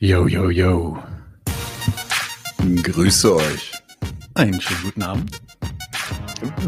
Yo, 0.00 0.28
yo, 0.28 0.48
yo. 0.48 0.96
Grüße 2.84 3.34
euch. 3.34 3.72
Einen 4.34 4.60
schönen 4.60 4.82
guten 4.84 5.02
Abend. 5.02 5.40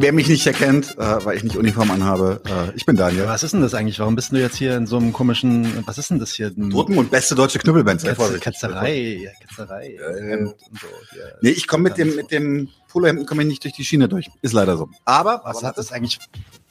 Wer 0.00 0.12
mich 0.12 0.28
nicht 0.28 0.44
erkennt, 0.48 0.98
äh, 0.98 1.24
weil 1.24 1.36
ich 1.36 1.44
nicht 1.44 1.54
Uniform 1.54 1.92
anhabe, 1.92 2.42
äh, 2.44 2.76
ich 2.76 2.86
bin 2.86 2.96
Daniel. 2.96 3.28
Was 3.28 3.44
ist 3.44 3.52
denn 3.52 3.60
das 3.60 3.72
eigentlich? 3.72 4.00
Warum 4.00 4.16
bist 4.16 4.32
du 4.32 4.36
jetzt 4.36 4.56
hier 4.56 4.76
in 4.76 4.88
so 4.88 4.96
einem 4.96 5.12
komischen, 5.12 5.86
was 5.86 5.96
ist 5.96 6.10
denn 6.10 6.18
das 6.18 6.32
hier? 6.32 6.50
Dortmund, 6.50 7.12
beste 7.12 7.36
deutsche 7.36 7.60
Knüppelband. 7.60 8.02
Ketzerei, 8.02 9.32
Ketzerei. 9.40 9.96
Hemd 10.18 10.56
und 10.68 10.80
so, 10.80 10.88
hier. 11.12 11.38
Nee, 11.40 11.50
ich 11.50 11.68
komme 11.68 11.84
mit 11.84 11.98
dem, 11.98 12.16
mit 12.16 12.32
dem 12.32 12.68
Polohemden 12.88 13.26
komme 13.26 13.42
ich 13.42 13.48
nicht 13.48 13.62
durch 13.62 13.74
die 13.74 13.84
Schiene 13.84 14.08
durch. 14.08 14.28
Ist 14.42 14.54
leider 14.54 14.76
so. 14.76 14.88
Aber, 15.04 15.40
Was 15.44 15.58
aber 15.58 15.68
hat 15.68 15.78
das 15.78 15.92
eigentlich? 15.92 16.18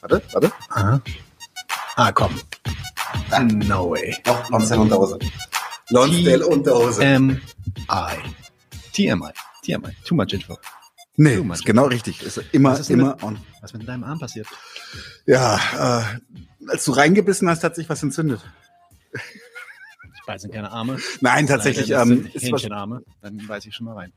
warte, 0.02 0.21
warte. 0.34 0.52
Ah, 0.71 0.99
ah 1.95 2.12
komm. 2.12 2.35
No 3.66 3.91
way. 3.91 4.17
Doch, 4.26 4.49
Lonsdale 4.49 4.81
Unterhose. 4.81 5.20
Lonsdale 5.89 6.45
Unterhose. 6.45 7.03
M 7.03 7.41
I 7.91 8.16
TMI 8.93 9.31
TMI 9.63 9.95
Too 10.05 10.16
much 10.16 10.34
info. 10.34 10.57
nee, 11.17 11.35
too 11.38 11.43
much. 11.43 11.63
genau 11.66 11.85
richtig. 11.88 12.21
Ist 12.23 12.41
immer, 12.52 12.71
Was 12.71 12.81
ist 12.81 12.89
immer 12.89 13.17
on. 13.23 13.39
Was 13.61 13.73
mit 13.73 13.88
deinem 13.88 14.03
Arm 14.03 14.20
passiert? 14.20 14.47
Ja, 15.25 15.57
äh, 16.02 16.67
als 16.70 16.85
du 16.85 16.91
reingebissen 16.91 17.49
hast, 17.49 17.63
hat 17.63 17.75
sich 17.75 17.89
was 17.89 18.02
entzündet. 18.03 18.41
Ich 19.13 20.25
beiße 20.25 20.49
keine 20.49 20.71
Arme. 20.71 20.97
Nein, 21.21 21.47
tatsächlich. 21.47 21.88
Das 21.89 22.08
Ähm, 22.08 22.30
ist 22.33 22.44
Hähnchenarme. 22.44 23.03
Dann 23.21 23.47
weiß 23.47 23.66
ich 23.66 23.75
schon 23.75 23.85
mal 23.88 23.95
rein. 23.95 24.13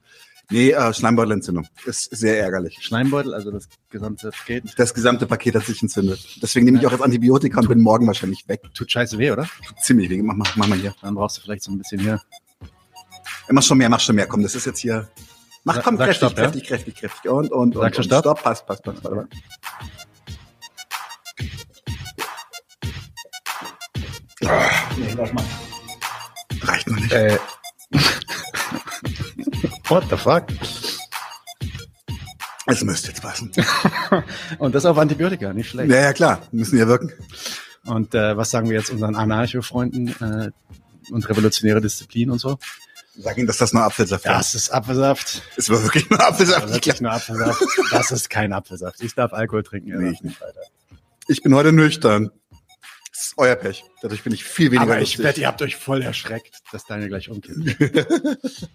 Nee, 0.52 0.70
äh, 0.70 0.92
Schleimbeutelentzündung. 0.94 1.66
Ist 1.84 2.14
sehr 2.16 2.38
ärgerlich. 2.40 2.78
Schleimbeutel, 2.80 3.34
also 3.34 3.50
das 3.50 3.68
gesamte 3.90 4.30
Paket. 4.30 4.74
Das 4.76 4.94
gesamte 4.94 5.26
Paket 5.26 5.56
hat 5.56 5.64
sich 5.66 5.82
entzündet. 5.82 6.38
Deswegen 6.40 6.66
nehme 6.66 6.78
ich 6.78 6.86
auch 6.86 6.92
jetzt 6.92 7.02
Antibiotika 7.02 7.60
und 7.60 7.68
bin 7.68 7.80
morgen 7.80 8.06
wahrscheinlich 8.06 8.46
weg. 8.48 8.60
Tut 8.74 8.90
scheiße 8.92 9.18
weh, 9.18 9.30
oder? 9.32 9.48
Ziemlich 9.80 10.08
weh. 10.10 10.22
Mach, 10.22 10.36
mach, 10.36 10.54
mach 10.56 10.68
mal 10.68 10.78
hier. 10.78 10.94
Dann 11.02 11.14
brauchst 11.14 11.38
du 11.38 11.42
vielleicht 11.42 11.62
so 11.64 11.72
ein 11.72 11.78
bisschen 11.78 12.00
hier. 12.00 12.20
Mach 13.48 13.62
schon 13.62 13.78
mehr, 13.78 13.88
mach 13.88 14.00
schon 14.00 14.14
mehr. 14.14 14.26
Komm, 14.26 14.42
das 14.42 14.54
ist 14.54 14.66
jetzt 14.66 14.78
hier. 14.78 15.08
Mach, 15.64 15.74
Sag- 15.76 15.84
komm, 15.84 15.96
sag 15.96 16.06
kräftig, 16.06 16.16
Stopp, 16.18 16.38
ja? 16.38 16.44
kräftig, 16.44 16.64
kräftig, 16.68 16.94
kräftig. 16.96 17.30
Und, 17.30 17.50
und, 17.52 17.76
und. 17.76 17.82
Sagst 17.82 17.98
du 17.98 18.02
und. 18.02 18.04
Stopp? 18.06 18.20
Stopp, 18.22 18.42
passt, 18.42 18.66
passt, 18.66 18.82
passt. 18.82 19.02
Warte 19.04 19.16
mal. 19.16 19.28
Nee, 24.96 25.16
warte 25.16 25.34
mal. 25.34 25.44
Reicht 26.62 26.86
noch 26.88 26.96
nicht. 26.96 27.12
Äh. 27.12 27.38
What 29.92 30.04
the 30.08 30.16
fuck? 30.16 30.44
Es 32.64 32.82
müsste 32.82 33.08
jetzt 33.08 33.20
passen. 33.20 33.52
Und 34.58 34.74
das 34.74 34.86
auf 34.86 34.96
Antibiotika, 34.96 35.52
nicht 35.52 35.68
schlecht. 35.68 35.90
Ja, 35.90 36.00
ja, 36.00 36.12
klar. 36.14 36.40
Müssen 36.50 36.78
ja 36.78 36.88
wirken. 36.88 37.12
Und 37.84 38.14
äh, 38.14 38.34
was 38.34 38.50
sagen 38.50 38.70
wir 38.70 38.78
jetzt 38.78 38.88
unseren 38.88 39.14
Anarcho-Freunden 39.16 40.08
äh, 40.08 40.50
und 41.10 41.28
revolutionäre 41.28 41.82
Disziplin 41.82 42.30
und 42.30 42.38
so? 42.38 42.58
Sag 43.18 43.36
ihnen, 43.36 43.46
dass 43.46 43.58
das 43.58 43.74
nur 43.74 43.82
Apfelsaft 43.82 44.24
war. 44.24 44.38
Das 44.38 44.54
ist 44.54 44.70
Apfelsaft. 44.70 45.42
Es 45.58 45.68
war 45.68 45.82
wirklich 45.82 46.08
nur 46.08 46.26
Apfelsaft. 46.26 46.70
Das 46.70 46.86
ist 46.86 47.00
nur 47.02 47.12
Apfelsaft. 47.12 47.60
Das 47.90 48.10
ist 48.12 48.30
kein 48.30 48.54
Apfelsaft. 48.54 49.02
Ich 49.02 49.14
darf 49.14 49.34
Alkohol 49.34 49.62
trinken. 49.62 50.02
Nee, 50.02 50.12
ich 50.12 50.22
nicht. 50.22 50.38
Ich 51.28 51.42
bin 51.42 51.54
heute 51.54 51.70
nüchtern. 51.70 52.30
Das 53.10 53.26
ist 53.26 53.34
euer 53.36 53.56
Pech. 53.56 53.84
Dadurch 54.00 54.22
bin 54.22 54.32
ich 54.32 54.42
viel 54.42 54.70
weniger 54.70 54.84
Aber 54.84 55.02
ich 55.02 55.18
lustig. 55.18 55.24
wette, 55.24 55.40
ihr 55.42 55.48
habt 55.48 55.60
euch 55.60 55.76
voll 55.76 56.00
erschreckt, 56.00 56.62
dass 56.72 56.86
Daniel 56.86 57.08
gleich 57.10 57.28
umkippt. 57.28 57.76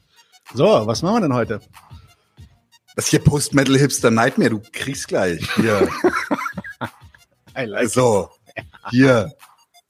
so, 0.54 0.88
was 0.88 1.02
machen 1.02 1.16
wir 1.16 1.22
denn 1.22 1.34
heute? 1.34 1.62
Das 2.96 3.08
hier 3.08 3.24
Post-Metal-Hipster 3.24 4.10
Nightmare. 4.10 4.50
Du 4.50 4.62
kriegst 4.72 5.08
gleich. 5.08 5.48
Hier. 5.56 5.88
Like 7.56 7.90
So. 7.90 8.30
Hier. 8.90 9.32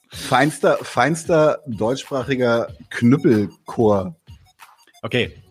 Feinster, 0.10 0.78
feinster 0.82 1.62
deutschsprachiger 1.68 2.74
Knüppelchor. 2.90 4.16
Okay. 5.02 5.42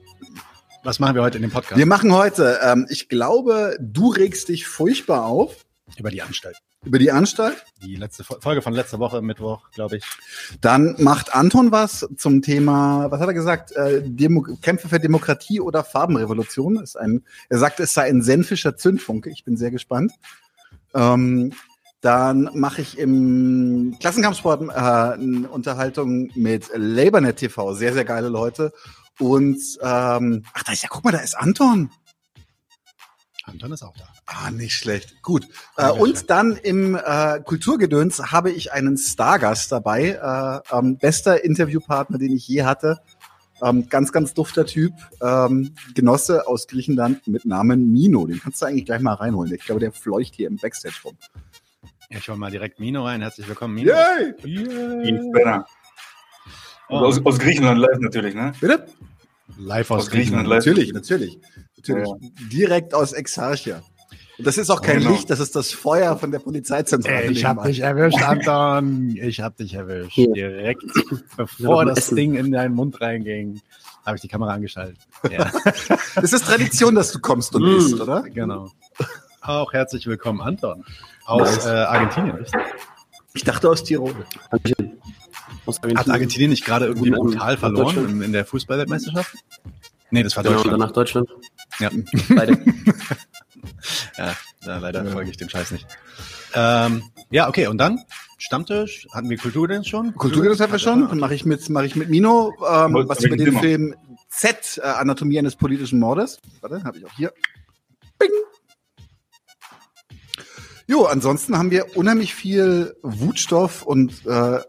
Was 0.82 0.98
machen 0.98 1.14
wir 1.14 1.22
heute 1.22 1.38
in 1.38 1.42
dem 1.42 1.50
Podcast? 1.50 1.78
Wir 1.78 1.86
machen 1.86 2.12
heute, 2.12 2.60
ähm, 2.62 2.86
ich 2.90 3.08
glaube, 3.08 3.76
du 3.80 4.08
regst 4.08 4.48
dich 4.48 4.66
furchtbar 4.66 5.24
auf 5.24 5.66
Über 5.96 6.10
die 6.10 6.22
Anstalt. 6.22 6.58
Über 6.86 6.98
die 6.98 7.10
Anstalt. 7.12 7.64
Die 7.82 7.96
letzte 7.96 8.24
Fo- 8.24 8.40
Folge 8.40 8.62
von 8.62 8.72
letzter 8.72 8.98
Woche, 8.98 9.20
Mittwoch, 9.20 9.70
glaube 9.72 9.96
ich. 9.98 10.04
Dann 10.60 10.94
macht 10.98 11.34
Anton 11.34 11.72
was 11.72 12.08
zum 12.16 12.40
Thema, 12.42 13.10
was 13.10 13.20
hat 13.20 13.28
er 13.28 13.34
gesagt? 13.34 13.72
Äh, 13.72 14.02
Demo 14.04 14.42
Kämpfe 14.62 14.88
für 14.88 15.00
Demokratie 15.00 15.60
oder 15.60 15.84
Farbenrevolution. 15.84 16.76
Ist 16.76 16.96
ein, 16.96 17.24
er 17.48 17.58
sagte, 17.58 17.82
es 17.82 17.92
sei 17.92 18.08
ein 18.08 18.22
senfischer 18.22 18.76
Zündfunke. 18.76 19.30
Ich 19.30 19.44
bin 19.44 19.56
sehr 19.56 19.70
gespannt. 19.70 20.12
Ähm, 20.94 21.52
dann 22.00 22.50
mache 22.54 22.82
ich 22.82 22.98
im 22.98 23.96
Klassenkampfsport 24.00 24.62
äh, 24.62 24.72
eine 24.74 25.48
Unterhaltung 25.50 26.30
mit 26.36 26.70
LabourNet 26.74 27.36
TV. 27.38 27.74
Sehr, 27.74 27.92
sehr 27.94 28.04
geile 28.04 28.28
Leute. 28.28 28.72
Und 29.18 29.58
ähm, 29.82 30.44
ach, 30.52 30.62
da 30.62 30.72
ist 30.72 30.82
ja, 30.82 30.88
guck 30.90 31.04
mal, 31.04 31.10
da 31.10 31.18
ist 31.18 31.36
Anton. 31.36 31.90
Anton 33.44 33.72
ist 33.72 33.82
auch 33.82 33.94
da. 33.96 34.06
Ah, 34.26 34.50
nicht 34.50 34.74
schlecht. 34.74 35.22
Gut. 35.22 35.44
Äh, 35.76 35.82
Ja, 35.82 35.90
und 35.90 36.10
schlecht. 36.10 36.30
dann 36.30 36.56
im 36.56 36.96
äh, 36.96 37.40
Kulturgedöns 37.44 38.32
habe 38.32 38.50
ich 38.50 38.72
einen 38.72 38.98
Stargast 38.98 39.70
dabei. 39.70 40.62
Äh, 40.72 40.76
ähm, 40.76 40.98
bester 40.98 41.44
Interviewpartner, 41.44 42.18
den 42.18 42.32
ich 42.34 42.48
je 42.48 42.64
hatte. 42.64 42.98
Ähm, 43.62 43.88
ganz, 43.88 44.12
ganz 44.12 44.34
dufter 44.34 44.66
Typ. 44.66 44.92
Ähm, 45.22 45.74
Genosse 45.94 46.46
aus 46.48 46.66
Griechenland 46.66 47.26
mit 47.28 47.44
Namen 47.44 47.92
Mino. 47.92 48.26
Den 48.26 48.40
kannst 48.40 48.60
du 48.60 48.66
eigentlich 48.66 48.84
gleich 48.84 49.00
mal 49.00 49.14
reinholen. 49.14 49.54
Ich 49.54 49.64
glaube, 49.64 49.80
der 49.80 49.92
fleucht 49.92 50.34
hier 50.34 50.48
im 50.48 50.56
Backstage 50.56 50.96
rum. 51.04 51.16
Ich 52.10 52.28
hole 52.28 52.36
mal 52.38 52.50
direkt 52.50 52.80
Mino 52.80 53.04
rein. 53.04 53.22
Herzlich 53.22 53.48
willkommen, 53.48 53.74
Mino. 53.74 53.92
Yay! 53.92 54.34
Yay. 54.44 55.20
Oh, 56.88 56.96
Aus, 56.98 57.24
aus 57.24 57.38
Griechenland 57.38 57.80
live 57.80 57.98
natürlich, 57.98 58.34
ne? 58.34 58.52
Bitte? 58.60 58.86
live 59.58 59.90
aus 59.90 60.02
aus 60.02 60.10
Griechenland 60.10 60.48
Griechenland. 60.48 60.48
live. 60.48 60.66
Natürlich, 60.66 60.92
natürlich. 60.92 61.38
natürlich. 61.76 62.48
Direkt 62.52 62.94
aus 62.94 63.12
Exarchia. 63.12 63.82
Und 64.38 64.46
das 64.46 64.58
ist 64.58 64.68
auch 64.70 64.82
kein 64.82 64.98
Genau. 64.98 65.12
Licht, 65.12 65.30
das 65.30 65.40
ist 65.40 65.56
das 65.56 65.72
Feuer 65.72 66.16
von 66.18 66.30
der 66.30 66.40
Polizeizentrale. 66.40 67.24
Ey, 67.24 67.32
ich 67.32 67.44
hab 67.44 67.62
dich 67.64 67.80
erwischt, 67.80 68.22
Anton. 68.22 69.16
Ich 69.16 69.40
hab 69.40 69.56
dich 69.56 69.72
erwischt. 69.74 70.12
Hier. 70.12 70.32
Direkt 70.34 70.84
bevor 71.36 71.84
das 71.86 71.98
essen. 71.98 72.16
Ding 72.16 72.34
in 72.34 72.52
deinen 72.52 72.74
Mund 72.74 73.00
reinging, 73.00 73.60
habe 74.04 74.16
ich 74.16 74.22
die 74.22 74.28
Kamera 74.28 74.52
angeschaltet. 74.54 74.98
Ja, 75.30 75.50
Das 76.14 76.32
ist 76.32 76.44
Tradition, 76.44 76.94
dass 76.94 77.12
du 77.12 77.18
kommst 77.18 77.54
und 77.54 77.62
Mm. 77.62 77.76
isst, 77.78 78.00
oder? 78.00 78.22
genau. 78.22 78.70
Auch 79.40 79.72
herzlich 79.72 80.06
willkommen, 80.06 80.40
Anton. 80.40 80.84
Aus 81.24 81.56
Nice. 81.56 81.66
äh, 81.66 81.70
Argentinien. 81.70 82.36
richtig? 82.36 82.60
Ich 83.34 83.44
dachte 83.44 83.68
aus 83.70 83.84
Tirol. 83.84 84.14
Aus 85.66 85.80
Hat 85.82 86.08
Argentinien 86.10 86.50
nicht 86.50 86.64
gerade 86.64 86.86
irgendwie 86.86 87.10
brutal 87.10 87.56
verloren 87.56 88.08
in, 88.08 88.22
in 88.22 88.32
der 88.32 88.44
Fußballweltmeisterschaft? 88.44 89.34
Nee, 90.10 90.22
das 90.22 90.36
war 90.36 90.42
Genau, 90.44 90.56
Deutschland. 90.56 90.80
danach 90.80 90.92
Deutschland. 90.92 91.28
Ja. 91.80 91.90
Beide. 92.34 92.58
Ja, 94.16 94.34
ja 94.66 94.78
leider 94.78 95.04
folge 95.06 95.30
ich 95.30 95.36
dem 95.36 95.48
Scheiß 95.48 95.70
nicht. 95.70 95.86
Ähm, 96.54 97.02
ja, 97.30 97.48
okay, 97.48 97.66
und 97.66 97.78
dann 97.78 98.04
Stammtisch, 98.38 99.08
hatten 99.12 99.30
wir 99.30 99.38
Kulturgedöns 99.38 99.88
schon? 99.88 100.14
Kulturgedöns 100.14 100.60
haben 100.60 100.72
wir 100.72 100.78
schon. 100.78 101.08
Dann 101.08 101.18
mache 101.18 101.34
ich 101.34 101.46
mit, 101.46 101.68
mache 101.70 101.86
ich 101.86 101.96
mit 101.96 102.10
Mino 102.10 102.52
ähm, 102.60 103.04
was 103.08 103.24
über 103.24 103.36
den 103.36 103.46
Thema. 103.46 103.60
Film 103.60 103.94
Z, 104.28 104.78
äh, 104.78 104.86
Anatomie 104.86 105.38
eines 105.38 105.56
politischen 105.56 105.98
Mordes. 105.98 106.38
Warte, 106.60 106.84
habe 106.84 106.98
ich 106.98 107.06
auch 107.06 107.12
hier. 107.12 107.32
Bing. 108.18 108.30
Jo, 110.86 111.04
ansonsten 111.06 111.56
haben 111.56 111.70
wir 111.70 111.96
unheimlich 111.96 112.34
viel 112.34 112.94
Wutstoff 113.02 113.82
und 113.82 114.24
äh, 114.26 114.60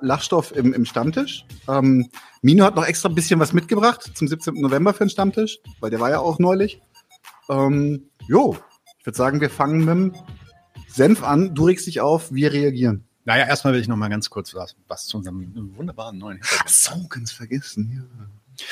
Lachstoff 0.00 0.54
im, 0.54 0.74
im 0.74 0.84
Stammtisch. 0.84 1.46
Ähm, 1.68 2.10
Mino 2.42 2.64
hat 2.64 2.74
noch 2.74 2.86
extra 2.86 3.08
ein 3.08 3.14
bisschen 3.14 3.38
was 3.38 3.52
mitgebracht 3.52 4.10
zum 4.14 4.26
17. 4.26 4.54
November 4.54 4.92
für 4.92 5.04
den 5.04 5.10
Stammtisch, 5.10 5.60
weil 5.80 5.90
der 5.90 6.00
war 6.00 6.10
ja 6.10 6.18
auch 6.18 6.40
neulich. 6.40 6.82
Ähm, 7.48 8.10
jo, 8.28 8.56
ich 8.98 9.06
würde 9.06 9.16
sagen, 9.16 9.40
wir 9.40 9.50
fangen 9.50 9.80
mit 9.80 9.88
dem 9.88 10.14
Senf 10.88 11.22
an. 11.22 11.54
Du 11.54 11.64
regst 11.64 11.86
dich 11.86 12.00
auf, 12.00 12.32
wir 12.32 12.52
reagieren. 12.52 13.04
Naja, 13.24 13.46
erstmal 13.46 13.74
will 13.74 13.80
ich 13.80 13.88
noch 13.88 13.96
mal 13.96 14.08
ganz 14.08 14.30
kurz 14.30 14.54
was, 14.54 14.76
was 14.88 15.06
zu 15.06 15.16
unserem 15.16 15.76
wunderbaren 15.76 16.18
neuen 16.18 16.38
Hintergrund 16.38 16.70
so, 16.70 17.08
ganz 17.08 17.32
vergessen. 17.32 18.08
Ja. 18.10 18.64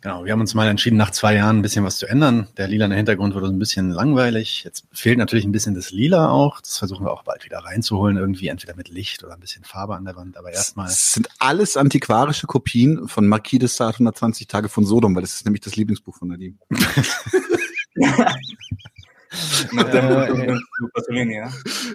Genau, 0.00 0.24
wir 0.24 0.30
haben 0.30 0.40
uns 0.40 0.54
mal 0.54 0.68
entschieden, 0.68 0.96
nach 0.96 1.10
zwei 1.10 1.34
Jahren 1.34 1.58
ein 1.58 1.62
bisschen 1.62 1.84
was 1.84 1.98
zu 1.98 2.06
ändern. 2.06 2.46
Der 2.56 2.68
lilane 2.68 2.94
Hintergrund 2.94 3.34
wurde 3.34 3.46
so 3.46 3.52
ein 3.52 3.58
bisschen 3.58 3.90
langweilig. 3.90 4.62
Jetzt 4.62 4.84
fehlt 4.92 5.18
natürlich 5.18 5.44
ein 5.44 5.50
bisschen 5.50 5.74
das 5.74 5.90
Lila 5.90 6.30
auch. 6.30 6.60
Das 6.60 6.78
versuchen 6.78 7.04
wir 7.04 7.10
auch 7.10 7.24
bald 7.24 7.44
wieder 7.44 7.58
reinzuholen, 7.58 8.16
irgendwie 8.16 8.46
entweder 8.46 8.76
mit 8.76 8.90
Licht 8.90 9.24
oder 9.24 9.34
ein 9.34 9.40
bisschen 9.40 9.64
Farbe 9.64 9.96
an 9.96 10.04
der 10.04 10.14
Wand. 10.14 10.36
Aber 10.36 10.52
erstmal. 10.52 10.86
Es 10.86 11.14
sind 11.14 11.28
alles 11.40 11.76
antiquarische 11.76 12.46
Kopien 12.46 13.08
von 13.08 13.26
Marquis 13.26 13.58
de 13.58 13.68
Sade 13.68 13.94
120 13.94 14.46
Tage 14.46 14.68
von 14.68 14.84
Sodom, 14.84 15.16
weil 15.16 15.22
das 15.22 15.34
ist 15.34 15.44
nämlich 15.44 15.62
das 15.62 15.74
Lieblingsbuch 15.74 16.14
von 16.14 16.28
Nadim. 16.28 16.58
Nach 19.72 19.90
dem 19.90 20.08
Äh, 20.08 20.46
äh, 20.52 21.36
ja. 21.36 21.46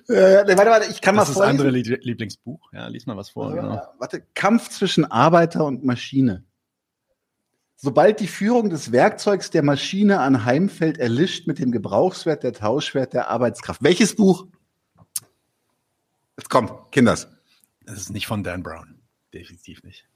Äh, 0.07 0.57
warte, 0.57 0.69
warte, 0.69 0.91
ich 0.91 1.01
kann 1.01 1.15
Das 1.15 1.29
ist 1.29 1.35
mal 1.35 1.41
das 1.41 1.49
andere 1.49 1.67
vorlesen. 1.69 1.93
Lie- 1.95 1.99
Lieblingsbuch. 2.03 2.71
Ja, 2.73 2.87
lies 2.87 3.05
mal 3.07 3.17
was 3.17 3.29
vor. 3.31 3.53
Genau. 3.53 3.73
Ja, 3.75 3.93
Warte, 3.97 4.21
Kampf 4.35 4.69
zwischen 4.69 5.05
Arbeiter 5.05 5.65
und 5.65 5.83
Maschine. 5.83 6.43
Sobald 7.75 8.19
die 8.19 8.27
Führung 8.27 8.69
des 8.69 8.91
Werkzeugs 8.91 9.49
der 9.49 9.63
Maschine 9.63 10.19
anheimfällt, 10.19 10.97
erlischt 10.99 11.47
mit 11.47 11.59
dem 11.59 11.71
Gebrauchswert 11.71 12.43
der 12.43 12.53
Tauschwert 12.53 13.13
der 13.13 13.29
Arbeitskraft. 13.29 13.83
Welches 13.83 14.15
Buch? 14.15 14.45
Jetzt 16.37 16.49
kommt, 16.49 16.71
Kinders. 16.91 17.27
Das 17.85 17.97
ist 17.97 18.09
nicht 18.11 18.27
von 18.27 18.43
Dan 18.43 18.63
Brown. 18.63 19.01
Definitiv 19.33 19.83
nicht. 19.83 20.07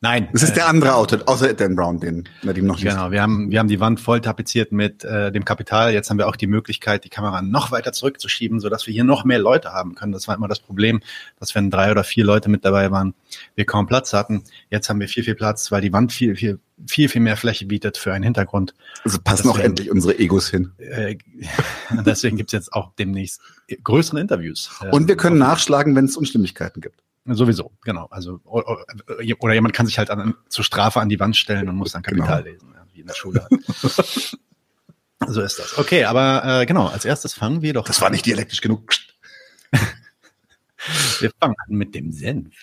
Nein. 0.00 0.28
Das 0.32 0.42
ist 0.42 0.54
der 0.54 0.66
andere 0.66 0.94
Autor, 0.94 1.20
außer 1.26 1.54
Dan 1.54 1.76
Brown, 1.76 1.98
den 1.98 2.28
Nadim 2.42 2.66
noch 2.66 2.76
nicht. 2.76 2.84
Genau, 2.84 3.10
wir 3.10 3.22
haben, 3.22 3.50
wir 3.50 3.58
haben 3.58 3.68
die 3.68 3.80
Wand 3.80 4.00
voll 4.00 4.20
tapeziert 4.20 4.72
mit 4.72 5.04
äh, 5.04 5.32
dem 5.32 5.44
Kapital. 5.44 5.92
Jetzt 5.92 6.10
haben 6.10 6.18
wir 6.18 6.28
auch 6.28 6.36
die 6.36 6.46
Möglichkeit, 6.46 7.04
die 7.04 7.08
Kamera 7.08 7.40
noch 7.40 7.70
weiter 7.70 7.92
zurückzuschieben, 7.92 8.60
sodass 8.60 8.86
wir 8.86 8.92
hier 8.92 9.04
noch 9.04 9.24
mehr 9.24 9.38
Leute 9.38 9.72
haben 9.72 9.94
können. 9.94 10.12
Das 10.12 10.28
war 10.28 10.34
immer 10.34 10.48
das 10.48 10.60
Problem, 10.60 11.00
dass 11.38 11.54
wenn 11.54 11.70
drei 11.70 11.90
oder 11.90 12.04
vier 12.04 12.24
Leute 12.24 12.50
mit 12.50 12.64
dabei 12.64 12.90
waren, 12.90 13.14
wir 13.54 13.64
kaum 13.64 13.86
Platz 13.86 14.12
hatten. 14.12 14.44
Jetzt 14.70 14.90
haben 14.90 15.00
wir 15.00 15.08
viel, 15.08 15.24
viel 15.24 15.36
Platz, 15.36 15.72
weil 15.72 15.80
die 15.80 15.92
Wand 15.92 16.12
viel, 16.12 16.36
viel, 16.36 16.58
viel, 16.86 17.08
viel 17.08 17.22
mehr 17.22 17.36
Fläche 17.36 17.66
bietet 17.66 17.96
für 17.96 18.12
einen 18.12 18.24
Hintergrund. 18.24 18.74
Also 19.04 19.18
passen 19.22 19.48
auch 19.48 19.58
endlich 19.58 19.90
unsere 19.90 20.18
Egos 20.18 20.50
hin. 20.50 20.72
Äh, 20.78 21.16
deswegen 22.04 22.36
gibt's 22.36 22.52
jetzt 22.52 22.72
auch 22.72 22.92
demnächst 22.98 23.40
größere 23.82 24.20
Interviews. 24.20 24.70
Äh, 24.82 24.90
Und 24.90 25.08
wir 25.08 25.16
können 25.16 25.38
nachschlagen, 25.38 25.94
wenn 25.96 26.04
es 26.04 26.16
Unstimmigkeiten 26.16 26.80
gibt. 26.80 27.03
Sowieso, 27.26 27.72
genau. 27.82 28.06
Also 28.10 28.40
oder 28.44 29.54
jemand 29.54 29.72
kann 29.72 29.86
sich 29.86 29.98
halt 29.98 30.10
an, 30.10 30.34
zur 30.48 30.62
Strafe 30.64 31.00
an 31.00 31.08
die 31.08 31.18
Wand 31.18 31.36
stellen 31.36 31.68
und 31.70 31.76
muss 31.76 31.92
dann 31.92 32.02
Kapital 32.02 32.44
lesen, 32.44 32.72
ja, 32.74 32.84
wie 32.92 33.00
in 33.00 33.06
der 33.06 33.14
Schule. 33.14 33.46
so 35.26 35.40
ist 35.40 35.58
das. 35.58 35.78
Okay, 35.78 36.04
aber 36.04 36.60
äh, 36.60 36.66
genau, 36.66 36.86
als 36.86 37.06
erstes 37.06 37.32
fangen 37.32 37.62
wir 37.62 37.72
doch. 37.72 37.86
Das 37.86 38.02
war 38.02 38.10
nicht 38.10 38.26
dialektisch 38.26 38.60
genug. 38.60 38.92
Wir 41.20 41.30
fangen 41.40 41.54
an 41.66 41.76
mit 41.76 41.94
dem 41.94 42.12
Senf. 42.12 42.54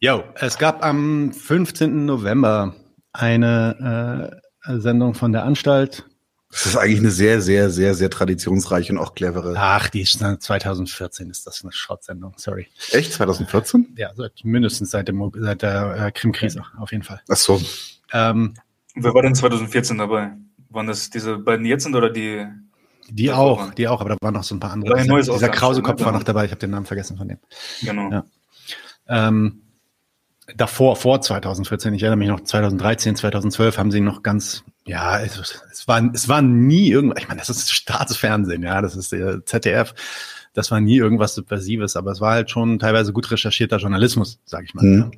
Jo, 0.00 0.24
es 0.34 0.58
gab 0.58 0.84
am 0.84 1.32
15. 1.32 2.04
November 2.04 2.74
eine 3.12 4.40
äh, 4.64 4.78
Sendung 4.78 5.14
von 5.14 5.32
der 5.32 5.44
Anstalt. 5.44 6.04
Das 6.50 6.66
ist 6.66 6.76
eigentlich 6.76 7.00
eine 7.00 7.10
sehr, 7.10 7.40
sehr, 7.40 7.70
sehr, 7.70 7.94
sehr 7.94 8.10
traditionsreiche 8.10 8.92
und 8.92 8.98
auch 8.98 9.14
clevere. 9.14 9.54
Ach, 9.56 9.88
die 9.88 10.02
ist 10.02 10.18
seit 10.18 10.42
2014 10.42 11.30
ist 11.30 11.46
das 11.46 11.62
eine 11.62 11.72
Schrottsendung, 11.72 12.34
sorry. 12.36 12.66
Echt? 12.90 13.14
2014? 13.14 13.94
Ja, 13.96 14.10
seit, 14.14 14.32
mindestens 14.44 14.90
seit, 14.90 15.08
dem, 15.08 15.32
seit 15.34 15.62
der 15.62 15.96
äh, 16.08 16.12
Krim-Krise, 16.12 16.62
auf 16.78 16.92
jeden 16.92 17.04
Fall. 17.04 17.22
Ach 17.28 17.36
so. 17.36 17.60
Ähm, 18.12 18.54
Wer 18.94 19.14
war 19.14 19.22
denn 19.22 19.34
2014 19.34 19.96
dabei? 19.96 20.32
Waren 20.68 20.86
das 20.86 21.08
diese 21.08 21.38
beiden 21.38 21.64
jetzt 21.64 21.84
sind 21.84 21.94
oder 21.94 22.10
die? 22.10 22.46
die 23.08 23.32
auch, 23.32 23.58
war- 23.58 23.70
die 23.74 23.88
auch, 23.88 24.00
aber 24.02 24.10
da 24.10 24.16
waren 24.20 24.34
noch 24.34 24.44
so 24.44 24.54
ein 24.54 24.60
paar 24.60 24.72
andere. 24.72 25.06
Neues 25.06 25.28
dieser 25.28 25.48
Krause-Kopf 25.48 26.00
ne? 26.00 26.06
war 26.06 26.12
noch 26.12 26.22
dabei, 26.22 26.44
ich 26.44 26.50
habe 26.50 26.60
den 26.60 26.70
Namen 26.70 26.86
vergessen 26.86 27.16
von 27.16 27.28
dem. 27.28 27.38
Genau. 27.82 28.10
Ja. 28.10 28.24
Ähm, 29.08 29.61
davor, 30.56 30.96
vor 30.96 31.20
2014, 31.20 31.94
ich 31.94 32.02
erinnere 32.02 32.18
mich 32.18 32.28
noch, 32.28 32.40
2013, 32.40 33.16
2012 33.16 33.78
haben 33.78 33.90
sie 33.90 34.00
noch 34.00 34.22
ganz, 34.22 34.64
ja, 34.84 35.20
es, 35.20 35.38
es, 35.70 35.88
war, 35.88 36.02
es 36.12 36.28
war 36.28 36.42
nie 36.42 36.90
irgendwas, 36.90 37.22
ich 37.22 37.28
meine, 37.28 37.40
das 37.40 37.50
ist 37.50 37.72
Staatsfernsehen, 37.72 38.62
ja, 38.62 38.80
das 38.82 38.96
ist 38.96 39.12
der 39.12 39.44
ZDF, 39.44 39.94
das 40.54 40.70
war 40.70 40.80
nie 40.80 40.96
irgendwas 40.96 41.34
Subversives, 41.34 41.96
aber 41.96 42.12
es 42.12 42.20
war 42.20 42.32
halt 42.32 42.50
schon 42.50 42.78
teilweise 42.78 43.12
gut 43.12 43.30
recherchierter 43.30 43.78
Journalismus, 43.78 44.40
sage 44.44 44.66
ich 44.66 44.74
mal. 44.74 44.84
Mhm. 44.84 45.12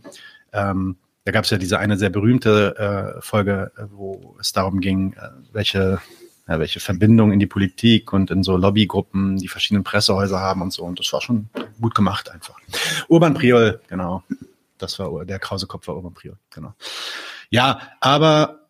Ja. 0.53 0.71
Ähm, 0.71 0.97
da 1.25 1.33
gab 1.33 1.45
es 1.45 1.51
ja 1.51 1.59
diese 1.59 1.79
eine 1.79 1.97
sehr 1.97 2.11
berühmte 2.11 3.17
äh, 3.17 3.21
Folge, 3.23 3.73
äh, 3.77 3.85
wo 3.91 4.37
es 4.39 4.53
darum 4.53 4.81
ging, 4.81 5.15
äh, 5.15 5.31
welche 5.53 6.01
ja, 6.47 6.59
welche 6.59 6.81
Verbindung 6.81 7.33
in 7.33 7.39
die 7.39 7.47
Politik 7.47 8.13
und 8.13 8.31
in 8.31 8.43
so 8.43 8.57
Lobbygruppen 8.57 9.39
die 9.39 9.49
verschiedenen 9.49 9.83
Pressehäuser 9.83 10.41
haben 10.41 10.61
und 10.61 10.73
so. 10.73 10.85
Und 10.85 10.99
das 10.99 11.11
war 11.13 11.23
schon 11.23 11.49
gut 11.81 11.95
gemacht 11.95 12.31
einfach. 12.31 12.59
Urban 13.09 13.33
Priol, 13.33 13.81
genau. 13.89 14.23
Das 14.85 14.99
war 14.99 15.25
der 15.25 15.39
Krausekopf 15.39 15.89
war 15.89 15.97
Urban 15.97 16.15
Priol, 16.15 16.39
genau. 16.51 16.75
Ja, 17.51 17.81
aber 18.01 18.61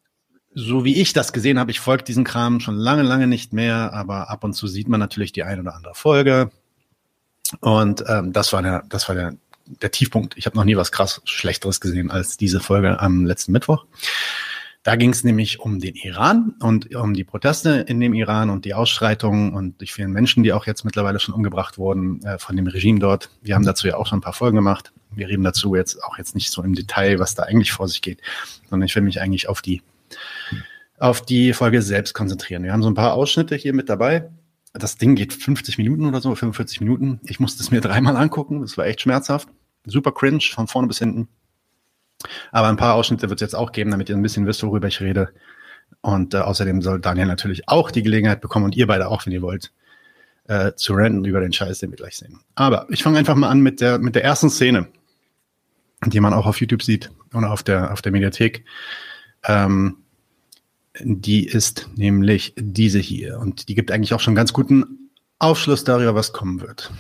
so 0.55 0.85
wie 0.85 1.01
ich 1.01 1.13
das 1.13 1.33
gesehen 1.33 1.59
habe, 1.59 1.71
ich 1.71 1.81
folge 1.81 2.05
diesen 2.05 2.25
Kram 2.25 2.61
schon 2.61 2.77
lange, 2.77 3.03
lange 3.03 3.27
nicht 3.27 3.53
mehr, 3.53 3.93
aber 3.93 4.31
ab 4.31 4.45
und 4.45 4.55
zu 4.55 4.69
sieht 4.69 4.89
man 4.89 5.01
natürlich 5.01 5.33
die 5.33 5.43
ein 5.43 5.61
oder 5.61 5.75
andere 5.75 5.95
Folge. 5.95 6.51
Und 7.61 8.05
ähm, 8.09 8.33
das 8.33 8.53
war 8.53 8.63
der, 8.63 8.85
das 8.89 9.09
war 9.09 9.17
der, 9.17 9.35
der 9.67 9.91
Tiefpunkt. 9.91 10.37
Ich 10.37 10.47
habe 10.47 10.57
noch 10.57 10.65
nie 10.65 10.77
was 10.77 10.93
krass 10.93 11.21
Schlechteres 11.25 11.81
gesehen 11.81 12.11
als 12.11 12.37
diese 12.37 12.61
Folge 12.61 13.01
am 13.01 13.27
letzten 13.27 13.53
Mittwoch. 13.53 13.85
Da 14.85 14.97
ging 14.97 15.11
es 15.11 15.25
nämlich 15.25 15.61
um 15.61 15.81
den 15.81 15.95
Iran 15.95 16.55
und 16.61 16.95
um 16.95 17.15
die 17.15 17.25
Proteste 17.25 17.71
in 17.89 18.01
dem 18.01 18.13
Iran 18.13 18.51
und 18.51 18.67
die 18.67 18.75
Ausschreitungen 18.75 19.55
und 19.55 19.81
die 19.81 19.87
vielen 19.87 20.13
Menschen, 20.13 20.43
die 20.43 20.53
auch 20.53 20.67
jetzt 20.67 20.85
mittlerweile 20.85 21.19
schon 21.21 21.35
umgebracht 21.35 21.79
wurden 21.79 22.23
äh, 22.23 22.39
von 22.39 22.55
dem 22.55 22.67
Regime 22.67 22.99
dort. 23.01 23.31
Wir 23.41 23.55
haben 23.55 23.65
dazu 23.65 23.89
ja 23.89 23.97
auch 23.97 24.07
schon 24.07 24.19
ein 24.19 24.23
paar 24.23 24.35
Folgen 24.35 24.57
gemacht. 24.57 24.93
Wir 25.17 25.29
reden 25.29 25.45
dazu 25.45 25.75
jetzt 25.75 26.03
auch 26.05 26.19
jetzt 26.19 26.35
nicht 26.35 26.51
so 26.51 26.63
im 26.63 26.75
Detail, 26.75 27.19
was 27.19 27.35
da 27.35 27.45
eigentlich 27.45 27.73
vor 27.73 27.89
sich 27.89 28.03
geht, 28.03 28.21
sondern 28.69 28.87
ich 28.87 28.95
will 28.95 29.03
mich 29.03 29.21
eigentlich 29.21 29.49
auf 29.49 29.63
die 29.63 29.83
auf 30.99 31.21
die 31.21 31.53
Folge 31.53 31.83
selbst 31.83 32.15
konzentrieren. 32.15 32.63
Wir 32.63 32.73
haben 32.73 32.83
so 32.83 32.89
ein 32.89 32.95
paar 32.95 33.15
Ausschnitte 33.15 33.57
hier 33.57 33.75
mit 33.75 33.89
dabei. 33.89 34.31
Das 34.73 34.97
Ding 34.97 35.15
geht 35.15 35.33
50 35.33 35.79
Minuten 35.79 36.07
oder 36.07 36.21
so, 36.21 36.35
45 36.35 36.81
Minuten. 36.81 37.21
Ich 37.25 37.41
musste 37.41 37.63
es 37.63 37.71
mir 37.71 37.81
dreimal 37.83 38.17
angucken. 38.17 38.61
Das 38.61 38.77
war 38.79 38.87
echt 38.87 39.01
schmerzhaft. 39.01 39.49
Super 39.87 40.13
cringe 40.13 40.41
von 40.41 40.67
vorne 40.67 40.89
bis 40.89 40.99
hinten. 40.99 41.29
Aber 42.53 42.69
ein 42.69 42.77
paar 42.77 42.95
Ausschnitte 42.95 43.29
wird 43.29 43.41
es 43.41 43.47
jetzt 43.47 43.55
auch 43.55 43.73
geben, 43.73 43.91
damit 43.91 44.09
ihr 44.09 44.17
ein 44.17 44.23
bisschen 44.23 44.47
wisst, 44.47 44.63
worüber 44.63 44.89
ich 44.89 45.01
rede. 45.01 45.29
Und 46.01 46.35
äh, 46.35 46.39
außerdem 46.39 46.81
soll 46.81 47.01
Daniel 47.01 47.27
natürlich 47.27 47.69
auch 47.69 47.91
die 47.91 48.03
Gelegenheit 48.03 48.41
bekommen 48.41 48.65
und 48.65 48.77
ihr 48.77 48.87
beide 48.87 49.09
auch, 49.09 49.27
wenn 49.27 49.33
ihr 49.33 49.43
wollt, 49.43 49.73
äh, 50.47 50.73
zu 50.75 50.95
ranten 50.95 51.25
über 51.25 51.41
den 51.41 51.53
Scheiß, 51.53 51.79
den 51.79 51.91
wir 51.91 51.97
gleich 51.97 52.17
sehen. 52.17 52.41
Aber 52.55 52.87
ich 52.91 53.03
fange 53.03 53.19
einfach 53.19 53.35
mal 53.35 53.49
an 53.49 53.61
mit 53.61 53.81
der, 53.81 53.99
mit 53.99 54.15
der 54.15 54.25
ersten 54.25 54.51
Szene, 54.51 54.89
die 56.11 56.21
man 56.21 56.33
auch 56.35 56.47
auf 56.47 56.61
YouTube 56.61 56.83
sieht 56.83 57.11
und 57.33 57.45
auf 57.45 57.63
der, 57.63 57.93
auf 57.93 58.03
der 58.03 58.13
Mediathek. 58.13 58.65
Ähm, 59.45 59.99
die 61.01 61.45
ist 61.47 61.89
nämlich 61.97 62.55
diese 62.57 62.99
hier. 63.01 63.39
Und 63.41 63.69
die 63.69 63.75
gibt 63.75 63.91
eigentlich 63.91 64.15
auch 64.15 64.21
schon 64.21 64.35
ganz 64.35 64.53
guten 64.53 65.11
Aufschluss 65.39 65.85
darüber, 65.85 66.15
was 66.15 66.33
kommen 66.33 66.61
wird. 66.61 66.91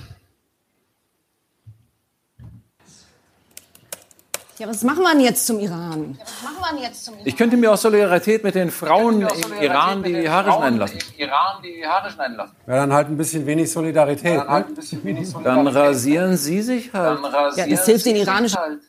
Ja, 4.59 4.69
was 4.69 4.85
machen 4.85 5.03
wir 5.03 5.11
denn 5.11 5.21
jetzt 5.21 5.47
zum 5.47 5.59
Iran? 5.59 6.17
Ich 7.25 7.37
könnte 7.37 7.57
mir 7.57 7.73
aus 7.73 7.83
Solidarität 7.83 8.45
mit 8.45 8.55
den 8.55 8.71
Frauen 8.71 9.23
im 9.23 9.29
Iran 9.61 10.05
die 10.05 10.29
Haare 10.29 10.53
schneiden 10.53 10.79
lassen. 10.79 10.99
Iran 11.17 11.63
die 11.65 11.85
Haare 11.85 12.11
schneiden 12.13 12.37
lassen. 12.37 12.53
Ja, 12.69 12.77
dann 12.77 12.93
halt 12.93 13.09
ein 13.09 13.17
bisschen 13.17 13.47
wenig 13.47 13.71
Solidarität. 13.73 14.39
Dann 14.39 14.49
halt 14.49 14.67
Ne? 14.67 14.73
ein 14.73 14.77
bisschen 14.77 15.03
wenig 15.05 15.33
Dann 15.33 15.43
Solidarität. 15.43 15.75
rasieren 15.75 16.37
Sie 16.37 16.63
sich 16.63 16.93
halt. 16.93 17.19
Dann 17.19 17.25
rasieren 17.25 17.69
Ja, 17.71 17.77
das 17.77 17.85
hilft 17.87 18.07
den 18.07 18.15
iranischen- 18.17 18.59
Halt. 18.61 18.81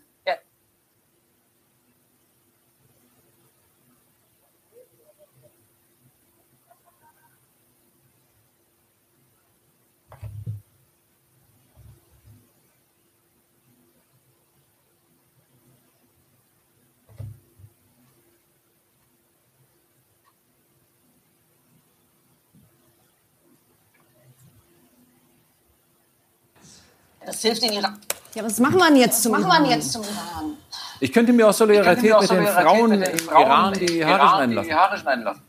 Ja. 27.35 27.51
Das 27.51 27.59
hilft 27.59 27.63
den 27.63 27.73
Iran. 27.73 27.99
Ja, 28.33 28.43
was 28.43 28.59
machen 28.59 28.77
wir 28.77 28.87
denn 28.87 28.97
jetzt 28.97 29.23
zum 29.23 29.31
machen 29.31 29.43
wir 29.43 29.49
Iran? 29.49 29.63
denn 29.63 29.71
jetzt 29.71 29.91
zum 29.91 30.01
Iran? 30.03 30.57
Ich 30.99 31.11
könnte 31.11 31.33
mir 31.33 31.47
könnte 31.47 31.57
Solidarität 31.57 32.03
mir 32.03 32.17
aus 32.17 32.21
mit 32.21 32.31
den 32.31 32.45
Solidarität 32.45 32.65
Frauen 32.65 32.89
mit 32.89 33.07
den 33.07 33.13
im 33.13 33.19
Frauen 33.19 33.41
Iran 33.45 33.73
im 33.73 34.51
Iran 34.51 34.63
die. 34.63 34.73
Haare 34.73 34.97
schneiden 34.97 35.23
lassen. 35.25 35.41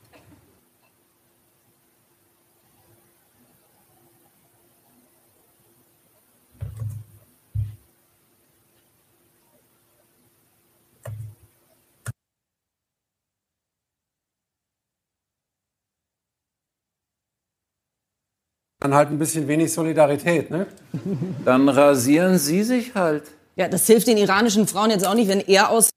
Dann 18.86 18.94
halt 18.94 19.10
ein 19.10 19.18
bisschen 19.18 19.48
wenig 19.48 19.72
Solidarität. 19.72 20.48
Ne? 20.48 20.68
Dann 21.44 21.68
rasieren 21.68 22.38
Sie 22.38 22.62
sich 22.62 22.94
halt. 22.94 23.24
Ja, 23.56 23.66
das 23.66 23.84
hilft 23.88 24.06
den 24.06 24.16
iranischen 24.16 24.68
Frauen 24.68 24.90
jetzt 24.90 25.04
auch 25.04 25.14
nicht, 25.14 25.26
wenn 25.26 25.40
er 25.40 25.70
aus. 25.70 25.90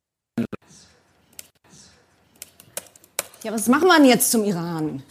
Ja, 3.44 3.54
was 3.54 3.68
machen 3.68 3.88
wir 3.88 3.96
denn 3.98 4.06
jetzt 4.06 4.32
zum 4.32 4.44
Iran? 4.44 5.04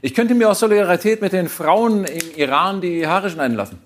Ich 0.00 0.12
könnte 0.12 0.34
mir 0.34 0.50
aus 0.50 0.58
Solidarität 0.58 1.20
mit 1.22 1.32
den 1.32 1.48
Frauen 1.48 2.04
im 2.04 2.34
Iran 2.34 2.80
die 2.80 3.06
Haare 3.06 3.30
schneiden 3.30 3.56
lassen. 3.56 3.78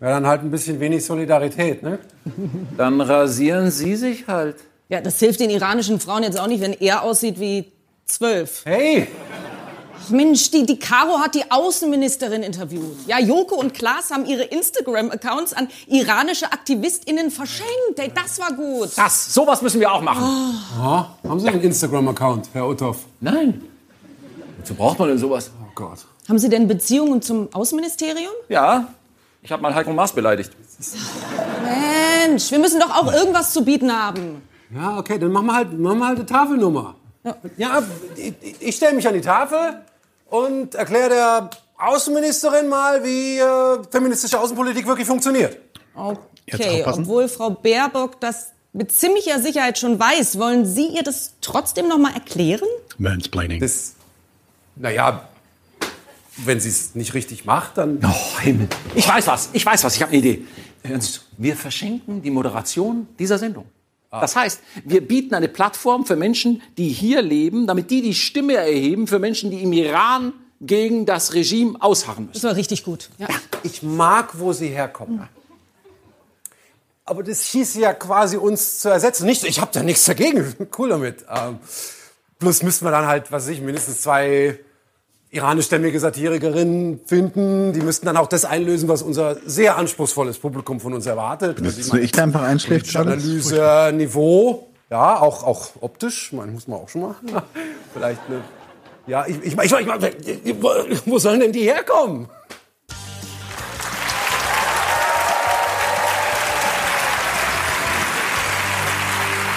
Ja, 0.00 0.08
dann 0.08 0.26
halt 0.26 0.42
ein 0.42 0.50
bisschen 0.50 0.80
wenig 0.80 1.04
Solidarität. 1.04 1.84
Ne? 1.84 2.00
Dann 2.76 3.00
rasieren 3.00 3.70
Sie 3.70 3.94
sich 3.94 4.26
halt. 4.26 4.56
Ja, 4.88 5.00
das 5.00 5.20
hilft 5.20 5.38
den 5.38 5.50
iranischen 5.50 6.00
Frauen 6.00 6.24
jetzt 6.24 6.38
auch 6.40 6.48
nicht, 6.48 6.62
wenn 6.62 6.72
er 6.72 7.04
aussieht 7.04 7.38
wie 7.38 7.70
zwölf. 8.06 8.62
Hey, 8.64 9.06
Mensch, 10.10 10.50
die, 10.50 10.66
die 10.66 10.78
Caro 10.78 11.18
hat 11.18 11.34
die 11.34 11.50
Außenministerin 11.50 12.42
interviewt. 12.42 12.96
Ja, 13.06 13.18
Joko 13.18 13.56
und 13.56 13.74
Klaas 13.74 14.10
haben 14.10 14.26
ihre 14.26 14.44
Instagram-Accounts 14.44 15.54
an 15.54 15.68
iranische 15.86 16.52
AktivistInnen 16.52 17.30
verschenkt. 17.30 17.98
Ey, 17.98 18.12
das 18.14 18.38
war 18.38 18.52
gut. 18.52 18.90
Das, 18.96 19.32
sowas 19.32 19.62
müssen 19.62 19.80
wir 19.80 19.92
auch 19.92 20.02
machen. 20.02 20.54
Ja, 20.78 21.14
haben 21.28 21.40
Sie 21.40 21.48
einen 21.48 21.62
Instagram-Account, 21.62 22.50
Herr 22.52 22.68
Uthoff? 22.68 22.98
Nein. 23.20 23.62
Wozu 24.58 24.74
braucht 24.74 24.98
man 24.98 25.08
denn 25.08 25.18
sowas? 25.18 25.50
Oh 25.62 25.70
Gott. 25.74 25.98
Haben 26.28 26.38
Sie 26.38 26.48
denn 26.48 26.68
Beziehungen 26.68 27.22
zum 27.22 27.48
Außenministerium? 27.52 28.32
Ja, 28.48 28.88
ich 29.42 29.52
habe 29.52 29.62
mal 29.62 29.74
Heiko 29.74 29.92
Maas 29.92 30.12
beleidigt. 30.12 30.52
Mensch, 32.26 32.50
wir 32.50 32.58
müssen 32.58 32.80
doch 32.80 32.90
auch 32.90 33.12
irgendwas 33.12 33.52
zu 33.52 33.64
bieten 33.64 33.90
haben. 33.90 34.42
Ja, 34.74 34.98
okay, 34.98 35.18
dann 35.18 35.32
machen 35.32 35.46
wir 35.46 35.54
halt, 35.54 35.78
machen 35.78 35.98
wir 35.98 36.06
halt 36.06 36.18
eine 36.18 36.26
Tafelnummer. 36.26 36.94
Ja, 37.56 37.82
ich, 38.16 38.34
ich 38.60 38.76
stelle 38.76 38.94
mich 38.94 39.06
an 39.06 39.14
die 39.14 39.20
Tafel 39.20 39.82
und 40.30 40.74
erkläre 40.74 41.08
der 41.08 41.50
Außenministerin 41.78 42.68
mal, 42.68 43.04
wie 43.04 43.38
äh, 43.38 43.82
feministische 43.90 44.38
Außenpolitik 44.38 44.86
wirklich 44.86 45.06
funktioniert. 45.06 45.58
Okay, 45.94 46.84
obwohl 46.86 47.28
Frau 47.28 47.50
Baerbock 47.50 48.20
das 48.20 48.52
mit 48.72 48.92
ziemlicher 48.92 49.40
Sicherheit 49.40 49.78
schon 49.78 49.98
weiß, 49.98 50.38
wollen 50.38 50.66
Sie 50.66 50.88
ihr 50.88 51.02
das 51.02 51.34
trotzdem 51.40 51.88
noch 51.88 51.98
mal 51.98 52.12
erklären? 52.14 52.68
Mansplaining. 52.98 53.60
Das, 53.60 53.94
naja, 54.76 55.28
wenn 56.36 56.60
sie 56.60 56.68
es 56.68 56.94
nicht 56.94 57.14
richtig 57.14 57.44
macht, 57.44 57.78
dann... 57.78 57.98
Oh, 58.04 58.40
Himmel. 58.40 58.68
Ich 58.94 59.08
weiß 59.08 59.26
was, 59.26 59.50
ich 59.52 59.64
weiß 59.64 59.82
was, 59.84 59.96
ich 59.96 60.02
habe 60.02 60.12
eine 60.12 60.20
Idee. 60.20 60.44
Hören 60.84 61.00
Sie 61.00 61.12
zu, 61.12 61.20
wir 61.36 61.56
verschenken 61.56 62.22
die 62.22 62.30
Moderation 62.30 63.08
dieser 63.18 63.38
Sendung. 63.38 63.66
Das 64.10 64.36
heißt, 64.36 64.60
wir 64.84 65.06
bieten 65.06 65.34
eine 65.34 65.48
Plattform 65.48 66.06
für 66.06 66.16
Menschen, 66.16 66.62
die 66.78 66.88
hier 66.88 67.20
leben, 67.20 67.66
damit 67.66 67.90
die 67.90 68.00
die 68.00 68.14
Stimme 68.14 68.54
erheben 68.54 69.06
für 69.06 69.18
Menschen, 69.18 69.50
die 69.50 69.62
im 69.62 69.72
Iran 69.72 70.32
gegen 70.60 71.04
das 71.04 71.34
Regime 71.34 71.76
ausharren 71.80 72.26
müssen. 72.26 72.34
Das 72.34 72.44
war 72.44 72.56
richtig 72.56 72.84
gut. 72.84 73.10
Ja. 73.18 73.28
Ich 73.62 73.82
mag, 73.82 74.38
wo 74.38 74.52
sie 74.52 74.68
herkommen. 74.68 75.28
Aber 77.04 77.22
das 77.22 77.42
hieß 77.42 77.74
ja 77.76 77.94
quasi, 77.94 78.36
uns 78.36 78.80
zu 78.80 78.88
ersetzen. 78.88 79.26
Nicht, 79.26 79.44
ich 79.44 79.60
habe 79.60 79.70
da 79.72 79.82
nichts 79.82 80.04
dagegen. 80.04 80.54
Cool 80.76 80.90
damit. 80.90 81.24
Ähm, 81.30 81.58
plus 82.38 82.62
müssten 82.62 82.84
wir 82.84 82.90
dann 82.90 83.06
halt, 83.06 83.30
was 83.32 83.44
weiß 83.44 83.50
ich, 83.50 83.60
mindestens 83.60 84.02
zwei 84.02 84.58
iranischstämmige 85.30 86.00
Satirikerinnen 86.00 87.00
finden. 87.04 87.72
Die 87.72 87.80
müssten 87.80 88.06
dann 88.06 88.16
auch 88.16 88.28
das 88.28 88.44
einlösen, 88.44 88.88
was 88.88 89.02
unser 89.02 89.36
sehr 89.44 89.76
anspruchsvolles 89.76 90.38
Publikum 90.38 90.80
von 90.80 90.94
uns 90.94 91.06
erwartet. 91.06 91.58
Also 91.62 91.78
Jetzt 91.78 91.92
nur 91.92 92.02
ich, 92.02 92.12
der 92.12 92.24
einfach 92.24 92.42
einschläft. 92.42 92.94
Analyse, 92.96 93.92
Niveau, 93.94 94.68
ja, 94.90 95.20
auch, 95.20 95.44
auch 95.44 95.70
optisch, 95.80 96.32
man 96.32 96.52
muss 96.52 96.66
man 96.66 96.80
auch 96.80 96.88
schon 96.88 97.02
machen. 97.02 97.30
Vielleicht 97.92 98.20
eine, 98.28 98.40
ja, 99.06 99.26
ich, 99.26 99.36
ich, 99.42 99.58
ich, 99.58 99.72
ich, 99.72 100.44
ich, 100.44 100.56
wo 101.06 101.18
sollen 101.18 101.40
denn 101.40 101.52
die 101.52 101.62
herkommen? 101.62 102.28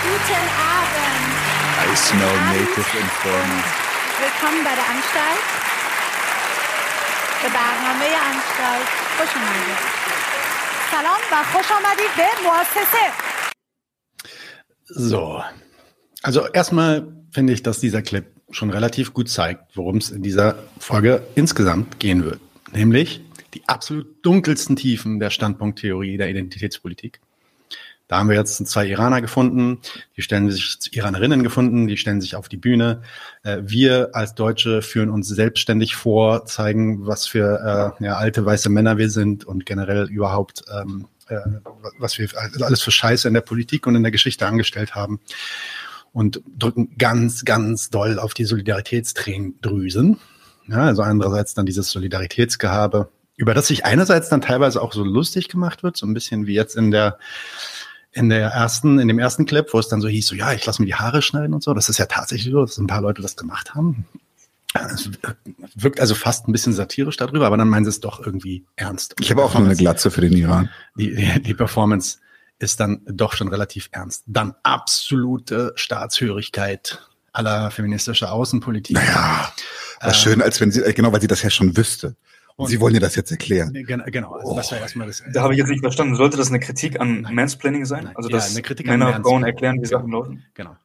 Guten 0.04 0.44
Abend. 0.58 1.92
I 1.92 1.96
smell 1.96 2.36
native 2.52 2.98
informants 2.98 3.91
Willkommen 4.27 4.65
bei 4.65 4.75
der 4.81 4.89
Anstalt. 4.95 5.45
به 7.43 7.49
برنامه 7.49 8.05
انشتالت 8.05 8.89
خوش 9.19 9.29
اومدید. 9.37 9.79
سلام 10.91 11.21
و 11.33 11.45
خوش 11.53 11.71
آمدید 11.71 12.13
به 12.17 12.29
مؤسسه. 12.49 13.07
So. 15.11 15.43
Also 16.23 16.41
erstmal 16.53 17.07
finde 17.31 17.53
ich, 17.53 17.63
dass 17.63 17.81
dieser 17.81 18.03
Clip 18.03 18.27
schon 18.51 18.71
relativ 18.71 19.13
gut 19.13 19.29
zeigt, 19.29 19.77
worum 19.77 19.97
es 19.97 20.11
in 20.11 20.23
dieser 20.23 20.49
Folge 20.79 21.23
insgesamt 21.35 22.01
gehen 22.01 22.25
wird. 22.25 22.41
Nämlich 22.73 23.21
die 23.55 23.63
absolut 23.67 24.07
dunkelsten 24.23 24.77
Tiefen 24.77 25.21
der 25.21 25.31
Standpunkttheorie 25.31 26.17
der 26.17 26.29
Identitätspolitik. 26.31 27.21
Da 28.12 28.18
haben 28.18 28.28
wir 28.28 28.36
jetzt 28.36 28.68
zwei 28.68 28.88
Iraner 28.88 29.22
gefunden, 29.22 29.80
die 30.18 30.22
stellen 30.22 30.52
sich, 30.52 30.80
Iranerinnen 30.92 31.44
gefunden, 31.44 31.88
die 31.88 31.96
stellen 31.96 32.20
sich 32.20 32.36
auf 32.36 32.50
die 32.50 32.58
Bühne. 32.58 33.04
Äh, 33.44 33.60
Wir 33.64 34.10
als 34.12 34.36
Deutsche 34.36 34.82
führen 34.82 35.10
uns 35.10 35.30
selbstständig 35.30 35.96
vor, 35.96 36.46
zeigen, 36.46 37.08
was 37.08 37.26
für 37.26 37.96
äh, 38.02 38.04
ja, 38.04 38.18
alte 38.18 38.46
weiße 38.46 38.68
Männer 38.68 38.98
wir 38.98 39.10
sind 39.10 39.46
und 39.46 39.66
generell 39.66 40.10
überhaupt, 40.10 40.66
ähm, 40.78 41.08
äh, 41.30 41.38
was 42.00 42.18
wir 42.18 42.28
alles 42.60 42.82
für 42.82 42.92
Scheiße 42.92 43.30
in 43.30 43.34
der 43.34 43.40
Politik 43.40 43.88
und 43.88 43.96
in 43.96 44.04
der 44.04 44.12
Geschichte 44.12 44.46
angestellt 44.46 44.94
haben 44.94 45.22
und 46.12 46.42
drücken 46.60 46.98
ganz, 46.98 47.46
ganz 47.46 47.92
doll 47.92 48.20
auf 48.20 48.34
die 48.34 48.44
Solidaritätstränendrüsen. 48.44 50.20
Ja, 50.68 50.80
also 50.80 51.02
andererseits 51.02 51.54
dann 51.54 51.66
dieses 51.66 51.90
Solidaritätsgehabe, 51.92 53.10
über 53.38 53.54
das 53.54 53.68
sich 53.68 53.86
einerseits 53.86 54.28
dann 54.28 54.42
teilweise 54.42 54.82
auch 54.82 54.92
so 54.92 55.06
lustig 55.06 55.48
gemacht 55.48 55.82
wird, 55.82 55.96
so 55.96 56.06
ein 56.06 56.14
bisschen 56.14 56.46
wie 56.46 56.56
jetzt 56.56 56.76
in 56.76 56.92
der 56.92 57.18
in 58.14 58.30
der 58.30 58.50
ersten, 58.50 59.00
in 59.00 59.08
dem 59.08 59.20
ersten 59.20 59.46
Clip, 59.46 59.68
wo 59.72 59.80
es 59.80 59.88
dann 59.88 60.02
so 60.02 60.08
hieß, 60.08 60.28
so 60.28 60.36
ja, 60.36 60.54
ich 60.54 60.66
lasse 60.66 60.82
mir 60.82 60.86
die 60.86 60.96
Haare 60.96 61.22
schneiden 61.22 61.54
und 61.54 61.64
so. 61.64 61.74
Das 61.74 61.90
ist 61.90 61.98
ja 61.98 62.06
tatsächlich 62.06 62.52
so, 62.52 62.62
dass 62.62 62.78
ein 62.78 62.88
paar 62.88 63.02
Leute 63.02 63.22
das 63.22 63.38
gemacht 63.38 63.74
haben. 63.74 64.06
Es 64.74 65.10
wirkt 65.76 66.00
also 66.00 66.16
fast 66.16 66.48
ein 66.48 66.54
bisschen 66.54 66.74
satirisch 66.74 67.18
darüber, 67.18 67.46
aber 67.46 67.58
dann 67.58 67.68
meinen 67.68 67.84
sie 67.84 67.90
es 67.90 68.00
doch 68.00 68.26
irgendwie 68.26 68.64
ernst. 68.78 69.16
Ich 69.20 69.30
habe 69.30 69.44
auch 69.44 69.54
nur 69.54 69.66
eine 69.66 69.76
Glatze 69.76 70.12
für 70.12 70.22
den 70.22 70.34
Iran. 70.34 70.70
Die, 70.96 71.14
die, 71.14 71.42
die 71.42 71.54
Performance 71.54 72.20
ist 72.60 72.80
dann 72.80 73.02
doch 73.06 73.34
schon 73.34 73.50
relativ 73.50 73.90
ernst. 73.92 74.24
Dann 74.28 74.54
absolute 74.64 75.74
Staatshörigkeit 75.76 77.02
aller 77.34 77.72
feministischer 77.72 78.32
Außenpolitik. 78.32 78.96
Naja, 78.96 79.52
war 80.02 80.14
schön, 80.14 80.42
als 80.42 80.60
wenn 80.62 80.72
sie, 80.72 80.82
äh, 80.82 80.94
genau, 80.94 81.12
weil 81.12 81.22
sie 81.22 81.28
das 81.28 81.42
ja 81.42 81.50
schon 81.50 81.76
wüsste. 81.76 82.16
Und, 82.62 82.70
sie 82.70 82.80
wollen 82.80 82.94
dir 82.94 83.00
das 83.00 83.16
jetzt 83.16 83.32
erklären. 83.32 83.74
Gen- 83.74 84.04
Genau, 84.08 84.34
also 84.34 84.56
das 84.56 84.72
war 84.72 84.80
erstmal 84.80 85.08
das. 85.08 85.24
Da 85.34 85.42
habe 85.42 85.54
ich 85.54 85.60
jetzt 85.60 85.70
nicht 85.70 85.82
verstanden. 85.82 86.16
Sollte 86.16 86.38
das 86.38 86.50
eine 86.50 86.60
Kritik 86.60 87.00
an 87.00 87.28
Mansplaining 87.32 87.86
sein? 87.86 88.06
Nein. 88.06 88.16
Also 88.16 88.30
Ja, 88.30 88.38
dass 88.38 88.52
eine 88.52 88.62
Kritik 88.62 88.88
an 88.90 89.00
Männer 89.00 89.22
Frauen 89.22 89.44
erklären, 89.44 89.82
wie. 89.82 89.86
Sachen 89.86 90.12
laufen? 90.12 90.44
Genau. 90.54 90.76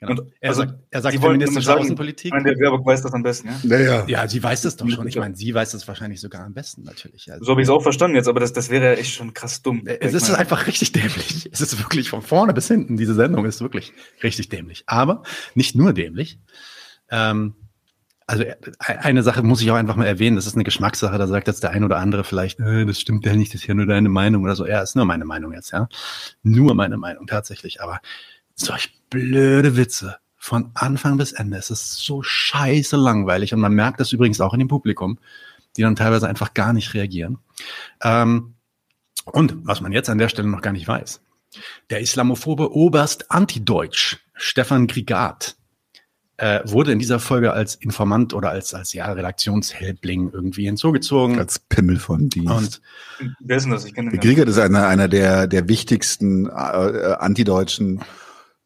genau. 0.00 0.12
Und, 0.12 0.32
er 0.40 0.50
also, 0.50 0.62
sagt, 0.62 0.74
er 0.90 1.02
sagt 1.02 1.18
feministische 1.18 1.66
sagen, 1.66 1.80
Außenpolitik. 1.80 2.26
Ich 2.26 2.32
meine, 2.32 2.44
der 2.44 2.58
Werbung 2.58 2.84
weiß 2.86 3.02
das 3.02 3.12
am 3.12 3.22
besten, 3.22 3.48
ja? 3.48 3.60
Naja. 3.64 4.04
Ja, 4.06 4.28
sie 4.28 4.42
weiß 4.42 4.62
das 4.62 4.76
doch 4.76 4.88
schon. 4.88 5.08
Ich 5.08 5.16
meine, 5.16 5.34
sie 5.36 5.52
weiß 5.52 5.72
das 5.72 5.88
wahrscheinlich 5.88 6.20
sogar 6.20 6.44
am 6.44 6.54
besten 6.54 6.82
natürlich. 6.84 7.30
Also, 7.32 7.44
So 7.44 7.50
habe 7.52 7.60
ich 7.62 7.66
es 7.66 7.70
auch 7.70 7.82
verstanden 7.82 8.16
jetzt, 8.16 8.28
aber 8.28 8.40
das, 8.40 8.52
das 8.52 8.70
wäre 8.70 8.84
ja 8.84 8.92
echt 8.92 9.14
schon 9.14 9.34
krass 9.34 9.62
dumm. 9.62 9.82
es 9.86 10.14
ist 10.14 10.28
meine, 10.28 10.38
einfach 10.38 10.66
richtig 10.66 10.92
dämlich. 10.92 11.48
Es 11.52 11.60
ist 11.60 11.78
wirklich 11.78 12.10
von 12.10 12.22
vorne 12.22 12.54
bis 12.54 12.68
hinten. 12.68 12.96
Diese 12.96 13.14
Sendung 13.14 13.44
ist 13.44 13.60
wirklich 13.60 13.92
richtig 14.22 14.48
dämlich. 14.48 14.84
Aber 14.86 15.22
nicht 15.54 15.74
nur 15.74 15.92
dämlich. 15.92 16.38
Ähm, 17.10 17.54
also 18.28 18.44
äh, 18.44 18.56
eine 18.78 19.22
Sache 19.22 19.42
muss 19.42 19.60
ich 19.60 19.70
auch 19.70 19.76
einfach 19.76 19.96
mal 19.96 20.06
erwähnen. 20.06 20.36
Das 20.36 20.46
ist 20.46 20.54
eine 20.54 20.62
Geschmackssache. 20.62 21.18
Da 21.18 21.26
sagt 21.26 21.48
jetzt 21.48 21.62
der 21.62 21.70
ein 21.70 21.82
oder 21.82 21.96
andere 21.96 22.22
vielleicht, 22.22 22.60
äh, 22.60 22.84
das 22.84 23.00
stimmt 23.00 23.24
ja 23.26 23.34
nicht, 23.34 23.52
das 23.54 23.62
ist 23.62 23.66
ja 23.66 23.74
nur 23.74 23.86
deine 23.86 24.10
Meinung 24.10 24.44
oder 24.44 24.54
so. 24.54 24.66
Ja, 24.66 24.82
ist 24.82 24.94
nur 24.94 25.06
meine 25.06 25.24
Meinung 25.24 25.52
jetzt, 25.52 25.72
ja. 25.72 25.88
Nur 26.42 26.74
meine 26.74 26.98
Meinung 26.98 27.26
tatsächlich. 27.26 27.82
Aber 27.82 28.00
solch 28.54 28.94
blöde 29.08 29.76
Witze 29.76 30.18
von 30.36 30.70
Anfang 30.74 31.16
bis 31.16 31.32
Ende. 31.32 31.56
Es 31.56 31.70
ist 31.70 31.96
so 31.96 32.22
scheiße 32.22 32.96
langweilig 32.96 33.54
und 33.54 33.60
man 33.60 33.72
merkt 33.72 33.98
das 33.98 34.12
übrigens 34.12 34.40
auch 34.40 34.52
in 34.52 34.60
dem 34.60 34.68
Publikum, 34.68 35.18
die 35.76 35.82
dann 35.82 35.96
teilweise 35.96 36.28
einfach 36.28 36.52
gar 36.52 36.74
nicht 36.74 36.92
reagieren. 36.92 37.38
Ähm, 38.02 38.54
und 39.24 39.66
was 39.66 39.80
man 39.80 39.92
jetzt 39.92 40.10
an 40.10 40.18
der 40.18 40.28
Stelle 40.28 40.48
noch 40.48 40.62
gar 40.62 40.72
nicht 40.72 40.86
weiß, 40.86 41.22
der 41.88 42.00
islamophobe 42.00 42.72
Oberst 42.74 43.30
Antideutsch 43.30 44.18
Stefan 44.34 44.86
Grigat 44.86 45.56
äh, 46.38 46.60
wurde 46.64 46.92
in 46.92 47.00
dieser 47.00 47.18
Folge 47.18 47.52
als 47.52 47.74
Informant 47.74 48.32
oder 48.32 48.50
als, 48.50 48.72
als 48.72 48.92
ja, 48.92 49.10
Redaktionshälbling 49.12 50.30
irgendwie 50.32 50.64
hinzugezogen. 50.64 51.38
Als 51.38 51.58
Pimmel 51.58 51.98
von 51.98 52.28
Dienst. 52.28 52.80
Und 53.20 53.34
Wer 53.40 53.56
ist 53.56 53.64
denn 53.64 53.72
das? 53.72 53.84
Ich 53.84 53.94
kenne 53.94 54.10
den 54.10 54.20
Krieger 54.20 54.46
ist 54.46 54.58
einer, 54.58 54.86
einer 54.86 55.08
der, 55.08 55.48
der 55.48 55.68
wichtigsten 55.68 56.46
äh, 56.46 56.50
äh, 56.50 57.14
antideutschen 57.14 58.02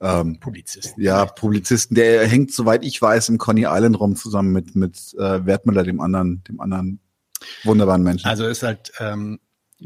ähm, 0.00 0.38
Publizisten. 0.38 1.02
ja, 1.02 1.25
Publizisten. 1.25 1.95
Der 1.95 2.26
hängt, 2.29 2.52
soweit 2.52 2.85
ich 2.85 3.00
weiß, 3.00 3.31
im 3.31 3.38
Coney 3.38 3.67
Island 3.67 3.99
rum 3.99 4.17
zusammen 4.17 4.52
mit, 4.52 4.76
mit 4.76 5.14
äh, 5.19 5.47
Wertmüller, 5.47 5.83
dem 5.83 6.00
anderen, 6.00 6.45
dem 6.45 6.61
anderen 6.61 7.00
wunderbaren 7.64 8.02
Menschen. 8.02 8.29
Also 8.29 8.47
ist 8.47 8.62
halt 8.62 8.93
ähm. 9.00 9.41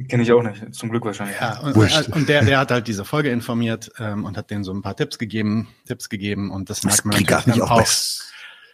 Kenne 0.05 0.23
ich 0.23 0.33
auch 0.33 0.43
nicht. 0.43 0.75
Zum 0.75 0.91
Glück 0.91 1.05
wahrscheinlich. 1.05 1.37
Ja, 1.41 1.61
und, 1.61 1.77
und 1.77 2.29
der, 2.29 2.45
der 2.45 2.59
hat 2.59 2.71
halt 2.71 2.87
diese 2.87 3.05
Folge 3.05 3.31
informiert 3.31 3.91
ähm, 3.99 4.25
und 4.25 4.37
hat 4.37 4.51
denen 4.51 4.65
so 4.65 4.73
ein 4.73 4.83
paar 4.83 4.97
Tipps 4.97 5.19
gegeben, 5.19 5.69
Tipps 5.87 6.09
gegeben 6.09 6.51
und 6.51 6.69
das 6.71 6.85
merkt 6.85 7.05
man 7.05 7.23
natürlich 7.23 7.47
nicht 7.47 7.59
dann 7.59 7.69
auch 7.69 7.81
auch 7.83 7.87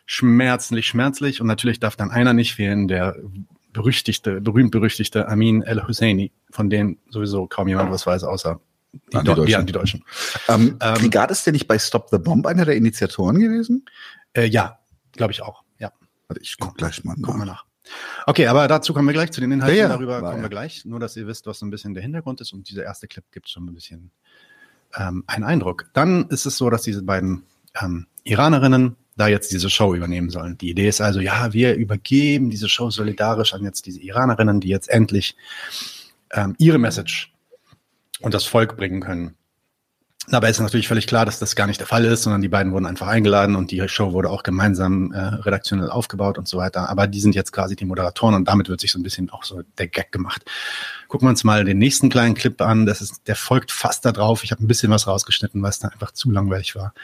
schmerzlich, 0.07 0.87
schmerzlich 0.87 1.41
und 1.41 1.47
natürlich 1.47 1.81
darf 1.81 1.97
dann 1.97 2.11
einer 2.11 2.33
nicht 2.33 2.55
fehlen, 2.55 2.89
der 2.89 3.17
berüchtigte, 3.73 4.41
berühmt-berüchtigte 4.41 5.29
Amin 5.29 5.63
El-Husseini, 5.63 6.33
von 6.51 6.69
dem 6.69 6.99
sowieso 7.09 7.47
kaum 7.47 7.69
jemand 7.69 7.91
was 7.91 8.07
weiß, 8.07 8.25
außer 8.25 8.61
die, 8.93 9.17
Antideutschen. 9.17 9.55
Antideutschen. 9.55 10.05
die 10.05 10.51
Antideutschen. 10.51 10.75
ähm, 10.75 10.77
ähm, 10.81 10.95
Kriegat 10.97 11.31
ist 11.31 11.47
der 11.47 11.53
nicht 11.53 11.67
bei 11.67 11.79
Stop 11.79 12.09
the 12.11 12.19
Bomb 12.19 12.47
einer 12.47 12.65
der 12.65 12.77
Initiatoren 12.77 13.39
gewesen? 13.39 13.87
Äh, 14.35 14.47
ja, 14.47 14.79
glaube 15.13 15.33
ich 15.33 15.43
auch. 15.43 15.63
Ja, 15.79 15.93
Warte, 16.29 16.43
ich 16.43 16.57
guck 16.59 16.77
gleich 16.77 17.03
mal 17.05 17.15
gucken 17.15 17.41
wir 17.41 17.47
nach. 17.47 17.65
nach. 17.65 17.72
Okay, 18.27 18.47
aber 18.47 18.69
dazu 18.69 18.95
kommen 18.95 19.09
wir 19.09 19.15
gleich, 19.15 19.31
zu 19.33 19.41
den 19.41 19.53
Inhalten 19.53 19.79
Ja, 19.79 19.89
darüber 19.89 20.21
kommen 20.21 20.37
ja. 20.37 20.43
wir 20.43 20.49
gleich. 20.49 20.85
Nur, 20.85 21.01
dass 21.01 21.17
ihr 21.17 21.27
wisst, 21.27 21.47
was 21.47 21.59
so 21.59 21.67
ein 21.67 21.71
bisschen 21.71 21.95
der 21.95 22.03
Hintergrund 22.03 22.41
ist 22.41 22.53
und 22.53 22.69
dieser 22.69 22.85
erste 22.85 23.09
Clip 23.09 23.25
gibt 23.33 23.49
schon 23.49 23.67
ein 23.67 23.75
bisschen 23.75 24.11
ähm, 24.97 25.25
einen 25.27 25.45
Eindruck. 25.45 25.87
Dann 25.93 26.29
ist 26.29 26.47
es 26.47 26.57
so, 26.57 26.71
dass 26.71 26.83
diese 26.83 27.03
beiden 27.03 27.45
ähm, 27.81 28.07
Iranerinnen 28.25 28.97
da 29.17 29.29
jetzt 29.29 29.53
diese 29.53 29.69
Show 29.69 29.95
übernehmen 29.95 30.31
sollen. 30.31 30.57
Die 30.59 30.71
Idee 30.71 30.89
ist 30.89 31.01
also, 31.01 31.21
ja, 31.21 31.53
wir 31.53 31.75
übergeben 31.75 32.51
diese 32.51 32.69
Show 32.69 32.91
solidarisch 32.91 33.55
an 33.55 33.65
jetzt 33.65 33.87
diese 33.87 34.01
Iranerinnen, 34.01 34.61
die 34.61 34.69
jetzt 34.69 34.89
endlich 34.89 35.37
ähm, 36.33 36.55
ihre 36.59 36.79
Message 36.79 37.33
und 38.21 38.35
das 38.35 38.45
Volk 38.45 38.77
bringen 38.77 39.01
können. 39.01 39.35
Dabei 40.29 40.51
ist 40.51 40.61
natürlich 40.61 40.87
völlig 40.87 41.09
klar, 41.09 41.27
dass 41.27 41.41
das 41.41 41.57
gar 41.57 41.67
nicht 41.67 41.81
der 41.81 41.89
Fall 41.89 42.05
ist, 42.05 42.23
sondern 42.23 42.43
die 42.43 42.49
beiden 42.49 42.73
wurden 42.73 42.87
einfach 42.87 43.09
eingeladen 43.09 43.57
und 43.57 43.73
die 43.73 43.89
Show 43.89 44.13
wurde 44.13 44.31
auch 44.31 44.45
gemeinsam 44.45 45.13
äh, 45.13 45.19
redaktionell 45.19 45.91
aufgebaut 45.91 46.39
und 46.39 46.47
so 46.47 46.59
weiter. 46.59 46.89
Aber 46.89 47.09
die 47.09 47.21
sind 47.21 47.35
jetzt 47.35 47.53
quasi 47.53 47.75
die 47.75 47.85
Moderatoren 47.85 48.37
und 48.37 48.47
damit 48.47 48.69
wird 48.69 48.81
sich 48.81 48.93
so 48.93 49.01
ein 49.01 49.03
bisschen 49.03 49.31
auch 49.31 49.43
so 49.43 49.63
der 49.79 49.89
Gag 49.89 50.13
gemacht. 50.13 50.45
Gucken 51.09 51.27
wir 51.27 51.31
uns 51.31 51.43
mal 51.43 51.65
den 51.65 51.79
nächsten 51.79 52.09
kleinen 52.09 52.35
Clip 52.35 52.61
an. 52.63 52.87
Das 52.87 53.01
ist, 53.01 53.27
der 53.27 53.35
folgt 53.35 53.73
fast 53.73 54.05
da 54.05 54.13
drauf. 54.13 54.45
Ich 54.45 54.53
habe 54.53 54.63
ein 54.63 54.69
bisschen 54.69 54.93
was 54.93 55.09
rausgeschnitten, 55.09 55.61
weil 55.61 55.71
es 55.71 55.81
da 55.81 55.89
einfach 55.89 56.13
zu 56.13 56.31
langweilig 56.31 56.77
war. 56.77 56.95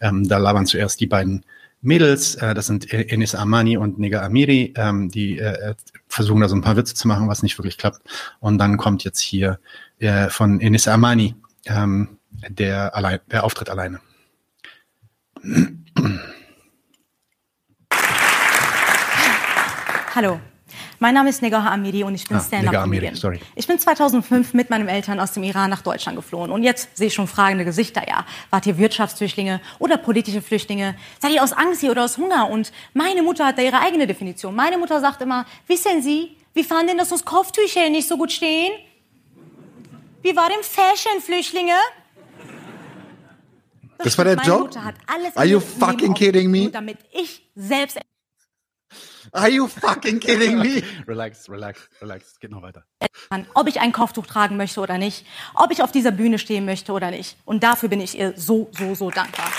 Ähm, 0.00 0.26
da 0.26 0.38
labern 0.38 0.66
zuerst 0.66 1.00
die 1.00 1.06
beiden 1.06 1.44
Mädels, 1.82 2.34
äh, 2.34 2.52
das 2.52 2.66
sind 2.66 2.92
Enis 2.92 3.36
Amani 3.36 3.76
und 3.76 4.00
Nega 4.00 4.22
Amiri, 4.22 4.74
ähm, 4.76 5.08
die 5.08 5.38
äh, 5.38 5.74
versuchen 6.08 6.40
da 6.40 6.48
so 6.48 6.56
ein 6.56 6.62
paar 6.62 6.76
Witze 6.76 6.94
zu 6.94 7.06
machen, 7.06 7.28
was 7.28 7.44
nicht 7.44 7.56
wirklich 7.58 7.78
klappt. 7.78 8.02
Und 8.40 8.58
dann 8.58 8.76
kommt 8.76 9.04
jetzt 9.04 9.20
hier 9.20 9.60
äh, 10.00 10.28
von 10.30 10.60
Enis 10.60 10.88
Amani 10.88 11.36
ähm, 11.66 12.15
der, 12.48 12.94
allein, 12.94 13.20
der 13.30 13.44
Auftritt 13.44 13.70
alleine. 13.70 14.00
Hallo, 20.14 20.40
mein 20.98 21.12
Name 21.12 21.28
ist 21.28 21.42
Negaha 21.42 21.72
Amiri 21.72 22.02
und 22.04 22.14
ich 22.14 22.26
bin 22.26 22.38
Ah, 22.38 22.40
Stand-Up-Comedian. 22.40 23.14
Ich 23.54 23.66
bin 23.66 23.78
2005 23.78 24.54
mit 24.54 24.70
meinen 24.70 24.88
Eltern 24.88 25.20
aus 25.20 25.32
dem 25.32 25.42
Iran 25.42 25.68
nach 25.68 25.82
Deutschland 25.82 26.16
geflohen. 26.16 26.50
Und 26.50 26.62
jetzt 26.62 26.96
sehe 26.96 27.08
ich 27.08 27.14
schon 27.14 27.26
fragende 27.26 27.66
Gesichter, 27.66 28.08
ja. 28.08 28.24
Wart 28.50 28.66
ihr 28.66 28.78
Wirtschaftsflüchtlinge 28.78 29.60
oder 29.78 29.98
politische 29.98 30.40
Flüchtlinge? 30.40 30.96
Seid 31.20 31.32
ihr 31.32 31.42
aus 31.42 31.52
Angst 31.52 31.82
hier 31.82 31.90
oder 31.90 32.04
aus 32.04 32.16
Hunger? 32.16 32.48
Und 32.48 32.72
meine 32.94 33.22
Mutter 33.22 33.44
hat 33.46 33.58
da 33.58 33.62
ihre 33.62 33.80
eigene 33.80 34.06
Definition. 34.06 34.54
Meine 34.54 34.78
Mutter 34.78 35.00
sagt 35.00 35.20
immer, 35.20 35.44
wissen 35.66 36.00
Sie, 36.02 36.36
wie 36.54 36.64
fanden 36.64 36.88
denn, 36.88 36.98
dass 36.98 37.12
uns 37.12 37.24
Kopftücher 37.26 37.90
nicht 37.90 38.08
so 38.08 38.16
gut 38.16 38.32
stehen? 38.32 38.72
Wie 40.22 40.34
war 40.34 40.48
denn 40.48 40.62
Fashion-Flüchtlinge? 40.62 41.74
Das 43.98 44.18
war 44.18 44.24
der 44.24 44.36
Meine 44.36 44.48
Joke? 44.48 44.64
Mutter 44.64 44.84
hat 44.84 44.94
alles 45.06 45.36
Are 45.36 45.46
you 45.46 45.60
fucking 45.60 46.14
kidding 46.14 46.50
me? 46.50 46.70
damit 46.70 46.98
ich 47.12 47.50
selbst 47.54 47.98
Are 49.32 49.50
you 49.50 49.66
fucking 49.66 50.20
kidding 50.20 50.58
me? 50.58 50.82
Relax, 51.08 51.48
relax, 51.50 51.88
relax. 52.00 52.32
Es 52.32 52.38
geht 52.38 52.50
noch 52.50 52.62
weiter. 52.62 52.84
ob 53.54 53.66
ich 53.68 53.80
ein 53.80 53.92
Kopftuch 53.92 54.26
tragen 54.26 54.56
möchte 54.56 54.80
oder 54.80 54.98
nicht, 54.98 55.26
ob 55.54 55.72
ich 55.72 55.82
auf 55.82 55.92
dieser 55.92 56.12
Bühne 56.12 56.38
stehen 56.38 56.64
möchte 56.64 56.92
oder 56.92 57.10
nicht. 57.10 57.36
Und 57.44 57.62
dafür 57.62 57.88
bin 57.88 58.00
ich 58.00 58.16
ihr 58.18 58.34
so, 58.36 58.70
so, 58.72 58.94
so 58.94 59.10
dankbar. 59.10 59.50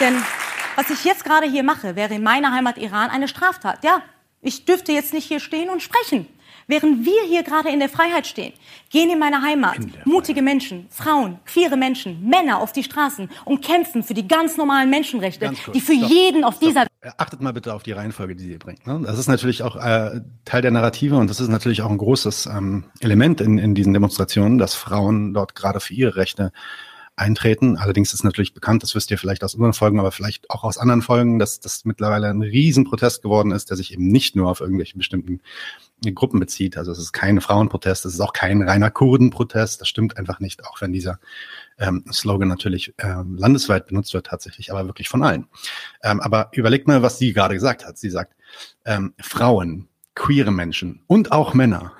Denn 0.00 0.22
was 0.76 0.90
ich 0.90 1.04
jetzt 1.04 1.24
gerade 1.24 1.46
hier 1.46 1.62
mache, 1.62 1.96
wäre 1.96 2.14
in 2.14 2.22
meiner 2.22 2.52
Heimat 2.52 2.78
Iran 2.78 3.10
eine 3.10 3.28
Straftat. 3.28 3.84
Ja, 3.84 4.02
ich 4.40 4.64
dürfte 4.64 4.92
jetzt 4.92 5.14
nicht 5.14 5.26
hier 5.26 5.40
stehen 5.40 5.70
und 5.70 5.82
sprechen. 5.82 6.26
Während 6.66 7.04
wir 7.04 7.22
hier 7.28 7.42
gerade 7.42 7.68
in 7.68 7.78
der 7.78 7.90
Freiheit 7.90 8.26
stehen, 8.26 8.54
gehen 8.90 9.10
in 9.10 9.18
meiner 9.18 9.42
Heimat 9.42 9.76
mutige 10.06 10.40
Menschen, 10.40 10.86
Frauen, 10.88 11.38
queere 11.44 11.76
Menschen, 11.76 12.26
Männer 12.26 12.58
auf 12.58 12.72
die 12.72 12.82
Straßen 12.82 13.28
und 13.44 13.62
kämpfen 13.62 14.02
für 14.02 14.14
die 14.14 14.26
ganz 14.26 14.56
normalen 14.56 14.88
Menschenrechte, 14.88 15.46
Ganz 15.46 15.62
kurz, 15.62 15.74
die 15.74 15.82
für 15.82 15.94
stopp, 15.94 16.10
jeden 16.10 16.42
auf 16.42 16.54
stopp. 16.54 16.68
dieser 16.68 16.86
Äh, 17.02 17.10
Achtet 17.18 17.42
mal 17.42 17.52
bitte 17.52 17.74
auf 17.74 17.82
die 17.82 17.92
Reihenfolge, 17.92 18.34
die 18.34 18.52
ihr 18.52 18.58
bringt. 18.58 18.86
Ne? 18.86 19.02
Das 19.04 19.18
ist 19.18 19.28
natürlich 19.28 19.62
auch 19.62 19.76
äh, 19.76 20.22
Teil 20.46 20.62
der 20.62 20.70
Narrative 20.70 21.16
und 21.16 21.28
das 21.28 21.38
ist 21.38 21.48
natürlich 21.48 21.82
auch 21.82 21.90
ein 21.90 21.98
großes 21.98 22.46
ähm, 22.46 22.84
Element 23.00 23.42
in, 23.42 23.58
in 23.58 23.74
diesen 23.74 23.92
Demonstrationen, 23.92 24.56
dass 24.56 24.74
Frauen 24.74 25.34
dort 25.34 25.54
gerade 25.54 25.80
für 25.80 25.92
ihre 25.92 26.16
Rechte 26.16 26.50
eintreten. 27.16 27.76
Allerdings 27.76 28.12
ist 28.12 28.24
natürlich 28.24 28.54
bekannt, 28.54 28.82
das 28.82 28.94
wisst 28.94 29.10
ihr 29.10 29.18
vielleicht 29.18 29.44
aus 29.44 29.54
unseren 29.54 29.72
Folgen, 29.72 30.00
aber 30.00 30.10
vielleicht 30.10 30.50
auch 30.50 30.64
aus 30.64 30.78
anderen 30.78 31.02
Folgen, 31.02 31.38
dass 31.38 31.60
das 31.60 31.84
mittlerweile 31.84 32.28
ein 32.28 32.42
Riesenprotest 32.42 33.22
geworden 33.22 33.52
ist, 33.52 33.70
der 33.70 33.76
sich 33.76 33.92
eben 33.92 34.08
nicht 34.08 34.34
nur 34.34 34.50
auf 34.50 34.60
irgendwelche 34.60 34.96
bestimmten 34.96 35.40
Gruppen 36.12 36.40
bezieht. 36.40 36.76
Also 36.76 36.92
es 36.92 36.98
ist 36.98 37.12
kein 37.12 37.40
Frauenprotest, 37.40 38.04
es 38.04 38.14
ist 38.14 38.20
auch 38.20 38.32
kein 38.32 38.62
reiner 38.62 38.90
Kurdenprotest. 38.90 39.80
Das 39.80 39.88
stimmt 39.88 40.16
einfach 40.16 40.40
nicht, 40.40 40.66
auch 40.66 40.80
wenn 40.80 40.92
dieser 40.92 41.20
ähm, 41.78 42.04
Slogan 42.12 42.48
natürlich 42.48 42.94
ähm, 42.98 43.36
landesweit 43.36 43.86
benutzt 43.86 44.12
wird 44.12 44.26
tatsächlich, 44.26 44.72
aber 44.72 44.86
wirklich 44.86 45.08
von 45.08 45.22
allen. 45.22 45.46
Ähm, 46.02 46.20
aber 46.20 46.50
überlegt 46.52 46.88
mal, 46.88 47.02
was 47.02 47.18
sie 47.18 47.32
gerade 47.32 47.54
gesagt 47.54 47.86
hat. 47.86 47.96
Sie 47.96 48.10
sagt, 48.10 48.34
ähm, 48.84 49.14
Frauen, 49.20 49.88
queere 50.14 50.52
Menschen 50.52 51.02
und 51.06 51.32
auch 51.32 51.54
Männer. 51.54 51.92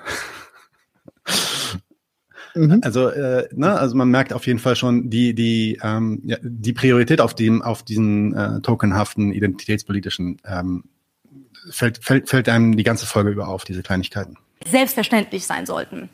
Also, 2.81 3.09
äh, 3.09 3.47
ne, 3.53 3.77
also 3.77 3.95
man 3.95 4.09
merkt 4.09 4.31
auf 4.31 4.47
jeden 4.47 4.59
Fall 4.59 4.75
schon 4.75 5.09
die 5.09 5.35
die 5.35 5.79
ähm, 5.83 6.21
ja, 6.23 6.37
die 6.41 6.73
Priorität 6.73 7.19
auf 7.19 7.33
dem 7.35 7.61
auf 7.61 7.83
diesen 7.83 8.33
äh, 8.33 8.61
tokenhaften 8.61 9.33
identitätspolitischen 9.33 10.41
ähm, 10.45 10.85
fällt, 11.69 12.03
fällt 12.03 12.29
fällt 12.29 12.47
einem 12.47 12.77
die 12.77 12.83
ganze 12.83 13.05
Folge 13.05 13.31
über 13.31 13.49
auf 13.49 13.65
diese 13.65 13.83
Kleinigkeiten. 13.83 14.37
selbstverständlich 14.65 15.45
sein 15.45 15.65
sollten. 15.65 16.09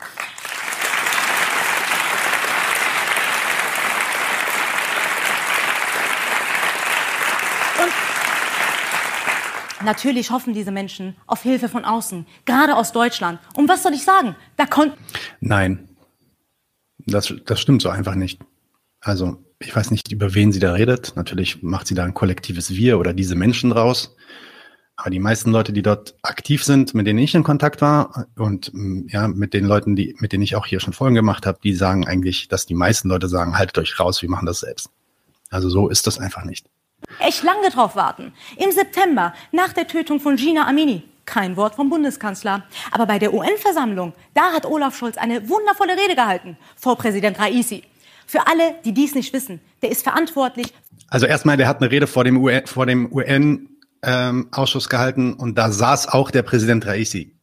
Natürlich 9.84 10.30
hoffen 10.30 10.54
diese 10.54 10.70
Menschen 10.70 11.16
auf 11.26 11.42
Hilfe 11.42 11.68
von 11.68 11.84
außen, 11.84 12.26
gerade 12.44 12.76
aus 12.76 12.92
Deutschland. 12.92 13.40
Und 13.54 13.68
was 13.68 13.82
soll 13.82 13.94
ich 13.94 14.04
sagen? 14.04 14.36
Da 14.56 14.66
konnten 14.66 14.96
Nein, 15.40 15.88
das 17.06 17.34
das 17.44 17.60
stimmt 17.60 17.82
so 17.82 17.88
einfach 17.88 18.14
nicht. 18.14 18.40
Also 19.00 19.36
ich 19.58 19.74
weiß 19.74 19.90
nicht, 19.90 20.10
über 20.12 20.34
wen 20.34 20.52
sie 20.52 20.60
da 20.60 20.72
redet. 20.72 21.12
Natürlich 21.16 21.62
macht 21.62 21.86
sie 21.86 21.94
da 21.94 22.04
ein 22.04 22.14
kollektives 22.14 22.70
Wir 22.70 22.98
oder 22.98 23.12
diese 23.12 23.34
Menschen 23.34 23.70
draus. 23.70 24.16
Aber 24.96 25.10
die 25.10 25.18
meisten 25.18 25.50
Leute, 25.50 25.72
die 25.72 25.82
dort 25.82 26.14
aktiv 26.22 26.62
sind, 26.62 26.94
mit 26.94 27.06
denen 27.06 27.18
ich 27.18 27.34
in 27.34 27.42
Kontakt 27.42 27.80
war 27.80 28.26
und 28.36 28.72
mm, 28.74 29.08
ja, 29.08 29.26
mit 29.26 29.54
den 29.54 29.64
Leuten, 29.64 29.96
die, 29.96 30.14
mit 30.18 30.32
denen 30.32 30.42
ich 30.42 30.54
auch 30.54 30.66
hier 30.66 30.80
schon 30.80 30.92
Folgen 30.92 31.14
gemacht 31.14 31.46
habe, 31.46 31.58
die 31.62 31.74
sagen 31.74 32.06
eigentlich, 32.06 32.48
dass 32.48 32.66
die 32.66 32.74
meisten 32.74 33.08
Leute 33.08 33.28
sagen, 33.28 33.56
haltet 33.56 33.78
euch 33.78 33.98
raus, 33.98 34.22
wir 34.22 34.28
machen 34.28 34.46
das 34.46 34.60
selbst. 34.60 34.90
Also 35.50 35.68
so 35.68 35.88
ist 35.88 36.06
das 36.06 36.18
einfach 36.18 36.44
nicht. 36.44 36.66
echt 37.18 37.42
lange 37.42 37.70
drauf 37.70 37.96
warten. 37.96 38.32
Im 38.58 38.70
September, 38.70 39.34
nach 39.50 39.72
der 39.72 39.86
Tötung 39.86 40.20
von 40.20 40.36
Gina 40.36 40.68
Amini. 40.68 41.02
Kein 41.24 41.56
Wort 41.56 41.76
vom 41.76 41.88
Bundeskanzler. 41.90 42.64
Aber 42.90 43.06
bei 43.06 43.18
der 43.18 43.32
UN-Versammlung, 43.32 44.12
da 44.34 44.52
hat 44.52 44.66
Olaf 44.66 44.96
Scholz 44.96 45.16
eine 45.16 45.48
wundervolle 45.48 45.92
Rede 45.92 46.14
gehalten 46.14 46.56
vor 46.76 46.96
Präsident 46.96 47.38
Raisi. 47.38 47.84
Für 48.26 48.46
alle, 48.46 48.76
die 48.84 48.92
dies 48.92 49.14
nicht 49.14 49.32
wissen, 49.32 49.60
der 49.82 49.90
ist 49.90 50.02
verantwortlich 50.02 50.72
Also 51.08 51.26
erstmal, 51.26 51.56
der 51.56 51.68
hat 51.68 51.80
eine 51.80 51.90
Rede 51.90 52.06
vor 52.06 52.24
dem 52.24 52.42
UN, 52.42 52.66
vor 52.66 52.86
dem 52.86 53.12
UN 53.12 53.68
ähm, 54.02 54.48
Ausschuss 54.52 54.88
gehalten 54.88 55.34
und 55.34 55.56
da 55.56 55.70
saß 55.70 56.08
auch 56.08 56.30
der 56.30 56.42
Präsident 56.42 56.86
Raisi 56.86 57.36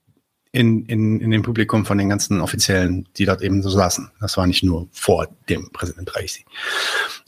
in, 0.51 0.85
in, 0.85 1.19
in 1.19 1.31
dem 1.31 1.43
Publikum 1.43 1.85
von 1.85 1.97
den 1.97 2.09
ganzen 2.09 2.41
Offiziellen, 2.41 3.07
die 3.17 3.25
dort 3.25 3.41
eben 3.41 3.61
so 3.61 3.69
saßen. 3.69 4.11
Das 4.19 4.35
war 4.37 4.47
nicht 4.47 4.63
nur 4.63 4.87
vor 4.91 5.27
dem 5.47 5.71
Präsident 5.71 6.15
Raisi. 6.15 6.43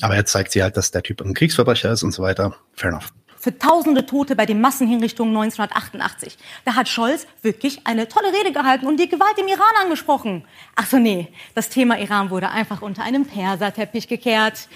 Aber 0.02 0.16
jetzt 0.16 0.32
zeigt 0.32 0.52
sie 0.52 0.64
halt, 0.64 0.76
dass 0.76 0.92
der 0.92 1.04
Typ 1.04 1.22
ein 1.22 1.34
Kriegsverbrecher 1.34 1.92
ist 1.92 2.04
und 2.04 2.12
so 2.12 2.24
weiter. 2.24 2.56
Fair 2.74 2.90
enough. 2.90 3.14
Für 3.41 3.58
tausende 3.58 4.06
Tote 4.06 4.36
bei 4.36 4.45
den 4.45 4.62
Massenhinrichtungen 4.62 5.36
1988. 5.36 6.38
Da 6.63 6.75
hat 6.75 6.88
Scholz 6.88 7.25
wirklich 7.41 7.88
eine 7.88 8.08
tolle 8.08 8.27
Rede 8.27 8.51
gehalten 8.54 8.86
und 8.86 8.99
die 8.99 9.10
Gewalt 9.10 9.38
im 9.39 9.47
Iran 9.47 9.73
angesprochen. 9.82 10.45
Ach 10.75 10.86
so, 10.86 10.99
nee, 10.99 11.27
das 11.56 11.69
Thema 11.69 11.99
Iran 11.99 12.30
wurde 12.30 12.49
einfach 12.49 12.84
unter 12.84 13.04
einem 13.04 13.25
Perserteppich 13.25 14.08
gekehrt. 14.08 14.69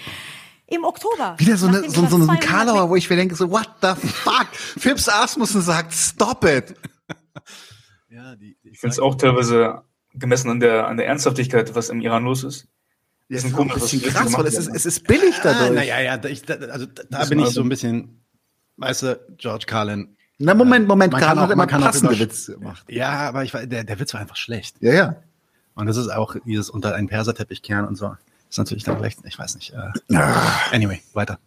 Im 0.66 0.82
Oktober. 0.82 1.36
Wieder 1.38 1.56
so, 1.56 1.68
eine, 1.68 1.82
so, 1.88 2.02
so, 2.02 2.06
so 2.08 2.16
ein 2.16 2.24
200 2.24 2.40
Karlauer, 2.40 2.90
wo 2.90 2.96
ich 2.96 3.08
mir 3.08 3.14
denke, 3.14 3.36
so, 3.36 3.48
what 3.52 3.68
the 3.82 3.94
fuck? 3.94 4.48
Phipps 4.52 5.08
Asmussen 5.08 5.62
sagt, 5.62 5.92
stop 5.92 6.44
it. 6.44 6.74
Ich 8.62 8.80
finde 8.80 8.92
es 8.92 8.98
auch 8.98 9.14
teilweise 9.14 9.82
gemessen 10.14 10.50
an 10.50 10.58
der, 10.60 10.88
an 10.88 10.96
der 10.96 11.06
Ernsthaftigkeit, 11.06 11.74
was 11.74 11.90
im 11.90 12.00
Iran 12.00 12.24
los 12.24 12.44
ist. 12.44 12.66
Das 13.28 13.44
ein 13.44 13.50
ist 13.50 13.58
ein 13.58 13.68
bisschen 13.68 14.00
die 14.02 14.08
krass, 14.08 14.32
weil 14.32 14.46
es 14.46 14.56
ist, 14.56 14.68
es 14.74 14.86
ist 14.86 15.06
billig 15.06 15.34
Ah, 15.40 15.42
dadurch. 15.42 15.72
naja, 15.72 16.00
ja, 16.00 16.16
da, 16.16 16.28
ich, 16.28 16.42
da, 16.42 16.54
also 16.54 16.86
da, 16.86 17.24
bin 17.26 17.40
ich 17.40 17.44
war 17.44 17.50
so 17.50 17.60
ein 17.60 17.68
bisschen, 17.68 18.24
weißt 18.76 19.02
du, 19.02 19.20
George 19.38 19.64
Carlin. 19.66 20.16
Na, 20.38 20.52
Moment, 20.54 20.86
Moment, 20.86 21.12
Man 21.12 21.20
Karl 21.20 21.30
kann 21.30 21.38
auch- 21.38 21.42
hat 21.44 21.50
immer 21.50 21.62
man 21.62 21.68
kann 21.68 21.82
auch 21.82 21.86
passende 21.86 22.12
über- 22.14 22.20
Witze 22.24 22.58
gemacht. 22.58 22.84
Ja, 22.88 23.10
aber 23.28 23.42
ich 23.44 23.54
weiß, 23.54 23.68
der, 23.68 23.84
der 23.84 23.98
Witz 23.98 24.12
war 24.14 24.20
einfach 24.20 24.36
schlecht. 24.36 24.76
Ja, 24.80 24.92
ja. 24.92 25.16
Und 25.74 25.86
das 25.86 25.96
ist 25.96 26.08
auch 26.08 26.36
dieses 26.44 26.68
unter 26.70 26.94
einen 26.94 27.08
Perserteppich 27.08 27.62
kehren 27.62 27.86
und 27.86 27.96
so. 27.96 28.08
Das 28.08 28.18
ist 28.50 28.58
natürlich 28.58 28.84
dann 28.84 29.00
recht, 29.00 29.18
ich 29.24 29.38
weiß 29.38 29.54
nicht. 29.56 29.72
Äh, 29.74 30.16
anyway, 30.72 31.02
weiter. 31.14 31.38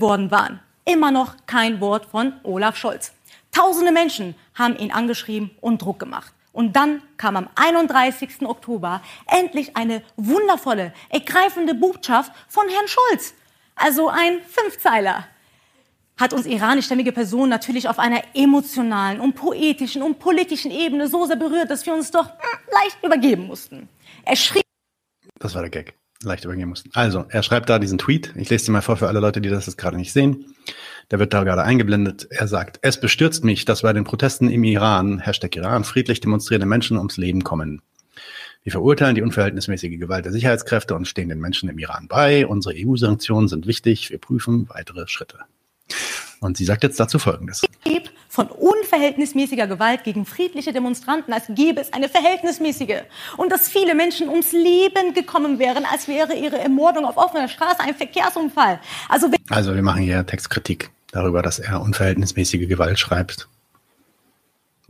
worden 0.00 0.30
waren. 0.30 0.60
Immer 0.84 1.10
noch 1.10 1.34
kein 1.46 1.80
Wort 1.80 2.06
von 2.06 2.32
Olaf 2.44 2.76
Scholz. 2.76 3.12
Tausende 3.52 3.92
Menschen 3.92 4.34
haben 4.54 4.76
ihn 4.76 4.90
angeschrieben 4.92 5.50
und 5.60 5.82
Druck 5.82 5.98
gemacht. 5.98 6.32
Und 6.52 6.74
dann 6.76 7.02
kam 7.18 7.36
am 7.36 7.48
31. 7.54 8.42
Oktober 8.42 9.02
endlich 9.26 9.76
eine 9.76 10.02
wundervolle, 10.16 10.92
ergreifende 11.10 11.74
Botschaft 11.74 12.32
von 12.48 12.64
Herrn 12.68 12.88
Scholz. 12.88 13.34
Also 13.76 14.08
ein 14.08 14.40
Fünfzeiler. 14.48 15.24
Hat 16.18 16.32
uns 16.32 16.46
iranischstämmige 16.46 17.12
Personen 17.12 17.48
natürlich 17.48 17.88
auf 17.88 17.98
einer 17.98 18.22
emotionalen 18.34 19.20
und 19.20 19.34
poetischen 19.34 20.02
und 20.02 20.18
politischen 20.18 20.70
Ebene 20.70 21.08
so 21.08 21.26
sehr 21.26 21.36
berührt, 21.36 21.70
dass 21.70 21.86
wir 21.86 21.94
uns 21.94 22.10
doch 22.10 22.26
leicht 22.26 22.98
übergeben 23.02 23.46
mussten. 23.46 23.88
Er 24.24 24.36
schrieb. 24.36 24.64
Das 25.38 25.54
war 25.54 25.62
der 25.62 25.70
Gag. 25.70 25.94
Leicht 26.24 26.44
übergeben 26.44 26.70
mussten. 26.70 26.90
Also, 26.94 27.26
er 27.28 27.44
schreibt 27.44 27.70
da 27.70 27.78
diesen 27.78 27.96
Tweet. 27.96 28.34
Ich 28.34 28.50
lese 28.50 28.66
den 28.66 28.72
mal 28.72 28.80
vor 28.80 28.96
für 28.96 29.06
alle 29.06 29.20
Leute, 29.20 29.40
die 29.40 29.50
das 29.50 29.66
jetzt 29.66 29.78
gerade 29.78 29.96
nicht 29.96 30.12
sehen. 30.12 30.46
Der 31.12 31.20
wird 31.20 31.32
da 31.32 31.44
gerade 31.44 31.62
eingeblendet. 31.62 32.26
Er 32.30 32.48
sagt, 32.48 32.80
es 32.82 32.98
bestürzt 32.98 33.44
mich, 33.44 33.64
dass 33.64 33.82
bei 33.82 33.92
den 33.92 34.02
Protesten 34.02 34.50
im 34.50 34.64
Iran, 34.64 35.20
Hashtag 35.20 35.54
Iran, 35.54 35.84
friedlich 35.84 36.20
demonstrierende 36.20 36.66
Menschen 36.66 36.98
ums 36.98 37.18
Leben 37.18 37.44
kommen. 37.44 37.82
Wir 38.64 38.72
verurteilen 38.72 39.14
die 39.14 39.22
unverhältnismäßige 39.22 39.98
Gewalt 39.98 40.24
der 40.24 40.32
Sicherheitskräfte 40.32 40.96
und 40.96 41.06
stehen 41.06 41.28
den 41.28 41.38
Menschen 41.38 41.68
im 41.68 41.78
Iran 41.78 42.08
bei. 42.08 42.46
Unsere 42.46 42.74
EU-Sanktionen 42.76 43.46
sind 43.46 43.68
wichtig. 43.68 44.10
Wir 44.10 44.18
prüfen 44.18 44.68
weitere 44.68 45.06
Schritte. 45.06 45.38
Und 46.40 46.56
sie 46.56 46.64
sagt 46.64 46.82
jetzt 46.82 46.98
dazu 47.00 47.18
Folgendes. 47.18 47.62
Von 48.28 48.48
unverhältnismäßiger 48.48 49.66
Gewalt 49.66 50.04
gegen 50.04 50.24
friedliche 50.24 50.72
Demonstranten, 50.72 51.32
als 51.32 51.46
gäbe 51.48 51.80
es 51.80 51.92
eine 51.92 52.08
verhältnismäßige. 52.08 53.02
Und 53.36 53.50
dass 53.50 53.68
viele 53.68 53.94
Menschen 53.94 54.28
ums 54.28 54.52
Leben 54.52 55.14
gekommen 55.14 55.58
wären, 55.58 55.84
als 55.84 56.06
wäre 56.06 56.34
ihre 56.34 56.58
Ermordung 56.58 57.04
auf 57.04 57.16
offener 57.16 57.48
Straße 57.48 57.80
ein 57.80 57.94
Verkehrsunfall. 57.94 58.78
Also, 59.08 59.28
also 59.48 59.74
wir 59.74 59.82
machen 59.82 60.02
hier 60.02 60.24
Textkritik 60.24 60.90
darüber, 61.10 61.42
dass 61.42 61.58
er 61.58 61.80
unverhältnismäßige 61.80 62.68
Gewalt 62.68 62.98
schreibt. 62.98 63.48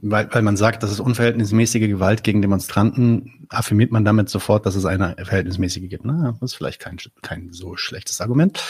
Weil, 0.00 0.32
weil 0.32 0.42
man 0.42 0.56
sagt, 0.56 0.84
das 0.84 0.92
ist 0.92 1.00
unverhältnismäßige 1.00 1.88
Gewalt 1.88 2.22
gegen 2.22 2.40
Demonstranten, 2.40 3.46
affirmiert 3.48 3.90
man 3.90 4.04
damit 4.04 4.28
sofort, 4.28 4.64
dass 4.64 4.76
es 4.76 4.84
eine 4.84 5.16
verhältnismäßige 5.16 5.88
gibt. 5.88 6.04
Na, 6.04 6.36
das 6.40 6.52
ist 6.52 6.56
vielleicht 6.56 6.80
kein, 6.80 6.98
kein 7.22 7.52
so 7.52 7.76
schlechtes 7.76 8.20
Argument. 8.20 8.62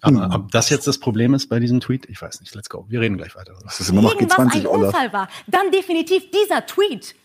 Aber 0.00 0.28
mhm. 0.28 0.34
ob 0.34 0.52
das 0.52 0.70
jetzt 0.70 0.86
das 0.86 0.98
Problem 0.98 1.34
ist 1.34 1.48
bei 1.48 1.58
diesem 1.58 1.80
Tweet, 1.80 2.08
ich 2.08 2.22
weiß 2.22 2.40
nicht. 2.40 2.54
Let's 2.54 2.68
go. 2.68 2.86
Wir 2.88 3.00
reden 3.00 3.16
gleich 3.16 3.34
weiter. 3.34 3.54
Das 3.64 3.80
ist 3.80 3.90
immer 3.90 4.02
noch 4.02 4.14
G20, 4.14 4.60
ein 4.60 4.66
Olaf. 4.66 4.94
Unfall 4.94 5.12
war, 5.12 5.28
dann 5.48 5.72
definitiv 5.72 6.30
dieser 6.30 6.64
Tweet. 6.64 7.16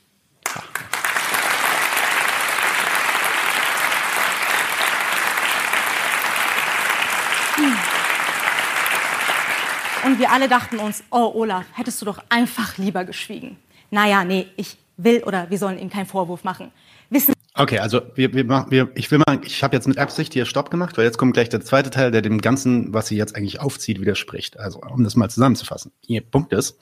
Und 10.05 10.19
wir 10.19 10.31
alle 10.31 10.47
dachten 10.47 10.77
uns, 10.77 11.03
oh 11.09 11.31
Olaf, 11.33 11.65
hättest 11.73 11.99
du 11.99 12.05
doch 12.05 12.19
einfach 12.29 12.77
lieber 12.77 13.05
geschwiegen. 13.05 13.57
Naja, 13.89 14.23
nee, 14.23 14.45
ich 14.55 14.77
will 14.97 15.23
oder 15.23 15.49
wir 15.49 15.57
sollen 15.57 15.79
ihm 15.79 15.89
keinen 15.89 16.05
Vorwurf 16.05 16.43
machen. 16.43 16.71
Wissen 17.09 17.33
Okay, 17.57 17.79
also 17.79 18.01
wir, 18.13 18.33
wir, 18.33 18.47
wir 18.69 18.91
ich 18.93 19.09
will 19.09 19.19
mal, 19.25 19.39
ich 19.43 19.63
habe 19.63 19.75
jetzt 19.75 19.87
mit 19.87 19.97
Absicht 19.97 20.33
hier 20.33 20.45
Stopp 20.45 20.69
gemacht, 20.69 20.97
weil 20.97 21.05
jetzt 21.05 21.17
kommt 21.17 21.33
gleich 21.33 21.49
der 21.49 21.61
zweite 21.61 21.89
Teil, 21.89 22.11
der 22.11 22.21
dem 22.21 22.39
Ganzen, 22.39 22.93
was 22.93 23.07
sie 23.07 23.17
jetzt 23.17 23.35
eigentlich 23.35 23.61
aufzieht, 23.61 23.99
widerspricht. 23.99 24.59
Also 24.59 24.79
um 24.81 25.03
das 25.03 25.15
mal 25.15 25.29
zusammenzufassen. 25.29 25.91
Ihr 26.05 26.21
Punkt 26.21 26.53
ist, 26.53 26.77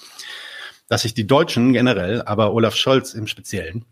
dass 0.90 1.04
sich 1.04 1.14
die 1.14 1.28
Deutschen 1.28 1.72
generell, 1.72 2.24
aber 2.24 2.54
Olaf 2.54 2.76
Scholz 2.76 3.14
im 3.14 3.28
Speziellen, 3.28 3.86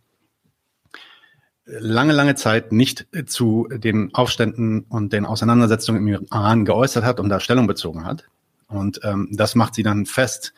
lange, 1.65 2.11
lange 2.11 2.35
Zeit 2.35 2.73
nicht 2.73 3.07
zu 3.27 3.69
den 3.71 4.13
Aufständen 4.13 4.81
und 4.89 5.13
den 5.13 5.25
Auseinandersetzungen 5.25 6.05
im 6.05 6.25
Iran 6.31 6.65
geäußert 6.65 7.05
hat 7.05 7.19
und 7.21 7.29
da 7.29 7.39
Stellung 7.39 7.67
bezogen 7.67 8.05
hat. 8.05 8.25
Und 8.71 9.01
ähm, 9.03 9.29
das 9.31 9.55
macht 9.55 9.75
sie 9.75 9.84
dann 9.84 10.05
fest, 10.05 10.53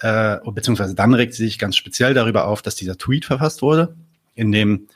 äh, 0.00 0.38
beziehungsweise 0.44 0.94
dann 0.94 1.14
regt 1.14 1.34
sie 1.34 1.44
sich 1.44 1.58
ganz 1.58 1.76
speziell 1.76 2.14
darüber 2.14 2.46
auf, 2.46 2.62
dass 2.62 2.74
dieser 2.74 2.96
Tweet 2.96 3.24
verfasst 3.24 3.62
wurde, 3.62 3.96
in 4.34 4.52
dem 4.52 4.88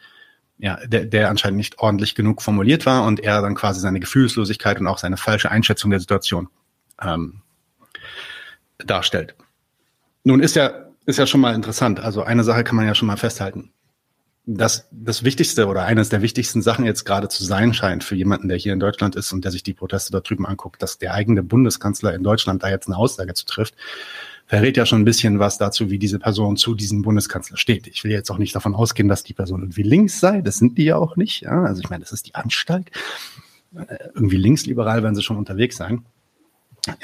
ja, 0.59 0.78
der, 0.87 1.06
der 1.06 1.30
anscheinend 1.30 1.56
nicht 1.56 1.78
ordentlich 1.78 2.14
genug 2.14 2.42
formuliert 2.42 2.85
war 2.85 3.04
und 3.04 3.20
er 3.20 3.40
dann 3.40 3.54
quasi 3.54 3.80
seine 3.80 3.98
Gefühlslosigkeit 3.98 4.78
und 4.78 4.87
auch 4.87 4.98
seine 4.98 5.16
falsche 5.16 5.50
Einschätzung 5.50 5.90
der 5.90 6.00
Situation 6.00 6.48
ähm, 7.00 7.40
darstellt. 8.78 9.35
Nun 10.22 10.40
ist 10.40 10.56
ja, 10.56 10.90
ist 11.06 11.18
ja 11.18 11.26
schon 11.26 11.40
mal 11.40 11.54
interessant. 11.54 12.00
Also 12.00 12.22
eine 12.22 12.44
Sache 12.44 12.62
kann 12.62 12.76
man 12.76 12.87
ja 12.87 12.94
schon 12.94 13.09
mal 13.09 13.16
festhalten. 13.16 13.72
Das, 14.46 14.88
das 14.90 15.22
Wichtigste 15.22 15.66
oder 15.66 15.85
eines 15.85 16.09
der 16.09 16.22
wichtigsten 16.22 16.62
Sachen 16.62 16.85
jetzt 16.85 17.05
gerade 17.05 17.29
zu 17.29 17.44
sein 17.44 17.74
scheint 17.74 18.03
für 18.03 18.16
jemanden, 18.16 18.48
der 18.48 18.57
hier 18.57 18.72
in 18.72 18.81
Deutschland 18.81 19.14
ist 19.14 19.33
und 19.33 19.44
der 19.44 19.53
sich 19.53 19.62
die 19.62 19.74
Proteste 19.74 20.12
dort 20.12 20.29
drüben 20.29 20.46
anguckt, 20.46 20.83
dass 20.83 20.98
der 20.98 21.14
eigene 21.14 21.42
Bundeskanzler 21.42 22.14
in 22.14 22.22
Deutschland 22.22 22.62
da 22.62 22.70
jetzt 22.70 22.88
eine 22.88 22.96
Aussage 22.96 23.35
zu 23.35 23.44
trifft, 23.44 23.74
verrät 24.46 24.76
ja 24.76 24.87
schon 24.87 25.03
ein 25.03 25.05
bisschen 25.05 25.38
was 25.38 25.59
dazu, 25.59 25.90
wie 25.90 25.98
diese 25.98 26.18
Person 26.18 26.57
zu 26.57 26.74
diesem 26.74 27.03
Bundeskanzler 27.03 27.57
steht. 27.57 27.87
Ich 27.87 28.03
will 28.03 28.11
jetzt 28.11 28.31
auch 28.31 28.38
nicht 28.38 28.55
davon 28.55 28.74
ausgehen, 28.74 29.09
dass 29.09 29.22
die 29.22 29.35
Person 29.35 29.61
irgendwie 29.61 29.85
links 29.85 30.18
sei. 30.18 30.40
Das 30.40 30.57
sind 30.57 30.76
die 30.76 30.85
ja 30.85 30.96
auch 30.96 31.14
nicht. 31.16 31.42
Ja? 31.42 31.62
Also 31.62 31.83
ich 31.83 31.90
meine, 31.90 32.03
das 32.03 32.12
ist 32.12 32.26
die 32.26 32.35
Anstalt. 32.35 32.90
Äh, 33.76 34.09
irgendwie 34.14 34.38
linksliberal 34.38 35.03
werden 35.03 35.14
sie 35.14 35.22
schon 35.22 35.37
unterwegs 35.37 35.76
sein. 35.76 36.05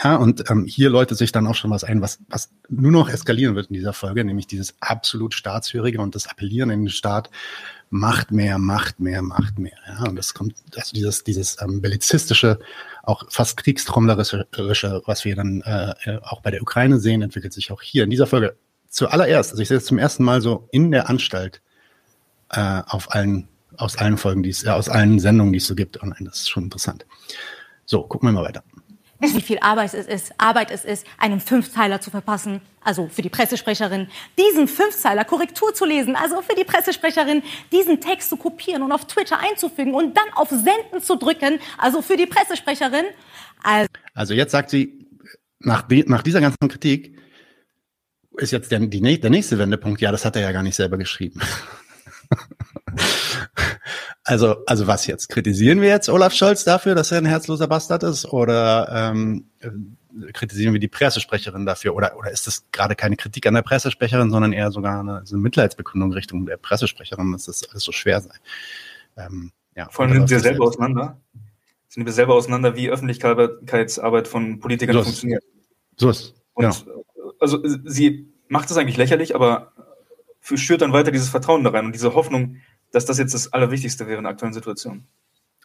Ja, 0.03 0.17
und 0.17 0.51
ähm, 0.51 0.65
hier 0.65 0.91
läutet 0.91 1.19
sich 1.19 1.33
dann 1.33 1.47
auch 1.47 1.55
schon 1.55 1.71
was 1.71 1.85
ein, 1.85 2.01
was, 2.01 2.19
was 2.29 2.51
nur 2.69 2.93
noch 2.93 3.09
eskalieren 3.09 3.55
wird 3.55 3.69
in 3.69 3.75
dieser 3.75 3.93
Folge, 3.93 4.25
nämlich 4.25 4.47
dieses 4.47 4.75
absolut 4.81 5.35
Staatshörige 5.35 6.01
und 6.01 6.15
das 6.15 6.27
Appellieren 6.27 6.71
in 6.71 6.85
den 6.85 6.89
Staat, 6.89 7.31
Macht 7.89 8.33
mehr, 8.33 8.59
Macht 8.59 8.99
mehr, 9.01 9.23
Macht 9.23 9.59
mehr. 9.59 9.77
Ja, 9.87 10.09
und 10.09 10.17
das 10.17 10.35
kommt, 10.35 10.55
also 10.75 10.93
dieses, 10.93 11.25
dieses 11.25 11.61
ähm, 11.61 11.81
bellizistische, 11.81 12.59
auch 13.03 13.31
fast 13.31 13.57
kriegstromlerische, 13.59 14.47
was 15.05 15.25
wir 15.25 15.37
dann 15.37 15.61
äh, 15.63 15.95
äh, 16.05 16.19
auch 16.23 16.41
bei 16.41 16.51
der 16.51 16.63
Ukraine 16.63 16.99
sehen, 16.99 17.23
entwickelt 17.23 17.53
sich 17.53 17.71
auch 17.71 17.83
hier 17.83 18.05
in 18.05 18.11
dieser 18.11 18.27
Folge 18.27 18.57
zuallererst. 18.89 19.53
Also 19.53 19.63
ich 19.63 19.69
sehe 19.69 19.77
es 19.77 19.85
zum 19.85 19.99
ersten 19.99 20.25
Mal 20.25 20.41
so 20.41 20.69
in 20.73 20.91
der 20.91 21.09
Anstalt 21.09 21.61
äh, 22.51 22.83
auf 22.87 23.15
allen, 23.15 23.47
aus 23.77 23.97
allen 23.99 24.17
Folgen, 24.17 24.43
die 24.43 24.51
es, 24.51 24.65
äh, 24.65 24.71
aus 24.71 24.89
allen 24.89 25.21
Sendungen, 25.21 25.53
die 25.53 25.59
es 25.59 25.67
so 25.67 25.75
gibt. 25.77 25.99
Und 25.99 26.17
das 26.21 26.41
ist 26.41 26.51
schon 26.51 26.65
interessant. 26.65 27.07
So, 27.85 28.03
gucken 28.03 28.29
wir 28.29 28.33
mal 28.33 28.45
weiter 28.45 28.65
wie 29.21 29.41
viel 29.41 29.59
Arbeit 29.61 29.95
es 29.95 30.07
ist, 30.07 30.35
Arbeit 30.39 30.71
es 30.71 30.85
ist, 30.85 31.07
einen 31.19 31.41
Fünfzeiler 31.41 32.01
zu 32.01 32.11
verpassen, 32.11 32.61
also 32.83 33.09
für 33.09 33.23
die 33.23 33.29
Pressesprecherin, 33.29 34.09
diesen 34.39 34.69
Fünfzeiler 34.69 35.25
Korrektur 35.25 35.75
zu 35.75 35.85
lesen, 35.85 36.17
also 36.17 36.43
für 36.43 36.55
die 36.55 36.65
Pressesprecherin, 36.65 37.43
diesen 37.73 38.01
Text 38.01 38.31
zu 38.31 38.37
kopieren 38.37 38.83
und 38.83 38.93
auf 38.93 39.07
Twitter 39.07 39.39
einzufügen 39.39 39.95
und 39.95 40.17
dann 40.17 40.33
auf 40.35 40.51
Senden 40.51 41.03
zu 41.03 41.17
drücken, 41.17 41.59
also 41.79 42.03
für 42.03 42.17
die 42.17 42.27
Pressesprecherin. 42.27 43.07
Also, 43.63 43.89
also 44.15 44.35
jetzt 44.35 44.53
sagt 44.53 44.71
sie, 44.71 45.07
nach, 45.61 45.89
nach 45.89 46.23
dieser 46.23 46.41
ganzen 46.41 46.69
Kritik 46.69 47.19
ist 48.37 48.53
jetzt 48.53 48.71
der, 48.71 48.81
die, 48.81 49.21
der 49.21 49.31
nächste 49.31 49.59
Wendepunkt, 49.59 50.01
ja, 50.01 50.13
das 50.13 50.25
hat 50.25 50.37
er 50.37 50.43
ja 50.43 50.53
gar 50.53 50.63
nicht 50.63 50.77
selber 50.77 50.99
geschrieben. 50.99 51.41
Also, 54.29 54.57
also 54.67 54.89
was 54.89 55.07
jetzt? 55.07 55.29
Kritisieren 55.29 55.81
wir 55.81 55.89
jetzt 55.89 56.09
Olaf 56.09 56.33
Scholz 56.33 56.65
dafür, 56.65 56.97
dass 56.97 57.13
er 57.13 57.19
ein 57.19 57.27
herzloser 57.27 57.69
Bastard 57.69 58.03
ist? 58.03 58.25
Oder 58.25 58.89
ähm, 58.91 59.45
kritisieren 60.33 60.73
wir 60.73 60.81
die 60.81 60.89
Pressesprecherin 60.89 61.65
dafür? 61.65 61.95
Oder, 61.95 62.17
oder 62.17 62.33
ist 62.33 62.49
das 62.49 62.65
gerade 62.73 62.97
keine 62.97 63.17
Kritik 63.17 63.47
an 63.47 63.55
der 63.55 63.63
Pressesprecherin, 63.63 64.33
sondern 64.33 64.53
eher 64.53 64.73
sogar 64.73 64.99
eine, 64.99 65.25
so 65.25 65.37
eine 65.37 65.43
Mitleidsbekundung 65.43 66.13
Richtung 66.13 66.45
der 66.45 66.57
Pressesprecherin, 66.57 67.31
dass 67.31 67.45
das 67.45 67.71
alles 67.71 67.85
so 67.85 67.93
schwer 67.93 68.21
sei? 68.21 68.35
Ähm, 69.17 69.53
ja, 69.77 69.89
Vor 69.91 70.07
allem 70.07 70.15
sind 70.15 70.31
wir 70.31 70.41
selber 70.41 70.65
auseinander. 70.65 71.21
Sind 71.87 72.05
wir 72.05 72.13
selber 72.13 72.35
auseinander, 72.35 72.75
wie 72.75 72.91
Öffentlichkeitsarbeit 72.91 74.27
von 74.27 74.59
Politikern 74.59 74.97
so 74.97 75.03
funktioniert. 75.05 75.45
So 75.97 76.11
ist. 76.11 76.35
Und 76.55 76.65
ja. 76.65 76.73
also 77.39 77.63
sie 77.85 78.33
macht 78.49 78.73
es 78.73 78.77
eigentlich 78.77 78.97
lächerlich, 78.97 79.37
aber 79.37 79.73
schürt 80.41 80.83
dann 80.83 80.93
weiter 80.93 81.13
dieses 81.13 81.29
Vertrauen 81.29 81.63
da 81.63 81.71
rein 81.71 81.87
und 81.87 81.95
diese 81.95 82.15
Hoffnung, 82.15 82.57
dass 82.93 83.05
das 83.05 83.19
jetzt 83.19 83.35
das 83.35 83.53
Allerwichtigste 83.53 84.07
wäre 84.07 84.19
in 84.19 84.25
der 84.25 84.33
aktuellen 84.33 84.55
Situation. 84.55 85.07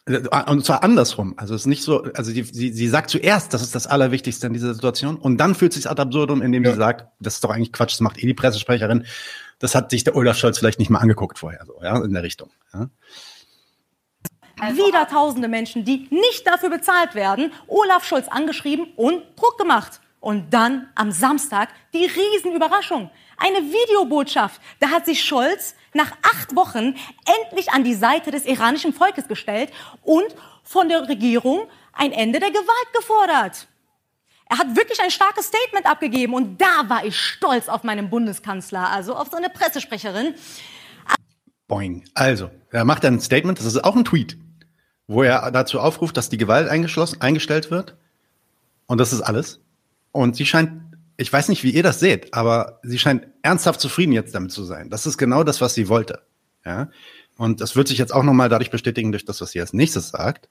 Und 0.04 0.64
zwar 0.64 0.82
andersrum. 0.82 1.34
Also 1.36 1.54
es 1.54 1.62
ist 1.62 1.66
nicht 1.66 1.84
so, 1.84 2.02
also 2.14 2.32
die, 2.32 2.42
sie, 2.42 2.72
sie 2.72 2.88
sagt 2.88 3.08
zuerst, 3.10 3.54
das 3.54 3.62
ist 3.62 3.74
das 3.74 3.86
Allerwichtigste 3.86 4.48
in 4.48 4.52
dieser 4.52 4.74
Situation 4.74 5.16
und 5.16 5.36
dann 5.38 5.54
fühlt 5.54 5.72
sich 5.72 5.88
ad 5.88 6.02
absurdum, 6.02 6.42
indem 6.42 6.64
ja. 6.64 6.72
sie 6.72 6.76
sagt, 6.76 7.06
das 7.20 7.34
ist 7.34 7.44
doch 7.44 7.50
eigentlich 7.50 7.72
Quatsch, 7.72 7.92
das 7.92 8.00
macht 8.00 8.18
eh 8.18 8.26
die 8.26 8.34
Pressesprecherin. 8.34 9.06
Das 9.60 9.76
hat 9.76 9.90
sich 9.90 10.02
der 10.02 10.16
Olaf 10.16 10.36
Scholz 10.36 10.58
vielleicht 10.58 10.80
nicht 10.80 10.90
mal 10.90 10.98
angeguckt 10.98 11.38
vorher, 11.38 11.64
so, 11.64 11.78
ja, 11.80 12.02
in 12.02 12.12
der 12.12 12.24
Richtung. 12.24 12.50
Ja. 12.74 12.90
Wieder 14.72 15.06
tausende 15.08 15.46
Menschen, 15.46 15.84
die 15.84 16.08
nicht 16.10 16.46
dafür 16.46 16.70
bezahlt 16.70 17.14
werden, 17.14 17.52
Olaf 17.68 18.04
Scholz 18.04 18.26
angeschrieben 18.28 18.86
und 18.96 19.22
Druck 19.36 19.56
gemacht. 19.58 20.00
Und 20.20 20.54
dann 20.54 20.88
am 20.94 21.10
Samstag 21.10 21.68
die 21.92 22.04
Riesenüberraschung. 22.04 23.10
Eine 23.38 23.58
Videobotschaft. 23.58 24.60
Da 24.78 24.90
hat 24.90 25.04
sich 25.04 25.24
Scholz 25.24 25.74
nach 25.94 26.12
acht 26.22 26.56
Wochen 26.56 26.94
endlich 27.42 27.70
an 27.72 27.84
die 27.84 27.94
Seite 27.94 28.30
des 28.30 28.44
iranischen 28.44 28.92
Volkes 28.92 29.28
gestellt 29.28 29.70
und 30.02 30.34
von 30.62 30.88
der 30.88 31.08
Regierung 31.08 31.68
ein 31.92 32.12
Ende 32.12 32.40
der 32.40 32.50
Gewalt 32.50 32.92
gefordert. 32.94 33.68
Er 34.48 34.58
hat 34.58 34.76
wirklich 34.76 35.00
ein 35.00 35.10
starkes 35.10 35.46
Statement 35.46 35.86
abgegeben 35.86 36.34
und 36.34 36.60
da 36.60 36.88
war 36.88 37.04
ich 37.04 37.18
stolz 37.18 37.68
auf 37.68 37.84
meinen 37.84 38.10
Bundeskanzler, 38.10 38.90
also 38.90 39.14
auf 39.14 39.28
seine 39.30 39.48
Pressesprecherin. 39.48 40.34
Boing. 41.68 42.04
Also, 42.14 42.50
er 42.70 42.84
macht 42.84 43.04
ein 43.04 43.20
Statement, 43.20 43.58
das 43.58 43.64
ist 43.64 43.82
auch 43.82 43.96
ein 43.96 44.04
Tweet, 44.04 44.36
wo 45.06 45.22
er 45.22 45.50
dazu 45.50 45.80
aufruft, 45.80 46.16
dass 46.18 46.28
die 46.28 46.36
Gewalt 46.36 46.68
eingestellt 46.68 47.70
wird. 47.70 47.96
Und 48.86 48.98
das 48.98 49.14
ist 49.14 49.22
alles. 49.22 49.60
Und 50.10 50.36
sie 50.36 50.44
scheint 50.44 50.81
ich 51.22 51.32
weiß 51.32 51.48
nicht, 51.48 51.62
wie 51.64 51.70
ihr 51.70 51.82
das 51.82 52.00
seht, 52.00 52.34
aber 52.34 52.80
sie 52.82 52.98
scheint 52.98 53.26
ernsthaft 53.42 53.80
zufrieden 53.80 54.12
jetzt 54.12 54.34
damit 54.34 54.52
zu 54.52 54.64
sein. 54.64 54.90
Das 54.90 55.06
ist 55.06 55.16
genau 55.16 55.44
das, 55.44 55.60
was 55.60 55.74
sie 55.74 55.88
wollte. 55.88 56.22
Ja? 56.64 56.90
Und 57.38 57.60
das 57.60 57.76
wird 57.76 57.88
sich 57.88 57.98
jetzt 57.98 58.12
auch 58.12 58.24
nochmal 58.24 58.48
dadurch 58.48 58.70
bestätigen, 58.70 59.12
durch 59.12 59.24
das, 59.24 59.40
was 59.40 59.52
sie 59.52 59.60
als 59.60 59.72
nächstes 59.72 60.10
sagt. 60.10 60.48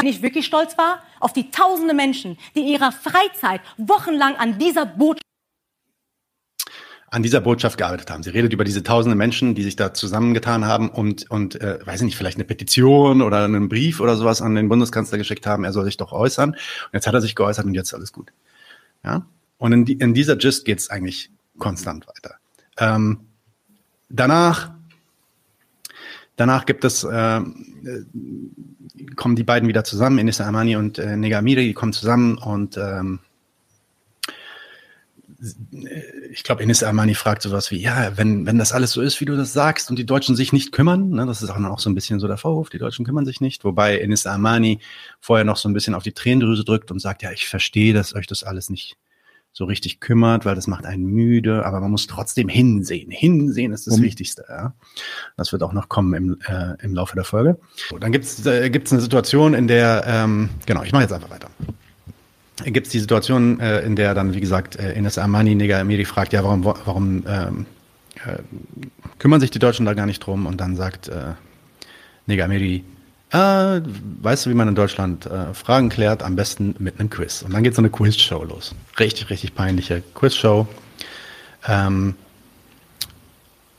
wenn 0.00 0.08
ich 0.08 0.22
wirklich 0.22 0.46
stolz 0.46 0.78
war? 0.78 1.02
Auf 1.20 1.32
die 1.32 1.50
tausende 1.50 1.94
Menschen, 1.94 2.38
die 2.54 2.60
in 2.60 2.66
ihrer 2.68 2.92
Freizeit 2.92 3.60
wochenlang 3.76 4.36
an 4.36 4.58
dieser 4.58 4.86
Botschaft 4.86 5.22
an 7.08 7.22
dieser 7.22 7.40
Botschaft 7.40 7.78
gearbeitet 7.78 8.10
haben. 8.10 8.22
Sie 8.22 8.30
redet 8.30 8.52
über 8.52 8.64
diese 8.64 8.82
tausende 8.82 9.16
Menschen, 9.16 9.54
die 9.54 9.62
sich 9.62 9.76
da 9.76 9.94
zusammengetan 9.94 10.66
haben 10.66 10.90
und, 10.90 11.30
und 11.30 11.58
äh, 11.60 11.78
weiß 11.86 12.00
ich 12.00 12.06
nicht, 12.06 12.16
vielleicht 12.16 12.36
eine 12.36 12.44
Petition 12.44 13.22
oder 13.22 13.44
einen 13.44 13.68
Brief 13.68 14.00
oder 14.00 14.16
sowas 14.16 14.42
an 14.42 14.54
den 14.54 14.68
Bundeskanzler 14.68 15.16
geschickt 15.16 15.46
haben, 15.46 15.64
er 15.64 15.72
soll 15.72 15.84
sich 15.84 15.96
doch 15.96 16.12
äußern. 16.12 16.50
Und 16.50 16.90
jetzt 16.92 17.06
hat 17.06 17.14
er 17.14 17.20
sich 17.20 17.36
geäußert 17.36 17.64
und 17.64 17.74
jetzt 17.74 17.88
ist 17.88 17.94
alles 17.94 18.12
gut. 18.12 18.32
Ja? 19.06 19.26
Und 19.58 19.72
in, 19.72 19.84
die, 19.86 19.94
in 19.94 20.12
dieser 20.12 20.36
Gist 20.36 20.64
geht's 20.66 20.90
eigentlich 20.90 21.30
konstant 21.58 22.06
weiter. 22.06 22.34
Ähm, 22.78 23.20
danach, 24.10 24.72
danach 26.36 26.66
gibt 26.66 26.84
es, 26.84 27.04
äh, 27.04 27.40
kommen 29.14 29.36
die 29.36 29.44
beiden 29.44 29.68
wieder 29.68 29.84
zusammen, 29.84 30.18
Enis 30.18 30.40
Amani 30.40 30.76
und 30.76 30.98
äh, 30.98 31.16
Negamiri, 31.16 31.68
die 31.68 31.72
kommen 31.72 31.94
zusammen 31.94 32.36
und 32.36 32.76
ähm, 32.76 33.20
ich 36.36 36.44
glaube, 36.44 36.62
Enis 36.62 36.82
Armani 36.82 37.14
fragt 37.14 37.40
sowas 37.40 37.70
wie, 37.70 37.80
ja, 37.80 38.12
wenn, 38.16 38.44
wenn 38.44 38.58
das 38.58 38.72
alles 38.72 38.92
so 38.92 39.00
ist, 39.00 39.22
wie 39.22 39.24
du 39.24 39.38
das 39.38 39.54
sagst 39.54 39.88
und 39.88 39.98
die 39.98 40.04
Deutschen 40.04 40.36
sich 40.36 40.52
nicht 40.52 40.70
kümmern, 40.70 41.08
ne, 41.08 41.24
das 41.24 41.40
ist 41.40 41.48
auch 41.48 41.56
noch 41.56 41.78
so 41.78 41.88
ein 41.88 41.94
bisschen 41.94 42.20
so 42.20 42.28
der 42.28 42.36
Vorwurf, 42.36 42.68
die 42.68 42.76
Deutschen 42.76 43.06
kümmern 43.06 43.24
sich 43.24 43.40
nicht, 43.40 43.64
wobei 43.64 43.98
Enis 43.98 44.26
Armani 44.26 44.80
vorher 45.18 45.46
noch 45.46 45.56
so 45.56 45.66
ein 45.66 45.72
bisschen 45.72 45.94
auf 45.94 46.02
die 46.02 46.12
Tränendrüse 46.12 46.62
drückt 46.62 46.90
und 46.90 46.98
sagt, 46.98 47.22
ja, 47.22 47.32
ich 47.32 47.48
verstehe, 47.48 47.94
dass 47.94 48.14
euch 48.14 48.26
das 48.26 48.42
alles 48.42 48.68
nicht 48.68 48.98
so 49.54 49.64
richtig 49.64 50.00
kümmert, 50.00 50.44
weil 50.44 50.54
das 50.54 50.66
macht 50.66 50.84
einen 50.84 51.06
müde, 51.06 51.64
aber 51.64 51.80
man 51.80 51.90
muss 51.90 52.06
trotzdem 52.06 52.50
hinsehen. 52.50 53.10
Hinsehen 53.10 53.72
ist 53.72 53.86
das 53.86 53.94
um. 53.94 54.02
Wichtigste. 54.02 54.44
Ja. 54.46 54.74
Das 55.38 55.52
wird 55.52 55.62
auch 55.62 55.72
noch 55.72 55.88
kommen 55.88 56.12
im, 56.12 56.38
äh, 56.46 56.74
im 56.84 56.94
Laufe 56.94 57.14
der 57.14 57.24
Folge. 57.24 57.58
So, 57.88 57.98
dann 57.98 58.12
gibt 58.12 58.26
es 58.26 58.44
äh, 58.44 58.68
gibt's 58.68 58.92
eine 58.92 59.00
Situation, 59.00 59.54
in 59.54 59.68
der, 59.68 60.04
ähm, 60.06 60.50
genau, 60.66 60.82
ich 60.82 60.92
mache 60.92 61.04
jetzt 61.04 61.12
einfach 61.14 61.30
weiter 61.30 61.48
gibt 62.64 62.86
es 62.86 62.92
die 62.92 63.00
Situation, 63.00 63.60
äh, 63.60 63.80
in 63.80 63.96
der 63.96 64.14
dann, 64.14 64.34
wie 64.34 64.40
gesagt, 64.40 64.76
äh, 64.76 64.92
Ines 64.92 65.18
Armani 65.18 65.54
Nega 65.54 65.80
Amiri 65.80 66.04
fragt, 66.04 66.32
ja, 66.32 66.42
warum, 66.42 66.64
warum 66.64 67.24
ähm, 67.26 67.66
äh, 68.24 68.38
kümmern 69.18 69.40
sich 69.40 69.50
die 69.50 69.58
Deutschen 69.58 69.86
da 69.86 69.94
gar 69.94 70.06
nicht 70.06 70.20
drum? 70.20 70.46
Und 70.46 70.60
dann 70.60 70.76
sagt 70.76 71.08
äh, 71.08 71.34
Nega 72.26 72.44
Amiri, 72.44 72.84
äh, 73.30 73.80
weißt 74.22 74.46
du, 74.46 74.50
wie 74.50 74.54
man 74.54 74.68
in 74.68 74.74
Deutschland 74.74 75.26
äh, 75.26 75.52
Fragen 75.52 75.88
klärt? 75.88 76.22
Am 76.22 76.36
besten 76.36 76.74
mit 76.78 76.98
einem 76.98 77.10
Quiz. 77.10 77.42
Und 77.42 77.52
dann 77.52 77.62
geht 77.62 77.74
so 77.74 77.82
eine 77.82 77.90
Quizshow 77.90 78.44
los. 78.44 78.74
Richtig, 78.98 79.30
richtig 79.30 79.54
peinliche 79.54 80.02
Quizshow. 80.14 80.66
Ähm, 81.66 82.14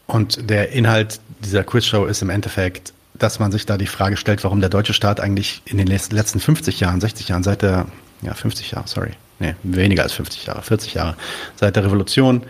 und 0.05 0.49
der 0.49 0.71
Inhalt 0.71 1.19
dieser 1.39 1.63
Quizshow 1.63 2.05
ist 2.05 2.21
im 2.21 2.29
Endeffekt, 2.29 2.93
dass 3.13 3.39
man 3.39 3.51
sich 3.51 3.65
da 3.65 3.77
die 3.77 3.87
Frage 3.87 4.17
stellt, 4.17 4.43
warum 4.43 4.59
der 4.59 4.69
deutsche 4.69 4.93
Staat 4.93 5.19
eigentlich 5.19 5.61
in 5.65 5.77
den 5.77 5.87
letzten 5.87 6.39
50 6.39 6.79
Jahren, 6.79 7.01
60 7.01 7.29
Jahren, 7.29 7.43
seit 7.43 7.61
der 7.61 7.87
ja, 8.21 8.33
50 8.33 8.71
Jahre, 8.71 8.87
sorry. 8.87 9.11
Nee, 9.39 9.55
weniger 9.63 10.03
als 10.03 10.13
50 10.13 10.45
Jahre, 10.47 10.61
40 10.61 10.95
Jahre. 10.95 11.15
Seit 11.55 11.75
der 11.75 11.85
Revolution 11.85 12.43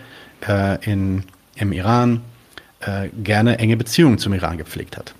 äh, 0.46 0.82
in, 0.90 1.24
im 1.56 1.72
Iran 1.72 2.22
äh, 2.80 3.08
gerne 3.22 3.58
enge 3.58 3.76
Beziehungen 3.76 4.18
zum 4.18 4.32
Iran 4.32 4.56
gepflegt 4.56 4.96
hat. 4.96 5.14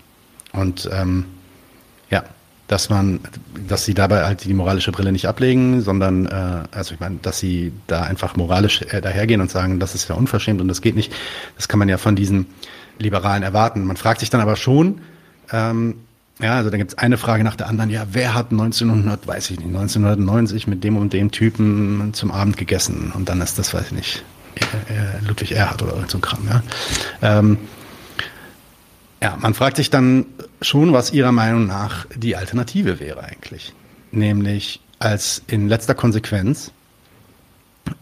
Und 0.53 0.89
ähm, 0.93 1.27
ja, 2.11 2.25
dass 2.69 2.89
man, 2.89 3.21
dass 3.67 3.85
sie 3.85 3.95
dabei 3.95 4.25
halt 4.25 4.45
die 4.45 4.55
moralische 4.55 4.93
Brille 4.93 5.13
nicht 5.13 5.27
ablegen, 5.27 5.83
sondern 5.83 6.27
äh, 6.27 6.65
also 6.71 6.95
ich 6.95 7.01
meine, 7.01 7.17
dass 7.21 7.39
sie 7.39 7.73
da 7.87 8.03
einfach 8.03 8.37
moralisch 8.37 8.83
äh, 8.83 9.01
dahergehen 9.01 9.41
und 9.41 9.51
sagen, 9.51 9.81
das 9.81 9.95
ist 9.95 10.09
ja 10.09 10.15
unverschämt 10.15 10.61
und 10.61 10.69
das 10.69 10.81
geht 10.81 10.97
nicht. 10.97 11.13
Das 11.57 11.69
kann 11.69 11.79
man 11.79 11.89
ja 11.89 11.99
von 11.99 12.17
diesen 12.17 12.47
Liberalen 12.99 13.43
erwarten. 13.43 13.85
Man 13.85 13.97
fragt 13.97 14.21
sich 14.21 14.31
dann 14.31 14.41
aber 14.41 14.57
schon, 14.57 15.01
ähm, 15.53 15.97
ja, 16.41 16.57
also 16.57 16.71
da 16.71 16.77
gibt 16.77 16.93
es 16.93 16.99
eine 16.99 17.19
Frage 17.19 17.43
nach 17.43 17.57
der 17.57 17.69
anderen. 17.69 17.91
Ja, 17.91 18.07
wer 18.13 18.35
hat 18.35 18.53
1900, 18.53 19.27
weiß 19.27 19.51
ich 19.51 19.59
nicht, 19.59 19.69
1990 19.69 20.67
mit 20.67 20.85
dem 20.85 20.97
und 20.97 21.13
dem 21.13 21.31
Typen 21.31 22.11
zum 22.15 22.31
Abend 22.31 22.57
gegessen? 22.57 23.13
Und 23.15 23.29
dann 23.29 23.41
ist 23.41 23.59
das, 23.59 23.75
weiß 23.75 23.87
ich 23.87 23.93
nicht, 23.93 24.25
Ludwig 25.27 25.53
Erhard 25.53 25.83
oder 25.83 26.05
so 26.07 26.19
ein 26.19 26.21
Kram. 26.21 26.49
Ja. 26.49 26.63
Ähm, 27.23 27.59
ja, 29.21 29.37
man 29.41 29.55
fragt 29.55 29.77
sich 29.77 29.91
dann 29.91 30.27
schon, 30.63 30.93
was 30.93 31.13
Ihrer 31.13 31.33
Meinung 31.33 31.67
nach 31.67 32.07
die 32.15 32.37
Alternative 32.37 33.01
wäre 33.01 33.25
eigentlich. 33.25 33.75
Nämlich 34.13 34.81
als 35.01 35.43
in 35.49 35.69
letzter 35.69 35.95
Konsequenz, 35.95 36.73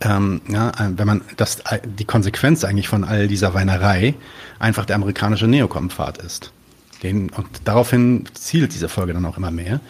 ähm, 0.00 0.42
ja, 0.48 0.72
wenn 0.78 1.06
man 1.06 1.22
das, 1.36 1.62
die 1.84 2.04
Konsequenz 2.04 2.64
eigentlich 2.64 2.88
von 2.88 3.04
all 3.04 3.28
dieser 3.28 3.54
Weinerei 3.54 4.14
einfach 4.58 4.84
der 4.84 4.96
amerikanische 4.96 5.46
Neokom-Pfad 5.46 6.18
ist. 6.18 6.52
Den, 7.02 7.30
und 7.30 7.46
daraufhin 7.64 8.24
zielt 8.34 8.74
diese 8.74 8.88
Folge 8.88 9.12
dann 9.12 9.24
auch 9.24 9.36
immer 9.36 9.50
mehr, 9.50 9.80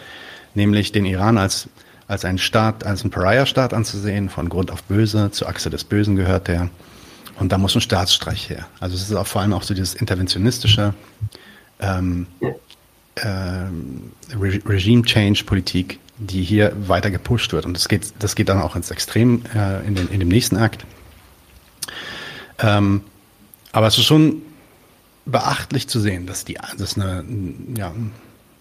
nämlich 0.55 0.91
den 0.91 1.05
Iran 1.05 1.37
als, 1.37 1.69
als 2.07 2.25
einen 2.25 2.37
Staat, 2.37 2.85
als 2.85 3.01
einen 3.01 3.11
Pariah-Staat 3.11 3.73
anzusehen, 3.73 4.29
von 4.29 4.49
Grund 4.49 4.71
auf 4.71 4.83
böse, 4.83 5.31
zur 5.31 5.47
Achse 5.47 5.69
des 5.69 5.83
Bösen 5.83 6.15
gehört 6.15 6.47
der. 6.47 6.69
Und 7.39 7.51
da 7.51 7.57
muss 7.57 7.75
ein 7.75 7.81
Staatsstreich 7.81 8.49
her. 8.49 8.67
Also 8.79 8.95
es 8.95 9.03
ist 9.03 9.15
auch 9.15 9.27
vor 9.27 9.41
allem 9.41 9.53
auch 9.53 9.63
so 9.63 9.73
dieses 9.73 9.93
interventionistische 9.93 10.93
ähm, 11.79 12.27
äh, 13.15 13.27
Re 13.27 14.59
Regime-Change-Politik, 14.65 15.99
die 16.17 16.43
hier 16.43 16.73
weiter 16.87 17.11
gepusht 17.11 17.53
wird. 17.53 17.65
Und 17.65 17.75
das 17.75 17.87
geht, 17.87 18.13
das 18.19 18.35
geht 18.35 18.49
dann 18.49 18.59
auch 18.59 18.75
ins 18.75 18.89
Extrem 18.89 19.43
äh, 19.55 19.85
in, 19.85 19.95
den, 19.95 20.09
in 20.09 20.19
dem 20.19 20.29
nächsten 20.29 20.57
Akt. 20.57 20.85
Ähm, 22.59 23.01
aber 23.71 23.87
es 23.87 23.97
ist 23.97 24.05
schon 24.05 24.41
beachtlich 25.27 25.87
zu 25.87 25.99
sehen, 25.99 26.25
dass, 26.25 26.45
die, 26.45 26.57
dass 26.77 26.95
eine, 26.97 27.23
ja, 27.77 27.91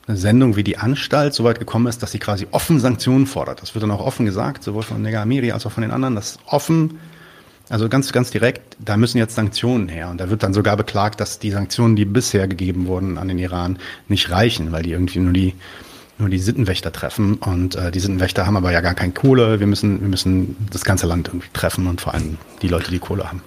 eine 0.06 0.16
Sendung 0.16 0.56
wie 0.56 0.64
die 0.64 0.78
Anstalt 0.78 1.34
so 1.34 1.44
weit 1.44 1.58
gekommen 1.58 1.86
ist, 1.86 2.02
dass 2.02 2.12
sie 2.12 2.18
quasi 2.18 2.46
offen 2.50 2.80
Sanktionen 2.80 3.26
fordert. 3.26 3.62
Das 3.62 3.74
wird 3.74 3.82
dann 3.82 3.90
auch 3.90 4.04
offen 4.04 4.26
gesagt, 4.26 4.62
sowohl 4.62 4.82
von 4.82 5.02
Nega 5.02 5.22
Amiri 5.22 5.52
als 5.52 5.66
auch 5.66 5.72
von 5.72 5.82
den 5.82 5.90
anderen, 5.90 6.14
dass 6.14 6.38
offen, 6.46 6.98
also 7.68 7.88
ganz, 7.88 8.12
ganz 8.12 8.30
direkt, 8.30 8.76
da 8.78 8.96
müssen 8.96 9.18
jetzt 9.18 9.34
Sanktionen 9.34 9.88
her. 9.88 10.08
Und 10.10 10.18
da 10.18 10.30
wird 10.30 10.42
dann 10.42 10.54
sogar 10.54 10.76
beklagt, 10.76 11.20
dass 11.20 11.38
die 11.38 11.50
Sanktionen, 11.50 11.96
die 11.96 12.04
bisher 12.04 12.46
gegeben 12.46 12.86
wurden 12.86 13.18
an 13.18 13.28
den 13.28 13.38
Iran, 13.38 13.78
nicht 14.08 14.30
reichen, 14.30 14.70
weil 14.70 14.82
die 14.82 14.92
irgendwie 14.92 15.18
nur 15.18 15.32
die 15.32 15.54
nur 16.18 16.30
die 16.30 16.38
Sittenwächter 16.38 16.92
treffen 16.92 17.34
und 17.34 17.74
äh, 17.74 17.90
die 17.90 18.00
Sittenwächter 18.00 18.46
haben 18.46 18.56
aber 18.56 18.72
ja 18.72 18.80
gar 18.80 18.94
keine 18.94 19.12
Kohle. 19.12 19.60
Wir 19.60 19.66
müssen, 19.66 20.00
wir 20.00 20.08
müssen 20.08 20.56
das 20.70 20.82
ganze 20.84 21.06
Land 21.06 21.28
irgendwie 21.28 21.48
treffen 21.52 21.86
und 21.86 22.00
vor 22.00 22.14
allem 22.14 22.38
die 22.62 22.68
Leute, 22.68 22.90
die 22.90 22.98
Kohle 22.98 23.28
haben. 23.28 23.42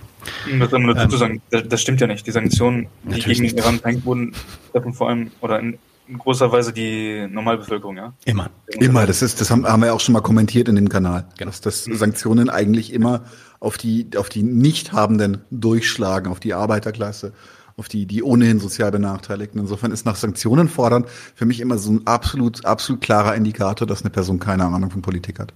Das, 0.60 0.69
dazu 0.69 0.82
ähm, 0.82 1.12
sagen, 1.12 1.41
das, 1.49 1.63
das, 1.67 1.82
stimmt 1.82 2.01
ja 2.01 2.08
nicht. 2.08 2.25
Die 2.27 2.32
Sanktionen, 2.32 2.88
die 3.03 3.19
gegen 3.19 3.43
den 3.43 3.58
Iran 3.58 3.79
verhängt 3.79 4.05
wurden, 4.05 4.34
treffen 4.71 4.93
vor 4.93 5.10
allem 5.10 5.32
oder 5.41 5.60
in, 5.60 5.77
in 6.08 6.17
großer 6.17 6.51
Weise 6.51 6.73
die 6.73 7.27
Normalbevölkerung, 7.29 7.97
ja? 7.97 8.13
Immer. 8.25 8.49
Immer. 8.67 9.05
Das 9.05 9.21
ist, 9.21 9.39
das 9.39 9.51
haben, 9.51 9.65
haben 9.65 9.82
wir 9.82 9.93
auch 9.93 9.99
schon 9.99 10.13
mal 10.13 10.21
kommentiert 10.21 10.67
in 10.67 10.75
dem 10.75 10.89
Kanal. 10.89 11.25
Genau. 11.38 11.49
Dass, 11.49 11.62
dass 11.62 11.84
Sanktionen 11.86 12.49
eigentlich 12.49 12.93
immer 12.93 13.23
auf 13.60 13.77
die, 13.77 14.10
auf 14.17 14.29
die 14.29 14.43
Nichthabenden 14.43 15.41
durchschlagen, 15.51 16.32
auf 16.32 16.39
die 16.39 16.53
Arbeiterklasse, 16.53 17.34
auf 17.77 17.88
die, 17.88 18.05
die 18.05 18.23
ohnehin 18.23 18.60
sozial 18.60 18.91
Benachteiligten. 18.91 19.60
Insofern 19.60 19.91
ist 19.91 20.05
nach 20.05 20.15
Sanktionen 20.15 20.67
fordern 20.67 21.05
für 21.36 21.45
mich 21.45 21.60
immer 21.60 21.77
so 21.77 21.91
ein 21.91 22.05
absolut, 22.05 22.65
absolut 22.65 23.01
klarer 23.01 23.36
Indikator, 23.36 23.88
dass 23.88 24.01
eine 24.01 24.10
Person 24.10 24.39
keine 24.39 24.65
Ahnung 24.65 24.91
von 24.91 25.01
Politik 25.01 25.39
hat. 25.39 25.53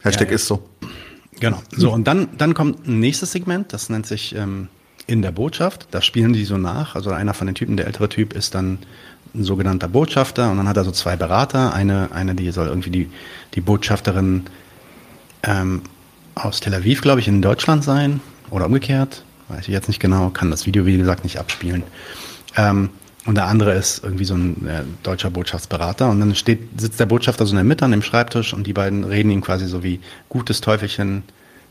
Hashtag 0.00 0.28
ja, 0.28 0.32
ja. 0.32 0.34
ist 0.34 0.46
so. 0.46 0.62
Genau. 1.40 1.62
So, 1.70 1.92
und 1.92 2.06
dann, 2.06 2.28
dann 2.38 2.54
kommt 2.54 2.86
ein 2.86 3.00
nächstes 3.00 3.32
Segment, 3.32 3.72
das 3.72 3.90
nennt 3.90 4.06
sich 4.06 4.34
ähm, 4.34 4.68
in 5.06 5.22
der 5.22 5.32
Botschaft. 5.32 5.88
Da 5.90 6.00
spielen 6.02 6.32
die 6.32 6.44
so 6.44 6.56
nach. 6.56 6.94
Also 6.94 7.10
einer 7.10 7.34
von 7.34 7.46
den 7.46 7.54
Typen, 7.54 7.76
der 7.76 7.86
ältere 7.86 8.08
Typ, 8.08 8.32
ist 8.32 8.54
dann 8.54 8.78
ein 9.34 9.44
sogenannter 9.44 9.88
Botschafter 9.88 10.50
und 10.50 10.56
dann 10.56 10.68
hat 10.68 10.76
er 10.76 10.84
so 10.84 10.90
zwei 10.90 11.16
Berater. 11.16 11.74
Eine, 11.74 12.08
eine 12.12 12.34
die 12.34 12.50
soll 12.50 12.68
irgendwie 12.68 12.90
die, 12.90 13.10
die 13.54 13.60
Botschafterin 13.60 14.44
ähm, 15.42 15.82
aus 16.34 16.60
Tel 16.60 16.74
Aviv, 16.74 17.02
glaube 17.02 17.20
ich, 17.20 17.28
in 17.28 17.42
Deutschland 17.42 17.84
sein 17.84 18.20
oder 18.50 18.66
umgekehrt. 18.66 19.24
Weiß 19.48 19.62
ich 19.62 19.68
jetzt 19.68 19.88
nicht 19.88 20.00
genau, 20.00 20.30
kann 20.30 20.50
das 20.50 20.66
Video, 20.66 20.86
wie 20.86 20.96
gesagt, 20.96 21.22
nicht 21.22 21.38
abspielen. 21.38 21.82
Ähm, 22.56 22.90
und 23.26 23.34
der 23.34 23.46
andere 23.46 23.74
ist 23.74 24.04
irgendwie 24.04 24.24
so 24.24 24.34
ein 24.34 24.66
äh, 24.66 24.82
deutscher 25.02 25.30
Botschaftsberater. 25.30 26.08
Und 26.08 26.20
dann 26.20 26.34
steht, 26.36 26.80
sitzt 26.80 27.00
der 27.00 27.06
Botschafter 27.06 27.44
so 27.44 27.50
in 27.50 27.56
der 27.56 27.64
Mitte 27.64 27.84
an 27.84 27.90
dem 27.90 28.02
Schreibtisch 28.02 28.54
und 28.54 28.66
die 28.66 28.72
beiden 28.72 29.02
reden 29.02 29.30
ihm 29.30 29.40
quasi 29.40 29.66
so 29.66 29.82
wie 29.82 30.00
gutes 30.28 30.60
Teufelchen, 30.60 31.24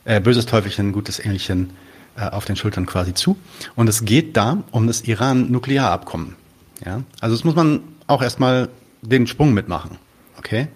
äh, 0.04 0.20
böses 0.20 0.46
Teufelchen, 0.46 0.92
gutes 0.92 1.20
Engelchen 1.20 1.72
äh, 2.18 2.28
auf 2.28 2.44
den 2.44 2.58
Schultern 2.58 2.86
quasi 2.86 3.14
zu. 3.14 3.38
Und 3.76 3.88
es 3.88 4.04
geht 4.04 4.36
da 4.36 4.64
um 4.72 4.86
das 4.86 5.02
Iran-Nuklearabkommen. 5.02 6.36
Ja? 6.86 7.04
Also 7.22 7.36
das 7.36 7.46
muss 7.46 7.56
man 7.56 7.80
auch 8.08 8.22
erstmal 8.22 8.68
den 9.02 9.26
Sprung 9.26 9.54
mitmachen. 9.54 9.92
Okay? 10.38 10.68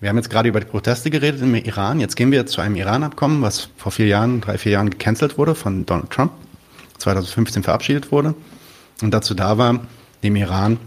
Wir 0.00 0.10
haben 0.10 0.16
jetzt 0.16 0.28
gerade 0.28 0.50
über 0.50 0.60
die 0.60 0.66
Proteste 0.66 1.08
geredet 1.08 1.40
im 1.40 1.54
Iran. 1.54 1.98
Jetzt 1.98 2.14
gehen 2.14 2.30
wir 2.30 2.44
zu 2.46 2.60
einem 2.60 2.76
Iran-Abkommen, 2.76 3.40
was 3.40 3.70
vor 3.78 3.90
vier 3.90 4.06
Jahren, 4.06 4.42
drei, 4.42 4.58
vier 4.58 4.72
Jahren 4.72 4.90
gecancelt 4.90 5.38
wurde 5.38 5.54
von 5.54 5.86
Donald 5.86 6.10
Trump, 6.10 6.32
2015 6.98 7.62
verabschiedet 7.62 8.12
wurde 8.12 8.34
und 9.02 9.12
dazu 9.12 9.34
da 9.34 9.58
war, 9.58 9.80
dem 10.22 10.36
Iran 10.36 10.78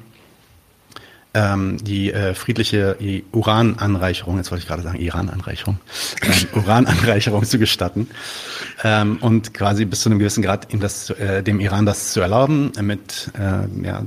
ähm, 1.33 1.77
die 1.81 2.11
äh, 2.11 2.33
friedliche 2.33 2.97
Urananreicherung, 3.31 4.37
jetzt 4.37 4.51
wollte 4.51 4.63
ich 4.63 4.67
gerade 4.67 4.83
sagen 4.83 4.99
Irananreicherung, 4.99 5.79
ähm, 6.23 6.47
Urananreicherung 6.61 7.45
zu 7.45 7.57
gestatten 7.57 8.09
ähm, 8.83 9.17
und 9.21 9.53
quasi 9.53 9.85
bis 9.85 10.01
zu 10.01 10.09
einem 10.09 10.19
gewissen 10.19 10.41
Grad 10.41 10.73
ihm 10.73 10.81
das, 10.81 11.09
äh, 11.11 11.41
dem 11.41 11.59
Iran 11.59 11.85
das 11.85 12.11
zu 12.11 12.19
erlauben, 12.19 12.71
mit 12.81 13.31
äh, 13.39 13.85
ja, 13.85 14.03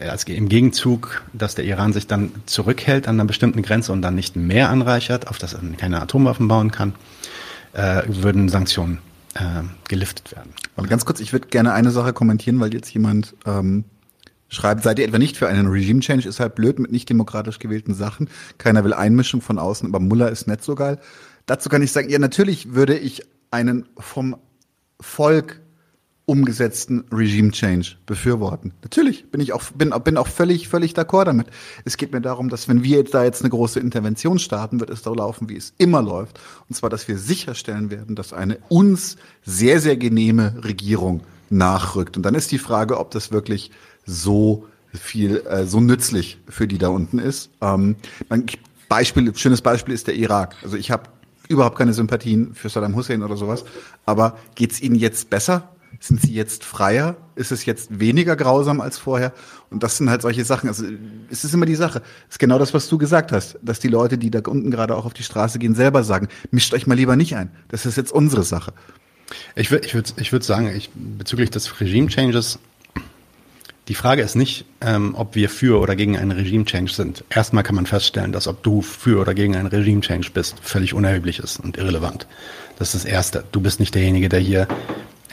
als 0.00 0.24
im 0.24 0.48
Gegenzug, 0.48 1.22
dass 1.34 1.54
der 1.54 1.66
Iran 1.66 1.92
sich 1.92 2.06
dann 2.06 2.32
zurückhält 2.46 3.06
an 3.06 3.16
einer 3.16 3.26
bestimmten 3.26 3.60
Grenze 3.60 3.92
und 3.92 4.00
dann 4.00 4.14
nicht 4.14 4.36
mehr 4.36 4.70
anreichert, 4.70 5.28
auf 5.28 5.38
das 5.38 5.52
er 5.52 5.60
keine 5.76 6.00
Atomwaffen 6.00 6.48
bauen 6.48 6.70
kann, 6.70 6.94
äh, 7.74 8.02
würden 8.06 8.48
Sanktionen 8.48 8.98
äh, 9.34 9.62
geliftet 9.88 10.32
werden. 10.32 10.52
Aber 10.76 10.86
ganz 10.86 11.04
kurz, 11.04 11.20
ich 11.20 11.32
würde 11.32 11.48
gerne 11.48 11.72
eine 11.72 11.90
Sache 11.90 12.12
kommentieren, 12.12 12.60
weil 12.60 12.74
jetzt 12.74 12.92
jemand 12.92 13.34
ähm, 13.46 13.84
schreibt, 14.48 14.82
seid 14.82 14.98
ihr 14.98 15.06
etwa 15.06 15.18
nicht 15.18 15.36
für 15.36 15.48
einen 15.48 15.68
Regime-Change? 15.68 16.28
Ist 16.28 16.40
halt 16.40 16.54
blöd 16.54 16.78
mit 16.78 16.92
nicht 16.92 17.08
demokratisch 17.08 17.58
gewählten 17.58 17.94
Sachen. 17.94 18.28
Keiner 18.58 18.84
will 18.84 18.92
Einmischung 18.92 19.40
von 19.40 19.58
außen, 19.58 19.88
aber 19.88 20.00
Mullah 20.00 20.28
ist 20.28 20.46
nicht 20.46 20.62
so 20.62 20.74
geil. 20.74 20.98
Dazu 21.46 21.68
kann 21.68 21.82
ich 21.82 21.92
sagen, 21.92 22.10
ja, 22.10 22.18
natürlich 22.18 22.74
würde 22.74 22.96
ich 22.96 23.22
einen 23.50 23.88
vom 23.98 24.36
Volk 25.00 25.61
umgesetzten 26.32 27.04
Regime 27.12 27.50
Change 27.50 27.96
befürworten. 28.06 28.72
Natürlich 28.82 29.30
bin 29.30 29.42
ich 29.42 29.52
auch 29.52 29.62
bin, 29.72 29.92
bin 30.02 30.16
auch 30.16 30.28
völlig 30.28 30.66
völlig 30.66 30.94
d'accord 30.94 31.26
damit. 31.26 31.48
Es 31.84 31.98
geht 31.98 32.10
mir 32.10 32.22
darum, 32.22 32.48
dass 32.48 32.68
wenn 32.68 32.82
wir 32.82 33.04
da 33.04 33.22
jetzt 33.22 33.42
eine 33.42 33.50
große 33.50 33.78
Intervention 33.78 34.38
starten, 34.38 34.80
wird 34.80 34.88
es 34.88 35.02
so 35.02 35.14
laufen, 35.14 35.50
wie 35.50 35.56
es 35.56 35.74
immer 35.76 36.00
läuft, 36.00 36.40
und 36.70 36.74
zwar, 36.74 36.88
dass 36.88 37.06
wir 37.06 37.18
sicherstellen 37.18 37.90
werden, 37.90 38.16
dass 38.16 38.32
eine 38.32 38.58
uns 38.70 39.16
sehr 39.44 39.78
sehr 39.78 39.98
genehme 39.98 40.54
Regierung 40.64 41.20
nachrückt. 41.50 42.16
Und 42.16 42.22
dann 42.22 42.34
ist 42.34 42.50
die 42.50 42.58
Frage, 42.58 42.98
ob 42.98 43.10
das 43.10 43.30
wirklich 43.30 43.70
so 44.06 44.66
viel 44.94 45.42
äh, 45.46 45.66
so 45.66 45.80
nützlich 45.80 46.38
für 46.48 46.66
die 46.66 46.78
da 46.78 46.88
unten 46.88 47.18
ist. 47.18 47.50
Ähm, 47.60 47.96
Beispiel, 48.88 49.34
schönes 49.36 49.60
Beispiel 49.60 49.92
ist 49.92 50.06
der 50.06 50.14
Irak. 50.14 50.56
Also 50.62 50.78
ich 50.78 50.90
habe 50.90 51.10
überhaupt 51.48 51.76
keine 51.78 51.92
Sympathien 51.92 52.54
für 52.54 52.68
Saddam 52.68 52.96
Hussein 52.96 53.22
oder 53.22 53.36
sowas. 53.36 53.64
Aber 54.06 54.36
geht's 54.54 54.80
ihnen 54.80 54.96
jetzt 54.96 55.30
besser? 55.30 55.68
Sind 56.02 56.20
sie 56.20 56.34
jetzt 56.34 56.64
freier? 56.64 57.16
Ist 57.36 57.52
es 57.52 57.64
jetzt 57.64 58.00
weniger 58.00 58.34
grausam 58.34 58.80
als 58.80 58.98
vorher? 58.98 59.32
Und 59.70 59.84
das 59.84 59.98
sind 59.98 60.10
halt 60.10 60.20
solche 60.20 60.44
Sachen. 60.44 60.68
Also 60.68 60.84
es 61.30 61.44
ist 61.44 61.54
immer 61.54 61.64
die 61.64 61.76
Sache. 61.76 62.02
Es 62.28 62.34
ist 62.34 62.38
genau 62.40 62.58
das, 62.58 62.74
was 62.74 62.88
du 62.88 62.98
gesagt 62.98 63.30
hast, 63.30 63.56
dass 63.62 63.78
die 63.78 63.86
Leute, 63.86 64.18
die 64.18 64.28
da 64.28 64.40
unten 64.48 64.72
gerade 64.72 64.96
auch 64.96 65.04
auf 65.04 65.14
die 65.14 65.22
Straße 65.22 65.60
gehen, 65.60 65.76
selber 65.76 66.02
sagen: 66.02 66.26
Mischt 66.50 66.74
euch 66.74 66.88
mal 66.88 66.96
lieber 66.96 67.14
nicht 67.14 67.36
ein. 67.36 67.52
Das 67.68 67.86
ist 67.86 67.96
jetzt 67.96 68.10
unsere 68.10 68.42
Sache. 68.42 68.72
Ich 69.54 69.70
würde, 69.70 69.86
ich 69.86 69.94
würde, 69.94 70.10
ich 70.16 70.32
würde 70.32 70.44
sagen, 70.44 70.74
ich, 70.74 70.90
bezüglich 70.92 71.50
des 71.50 71.80
Regime 71.80 72.08
Changes 72.08 72.58
die 73.88 73.94
Frage 73.94 74.22
ist 74.22 74.36
nicht, 74.36 74.64
ähm, 74.80 75.14
ob 75.16 75.34
wir 75.34 75.48
für 75.48 75.80
oder 75.80 75.96
gegen 75.96 76.16
einen 76.16 76.30
Regime-Change 76.30 76.92
sind. 76.92 77.24
Erstmal 77.30 77.64
kann 77.64 77.74
man 77.74 77.86
feststellen, 77.86 78.30
dass 78.30 78.46
ob 78.46 78.62
du 78.62 78.80
für 78.80 79.20
oder 79.20 79.34
gegen 79.34 79.56
einen 79.56 79.66
Regime-Change 79.66 80.30
bist, 80.32 80.56
völlig 80.62 80.94
unerheblich 80.94 81.40
ist 81.40 81.58
und 81.58 81.76
irrelevant. 81.78 82.28
Das 82.82 82.96
ist 82.96 83.04
das 83.04 83.12
Erste. 83.12 83.44
Du 83.52 83.60
bist 83.60 83.78
nicht 83.78 83.94
derjenige, 83.94 84.28
der 84.28 84.40
hier 84.40 84.66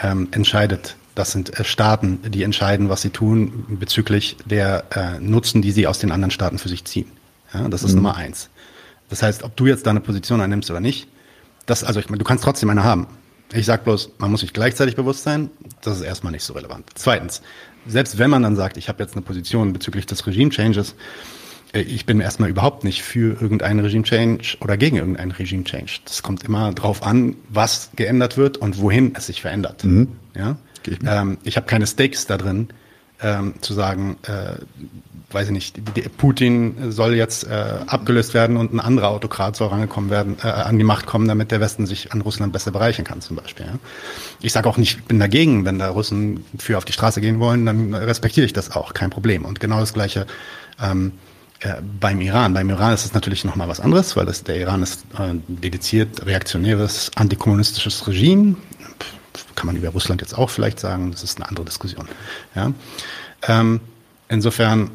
ähm, 0.03 0.27
entscheidet. 0.29 0.95
Das 1.15 1.31
sind 1.31 1.59
äh, 1.59 1.63
Staaten, 1.63 2.19
die 2.29 2.43
entscheiden, 2.43 2.89
was 2.89 3.01
sie 3.01 3.09
tun 3.09 3.65
bezüglich 3.67 4.37
der 4.45 4.83
äh, 4.95 5.19
Nutzen, 5.19 5.63
die 5.63 5.71
sie 5.71 5.87
aus 5.87 5.97
den 5.97 6.11
anderen 6.11 6.29
Staaten 6.29 6.59
für 6.59 6.69
sich 6.69 6.85
ziehen. 6.85 7.07
Ja, 7.51 7.67
das 7.67 7.81
ist 7.81 7.93
mhm. 7.93 8.03
Nummer 8.03 8.17
eins. 8.17 8.51
Das 9.09 9.23
heißt, 9.23 9.41
ob 9.41 9.55
du 9.55 9.65
jetzt 9.65 9.87
deine 9.87 9.99
Position 9.99 10.41
einnimmst 10.41 10.69
oder 10.69 10.79
nicht, 10.79 11.07
das, 11.65 11.83
also 11.83 11.99
ich 11.99 12.07
meine, 12.07 12.19
du 12.19 12.23
kannst 12.23 12.43
trotzdem 12.43 12.69
eine 12.69 12.83
haben. 12.83 13.07
Ich 13.51 13.65
sag 13.65 13.83
bloß, 13.83 14.11
man 14.19 14.29
muss 14.29 14.41
sich 14.41 14.53
gleichzeitig 14.53 14.95
bewusst 14.95 15.23
sein, 15.23 15.49
das 15.81 15.97
ist 15.97 16.03
erstmal 16.03 16.31
nicht 16.31 16.43
so 16.43 16.53
relevant. 16.53 16.85
Zweitens, 16.93 17.41
selbst 17.87 18.19
wenn 18.19 18.29
man 18.29 18.43
dann 18.43 18.57
sagt, 18.57 18.77
ich 18.77 18.89
habe 18.89 19.01
jetzt 19.01 19.15
eine 19.15 19.23
Position 19.23 19.73
bezüglich 19.73 20.05
des 20.05 20.27
Regime-Changes, 20.27 20.93
ich 21.73 22.05
bin 22.05 22.19
erstmal 22.19 22.49
überhaupt 22.49 22.83
nicht 22.83 23.03
für 23.03 23.39
irgendeinen 23.41 23.79
Regime-Change 23.79 24.57
oder 24.61 24.77
gegen 24.77 24.97
irgendeinen 24.97 25.31
Regime-Change. 25.31 25.99
Das 26.05 26.23
kommt 26.23 26.43
immer 26.43 26.73
drauf 26.73 27.03
an, 27.03 27.35
was 27.49 27.91
geändert 27.95 28.37
wird 28.37 28.57
und 28.57 28.79
wohin 28.79 29.13
es 29.15 29.27
sich 29.27 29.41
verändert. 29.41 29.83
Mhm. 29.83 30.09
Ja? 30.35 30.57
Ich, 30.87 30.99
ähm, 31.05 31.37
ich 31.43 31.57
habe 31.57 31.67
keine 31.67 31.85
Stakes 31.85 32.25
da 32.25 32.37
drin, 32.37 32.69
ähm, 33.21 33.53
zu 33.61 33.73
sagen, 33.73 34.17
äh, 34.23 34.53
weiß 35.31 35.47
ich 35.47 35.53
nicht, 35.53 36.17
Putin 36.17 36.91
soll 36.91 37.13
jetzt 37.13 37.45
äh, 37.45 37.75
abgelöst 37.85 38.33
werden 38.33 38.57
und 38.57 38.73
ein 38.73 38.79
anderer 38.79 39.09
Autokrat 39.09 39.55
soll 39.55 39.67
rangekommen 39.67 40.09
werden, 40.09 40.37
äh, 40.41 40.47
an 40.47 40.77
die 40.77 40.83
Macht 40.83 41.05
kommen, 41.05 41.27
damit 41.27 41.51
der 41.51 41.59
Westen 41.59 41.85
sich 41.85 42.11
an 42.13 42.21
Russland 42.21 42.51
besser 42.51 42.71
bereichern 42.71 43.05
kann, 43.05 43.21
zum 43.21 43.35
Beispiel. 43.35 43.67
Ja. 43.67 43.73
Ich 44.41 44.53
sage 44.53 44.67
auch 44.67 44.77
nicht, 44.77 44.97
ich 44.97 45.03
bin 45.03 45.19
dagegen, 45.19 45.65
wenn 45.65 45.77
da 45.77 45.89
Russen 45.89 46.45
für 46.57 46.77
auf 46.77 46.85
die 46.85 46.93
Straße 46.93 47.21
gehen 47.21 47.39
wollen, 47.39 47.65
dann 47.65 47.93
respektiere 47.93 48.45
ich 48.45 48.53
das 48.53 48.71
auch, 48.71 48.95
kein 48.95 49.11
Problem. 49.11 49.45
Und 49.45 49.59
genau 49.59 49.79
das 49.79 49.93
Gleiche 49.93 50.25
ähm, 50.81 51.11
äh, 51.61 51.75
beim 51.99 52.21
Iran. 52.21 52.53
Beim 52.53 52.69
Iran 52.69 52.93
ist 52.93 53.05
es 53.05 53.13
natürlich 53.13 53.43
nochmal 53.45 53.67
was 53.67 53.79
anderes, 53.79 54.15
weil 54.15 54.25
das, 54.25 54.43
der 54.43 54.57
Iran 54.57 54.83
ist 54.83 55.05
äh, 55.17 55.35
dediziert 55.47 56.25
reaktionäres, 56.25 57.11
antikommunistisches 57.15 58.07
Regime. 58.07 58.55
Kann 59.55 59.65
man 59.65 59.75
über 59.75 59.89
Russland 59.89 60.21
jetzt 60.21 60.37
auch 60.37 60.49
vielleicht 60.49 60.79
sagen, 60.79 61.11
das 61.11 61.23
ist 61.23 61.37
eine 61.37 61.49
andere 61.49 61.65
Diskussion. 61.65 62.07
Ja. 62.55 62.71
Ähm, 63.47 63.81
insofern 64.29 64.91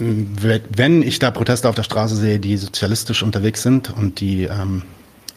wenn 0.00 1.02
ich 1.02 1.18
da 1.18 1.30
Proteste 1.30 1.68
auf 1.68 1.74
der 1.74 1.82
Straße 1.82 2.14
sehe, 2.16 2.38
die 2.38 2.56
sozialistisch 2.56 3.22
unterwegs 3.22 3.62
sind 3.62 3.90
und 3.90 4.20
die 4.20 4.44
ähm, 4.44 4.82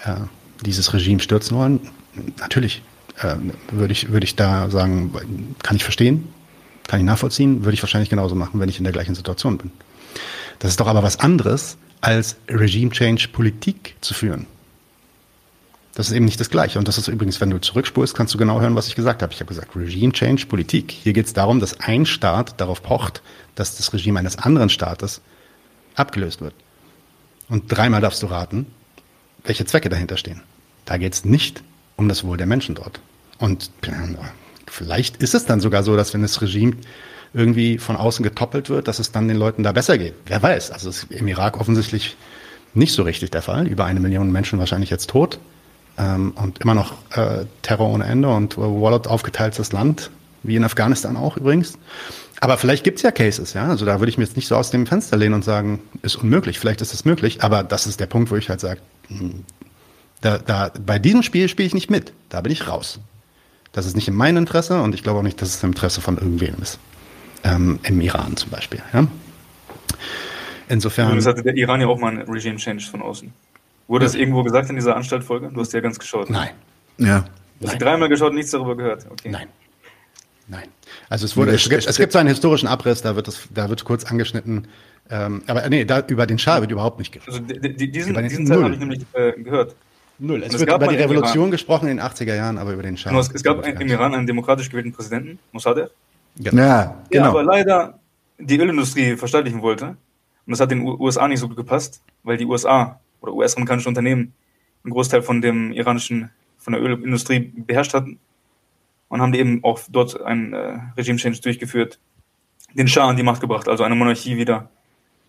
äh, 0.03 0.15
dieses 0.63 0.93
Regime 0.93 1.19
stürzen 1.19 1.57
wollen, 1.57 1.79
natürlich 2.39 2.83
äh, 3.19 3.35
würde 3.71 3.93
ich, 3.93 4.11
würde 4.11 4.25
ich 4.25 4.35
da 4.35 4.69
sagen, 4.69 5.55
kann 5.63 5.75
ich 5.75 5.83
verstehen, 5.83 6.27
kann 6.87 6.99
ich 6.99 7.05
nachvollziehen, 7.05 7.63
würde 7.63 7.73
ich 7.73 7.81
wahrscheinlich 7.81 8.09
genauso 8.09 8.35
machen, 8.35 8.59
wenn 8.59 8.69
ich 8.69 8.77
in 8.77 8.83
der 8.83 8.93
gleichen 8.93 9.15
Situation 9.15 9.57
bin. 9.57 9.71
Das 10.61 10.69
ist 10.69 10.79
doch 10.79 10.85
aber 10.85 11.01
was 11.01 11.19
anderes, 11.19 11.77
als 12.01 12.35
Regime 12.47 12.91
Change 12.91 13.29
Politik 13.29 13.95
zu 13.99 14.13
führen. 14.13 14.45
Das 15.95 16.07
ist 16.07 16.13
eben 16.13 16.25
nicht 16.25 16.39
das 16.39 16.51
Gleiche. 16.51 16.77
Und 16.77 16.87
das 16.87 16.99
ist 16.99 17.07
übrigens, 17.07 17.41
wenn 17.41 17.49
du 17.49 17.59
zurückspulst, 17.59 18.13
kannst 18.13 18.35
du 18.35 18.37
genau 18.37 18.61
hören, 18.61 18.75
was 18.75 18.87
ich 18.87 18.93
gesagt 18.93 19.23
habe. 19.23 19.33
Ich 19.33 19.39
habe 19.39 19.47
gesagt, 19.47 19.75
Regime 19.75 20.13
Change 20.13 20.45
Politik. 20.45 20.91
Hier 20.91 21.13
geht 21.13 21.25
es 21.25 21.33
darum, 21.33 21.59
dass 21.59 21.79
ein 21.79 22.05
Staat 22.05 22.61
darauf 22.61 22.83
pocht, 22.83 23.23
dass 23.55 23.75
das 23.75 23.91
Regime 23.91 24.19
eines 24.19 24.37
anderen 24.37 24.69
Staates 24.69 25.21
abgelöst 25.95 26.41
wird. 26.41 26.53
Und 27.49 27.63
dreimal 27.67 27.99
darfst 27.99 28.21
du 28.21 28.27
raten, 28.27 28.67
welche 29.43 29.65
Zwecke 29.65 29.89
dahinter 29.89 30.15
stehen. 30.15 30.41
Da 30.85 30.97
geht 30.97 31.13
es 31.13 31.25
nicht 31.25 31.63
um 31.95 32.07
das 32.07 32.23
Wohl 32.23 32.37
der 32.37 32.45
Menschen 32.45 32.75
dort. 32.75 33.01
Und 33.39 33.71
vielleicht 34.67 35.17
ist 35.23 35.33
es 35.33 35.45
dann 35.45 35.59
sogar 35.59 35.81
so, 35.81 35.95
dass 35.95 36.13
wenn 36.13 36.21
das 36.21 36.39
Regime 36.39 36.75
irgendwie 37.33 37.77
von 37.77 37.95
außen 37.95 38.23
getoppelt 38.23 38.69
wird, 38.69 38.87
dass 38.87 38.99
es 38.99 39.11
dann 39.11 39.27
den 39.27 39.37
Leuten 39.37 39.63
da 39.63 39.71
besser 39.71 39.97
geht. 39.97 40.15
Wer 40.25 40.41
weiß. 40.41 40.71
Also 40.71 40.89
ist 40.89 41.07
im 41.09 41.27
Irak 41.27 41.59
offensichtlich 41.59 42.17
nicht 42.73 42.93
so 42.93 43.03
richtig 43.03 43.31
der 43.31 43.41
Fall. 43.41 43.67
Über 43.67 43.85
eine 43.85 43.99
Million 43.99 44.31
Menschen 44.31 44.59
wahrscheinlich 44.59 44.89
jetzt 44.89 45.09
tot. 45.09 45.39
Ähm, 45.97 46.31
und 46.35 46.59
immer 46.59 46.73
noch 46.73 46.93
äh, 47.15 47.45
Terror 47.61 47.89
ohne 47.89 48.05
Ende 48.05 48.29
und 48.29 48.57
Wallet 48.57 49.07
aufgeteiltes 49.07 49.71
Land, 49.71 50.09
wie 50.43 50.55
in 50.55 50.63
Afghanistan 50.63 51.17
auch 51.17 51.37
übrigens. 51.37 51.77
Aber 52.39 52.57
vielleicht 52.57 52.83
gibt's 52.83 53.03
ja 53.03 53.11
Cases, 53.11 53.53
ja. 53.53 53.67
Also 53.67 53.85
da 53.85 53.99
würde 53.99 54.09
ich 54.09 54.17
mir 54.17 54.23
jetzt 54.23 54.35
nicht 54.35 54.47
so 54.47 54.55
aus 54.55 54.71
dem 54.71 54.87
Fenster 54.87 55.15
lehnen 55.15 55.35
und 55.35 55.43
sagen, 55.43 55.79
ist 56.01 56.15
unmöglich. 56.15 56.59
Vielleicht 56.59 56.81
ist 56.81 56.93
es 56.93 57.05
möglich, 57.05 57.43
aber 57.43 57.63
das 57.63 57.85
ist 57.85 57.99
der 57.99 58.07
Punkt, 58.07 58.31
wo 58.31 58.35
ich 58.35 58.49
halt 58.49 58.59
sage, 58.59 58.81
hm, 59.07 59.45
da, 60.21 60.37
da, 60.37 60.71
bei 60.85 60.97
diesem 60.97 61.23
Spiel 61.23 61.49
spiele 61.49 61.67
ich 61.67 61.73
nicht 61.73 61.91
mit. 61.91 62.13
Da 62.29 62.41
bin 62.41 62.51
ich 62.51 62.67
raus. 62.67 62.99
Das 63.73 63.85
ist 63.85 63.95
nicht 63.95 64.07
in 64.07 64.15
meinem 64.15 64.37
Interesse 64.37 64.81
und 64.81 64.95
ich 64.95 65.03
glaube 65.03 65.19
auch 65.19 65.23
nicht, 65.23 65.41
dass 65.41 65.49
es 65.49 65.63
im 65.63 65.69
Interesse 65.69 66.01
von 66.01 66.17
irgendwem 66.17 66.55
ist. 66.61 66.79
Ähm, 67.43 67.79
Im 67.83 68.01
Iran 68.01 68.35
zum 68.37 68.51
Beispiel. 68.51 68.81
Ja? 68.93 69.07
Insofern. 70.69 71.15
Das 71.15 71.25
hatte 71.25 71.43
der 71.43 71.55
Iran 71.55 71.81
ja 71.81 71.87
auch 71.87 71.99
mal 71.99 72.09
einen 72.09 72.29
Regime 72.29 72.57
Change 72.57 72.85
von 72.89 73.01
außen. 73.01 73.31
Wurde 73.87 74.05
das 74.05 74.15
irgendwo 74.15 74.43
gesagt 74.43 74.69
in 74.69 74.75
dieser 74.75 74.95
Anstaltfolge? 74.95 75.49
Du 75.53 75.59
hast 75.59 75.73
ja 75.73 75.81
ganz 75.81 75.99
geschaut. 75.99 76.29
Nein. 76.29 76.51
Ja. 76.97 77.25
Du 77.59 77.67
hast 77.67 77.81
dreimal 77.81 78.09
geschaut 78.09 78.29
und 78.29 78.35
nichts 78.35 78.51
darüber 78.51 78.75
gehört. 78.75 79.05
Okay. 79.09 79.29
Nein. 79.29 79.47
Nein. 80.47 80.67
Also 81.09 81.25
es 81.25 81.35
wurde, 81.35 81.51
es 81.51 81.69
gibt, 81.69 81.85
es 81.85 81.97
gibt 81.97 82.13
so 82.13 82.19
einen 82.19 82.29
historischen 82.29 82.67
Abriss, 82.67 83.01
da 83.01 83.15
wird 83.15 83.27
es, 83.27 83.47
da 83.53 83.69
wird 83.69 83.83
kurz 83.83 84.05
angeschnitten. 84.05 84.67
Ähm, 85.09 85.43
aber 85.47 85.67
nee, 85.69 85.83
da, 85.83 86.03
über 86.07 86.25
den 86.25 86.39
Schah 86.39 86.61
wird 86.61 86.71
überhaupt 86.71 86.99
nicht 86.99 87.11
gesprochen. 87.11 87.45
Also 87.49 87.59
die, 87.59 87.75
die, 87.75 87.91
diesen, 87.91 88.15
diesen 88.27 88.45
Teil 88.45 88.63
habe 88.63 88.73
ich 88.73 88.79
nämlich 88.79 89.01
äh, 89.13 89.33
gehört. 89.33 89.75
Null. 90.19 90.43
Es, 90.43 90.53
es 90.53 90.59
wird 90.59 90.69
über 90.69 90.87
die 90.87 90.95
Revolution 90.95 91.45
Iran, 91.45 91.51
gesprochen 91.51 91.89
in 91.89 91.97
den 91.97 92.05
80er 92.05 92.35
Jahren, 92.35 92.57
aber 92.57 92.73
über 92.73 92.83
den 92.83 92.95
Schah. 92.95 93.17
Es, 93.19 93.29
es 93.33 93.43
gab 93.43 93.65
im 93.65 93.87
Iran 93.87 94.13
einen 94.13 94.27
demokratisch 94.27 94.69
gewählten 94.69 94.93
Präsidenten, 94.93 95.39
Mossadegh. 95.51 95.89
Ja, 96.35 96.53
ja 96.53 96.83
genau. 96.83 97.23
Der 97.23 97.25
aber 97.25 97.43
leider 97.43 97.99
die 98.37 98.57
Ölindustrie 98.57 99.15
verstaatlichen 99.15 99.61
wollte. 99.61 99.95
Und 100.45 100.51
das 100.51 100.59
hat 100.59 100.71
den 100.71 100.81
USA 100.81 101.27
nicht 101.27 101.39
so 101.39 101.47
gut 101.47 101.57
gepasst, 101.57 102.01
weil 102.23 102.37
die 102.37 102.45
USA 102.45 102.99
oder 103.21 103.33
US-amerikanische 103.33 103.89
Unternehmen 103.89 104.33
einen 104.83 104.93
Großteil 104.93 105.21
von 105.21 105.41
dem 105.41 105.71
iranischen, 105.71 106.31
von 106.57 106.73
der 106.73 106.81
Ölindustrie 106.81 107.51
beherrscht 107.55 107.93
hatten 107.93 108.19
und 109.09 109.21
haben 109.21 109.33
eben 109.33 109.63
auch 109.63 109.79
dort 109.89 110.21
ein 110.21 110.53
äh, 110.53 110.79
Regime-Change 110.97 111.41
durchgeführt, 111.41 111.99
den 112.73 112.87
Schah 112.87 113.07
an 113.07 113.17
die 113.17 113.23
Macht 113.23 113.41
gebracht, 113.41 113.67
also 113.67 113.83
eine 113.83 113.95
Monarchie 113.95 114.37
wieder, 114.37 114.69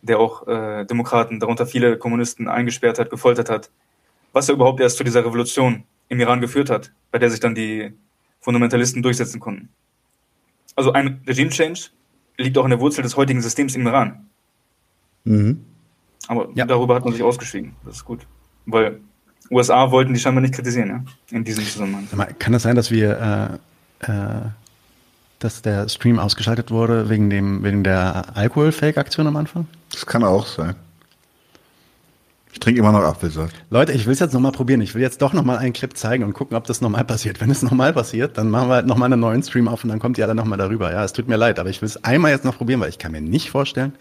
der 0.01 0.19
auch 0.19 0.47
äh, 0.47 0.85
Demokraten, 0.85 1.41
darunter 1.41 1.67
viele 1.67 1.99
Kommunisten, 1.99 2.49
eingesperrt 2.49 2.99
hat, 2.99 3.11
gefoltert 3.11 3.51
hat, 3.51 3.71
was 4.33 4.49
ja 4.49 4.55
überhaupt 4.55 4.81
erst 4.81 4.97
zu 4.97 5.05
dieser 5.05 5.25
Revolution 5.25 5.85
im 6.09 6.21
Iran 6.21 6.41
geführt 6.41 6.71
hat, 6.71 6.93
bei 7.11 7.19
der 7.19 7.31
sich 7.31 7.41
dann 7.41 7.55
die 7.55 7.93
Fundamentalisten 8.41 9.03
durchsetzen 9.03 9.41
konnten. 9.41 9.69
Also 10.77 10.93
ein 10.93 11.21
Regime-Change 11.27 11.91
liegt 12.39 12.57
auch 12.59 12.65
in 12.65 12.71
der 12.71 12.81
Wurzel 12.81 13.03
des 13.03 13.17
heutigen 13.17 13.43
Systems 13.43 13.75
im 13.75 13.87
Iran. 13.87 14.27
Mhm. 15.25 15.65
Aber 16.29 16.49
ja. 16.55 16.65
darüber 16.65 16.95
hat 16.95 17.05
man 17.05 17.13
sich 17.13 17.23
ausgeschwiegen. 17.23 17.75
Das 17.85 17.97
ist 17.97 18.05
gut. 18.05 18.27
Weil 18.67 19.01
USA 19.51 19.91
wollten 19.91 20.15
die 20.15 20.21
scheinbar 20.21 20.41
nicht 20.41 20.55
kritisieren, 20.55 20.89
ja, 20.89 21.37
in 21.37 21.45
diesem 21.45 21.65
Zusammenhang. 21.65 22.09
Kann 22.39 22.53
das 22.53 22.63
sein, 22.63 22.77
dass 22.77 22.91
wir 22.91 23.61
äh, 24.01 24.11
äh, 24.11 24.41
dass 25.41 25.61
der 25.61 25.89
Stream 25.89 26.19
ausgeschaltet 26.19 26.71
wurde 26.71 27.09
wegen 27.09 27.29
dem 27.29 27.63
wegen 27.63 27.83
der 27.85 28.37
Alkohol-Fake-Aktion 28.37 29.27
am 29.27 29.37
Anfang? 29.37 29.67
Das 29.91 30.07
kann 30.07 30.23
auch 30.23 30.47
sein. 30.47 30.77
Ich 32.53 32.61
trinke 32.61 32.81
immer 32.81 32.93
noch 32.93 33.01
Apfelsaft. 33.03 33.55
Leute, 33.71 33.93
ich 33.93 34.05
will 34.05 34.13
es 34.13 34.21
jetzt 34.21 34.35
nochmal 34.35 34.53
probieren. 34.53 34.83
Ich 34.83 34.95
will 34.95 35.01
jetzt 35.01 35.23
doch 35.23 35.33
nochmal 35.33 35.57
einen 35.57 35.73
Clip 35.73 35.97
zeigen 35.97 36.23
und 36.23 36.35
gucken, 36.35 36.55
ob 36.57 36.65
das 36.65 36.83
nochmal 36.83 37.05
passiert. 37.05 37.41
Wenn 37.41 37.51
es 37.51 37.63
nochmal 37.63 37.95
passiert, 37.95 38.37
dann 38.37 38.51
machen 38.51 38.69
wir 38.69 38.75
halt 38.75 38.87
nochmal 38.87 39.11
einen 39.11 39.21
neuen 39.21 39.43
Stream 39.43 39.69
auf 39.69 39.83
und 39.85 39.89
dann 39.91 39.99
kommt 39.99 40.19
ihr 40.19 40.25
alle 40.25 40.35
nochmal 40.35 40.59
darüber. 40.59 40.93
Ja, 40.93 41.03
es 41.03 41.15
tut 41.15 41.29
mir 41.29 41.37
leid, 41.37 41.59
aber 41.59 41.71
ich 41.71 41.81
will 41.81 41.87
es 41.87 42.05
einmal 42.05 42.31
jetzt 42.31 42.45
noch 42.45 42.59
probieren, 42.59 42.81
weil 42.81 42.91
ich 42.91 42.99
kann 42.99 43.13
mir 43.13 43.23
nicht 43.23 43.51
vorstellen, 43.51 43.95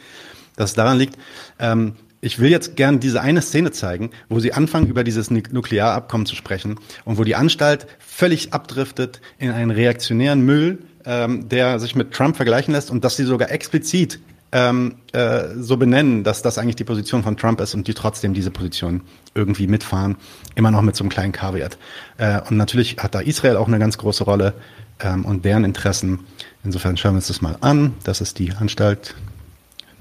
dass 0.58 0.72
es 0.72 0.76
daran 0.76 0.98
liegt. 0.98 1.18
Ähm, 1.60 1.94
ich 2.20 2.40
will 2.40 2.52
jetzt 2.52 2.76
gern 2.76 3.00
diese 3.00 3.22
eine 3.22 3.42
Szene 3.42 3.72
zeigen, 3.72 4.12
wo 4.28 4.40
sie 4.42 4.54
anfangen, 4.54 4.88
über 4.88 5.04
dieses 5.06 5.32
Nu- 5.32 5.42
Nuklearabkommen 5.50 6.28
zu 6.28 6.36
sprechen 6.36 6.76
und 7.06 7.18
wo 7.18 7.24
die 7.24 7.36
Anstalt 7.36 7.88
völlig 8.00 8.54
abdriftet 8.54 9.22
in 9.40 9.50
einen 9.52 9.72
reaktionären 9.72 10.42
Müll, 10.42 10.80
ähm, 11.06 11.48
der 11.48 11.80
sich 11.80 11.96
mit 11.96 12.12
Trump 12.12 12.36
vergleichen 12.36 12.74
lässt 12.74 12.92
und 12.92 13.04
dass 13.06 13.16
sie 13.16 13.24
sogar 13.24 13.50
explizit 13.50 14.20
ähm, 14.52 14.96
äh, 15.14 15.56
so 15.58 15.78
benennen, 15.78 16.24
dass 16.24 16.42
das 16.42 16.58
eigentlich 16.58 16.76
die 16.76 16.84
Position 16.84 17.24
von 17.24 17.38
Trump 17.38 17.62
ist 17.62 17.74
und 17.74 17.88
die 17.88 17.94
trotzdem 17.94 18.34
diese 18.34 18.52
Position 18.52 19.02
irgendwie 19.34 19.68
mitfahren, 19.68 20.18
immer 20.56 20.72
noch 20.72 20.82
mit 20.82 20.96
so 20.96 21.04
einem 21.04 21.10
kleinen 21.10 21.32
Kaviar. 21.32 21.70
Äh, 22.18 22.42
und 22.50 22.58
natürlich 22.58 22.98
hat 22.98 23.16
da 23.16 23.22
Israel 23.22 23.58
auch 23.58 23.68
eine 23.68 23.80
ganz 23.80 23.98
große 23.98 24.24
Rolle 24.24 24.54
ähm, 25.00 25.26
und 25.26 25.46
deren 25.46 25.64
Interessen. 25.64 26.20
Insofern 26.64 26.98
schauen 26.98 27.14
wir 27.14 27.18
uns 27.18 27.28
das 27.28 27.42
mal 27.42 27.58
an. 27.62 27.94
Das 28.04 28.22
ist 28.22 28.40
die 28.40 28.52
Anstalt 28.52 29.16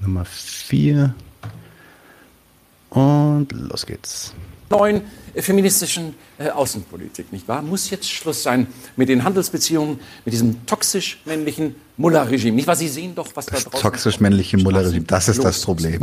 Nummer 0.01 0.25
vier 0.25 1.13
Und 2.89 3.47
los 3.53 3.85
geht's. 3.85 4.33
neuen 4.69 5.01
äh, 5.33 5.41
feministischen 5.41 6.15
äh, 6.37 6.49
Außenpolitik, 6.49 7.31
nicht 7.31 7.47
wahr? 7.47 7.61
Muss 7.61 7.89
jetzt 7.89 8.09
Schluss 8.09 8.43
sein 8.43 8.67
mit 8.95 9.07
den 9.09 9.23
Handelsbeziehungen, 9.23 9.99
mit 10.25 10.33
diesem 10.33 10.65
toxisch-männlichen 10.65 11.75
Mullah-Regime. 12.01 12.55
Nicht 12.55 12.67
wahr? 12.67 12.75
Sie 12.75 12.87
sehen 12.87 13.15
doch, 13.15 13.27
was 13.35 13.45
da 13.45 13.53
Das 13.53 13.63
draußen 13.65 13.81
toxisch-männliche 13.81 14.57
Mullerregime, 14.57 15.05
das 15.05 15.27
ist 15.29 15.43
das 15.43 15.61
Problem. 15.61 15.99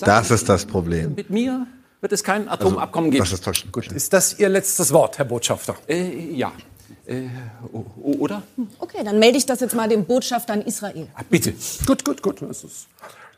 Das 0.00 0.30
ist 0.30 0.48
das 0.48 0.64
Problem. 0.66 1.14
Mit 1.14 1.30
mir 1.30 1.66
wird 2.00 2.12
es 2.12 2.22
kein 2.22 2.48
Atomabkommen 2.48 3.10
geben. 3.10 3.22
Das 3.24 3.32
ist 3.32 3.44
toxisch. 3.44 3.70
Gut. 3.72 3.90
Ist 3.92 4.12
das 4.12 4.38
Ihr 4.38 4.48
letztes 4.48 4.92
Wort, 4.92 5.18
Herr 5.18 5.24
Botschafter? 5.24 5.76
Äh, 5.88 6.32
ja. 6.34 6.52
Äh, 7.06 7.22
oder? 8.02 8.42
Okay, 8.78 9.02
dann 9.04 9.18
melde 9.18 9.38
ich 9.38 9.46
das 9.46 9.60
jetzt 9.60 9.74
mal 9.74 9.88
dem 9.88 10.04
Botschafter 10.04 10.54
in 10.54 10.62
Israel. 10.62 11.06
Ah, 11.14 11.22
bitte. 11.28 11.54
Gut, 11.86 12.04
gut, 12.04 12.20
gut. 12.22 12.42
Das 12.42 12.64
ist 12.64 12.86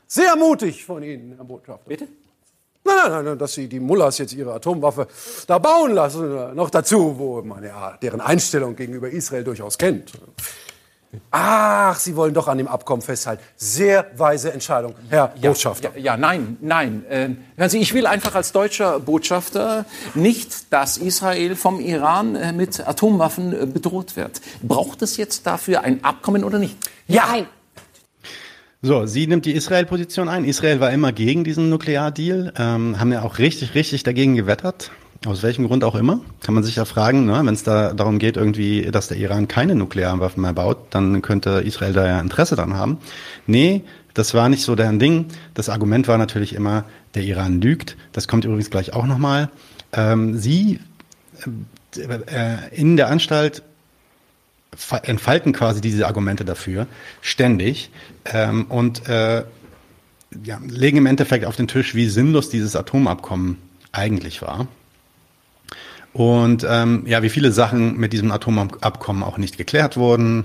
sehr 0.07 0.35
mutig 0.37 0.85
von 0.85 1.03
Ihnen, 1.03 1.35
Herr 1.37 1.45
Botschafter. 1.45 1.85
Bitte? 1.89 2.09
Nein, 2.85 2.95
nein, 3.03 3.13
nein, 3.13 3.25
nein, 3.27 3.39
dass 3.39 3.53
Sie 3.53 3.69
die 3.69 3.81
Mullahs 3.81 4.17
jetzt 4.19 4.33
ihre 4.33 4.55
Atomwaffe 4.55 5.07
da 5.47 5.59
bauen 5.59 5.93
lassen. 5.93 6.25
äh, 6.35 6.55
Noch 6.55 6.71
dazu, 6.71 7.15
wo 7.19 7.43
man 7.43 7.63
ja 7.63 7.99
deren 8.01 8.21
Einstellung 8.23 8.75
gegenüber 8.77 9.11
Israel 9.11 9.45
durchaus 9.45 9.77
kennt. 9.77 10.13
Ach, 11.31 11.99
Sie 11.99 12.17
wollen 12.17 12.35
doch 12.35 12.49
an 12.49 12.59
dem 12.59 12.69
Abkommen 12.69 13.03
festhalten. 13.03 13.43
Sehr 13.57 14.11
weise 14.17 14.53
Entscheidung, 14.53 14.95
Herr 15.09 15.29
Botschafter. 15.41 15.93
Ja, 15.97 16.03
ja, 16.03 16.17
nein, 16.17 16.59
nein. 16.61 17.05
Äh, 17.09 17.31
hören 17.57 17.71
Sie, 17.71 17.79
ich 17.79 17.95
will 17.95 18.07
einfach 18.07 18.35
als 18.35 18.53
deutscher 18.53 19.01
Botschafter 19.01 19.87
nicht, 20.15 20.73
dass 20.73 20.99
Israel 20.99 21.57
vom 21.57 21.81
Iran 21.81 22.37
äh, 22.37 22.53
mit 22.53 22.87
Atomwaffen 22.87 23.53
äh, 23.53 23.67
bedroht 23.67 24.17
wird. 24.17 24.43
Braucht 24.63 25.01
es 25.03 25.17
jetzt 25.17 25.47
dafür 25.47 25.83
ein 25.83 26.05
Abkommen 26.05 26.45
oder 26.45 26.59
nicht? 26.59 26.77
Ja, 27.07 27.27
Nein. 27.31 27.47
So, 28.81 29.07
sie 29.07 29.27
nimmt 29.27 29.45
die 29.45 29.55
Israel-Position 29.55 30.29
ein. 30.29 30.45
Israel 30.45 30.79
war 30.79 30.93
immer 30.93 31.11
gegen 31.11 31.43
diesen 31.43 31.69
Nukleardeal, 31.69 32.53
ähm, 32.57 33.01
haben 33.01 33.11
ja 33.13 33.23
auch 33.23 33.39
richtig, 33.39 33.75
richtig 33.75 34.05
dagegen 34.05 34.37
gewettert. 34.37 34.93
Aus 35.27 35.43
welchem 35.43 35.67
Grund 35.67 35.83
auch 35.83 35.97
immer, 35.97 36.21
kann 36.43 36.55
man 36.55 36.63
sich 36.63 36.77
ja 36.77 36.85
fragen, 36.85 37.27
ne? 37.27 37.41
wenn 37.45 37.55
es 37.55 37.65
da 37.65 37.93
darum 37.93 38.21
geht, 38.21 38.37
irgendwie, 38.37 38.83
dass 38.83 39.09
der 39.09 39.17
Iran 39.17 39.49
keine 39.49 39.75
Nuklearwaffen 39.75 40.41
mehr 40.43 40.53
baut, 40.53 40.79
dann 40.91 41.23
könnte 41.23 41.63
Israel 41.65 41.93
da 41.93 42.07
ja 42.07 42.21
Interesse 42.21 42.55
dran 42.55 42.75
haben. 42.75 42.99
Nee, 43.47 43.83
das 44.15 44.33
war 44.35 44.49
nicht 44.49 44.63
so 44.63 44.77
deren 44.77 45.01
Ding. 45.01 45.27
Das 45.55 45.69
Argument 45.69 46.07
war 46.07 46.19
natürlich 46.19 46.55
immer, 46.55 46.85
der 47.17 47.25
Iran 47.25 47.61
lügt. 47.61 47.97
Das 48.13 48.29
kommt 48.29 48.45
übrigens 48.45 48.71
gleich 48.71 48.93
auch 48.93 49.07
nochmal. 49.07 49.51
Ähm, 49.93 50.39
sie 50.39 50.79
äh, 51.97 52.01
äh, 52.01 52.57
in 52.73 52.97
der 52.97 53.09
Anstalt 53.09 53.65
fa- 54.77 54.99
entfalten 54.99 55.53
quasi 55.53 55.81
diese 55.81 56.07
Argumente 56.07 56.45
dafür 56.45 56.87
ständig 57.23 57.91
ähm, 58.25 58.67
und 58.67 59.09
äh, 59.09 59.43
ja, 60.45 60.61
legen 60.65 60.99
im 60.99 61.07
Endeffekt 61.07 61.45
auf 61.45 61.57
den 61.57 61.67
Tisch, 61.67 61.97
wie 61.97 62.07
sinnlos 62.09 62.51
dieses 62.51 62.77
Atomabkommen 62.77 63.59
eigentlich 63.91 64.43
war. 64.43 64.69
Und 66.13 66.67
ähm, 66.69 67.05
ja, 67.07 67.23
wie 67.23 67.29
viele 67.29 67.53
Sachen 67.53 67.97
mit 67.97 68.13
diesem 68.13 68.31
Atomabkommen 68.33 69.23
auch 69.23 69.39
nicht 69.39 69.57
geklärt 69.57 69.97
wurden. 69.97 70.45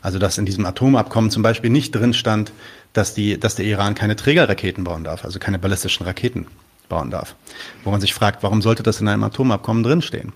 Also 0.00 0.18
dass 0.18 0.38
in 0.38 0.46
diesem 0.46 0.66
Atomabkommen 0.66 1.30
zum 1.30 1.42
Beispiel 1.42 1.70
nicht 1.70 1.94
drin 1.94 2.12
stand, 2.12 2.52
dass, 2.92 3.14
die, 3.14 3.38
dass 3.38 3.54
der 3.54 3.64
Iran 3.66 3.94
keine 3.94 4.16
Trägerraketen 4.16 4.84
bauen 4.84 5.04
darf, 5.04 5.24
also 5.24 5.38
keine 5.38 5.58
ballistischen 5.58 6.04
Raketen 6.04 6.46
bauen 6.88 7.10
darf. 7.10 7.36
Wo 7.84 7.90
man 7.90 8.00
sich 8.00 8.12
fragt, 8.12 8.42
warum 8.42 8.62
sollte 8.62 8.82
das 8.82 9.00
in 9.00 9.08
einem 9.08 9.22
Atomabkommen 9.22 9.82
drinstehen? 9.82 10.32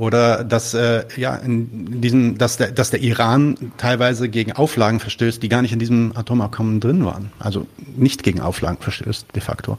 Oder 0.00 0.44
dass 0.44 0.72
äh, 0.72 1.04
ja 1.18 1.36
in 1.36 2.00
diesem, 2.00 2.38
dass 2.38 2.56
der, 2.56 2.70
dass 2.70 2.88
der 2.88 3.02
Iran 3.02 3.72
teilweise 3.76 4.30
gegen 4.30 4.52
Auflagen 4.52 4.98
verstößt, 4.98 5.42
die 5.42 5.50
gar 5.50 5.60
nicht 5.60 5.74
in 5.74 5.78
diesem 5.78 6.16
Atomabkommen 6.16 6.80
drin 6.80 7.04
waren. 7.04 7.32
Also 7.38 7.66
nicht 7.96 8.22
gegen 8.22 8.40
Auflagen 8.40 8.78
verstößt 8.80 9.26
de 9.34 9.42
facto, 9.42 9.76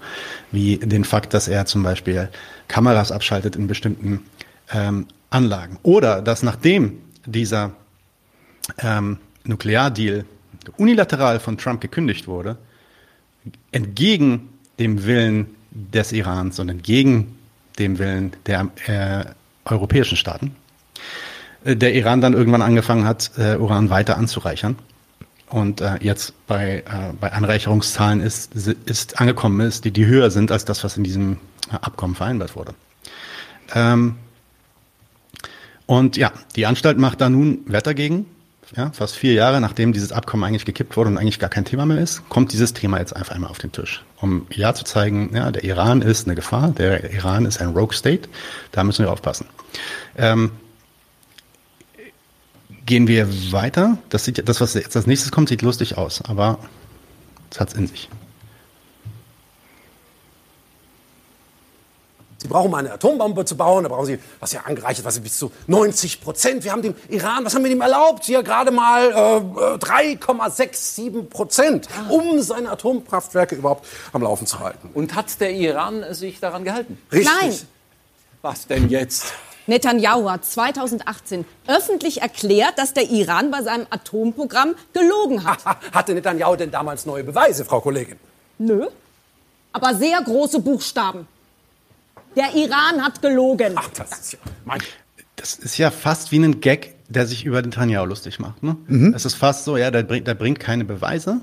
wie 0.52 0.78
den 0.78 1.06
Fakt, 1.06 1.34
dass 1.34 1.48
er 1.48 1.66
zum 1.66 1.82
Beispiel 1.82 2.30
Kameras 2.68 3.12
abschaltet 3.12 3.56
in 3.56 3.66
bestimmten 3.66 4.20
ähm, 4.72 5.08
Anlagen. 5.32 5.80
Oder 5.82 6.22
dass 6.22 6.44
nachdem 6.44 7.00
dieser 7.26 7.72
ähm, 8.78 9.18
Nukleardeal 9.44 10.26
unilateral 10.78 11.40
von 11.40 11.58
Trump 11.58 11.82
gekündigt 11.82 12.28
wurde, 12.28 12.58
entgegen 13.72 14.50
dem 14.78 15.04
Willen 15.04 15.48
des 15.72 16.12
Irans 16.12 16.60
und 16.60 16.70
entgegen 16.70 17.40
dem 17.80 17.98
Willen 17.98 18.34
der 18.46 18.70
äh, 18.86 19.26
europäischen 19.66 20.18
Staaten, 20.18 20.56
äh, 21.64 21.76
der 21.76 21.94
Iran 21.94 22.22
dann 22.22 22.34
irgendwann 22.34 22.62
angefangen 22.62 23.06
hat, 23.06 23.32
äh, 23.38 23.56
Uran 23.58 23.90
weiter 23.90 24.18
anzureichern 24.18 24.78
und 25.50 25.82
äh, 25.82 25.98
jetzt 26.02 26.34
bei, 26.48 26.84
bei 27.20 27.34
Anreicherungszahlen 27.34 28.22
ist, 28.22 28.56
ist 28.56 29.20
angekommen 29.20 29.60
ist, 29.60 29.84
die, 29.84 29.92
die 29.92 30.06
höher 30.06 30.32
sind 30.32 30.52
als 30.52 30.64
das, 30.64 30.84
was 30.84 30.96
in 30.96 31.04
diesem 31.04 31.38
Abkommen 31.70 32.16
vereinbart 32.16 32.56
wurde. 32.56 32.74
Ähm, 33.74 34.16
und 35.86 36.16
ja, 36.16 36.32
die 36.56 36.66
Anstalt 36.66 36.98
macht 36.98 37.20
da 37.20 37.30
nun 37.30 37.60
Wetter 37.66 37.94
gegen. 37.94 38.26
Ja, 38.76 38.92
fast 38.92 39.16
vier 39.16 39.34
Jahre 39.34 39.60
nachdem 39.60 39.92
dieses 39.92 40.14
Abkommen 40.14 40.46
eigentlich 40.46 40.64
gekippt 40.64 40.96
wurde 40.96 41.10
und 41.10 41.18
eigentlich 41.18 41.40
gar 41.40 41.50
kein 41.50 41.66
Thema 41.66 41.86
mehr 41.86 41.98
ist, 41.98 42.28
kommt 42.30 42.54
dieses 42.54 42.74
Thema 42.74 43.00
jetzt 43.00 43.14
einfach 43.14 43.36
einmal 43.36 43.50
auf 43.50 43.58
den 43.58 43.74
Tisch, 43.74 44.04
um 44.22 44.48
ja 44.50 44.74
zu 44.74 44.86
zeigen, 44.86 45.36
ja, 45.36 45.52
der 45.52 45.66
Iran 45.66 46.02
ist 46.02 46.26
eine 46.26 46.36
Gefahr, 46.36 46.72
der 46.72 47.12
Iran 47.12 47.46
ist 47.46 47.60
ein 47.60 47.70
Rogue 47.70 47.94
State, 47.94 48.30
da 48.72 48.86
müssen 48.86 49.04
wir 49.04 49.12
aufpassen. 49.12 49.46
Ähm, 50.18 50.52
gehen 52.86 53.08
wir 53.08 53.28
weiter. 53.52 53.98
Das 54.10 54.24
sieht, 54.24 54.48
das 54.48 54.62
was 54.62 54.74
jetzt 54.74 54.96
als 54.96 55.08
nächstes 55.08 55.32
kommt, 55.32 55.50
sieht 55.50 55.62
lustig 55.62 55.98
aus, 55.98 56.22
aber 56.24 56.60
es 57.50 57.60
hat's 57.60 57.74
in 57.74 57.88
sich. 57.88 58.10
Sie 62.42 62.48
brauchen 62.48 62.74
eine 62.74 62.92
Atombombe 62.92 63.46
zu 63.46 63.56
bauen, 63.56 63.84
da 63.84 63.90
brauchen 63.90 64.08
Sie, 64.08 64.20
was 64.40 64.52
ja 64.52 64.62
angereichert, 64.62 65.06
was 65.06 65.20
bis 65.20 65.38
zu 65.38 65.52
90 65.68 66.22
Prozent. 66.22 66.64
Wir 66.64 66.72
haben 66.72 66.82
dem 66.82 66.96
Iran, 67.10 67.46
was 67.46 67.54
haben 67.54 67.64
wir 67.64 67.70
dem 67.70 67.82
erlaubt? 67.82 68.26
Hier 68.26 68.42
gerade 68.42 68.72
mal 68.72 69.12
äh, 69.12 69.78
3,67 69.78 71.22
Prozent, 71.26 71.88
um 72.10 72.42
seine 72.42 72.72
Atomkraftwerke 72.72 73.54
überhaupt 73.54 73.86
am 74.12 74.24
Laufen 74.24 74.48
zu 74.48 74.60
halten. 74.60 74.90
Und 74.96 75.14
hat 75.14 75.40
der 75.40 75.52
Iran 75.52 76.04
sich 76.16 76.40
daran 76.40 76.64
gehalten? 76.64 76.98
Richtig. 77.12 77.32
Nein. 77.40 77.56
Was 78.42 78.66
denn 78.66 78.90
jetzt? 78.90 79.34
Netanyahu 79.68 80.28
hat 80.28 80.44
2018 80.44 81.46
öffentlich 81.68 82.24
erklärt, 82.24 82.80
dass 82.80 82.96
der 82.96 83.08
Iran 83.12 83.52
bei 83.52 83.62
seinem 83.62 83.86
Atomprogramm 83.92 84.74
gelogen 84.94 85.44
hat. 85.44 85.60
Hatte 85.94 86.16
Netanyahu 86.16 86.56
denn 86.56 86.72
damals 86.72 87.06
neue 87.06 87.24
Beweise, 87.24 87.66
Frau 87.66 87.82
Kollegin? 87.82 88.18
Nö. 88.58 88.88
Aber 89.74 89.94
sehr 89.94 90.20
große 90.24 90.60
Buchstaben. 90.60 91.28
Der 92.36 92.54
Iran 92.56 93.02
hat 93.04 93.22
gelogen. 93.22 93.74
Ach, 93.76 93.90
das 93.90 94.12
ist 94.20 94.34
ja 94.34 94.40
mein 94.66 94.80
Das 95.36 95.56
ist 95.56 95.78
ja 95.78 95.92
fast 95.92 96.32
wie 96.32 96.40
ein 96.40 96.62
Gag, 96.62 96.94
der 97.10 97.26
sich 97.28 97.46
über 97.46 97.62
Netanyahu 97.62 98.06
lustig 98.06 98.40
macht. 98.40 98.64
Ne? 98.64 98.78
Es 99.16 99.26
ist 99.26 99.36
fast 99.36 99.66
so, 99.66 99.76
ja, 99.78 99.92
der 99.92 100.04
bringt, 100.04 100.28
der 100.28 100.36
bringt 100.36 100.60
keine 100.60 100.86
Beweise, 100.86 101.42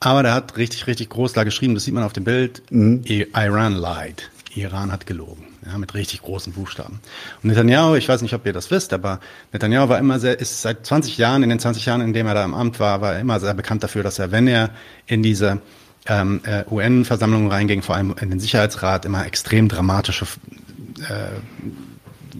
aber 0.00 0.22
der 0.22 0.34
hat 0.34 0.56
richtig, 0.56 0.86
richtig 0.86 1.10
groß 1.10 1.32
da 1.32 1.44
geschrieben, 1.44 1.74
das 1.74 1.84
sieht 1.84 1.94
man 1.94 2.02
auf 2.04 2.12
dem 2.12 2.24
Bild, 2.24 2.62
I- 2.72 3.26
Iran 3.34 3.74
lied. 3.76 4.30
Iran 4.54 4.90
hat 4.90 5.06
gelogen, 5.06 5.44
ja, 5.66 5.76
mit 5.78 5.94
richtig 5.94 6.22
großen 6.22 6.52
Buchstaben. 6.52 7.00
Und 7.42 7.50
Netanyahu, 7.50 7.94
ich 7.96 8.08
weiß 8.08 8.22
nicht, 8.22 8.34
ob 8.34 8.44
ihr 8.46 8.52
das 8.52 8.70
wisst, 8.70 8.92
aber 8.92 9.20
Netanyahu 9.52 9.88
war 9.88 9.98
immer 9.98 10.18
sehr, 10.18 10.40
ist 10.40 10.62
seit 10.62 10.84
20 10.86 11.18
Jahren, 11.18 11.42
in 11.44 11.50
den 11.50 11.60
20 11.60 11.84
Jahren, 11.86 12.00
in 12.00 12.12
denen 12.12 12.28
er 12.28 12.34
da 12.34 12.44
im 12.44 12.54
Amt 12.54 12.80
war, 12.80 13.00
war 13.00 13.14
er 13.14 13.20
immer 13.20 13.38
sehr 13.38 13.54
bekannt 13.54 13.84
dafür, 13.84 14.02
dass 14.02 14.18
er, 14.18 14.32
wenn 14.32 14.48
er 14.48 14.70
in 15.06 15.22
diese 15.22 15.60
ähm, 16.08 16.40
äh, 16.44 16.64
UN-Versammlungen 16.70 17.50
reinging, 17.50 17.82
vor 17.82 17.94
allem 17.94 18.14
in 18.20 18.30
den 18.30 18.40
Sicherheitsrat, 18.40 19.04
immer 19.04 19.26
extrem 19.26 19.68
dramatische 19.68 20.26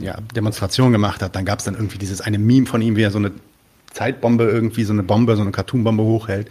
ja, 0.01 0.17
Demonstration 0.35 0.93
gemacht 0.93 1.23
hat. 1.23 1.37
Dann 1.37 1.45
gab 1.45 1.59
es 1.59 1.65
dann 1.65 1.75
irgendwie 1.75 1.99
dieses 1.99 2.21
eine 2.21 2.39
Meme 2.39 2.67
von 2.67 2.83
ihm, 2.83 2.97
wie 2.97 3.03
er 3.03 3.11
so 3.11 3.19
eine 3.19 3.33
Zeitbombe 3.93 4.45
irgendwie, 4.45 4.85
so 4.85 4.93
eine 4.93 5.03
Bombe, 5.03 5.37
so 5.37 5.43
eine 5.43 5.51
Cartoonbombe 5.51 6.03
hochhält 6.03 6.49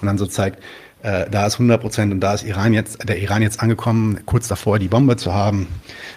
und 0.00 0.06
dann 0.06 0.18
so 0.18 0.26
zeigt, 0.26 0.62
äh, 1.02 1.28
da 1.30 1.46
ist 1.46 1.54
100 1.54 1.80
Prozent 1.80 2.12
und 2.12 2.20
da 2.20 2.34
ist 2.34 2.44
Iran 2.44 2.74
jetzt, 2.74 3.08
der 3.08 3.20
Iran 3.20 3.42
jetzt 3.42 3.60
angekommen, 3.60 4.20
kurz 4.26 4.48
davor 4.48 4.78
die 4.78 4.88
Bombe 4.88 5.16
zu 5.16 5.32
haben 5.32 5.68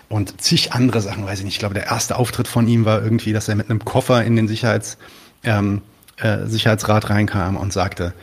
und 0.09 0.41
zig 0.41 0.73
andere 0.73 1.01
Sachen, 1.01 1.25
weiß 1.25 1.39
ich 1.39 1.45
nicht. 1.45 1.55
Ich 1.55 1.59
glaube, 1.59 1.75
der 1.75 1.87
erste 1.87 2.15
Auftritt 2.17 2.47
von 2.47 2.67
ihm 2.67 2.85
war 2.85 3.03
irgendwie, 3.03 3.33
dass 3.33 3.47
er 3.47 3.55
mit 3.55 3.69
einem 3.69 3.85
Koffer 3.85 4.23
in 4.23 4.35
den 4.35 4.47
Sicherheits, 4.47 4.97
ähm, 5.43 5.81
äh, 6.17 6.45
Sicherheitsrat 6.47 7.09
reinkam 7.09 7.57
und 7.57 7.73
sagte, 7.73 8.13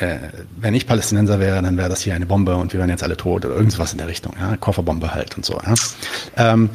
äh, 0.00 0.18
wenn 0.56 0.74
ich 0.74 0.86
Palästinenser 0.86 1.40
wäre, 1.40 1.60
dann 1.62 1.76
wäre 1.76 1.88
das 1.88 2.00
hier 2.00 2.14
eine 2.14 2.26
Bombe 2.26 2.56
und 2.56 2.72
wir 2.72 2.80
wären 2.80 2.90
jetzt 2.90 3.02
alle 3.02 3.16
tot 3.16 3.44
oder 3.44 3.54
irgendwas 3.54 3.92
in 3.92 3.98
der 3.98 4.08
Richtung. 4.08 4.34
Ja? 4.38 4.56
Kofferbombe 4.56 5.14
halt 5.14 5.36
und 5.36 5.44
so. 5.44 5.60
Ja? 5.64 5.74
Ähm, 6.36 6.70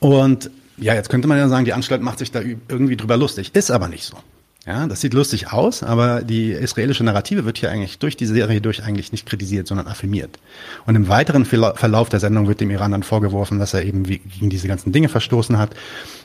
und 0.00 0.50
ja, 0.76 0.94
jetzt 0.94 1.10
könnte 1.10 1.28
man 1.28 1.38
ja 1.38 1.48
sagen, 1.48 1.64
die 1.64 1.72
Anstalt 1.72 2.02
macht 2.02 2.18
sich 2.18 2.30
da 2.30 2.40
irgendwie 2.40 2.96
drüber 2.96 3.16
lustig. 3.16 3.54
Ist 3.54 3.70
aber 3.70 3.88
nicht 3.88 4.04
so. 4.04 4.16
Ja, 4.64 4.86
das 4.86 5.00
sieht 5.00 5.12
lustig 5.12 5.52
aus, 5.52 5.82
aber 5.82 6.22
die 6.22 6.52
israelische 6.52 7.02
Narrative 7.02 7.44
wird 7.44 7.58
hier 7.58 7.72
eigentlich 7.72 7.98
durch 7.98 8.16
die 8.16 8.26
Serie 8.26 8.60
durch 8.60 8.84
eigentlich 8.84 9.10
nicht 9.10 9.26
kritisiert, 9.26 9.66
sondern 9.66 9.88
affirmiert. 9.88 10.38
Und 10.86 10.94
im 10.94 11.08
weiteren 11.08 11.44
Verlauf 11.44 12.08
der 12.10 12.20
Sendung 12.20 12.46
wird 12.46 12.60
dem 12.60 12.70
Iran 12.70 12.92
dann 12.92 13.02
vorgeworfen, 13.02 13.58
dass 13.58 13.74
er 13.74 13.84
eben 13.84 14.04
gegen 14.04 14.50
diese 14.50 14.68
ganzen 14.68 14.92
Dinge 14.92 15.08
verstoßen 15.08 15.58
hat 15.58 15.74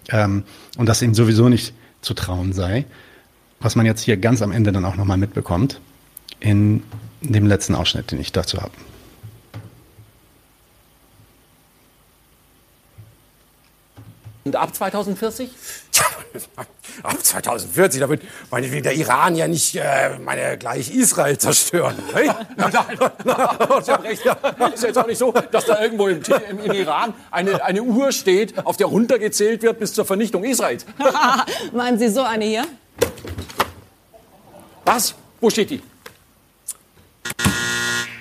ähm, 0.10 0.44
und 0.78 0.88
dass 0.88 1.02
ihm 1.02 1.16
sowieso 1.16 1.50
nicht 1.50 1.74
zu 2.02 2.14
trauen 2.14 2.54
sei. 2.54 2.86
Was 3.60 3.76
man 3.76 3.86
jetzt 3.86 4.02
hier 4.02 4.18
ganz 4.18 4.42
am 4.42 4.52
Ende 4.52 4.72
dann 4.72 4.86
auch 4.86 4.96
nochmal 4.96 5.18
mitbekommt 5.18 5.80
in 6.40 6.84
dem 7.22 7.48
letzten 7.48 7.76
Ausschnitt, 7.76 8.12
den 8.12 8.20
ich 8.20 8.32
dazu 8.32 8.62
habe. 8.62 8.72
Und 14.46 14.56
ab 14.56 14.74
2040? 14.74 15.50
ab 17.04 17.24
2040, 17.24 18.00
da 18.00 18.10
wird 18.10 18.22
meinetwegen 18.50 18.84
der 18.84 18.94
Iran 18.94 19.36
ja 19.36 19.48
nicht 19.48 19.76
äh, 19.76 20.18
meine 20.20 20.58
gleich 20.58 20.90
Israel 20.90 21.38
zerstören. 21.38 21.96
Hey? 22.14 22.28
Nein, 22.56 22.72
nein, 22.74 23.84
Sie 23.84 23.92
haben 23.92 24.04
recht. 24.04 24.24
Ist 24.74 24.84
jetzt 24.84 24.98
auch 24.98 25.08
nicht 25.08 25.18
so, 25.18 25.34
dass 25.52 25.66
da 25.66 25.82
irgendwo 25.82 26.08
im, 26.08 26.22
im, 26.50 26.60
im 26.60 26.72
Iran 26.72 27.14
eine, 27.32 27.64
eine 27.64 27.84
Uhr 27.84 28.12
steht, 28.12 28.66
auf 28.66 28.78
der 28.78 28.88
runtergezählt 28.88 29.64
wird 29.64 29.80
bis 29.80 29.94
zur 29.94 30.06
Vernichtung 30.06 30.44
Israels. 30.44 30.86
Meinen 31.74 32.00
Sie 32.00 32.10
so 32.10 32.22
eine 32.22 32.46
hier? 32.46 32.64
Was? 34.88 35.16
Wo 35.42 35.50
steht 35.50 35.70
die? 35.70 35.82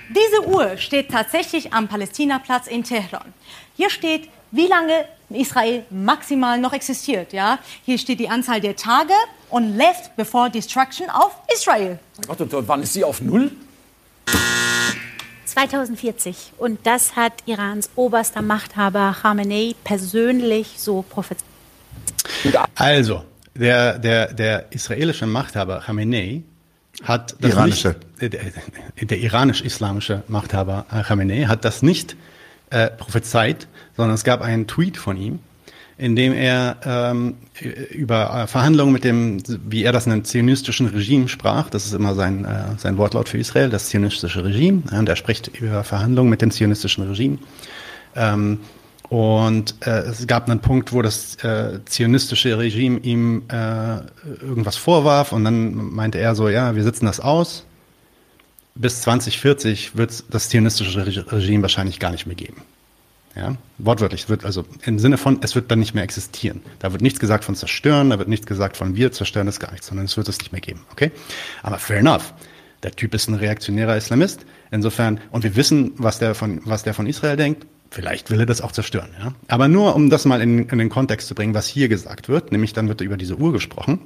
Diese 0.09 0.49
Uhr 0.49 0.77
steht 0.77 1.13
tatsächlich 1.13 1.73
am 1.73 1.87
Palästinaplatz 1.87 2.67
in 2.67 2.83
Teheran. 2.83 3.33
Hier 3.77 3.89
steht, 3.89 4.29
wie 4.51 4.67
lange 4.67 5.05
Israel 5.31 5.85
maximal 5.91 6.59
noch 6.59 6.73
existiert. 6.73 7.33
Ja? 7.33 7.61
Hier 7.85 7.99
steht 7.99 8.19
die 8.19 8.29
Anzahl 8.29 8.61
der 8.61 8.75
Tage 8.75 9.13
und 9.49 9.77
left 9.77 10.17
before 10.17 10.51
destruction 10.51 11.09
auf 11.09 11.37
Israel. 11.55 12.01
Gott, 12.27 12.41
und 12.41 12.53
wann 12.67 12.83
ist 12.83 12.95
sie 12.95 13.05
auf 13.05 13.21
Null? 13.21 13.53
2040. 15.45 16.53
Und 16.59 16.85
das 16.85 17.15
hat 17.15 17.33
Irans 17.47 17.91
oberster 17.95 18.43
Machthaber 18.43 19.15
Khamenei 19.23 19.77
persönlich 19.85 20.75
so 20.79 21.03
prophezeit. 21.03 21.47
Also, 22.75 23.23
der, 23.55 24.01
der, 24.01 24.35
der 24.35 24.73
israelische 24.73 25.27
Machthaber 25.27 25.81
Khamenei 25.87 26.43
hat 27.03 27.37
das 27.41 27.53
Iranische. 27.53 27.97
Nicht, 28.21 28.35
der, 28.35 29.07
der 29.07 29.19
iranisch-islamische 29.19 30.23
Machthaber 30.29 30.87
Khamenei 31.07 31.45
hat 31.45 31.65
das 31.65 31.83
nicht 31.83 32.17
äh, 32.71 32.91
prophezeit, 32.91 33.69
sondern 33.97 34.15
es 34.15 34.25
gab 34.25 34.41
einen 34.41 34.67
Tweet 34.67 34.97
von 34.97 35.17
ihm, 35.17 35.39
in 35.99 36.17
dem 36.17 36.33
er 36.33 36.77
ähm, 36.85 37.35
über 37.91 38.43
äh, 38.43 38.47
Verhandlungen 38.47 38.93
mit 38.93 39.05
dem, 39.05 39.43
wie 39.67 39.85
er 39.85 39.93
das 39.93 40.07
nennt, 40.07 40.27
zionistischen 40.27 40.87
Regime 40.89 41.29
sprach. 41.29 41.71
Das 41.71 41.87
ist 41.87 41.95
immer 41.95 42.15
sein, 42.15 42.45
äh, 42.45 42.79
sein 42.79 42.99
Wortlaut 42.99 43.29
für 43.29 43.39
Israel, 43.39 43.71
das 43.71 43.89
zionistische 43.89 44.45
Regime. 44.45 44.83
Und 44.91 45.09
er 45.09 45.17
spricht 45.17 45.49
über 45.49 45.85
Verhandlungen 45.85 46.31
mit 46.31 46.43
dem 46.43 46.51
zionistischen 46.51 47.07
Regime. 47.07 47.39
Ähm, 48.15 48.61
und 49.09 49.75
äh, 49.87 50.01
es 50.01 50.27
gab 50.27 50.49
einen 50.49 50.61
Punkt, 50.61 50.93
wo 50.93 51.01
das 51.01 51.37
äh, 51.37 51.81
zionistische 51.85 52.59
Regime 52.59 52.99
ihm 52.99 53.45
äh, 53.49 53.99
irgendwas 54.43 54.77
vorwarf 54.77 55.33
und 55.33 55.45
dann 55.45 55.75
meinte 55.95 56.19
er 56.19 56.35
so, 56.35 56.49
ja, 56.49 56.75
wir 56.75 56.83
sitzen 56.83 57.07
das 57.07 57.21
aus. 57.21 57.65
Bis 58.75 59.01
2040 59.03 59.97
wird 59.97 60.25
das 60.31 60.49
zionistische 60.49 61.07
Regime 61.33 61.63
wahrscheinlich 61.63 62.01
gar 62.01 62.11
nicht 62.11 62.27
mehr 62.27 62.37
geben. 62.37 62.63
Ja, 63.37 63.55
wortwörtlich, 63.77 64.23
es 64.23 64.29
wird 64.31 64.47
also 64.47 64.65
im 64.85 64.99
Sinne 64.99 65.19
von, 65.19 65.39
es 65.43 65.55
wird 65.55 65.71
dann 65.71 65.79
nicht 65.79 65.95
mehr 65.95 66.05
existieren. 66.05 66.63
Da 66.79 66.93
wird 66.93 67.03
nichts 67.03 67.21
gesagt 67.21 67.45
von 67.45 67.55
zerstören, 67.55 68.11
da 68.11 68.19
wird 68.19 68.29
nichts 68.29 68.47
gesagt 68.47 68.79
von 68.79 68.97
wir 68.97 69.13
zerstören 69.13 69.47
das 69.47 69.61
gar 69.61 69.71
nichts, 69.73 69.87
sondern 69.87 70.07
es 70.07 70.17
wird 70.17 70.27
es 70.29 70.39
nicht 70.39 70.53
mehr 70.53 70.63
geben. 70.63 70.81
Okay? 70.91 71.13
Aber 71.63 71.79
fair 71.79 71.99
enough. 71.99 72.33
Der 72.83 72.93
Typ 72.93 73.15
ist 73.15 73.29
ein 73.29 73.35
reaktionärer 73.35 73.97
Islamist. 73.97 74.47
Insofern, 74.71 75.21
und 75.31 75.45
wir 75.45 75.55
wissen, 75.55 75.93
was 75.97 76.19
der 76.19 76.35
von, 76.35 76.61
was 76.65 76.83
der 76.83 76.95
von 76.95 77.07
Israel 77.07 77.37
denkt. 77.37 77.67
Vielleicht 77.91 78.31
will 78.31 78.41
er 78.41 78.47
das 78.47 78.61
auch 78.61 78.73
zerstören. 78.73 79.11
Ja? 79.19 79.33
Aber 79.49 79.69
nur, 79.69 79.95
um 79.95 80.11
das 80.11 80.25
mal 80.25 80.41
in, 80.41 80.69
in 80.69 80.79
den 80.79 80.89
Kontext 80.89 81.29
zu 81.29 81.35
bringen, 81.35 81.55
was 81.55 81.67
hier 81.67 81.89
gesagt 81.89 82.29
wird, 82.29 82.53
nämlich 82.53 82.73
dann 82.73 82.89
wird 82.89 83.01
über 83.01 83.17
diese 83.17 83.37
Uhr 83.37 83.53
gesprochen. 83.53 84.01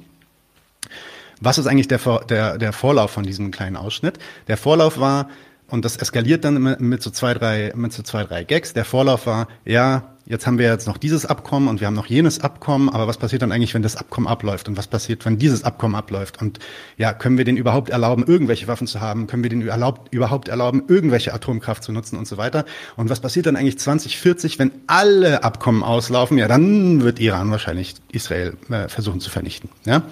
Was 1.39 1.57
ist 1.57 1.67
eigentlich 1.67 1.87
der, 1.87 1.99
der, 2.29 2.57
der 2.57 2.71
Vorlauf 2.71 3.11
von 3.11 3.23
diesem 3.23 3.51
kleinen 3.51 3.75
Ausschnitt? 3.75 4.19
Der 4.47 4.57
Vorlauf 4.57 4.99
war, 4.99 5.29
und 5.67 5.85
das 5.85 5.97
eskaliert 5.97 6.45
dann 6.45 6.77
mit, 6.79 7.01
so 7.01 7.09
zwei, 7.09 7.33
drei, 7.33 7.71
mit 7.75 7.93
so 7.93 8.03
zwei, 8.03 8.23
drei 8.23 8.43
Gags. 8.43 8.73
Der 8.73 8.85
Vorlauf 8.85 9.25
war, 9.25 9.47
ja, 9.65 10.15
jetzt 10.31 10.47
haben 10.47 10.57
wir 10.57 10.67
jetzt 10.67 10.87
noch 10.87 10.97
dieses 10.97 11.25
Abkommen 11.25 11.67
und 11.67 11.81
wir 11.81 11.87
haben 11.87 11.93
noch 11.93 12.05
jenes 12.05 12.39
Abkommen, 12.39 12.87
aber 12.89 13.05
was 13.05 13.17
passiert 13.17 13.41
dann 13.41 13.51
eigentlich, 13.51 13.73
wenn 13.73 13.83
das 13.83 13.97
Abkommen 13.97 14.27
abläuft? 14.27 14.69
Und 14.69 14.77
was 14.77 14.87
passiert, 14.87 15.25
wenn 15.25 15.37
dieses 15.37 15.65
Abkommen 15.65 15.93
abläuft? 15.93 16.41
Und 16.41 16.59
ja, 16.97 17.11
können 17.11 17.37
wir 17.37 17.43
den 17.43 17.57
überhaupt 17.57 17.89
erlauben, 17.89 18.23
irgendwelche 18.25 18.67
Waffen 18.67 18.87
zu 18.87 19.01
haben? 19.01 19.27
Können 19.27 19.43
wir 19.43 19.49
den 19.49 19.67
erlaubt, 19.67 20.13
überhaupt 20.13 20.47
erlauben, 20.47 20.83
irgendwelche 20.87 21.33
Atomkraft 21.33 21.83
zu 21.83 21.91
nutzen 21.91 22.17
und 22.17 22.27
so 22.27 22.37
weiter? 22.37 22.63
Und 22.95 23.09
was 23.09 23.19
passiert 23.19 23.45
dann 23.45 23.57
eigentlich 23.57 23.77
2040, 23.77 24.57
wenn 24.57 24.71
alle 24.87 25.43
Abkommen 25.43 25.83
auslaufen? 25.83 26.37
Ja, 26.37 26.47
dann 26.47 27.01
wird 27.01 27.19
Iran 27.19 27.51
wahrscheinlich 27.51 27.95
Israel 28.13 28.53
äh, 28.69 28.87
versuchen 28.87 29.19
zu 29.19 29.29
vernichten. 29.29 29.69
Ja? 29.85 30.03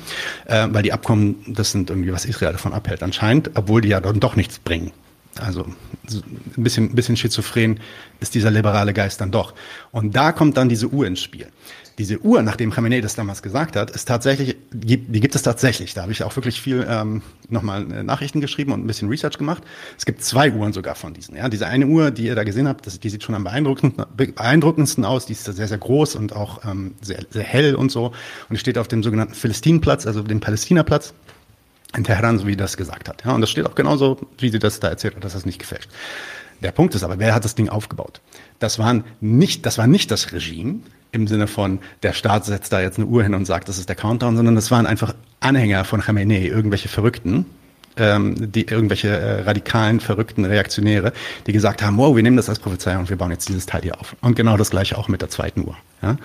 Äh, 0.45 0.67
weil 0.71 0.83
die 0.83 0.91
Abkommen, 0.91 1.37
das 1.47 1.71
sind 1.71 1.89
irgendwie, 1.89 2.11
was 2.11 2.25
Israel 2.25 2.51
davon 2.51 2.73
abhält 2.73 3.03
anscheinend, 3.03 3.51
obwohl 3.55 3.79
die 3.79 3.89
ja 3.89 4.01
dann 4.01 4.19
doch 4.19 4.35
nichts 4.35 4.59
bringen. 4.59 4.91
Also 5.37 5.63
ein 5.63 6.63
bisschen, 6.63 6.85
ein 6.85 6.95
bisschen 6.95 7.15
schizophren 7.15 7.79
ist 8.19 8.35
dieser 8.35 8.51
liberale 8.51 8.93
Geist 8.93 9.21
dann 9.21 9.31
doch. 9.31 9.53
Und 9.91 10.15
da 10.15 10.31
kommt 10.31 10.57
dann 10.57 10.69
diese 10.69 10.87
Uhr 10.87 11.07
ins 11.07 11.21
Spiel. 11.21 11.47
Diese 11.97 12.19
Uhr, 12.19 12.41
nachdem 12.41 12.71
Khamenei 12.71 13.01
das 13.01 13.15
damals 13.15 13.41
gesagt 13.41 13.75
hat, 13.75 13.91
ist 13.91 14.07
tatsächlich, 14.07 14.55
die 14.71 14.97
gibt 14.97 15.35
es 15.35 15.41
tatsächlich. 15.41 15.93
Da 15.93 16.03
habe 16.03 16.13
ich 16.13 16.23
auch 16.23 16.33
wirklich 16.35 16.61
viel 16.61 16.87
ähm, 16.89 17.21
nochmal 17.49 17.83
Nachrichten 17.83 18.39
geschrieben 18.39 18.71
und 18.71 18.83
ein 18.83 18.87
bisschen 18.87 19.09
Research 19.09 19.37
gemacht. 19.37 19.63
Es 19.97 20.05
gibt 20.05 20.23
zwei 20.23 20.51
Uhren 20.53 20.71
sogar 20.71 20.95
von 20.95 21.13
diesen. 21.13 21.35
Ja, 21.35 21.49
diese 21.49 21.67
eine 21.67 21.87
Uhr, 21.87 22.11
die 22.11 22.27
ihr 22.27 22.35
da 22.35 22.45
gesehen 22.45 22.69
habt, 22.69 22.87
das, 22.87 23.01
die 23.01 23.09
sieht 23.09 23.23
schon 23.23 23.35
am 23.35 23.43
beeindruckendsten, 23.43 25.03
aus. 25.03 25.25
Die 25.25 25.33
ist 25.33 25.43
sehr, 25.43 25.67
sehr 25.67 25.77
groß 25.77 26.15
und 26.15 26.33
auch 26.33 26.63
ähm, 26.65 26.95
sehr, 27.01 27.25
sehr 27.31 27.43
hell 27.43 27.75
und 27.75 27.91
so. 27.91 28.07
Und 28.07 28.15
die 28.51 28.57
steht 28.57 28.77
auf 28.77 28.87
dem 28.87 29.03
sogenannten 29.03 29.33
Philistínplatz, 29.33 30.07
also 30.07 30.21
dem 30.21 30.39
Palästinaplatz 30.39 31.13
in 31.95 32.03
Teheran, 32.03 32.37
so 32.37 32.47
wie 32.47 32.55
das 32.55 32.77
gesagt 32.77 33.09
hat. 33.09 33.23
Ja, 33.25 33.33
und 33.33 33.41
das 33.41 33.49
steht 33.49 33.65
auch 33.65 33.75
genauso, 33.75 34.19
wie 34.37 34.49
sie 34.49 34.59
das 34.59 34.79
da 34.79 34.89
erzählt 34.89 35.15
hat, 35.15 35.23
dass 35.23 35.33
das 35.33 35.45
nicht 35.45 35.59
gefälscht. 35.59 35.89
Der 36.61 36.71
Punkt 36.71 36.93
ist 36.93 37.03
aber, 37.03 37.19
wer 37.19 37.33
hat 37.33 37.45
das 37.45 37.55
Ding 37.55 37.69
aufgebaut? 37.69 38.21
Das 38.59 38.79
waren 38.79 39.05
nicht, 39.21 39.65
das 39.65 39.77
war 39.77 39.87
nicht 39.87 40.11
das 40.11 40.33
Regime 40.33 40.81
im 41.11 41.27
Sinne 41.27 41.47
von, 41.47 41.79
der 42.03 42.13
Staat 42.13 42.45
setzt 42.45 42.71
da 42.71 42.81
jetzt 42.81 42.97
eine 42.97 43.07
Uhr 43.07 43.23
hin 43.23 43.33
und 43.33 43.45
sagt, 43.45 43.69
das 43.69 43.79
ist 43.79 43.89
der 43.89 43.95
Countdown, 43.95 44.35
sondern 44.35 44.55
das 44.55 44.69
waren 44.69 44.85
einfach 44.85 45.15
Anhänger 45.39 45.85
von 45.85 46.01
Khamenei, 46.01 46.45
irgendwelche 46.45 46.89
Verrückten, 46.89 47.45
ähm, 47.99 48.51
die 48.51 48.67
irgendwelche 48.67 49.09
äh, 49.09 49.41
radikalen, 49.41 49.99
verrückten 49.99 50.45
Reaktionäre, 50.45 51.13
die 51.47 51.53
gesagt 51.53 51.83
haben, 51.83 51.97
wow, 51.97 52.15
wir 52.15 52.23
nehmen 52.23 52.37
das 52.37 52.49
als 52.49 52.59
Prophezeiung 52.59 53.01
und 53.01 53.09
wir 53.09 53.17
bauen 53.17 53.31
jetzt 53.31 53.49
dieses 53.49 53.65
Teil 53.65 53.81
hier 53.81 53.99
auf. 53.99 54.15
Und 54.21 54.35
genau 54.35 54.57
das 54.57 54.71
gleiche 54.71 54.97
auch 54.97 55.07
mit 55.07 55.21
der 55.21 55.29
zweiten 55.29 55.67
Uhr. 55.67 55.75
Ja? 56.01 56.17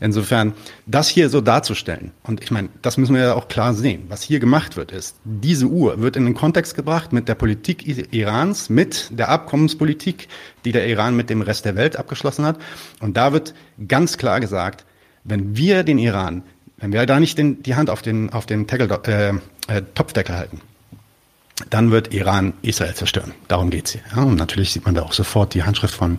Insofern, 0.00 0.54
das 0.86 1.08
hier 1.08 1.28
so 1.28 1.40
darzustellen, 1.40 2.12
und 2.22 2.42
ich 2.42 2.50
meine, 2.50 2.68
das 2.82 2.96
müssen 2.96 3.14
wir 3.14 3.22
ja 3.22 3.34
auch 3.34 3.48
klar 3.48 3.74
sehen, 3.74 4.06
was 4.08 4.22
hier 4.22 4.40
gemacht 4.40 4.76
wird, 4.76 4.92
ist, 4.92 5.16
diese 5.24 5.66
Uhr 5.66 6.00
wird 6.00 6.16
in 6.16 6.24
den 6.24 6.34
Kontext 6.34 6.74
gebracht 6.74 7.12
mit 7.12 7.28
der 7.28 7.34
Politik 7.34 7.86
Irans, 8.12 8.70
mit 8.70 9.08
der 9.10 9.28
Abkommenspolitik, 9.28 10.28
die 10.64 10.72
der 10.72 10.86
Iran 10.86 11.16
mit 11.16 11.30
dem 11.30 11.42
Rest 11.42 11.64
der 11.64 11.76
Welt 11.76 11.96
abgeschlossen 11.96 12.44
hat. 12.44 12.58
Und 13.00 13.16
da 13.16 13.32
wird 13.32 13.54
ganz 13.86 14.18
klar 14.18 14.40
gesagt, 14.40 14.84
wenn 15.24 15.56
wir 15.56 15.82
den 15.82 15.98
Iran, 15.98 16.42
wenn 16.78 16.92
wir 16.92 17.04
da 17.06 17.20
nicht 17.20 17.38
den, 17.38 17.62
die 17.62 17.74
Hand 17.74 17.90
auf 17.90 18.02
den, 18.02 18.32
auf 18.32 18.46
den 18.46 18.66
Tegel, 18.66 18.88
äh, 19.06 19.28
äh, 19.68 19.82
Topfdeckel 19.94 20.36
halten, 20.36 20.60
dann 21.70 21.90
wird 21.90 22.12
Iran 22.12 22.52
Israel 22.62 22.94
zerstören. 22.94 23.34
Darum 23.48 23.70
geht's 23.70 23.92
hier. 23.92 24.02
Ja, 24.14 24.22
und 24.22 24.36
natürlich 24.36 24.72
sieht 24.72 24.84
man 24.84 24.94
da 24.94 25.02
auch 25.02 25.12
sofort 25.12 25.54
die 25.54 25.64
Handschrift 25.64 25.94
von 25.94 26.18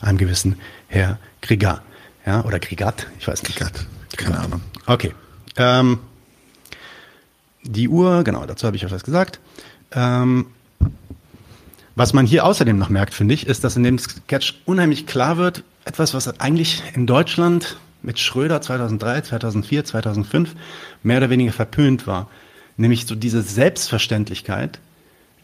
einem 0.00 0.18
gewissen 0.18 0.60
Herr 0.88 1.18
Grigat. 1.42 1.82
Ja, 2.26 2.44
oder 2.44 2.58
Grigat, 2.58 3.06
ich 3.18 3.28
weiß 3.28 3.42
nicht. 3.42 3.56
Grigat, 3.56 3.86
keine 4.16 4.38
Ahnung. 4.38 4.60
Okay. 4.86 5.14
Ähm, 5.56 5.98
die 7.62 7.88
Uhr, 7.88 8.24
genau, 8.24 8.44
dazu 8.46 8.66
habe 8.66 8.76
ich 8.76 8.86
auch 8.86 8.90
was 8.90 9.04
gesagt. 9.04 9.40
Ähm, 9.92 10.46
was 11.94 12.12
man 12.12 12.26
hier 12.26 12.44
außerdem 12.44 12.78
noch 12.78 12.88
merkt, 12.88 13.14
finde 13.14 13.34
ich, 13.34 13.46
ist, 13.46 13.64
dass 13.64 13.76
in 13.76 13.82
dem 13.82 13.98
Sketch 13.98 14.60
unheimlich 14.64 15.06
klar 15.06 15.36
wird, 15.36 15.64
etwas, 15.84 16.14
was 16.14 16.40
eigentlich 16.40 16.82
in 16.94 17.06
Deutschland 17.06 17.76
mit 18.02 18.18
Schröder 18.18 18.60
2003, 18.62 19.22
2004, 19.22 19.84
2005 19.84 20.54
mehr 21.02 21.18
oder 21.18 21.30
weniger 21.30 21.52
verpönt 21.52 22.06
war. 22.06 22.28
Nämlich 22.80 23.06
so 23.06 23.14
diese 23.14 23.42
Selbstverständlichkeit, 23.42 24.78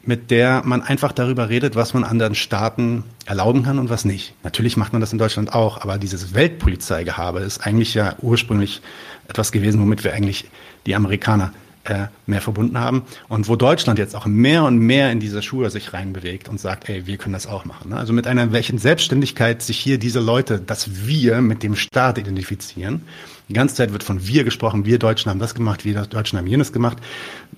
mit 0.03 0.31
der 0.31 0.63
man 0.65 0.81
einfach 0.81 1.13
darüber 1.13 1.51
redet, 1.51 1.77
was 1.77 1.93
man 1.93 2.03
anderen 2.03 2.35
Staaten 2.35 3.05
erlauben 3.27 3.63
kann 3.63 3.79
und 3.79 3.91
was 3.91 4.07
nicht. 4.07 4.33
Natürlich 4.43 4.79
macht 4.79 4.93
man 4.93 5.03
das 5.03 5.13
in 5.13 5.19
Deutschland 5.19 5.53
auch, 5.53 5.83
aber 5.83 5.99
dieses 5.99 6.33
Weltpolizeigehabe 6.33 7.41
ist 7.41 7.59
eigentlich 7.59 7.93
ja 7.93 8.15
ursprünglich 8.23 8.81
etwas 9.29 9.53
gewesen, 9.53 9.83
womit 9.83 10.03
wir 10.03 10.15
eigentlich 10.15 10.47
die 10.87 10.95
Amerikaner 10.95 11.53
äh, 11.85 12.07
mehr 12.25 12.41
verbunden 12.41 12.81
haben 12.81 13.03
und 13.29 13.49
wo 13.49 13.57
Deutschland 13.57 13.99
jetzt 13.99 14.17
auch 14.17 14.25
mehr 14.25 14.65
und 14.65 14.79
mehr 14.79 15.13
in 15.13 15.21
diese 15.21 15.43
Schuhe 15.43 15.69
sich 15.69 15.93
reinbewegt 15.93 16.49
und 16.49 16.59
sagt, 16.59 16.89
ey, 16.89 17.07
wir 17.07 17.19
können 17.19 17.35
das 17.35 17.47
auch 17.47 17.67
machen. 17.67 17.91
Ne? 17.91 17.99
Also 17.99 18.15
mit 18.15 18.27
einer 18.27 18.53
welchen 18.53 18.79
Selbstständigkeit 18.79 19.61
sich 19.61 19.79
hier 19.79 19.99
diese 19.99 20.21
Leute, 20.21 20.59
dass 20.59 21.07
wir 21.07 21.43
mit 21.43 21.63
dem 21.63 21.77
Staat 21.77 22.17
identifizieren. 22.17 23.03
Die 23.49 23.53
ganze 23.53 23.77
Zeit 23.77 23.93
wird 23.93 24.03
von 24.03 24.27
wir 24.27 24.45
gesprochen, 24.45 24.85
wir 24.85 24.99
Deutschen 24.99 25.31
haben 25.31 25.39
das 25.39 25.55
gemacht, 25.55 25.85
wir 25.85 26.03
Deutschen 26.03 26.39
haben 26.39 26.47
jenes 26.47 26.73
gemacht, 26.73 26.99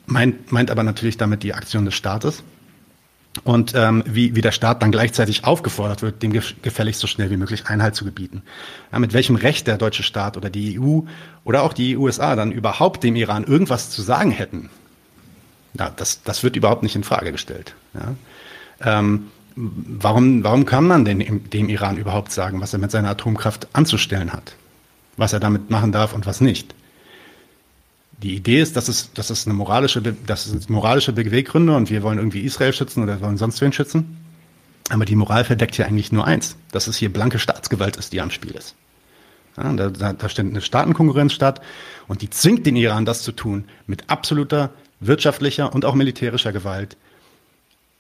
meint, 0.07 0.53
meint 0.53 0.71
aber 0.71 0.83
natürlich 0.83 1.17
damit 1.17 1.43
die 1.43 1.55
Aktion 1.55 1.85
des 1.87 1.95
Staates 1.95 2.43
und 3.45 3.75
ähm, 3.75 4.03
wie, 4.07 4.35
wie 4.35 4.41
der 4.41 4.53
Staat 4.53 4.83
dann 4.83 4.91
gleichzeitig 4.91 5.45
aufgefordert 5.45 6.03
wird, 6.03 6.23
dem 6.23 6.33
gefälligst 6.33 7.01
so 7.01 7.07
schnell 7.07 7.31
wie 7.31 7.37
möglich 7.37 7.67
Einhalt 7.67 7.95
zu 7.95 8.05
gebieten. 8.05 8.43
Ja, 8.93 8.99
mit 8.99 9.13
welchem 9.13 9.37
Recht 9.37 9.67
der 9.67 9.79
deutsche 9.79 10.03
Staat 10.03 10.37
oder 10.37 10.51
die 10.51 10.79
EU 10.79 11.01
oder 11.45 11.63
auch 11.63 11.73
die 11.73 11.97
USA 11.97 12.37
dann 12.37 12.53
überhaupt 12.53 13.05
dem 13.05 13.17
Iran 13.17 13.45
irgendwas 13.45 13.91
zu 13.91 14.03
sagen 14.03 14.31
hätten, 14.31 14.71
ja, 15.79 15.91
das, 15.95 16.23
das 16.23 16.43
wird 16.43 16.57
überhaupt 16.57 16.83
nicht 16.83 16.97
in 16.97 17.05
Frage 17.05 17.33
gestellt. 17.33 17.75
Ja. 17.95 18.99
Ähm, 18.99 19.29
warum, 19.55 20.45
warum 20.45 20.65
kann 20.65 20.87
man 20.87 21.05
denn 21.05 21.49
dem 21.51 21.69
Iran 21.69 21.97
überhaupt 21.97 22.33
sagen, 22.33 22.61
was 22.61 22.73
er 22.73 22.79
mit 22.79 22.91
seiner 22.91 23.11
Atomkraft 23.11 23.69
anzustellen 23.73 24.33
hat? 24.33 24.55
Was 25.19 25.35
er 25.35 25.41
damit 25.41 25.69
machen 25.69 25.93
darf 25.93 26.15
und 26.15 26.25
was 26.25 26.41
nicht? 26.41 26.75
die 28.23 28.35
Idee 28.35 28.61
ist, 28.61 28.77
dass 28.77 28.89
es, 28.89 29.13
dass 29.13 29.31
es 29.31 29.47
eine 29.47 29.55
moralische, 29.55 30.03
das 30.03 30.47
ist 30.47 30.71
moralische 30.71 31.13
Beweggründe 31.13 31.77
und 31.77 31.91
wir 31.91 32.03
wollen 32.03 32.19
irgendwie 32.19 32.41
Israel 32.41 32.73
schützen 32.73 33.03
oder 33.03 33.21
wollen 33.21 33.37
sonst 33.37 33.61
wen 33.61 33.73
schützen. 33.73 34.17
Aber 34.91 35.05
die 35.05 35.17
Moral 35.17 35.45
verdeckt 35.45 35.77
ja 35.79 35.87
eigentlich 35.87 36.13
nur 36.13 36.27
eins, 36.27 36.57
dass 36.73 36.89
es 36.89 36.97
hier 36.97 37.13
blanke 37.13 37.39
Staatsgewalt 37.39 37.97
ist, 37.97 38.13
die 38.13 38.21
am 38.21 38.31
Spiel 38.31 38.53
ist. 38.53 38.75
Ja, 39.57 39.73
da, 39.73 39.91
da, 39.91 40.13
da 40.15 40.29
findet 40.29 40.55
eine 40.55 40.61
Staatenkonkurrenz 40.63 41.33
statt 41.33 41.61
und 42.09 42.23
die 42.23 42.31
zwingt 42.31 42.67
den 42.67 42.77
Iran, 42.77 43.05
das 43.05 43.23
zu 43.23 43.33
tun 43.33 43.65
mit 43.87 44.09
absoluter 44.09 44.71
wirtschaftlicher 45.01 45.73
und 45.73 45.85
auch 45.85 45.95
militärischer 45.95 46.53
Gewalt 46.53 46.97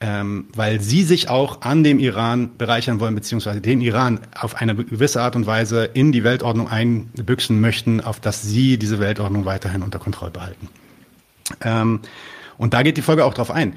ähm, 0.00 0.46
weil 0.54 0.80
sie 0.80 1.02
sich 1.02 1.28
auch 1.28 1.62
an 1.62 1.82
dem 1.82 1.98
Iran 1.98 2.56
bereichern 2.56 3.00
wollen, 3.00 3.14
beziehungsweise 3.14 3.60
den 3.60 3.80
Iran 3.80 4.20
auf 4.38 4.54
eine 4.54 4.74
gewisse 4.74 5.20
Art 5.22 5.34
und 5.34 5.46
Weise 5.46 5.84
in 5.86 6.12
die 6.12 6.22
Weltordnung 6.22 6.68
einbüchsen 6.68 7.60
möchten, 7.60 8.00
auf 8.00 8.20
dass 8.20 8.42
sie 8.42 8.78
diese 8.78 9.00
Weltordnung 9.00 9.44
weiterhin 9.44 9.82
unter 9.82 9.98
Kontrolle 9.98 10.30
behalten. 10.30 10.68
Ähm, 11.62 12.00
und 12.58 12.74
da 12.74 12.82
geht 12.82 12.96
die 12.96 13.02
Folge 13.02 13.24
auch 13.24 13.34
drauf 13.34 13.50
ein. 13.50 13.74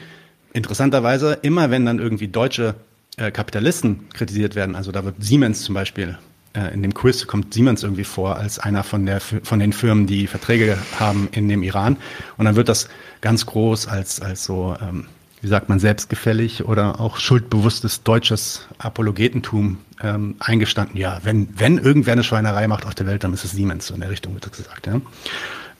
Interessanterweise, 0.54 1.40
immer 1.42 1.72
wenn 1.72 1.86
dann 1.86 2.00
irgendwie 2.00 2.28
deutsche 2.28 2.76
äh, 3.18 3.32
Kapitalisten 3.32 4.10
kritisiert 4.10 4.56
werden, 4.56 4.76
also 4.76 4.92
da 4.92 5.04
wird 5.04 5.16
Siemens 5.20 5.64
zum 5.64 5.74
Beispiel 5.74 6.20
äh, 6.54 6.74
in 6.74 6.84
dem 6.84 6.94
Quiz 6.94 7.26
kommt 7.28 7.54
Siemens 7.54 7.82
irgendwie 7.82 8.04
vor 8.04 8.36
als 8.36 8.60
einer 8.60 8.84
von, 8.84 9.06
der, 9.06 9.22
von 9.22 9.60
den 9.60 9.74
Firmen, 9.74 10.06
die 10.06 10.28
Verträge 10.28 10.78
haben 11.00 11.30
in 11.32 11.48
dem 11.48 11.64
Iran. 11.64 11.98
Und 12.38 12.46
dann 12.46 12.56
wird 12.56 12.70
das 12.70 12.90
ganz 13.22 13.46
groß 13.46 13.88
als, 13.88 14.22
als 14.22 14.44
so 14.44 14.76
ähm, 14.82 15.06
wie 15.42 15.48
sagt 15.48 15.70
man, 15.70 15.80
selbstgefällig 15.80 16.66
oder 16.66 17.00
auch 17.00 17.18
schuldbewusstes 17.18 18.04
deutsches 18.04 18.68
Apologetentum 18.78 19.80
ähm, 20.02 20.36
eingestanden. 20.40 20.98
Ja, 20.98 21.20
wenn, 21.24 21.50
wenn 21.58 21.80
irgendwer 21.80 22.14
eine 22.14 22.24
Schweinerei 22.24 22.68
macht 22.68 22.86
auf 22.86 22.96
der 22.96 23.08
Welt, 23.08 23.24
dann 23.24 23.34
ist 23.34 23.44
es 23.44 23.52
Siemens. 23.52 23.88
So 23.88 23.96
in 23.96 24.02
der 24.02 24.12
Richtung 24.12 24.34
wird 24.36 24.46
das 24.46 24.54
gesagt. 24.54 24.88
Ja. 24.88 25.02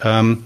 Ähm, 0.04 0.44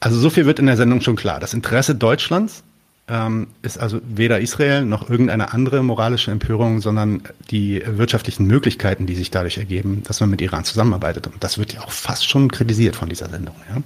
also 0.00 0.18
so 0.18 0.30
viel 0.30 0.46
wird 0.46 0.58
in 0.58 0.66
der 0.66 0.76
Sendung 0.76 1.00
schon 1.02 1.16
klar. 1.16 1.38
Das 1.38 1.54
Interesse 1.54 1.94
Deutschlands 1.94 2.64
ähm, 3.06 3.48
ist 3.62 3.78
also 3.78 4.00
weder 4.04 4.40
Israel 4.40 4.84
noch 4.84 5.08
irgendeine 5.08 5.52
andere 5.52 5.82
moralische 5.84 6.30
Empörung, 6.30 6.80
sondern 6.80 7.22
die 7.50 7.82
wirtschaftlichen 7.86 8.46
Möglichkeiten, 8.46 9.06
die 9.06 9.14
sich 9.14 9.30
dadurch 9.30 9.58
ergeben, 9.58 10.02
dass 10.04 10.20
man 10.20 10.30
mit 10.30 10.40
Iran 10.40 10.64
zusammenarbeitet. 10.64 11.26
Und 11.26 11.44
das 11.44 11.58
wird 11.58 11.74
ja 11.74 11.82
auch 11.82 11.92
fast 11.92 12.28
schon 12.28 12.50
kritisiert 12.50 12.96
von 12.96 13.08
dieser 13.08 13.28
Sendung. 13.28 13.54
Ja. 13.68 13.82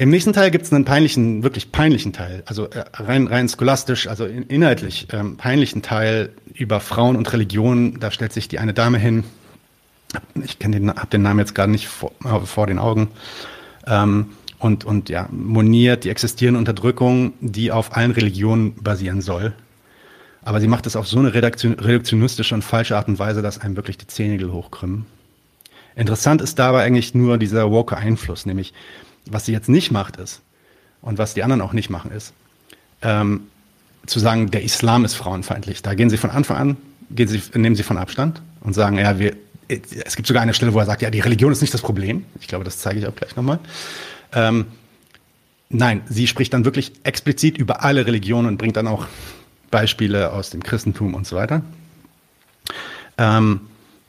Im 0.00 0.08
nächsten 0.08 0.32
Teil 0.32 0.50
gibt 0.50 0.64
es 0.64 0.72
einen 0.72 0.86
peinlichen, 0.86 1.42
wirklich 1.42 1.72
peinlichen 1.72 2.14
Teil, 2.14 2.42
also 2.46 2.64
äh, 2.70 2.84
rein, 2.94 3.26
rein 3.26 3.50
scholastisch, 3.50 4.06
also 4.06 4.24
in, 4.24 4.44
inhaltlich 4.44 5.08
ähm, 5.12 5.36
peinlichen 5.36 5.82
Teil 5.82 6.30
über 6.54 6.80
Frauen 6.80 7.16
und 7.16 7.30
Religion. 7.34 8.00
Da 8.00 8.10
stellt 8.10 8.32
sich 8.32 8.48
die 8.48 8.60
eine 8.60 8.72
Dame 8.72 8.96
hin, 8.96 9.24
ich 10.42 10.58
kenne 10.58 10.80
den, 10.80 10.88
habe 10.88 11.08
den 11.08 11.20
Namen 11.20 11.40
jetzt 11.40 11.54
gar 11.54 11.66
nicht 11.66 11.88
vor, 11.88 12.12
vor 12.46 12.66
den 12.66 12.78
Augen, 12.78 13.08
ähm, 13.86 14.30
und, 14.58 14.86
und 14.86 15.10
ja, 15.10 15.28
moniert 15.30 16.04
die 16.04 16.08
existierende 16.08 16.58
Unterdrückung, 16.58 17.34
die 17.42 17.70
auf 17.70 17.94
allen 17.94 18.12
Religionen 18.12 18.76
basieren 18.76 19.20
soll. 19.20 19.52
Aber 20.40 20.62
sie 20.62 20.68
macht 20.68 20.86
es 20.86 20.96
auf 20.96 21.08
so 21.08 21.18
eine 21.18 21.34
reduktionistische 21.34 22.54
und 22.54 22.62
falsche 22.62 22.96
Art 22.96 23.08
und 23.08 23.18
Weise, 23.18 23.42
dass 23.42 23.60
einem 23.60 23.76
wirklich 23.76 23.98
die 23.98 24.06
Zähnigel 24.06 24.50
hochkrümmen. 24.50 25.04
Interessant 25.94 26.40
ist 26.40 26.58
dabei 26.58 26.84
eigentlich 26.84 27.14
nur 27.14 27.36
dieser 27.36 27.70
Walker-Einfluss, 27.70 28.46
nämlich 28.46 28.72
was 29.26 29.46
sie 29.46 29.52
jetzt 29.52 29.68
nicht 29.68 29.90
macht 29.90 30.16
ist, 30.16 30.42
und 31.02 31.18
was 31.18 31.34
die 31.34 31.42
anderen 31.42 31.62
auch 31.62 31.72
nicht 31.72 31.90
machen, 31.90 32.10
ist, 32.12 32.32
ähm, 33.02 33.42
zu 34.06 34.18
sagen, 34.18 34.50
der 34.50 34.62
Islam 34.62 35.04
ist 35.04 35.14
frauenfeindlich. 35.14 35.82
Da 35.82 35.94
gehen 35.94 36.10
sie 36.10 36.16
von 36.16 36.30
Anfang 36.30 36.56
an, 36.56 36.76
gehen 37.10 37.28
sie, 37.28 37.40
nehmen 37.54 37.76
sie 37.76 37.82
von 37.82 37.98
Abstand 37.98 38.42
und 38.60 38.74
sagen, 38.74 38.98
ja, 38.98 39.18
wir, 39.18 39.36
es 39.68 40.16
gibt 40.16 40.26
sogar 40.26 40.42
eine 40.42 40.54
Stelle, 40.54 40.74
wo 40.74 40.78
er 40.78 40.86
sagt, 40.86 41.02
ja, 41.02 41.10
die 41.10 41.20
Religion 41.20 41.52
ist 41.52 41.60
nicht 41.60 41.72
das 41.72 41.82
Problem. 41.82 42.24
Ich 42.40 42.48
glaube, 42.48 42.64
das 42.64 42.78
zeige 42.78 42.98
ich 42.98 43.06
auch 43.06 43.14
gleich 43.14 43.36
nochmal. 43.36 43.60
Ähm, 44.32 44.66
nein, 45.68 46.02
sie 46.08 46.26
spricht 46.26 46.52
dann 46.52 46.64
wirklich 46.64 46.92
explizit 47.04 47.56
über 47.56 47.84
alle 47.84 48.06
Religionen 48.06 48.48
und 48.48 48.58
bringt 48.58 48.76
dann 48.76 48.88
auch 48.88 49.06
Beispiele 49.70 50.32
aus 50.32 50.50
dem 50.50 50.62
Christentum 50.62 51.14
und 51.14 51.26
so 51.26 51.36
weiter. 51.36 51.62
Ähm, 53.16 53.60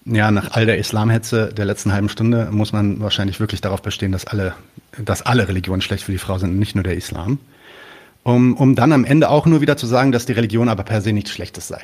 ja, 0.05 0.31
nach 0.31 0.51
all 0.51 0.65
der 0.65 0.77
Islamhetze 0.77 1.53
der 1.53 1.65
letzten 1.65 1.93
halben 1.93 2.09
Stunde 2.09 2.49
muss 2.51 2.73
man 2.73 2.99
wahrscheinlich 3.01 3.39
wirklich 3.39 3.61
darauf 3.61 3.81
bestehen, 3.81 4.11
dass 4.11 4.25
alle, 4.25 4.55
dass 4.97 5.21
alle 5.21 5.47
Religionen 5.47 5.81
schlecht 5.81 6.05
für 6.05 6.11
die 6.11 6.17
Frau 6.17 6.37
sind, 6.37 6.57
nicht 6.57 6.75
nur 6.75 6.83
der 6.83 6.95
Islam. 6.95 7.39
Um, 8.23 8.55
um 8.55 8.75
dann 8.75 8.91
am 8.93 9.03
Ende 9.03 9.29
auch 9.29 9.47
nur 9.47 9.61
wieder 9.61 9.77
zu 9.77 9.87
sagen, 9.87 10.11
dass 10.11 10.27
die 10.27 10.33
Religion 10.33 10.69
aber 10.69 10.83
per 10.83 11.01
se 11.01 11.11
nichts 11.11 11.31
Schlechtes 11.31 11.67
sei. 11.67 11.81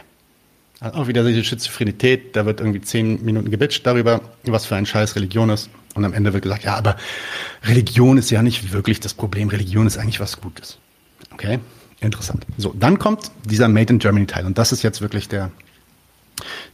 Also 0.80 1.00
auch 1.00 1.08
wieder 1.08 1.24
diese 1.24 1.44
Schizophrenität, 1.44 2.36
da 2.36 2.46
wird 2.46 2.60
irgendwie 2.60 2.82
zehn 2.82 3.24
Minuten 3.26 3.50
gebitscht 3.50 3.86
darüber, 3.86 4.22
was 4.44 4.66
für 4.66 4.76
ein 4.76 4.86
Scheiß 4.86 5.16
Religion 5.16 5.50
ist. 5.50 5.70
Und 5.96 6.06
am 6.06 6.14
Ende 6.14 6.34
wird 6.34 6.44
gesagt, 6.44 6.64
ja, 6.64 6.76
aber 6.76 6.96
Religion 7.64 8.20
ist 8.20 8.30
ja 8.30 8.44
nicht 8.44 8.72
wirklich 8.72 9.00
das 9.00 9.16
Problem. 9.16 9.50
Religion 9.50 9.88
ist 9.88 9.98
eigentlich 9.98 10.20
was 10.20 10.40
Gutes. 10.40 10.78
Okay, 11.34 11.58
interessant. 12.00 12.46
So, 12.58 12.76
dann 12.78 13.00
kommt 13.00 13.32
dieser 13.46 13.68
Made 13.68 13.94
in 13.94 14.00
Germany 14.00 14.28
Teil. 14.28 14.46
Und 14.46 14.60
das 14.60 14.72
ist 14.72 14.84
jetzt 14.84 15.02
wirklich 15.02 15.28
der, 15.28 15.50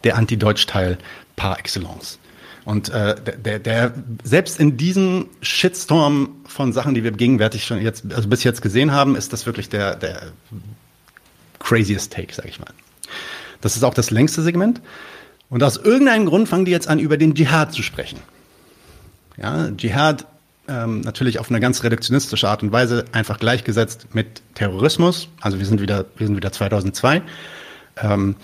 der 0.03 0.17
Anti-Deutsch-Teil 0.17 0.97
par 1.35 1.59
excellence. 1.59 2.19
Und 2.65 2.89
äh, 2.89 3.15
der, 3.43 3.59
der 3.59 3.93
selbst 4.23 4.59
in 4.59 4.77
diesem 4.77 5.27
Shitstorm 5.41 6.29
von 6.45 6.71
Sachen, 6.71 6.93
die 6.93 7.03
wir 7.03 7.11
gegenwärtig 7.11 7.65
schon 7.65 7.81
jetzt, 7.81 8.05
also 8.13 8.29
bis 8.29 8.43
jetzt 8.43 8.61
gesehen 8.61 8.91
haben, 8.93 9.15
ist 9.15 9.33
das 9.33 9.45
wirklich 9.45 9.67
der, 9.69 9.95
der 9.95 10.31
craziest 11.59 12.13
Take, 12.13 12.33
sag 12.33 12.45
ich 12.45 12.59
mal. 12.59 12.69
Das 13.59 13.75
ist 13.75 13.83
auch 13.83 13.93
das 13.93 14.11
längste 14.11 14.41
Segment. 14.41 14.81
Und 15.49 15.61
aus 15.61 15.77
irgendeinem 15.77 16.25
Grund 16.25 16.47
fangen 16.47 16.65
die 16.65 16.71
jetzt 16.71 16.87
an, 16.87 16.99
über 16.99 17.17
den 17.17 17.35
Dschihad 17.35 17.73
zu 17.73 17.83
sprechen. 17.83 18.19
Ja, 19.37 19.69
Dschihad 19.71 20.25
ähm, 20.67 21.01
natürlich 21.01 21.39
auf 21.39 21.49
eine 21.49 21.59
ganz 21.59 21.83
reduktionistische 21.83 22.47
Art 22.47 22.63
und 22.63 22.71
Weise 22.71 23.05
einfach 23.11 23.39
gleichgesetzt 23.39 24.07
mit 24.13 24.41
Terrorismus. 24.55 25.27
Also 25.41 25.59
wir 25.59 25.65
sind 25.65 25.81
wieder, 25.81 26.05
wir 26.15 26.27
sind 26.27 26.35
wieder 26.35 26.51
2002. 26.51 27.21
Ähm, 27.97 28.35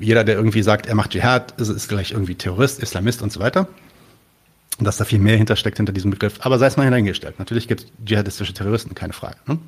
jeder, 0.00 0.24
der 0.24 0.36
irgendwie 0.36 0.62
sagt, 0.62 0.86
er 0.86 0.94
macht 0.94 1.10
Dschihad, 1.10 1.60
ist, 1.60 1.68
ist 1.68 1.88
gleich 1.88 2.12
irgendwie 2.12 2.34
Terrorist, 2.34 2.82
Islamist 2.82 3.22
und 3.22 3.32
so 3.32 3.40
weiter. 3.40 3.68
Und 4.78 4.84
dass 4.84 4.98
da 4.98 5.04
viel 5.04 5.18
mehr 5.18 5.36
hintersteckt 5.36 5.78
hinter 5.78 5.92
diesem 5.92 6.10
Begriff. 6.10 6.38
Aber 6.40 6.58
sei 6.58 6.66
es 6.66 6.76
mal 6.76 6.84
hineingestellt. 6.84 7.38
Natürlich 7.38 7.66
gibt 7.66 7.82
es 7.82 7.86
dschihadistische 8.04 8.52
Terroristen, 8.52 8.94
keine 8.94 9.12
Frage. 9.12 9.36
Ne? 9.46 9.58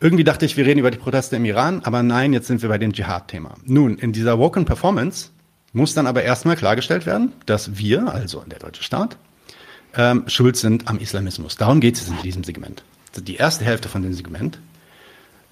Irgendwie 0.00 0.24
dachte 0.24 0.44
ich, 0.44 0.56
wir 0.56 0.66
reden 0.66 0.80
über 0.80 0.90
die 0.90 0.98
Proteste 0.98 1.36
im 1.36 1.44
Iran, 1.44 1.80
aber 1.84 2.02
nein, 2.02 2.32
jetzt 2.32 2.46
sind 2.46 2.62
wir 2.62 2.68
bei 2.68 2.78
dem 2.78 2.92
Dschihad-Thema. 2.92 3.54
Nun, 3.64 3.96
in 3.98 4.12
dieser 4.12 4.38
Woken 4.38 4.64
Performance 4.64 5.30
muss 5.72 5.94
dann 5.94 6.06
aber 6.06 6.22
erstmal 6.22 6.56
klargestellt 6.56 7.06
werden, 7.06 7.32
dass 7.46 7.78
wir, 7.78 8.12
also 8.12 8.44
der 8.46 8.58
deutsche 8.58 8.82
Staat, 8.82 9.16
ähm, 9.96 10.24
schuld 10.26 10.56
sind 10.56 10.88
am 10.88 10.98
Islamismus. 10.98 11.56
Darum 11.56 11.80
geht 11.80 11.96
es 11.96 12.08
in 12.08 12.20
diesem 12.22 12.44
Segment. 12.44 12.84
Die 13.16 13.36
erste 13.36 13.64
Hälfte 13.64 13.88
von 13.88 14.02
dem 14.02 14.12
Segment 14.12 14.58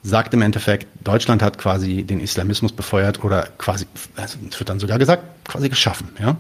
sagt 0.03 0.35
im 0.35 0.43
Endeffekt, 0.43 0.87
Deutschland 1.05 1.43
hat 1.43 1.59
quasi 1.59 2.03
den 2.03 2.21
Islamismus 2.21 2.73
befeuert 2.73 3.23
oder 3.25 3.49
quasi, 3.59 3.87
also 4.17 4.39
es 4.49 4.59
wird 4.59 4.69
dann 4.69 4.81
sogar 4.81 4.99
gesagt, 4.99 5.23
quasi 5.45 5.69
geschaffen. 5.69 6.09
Ja? 6.21 6.37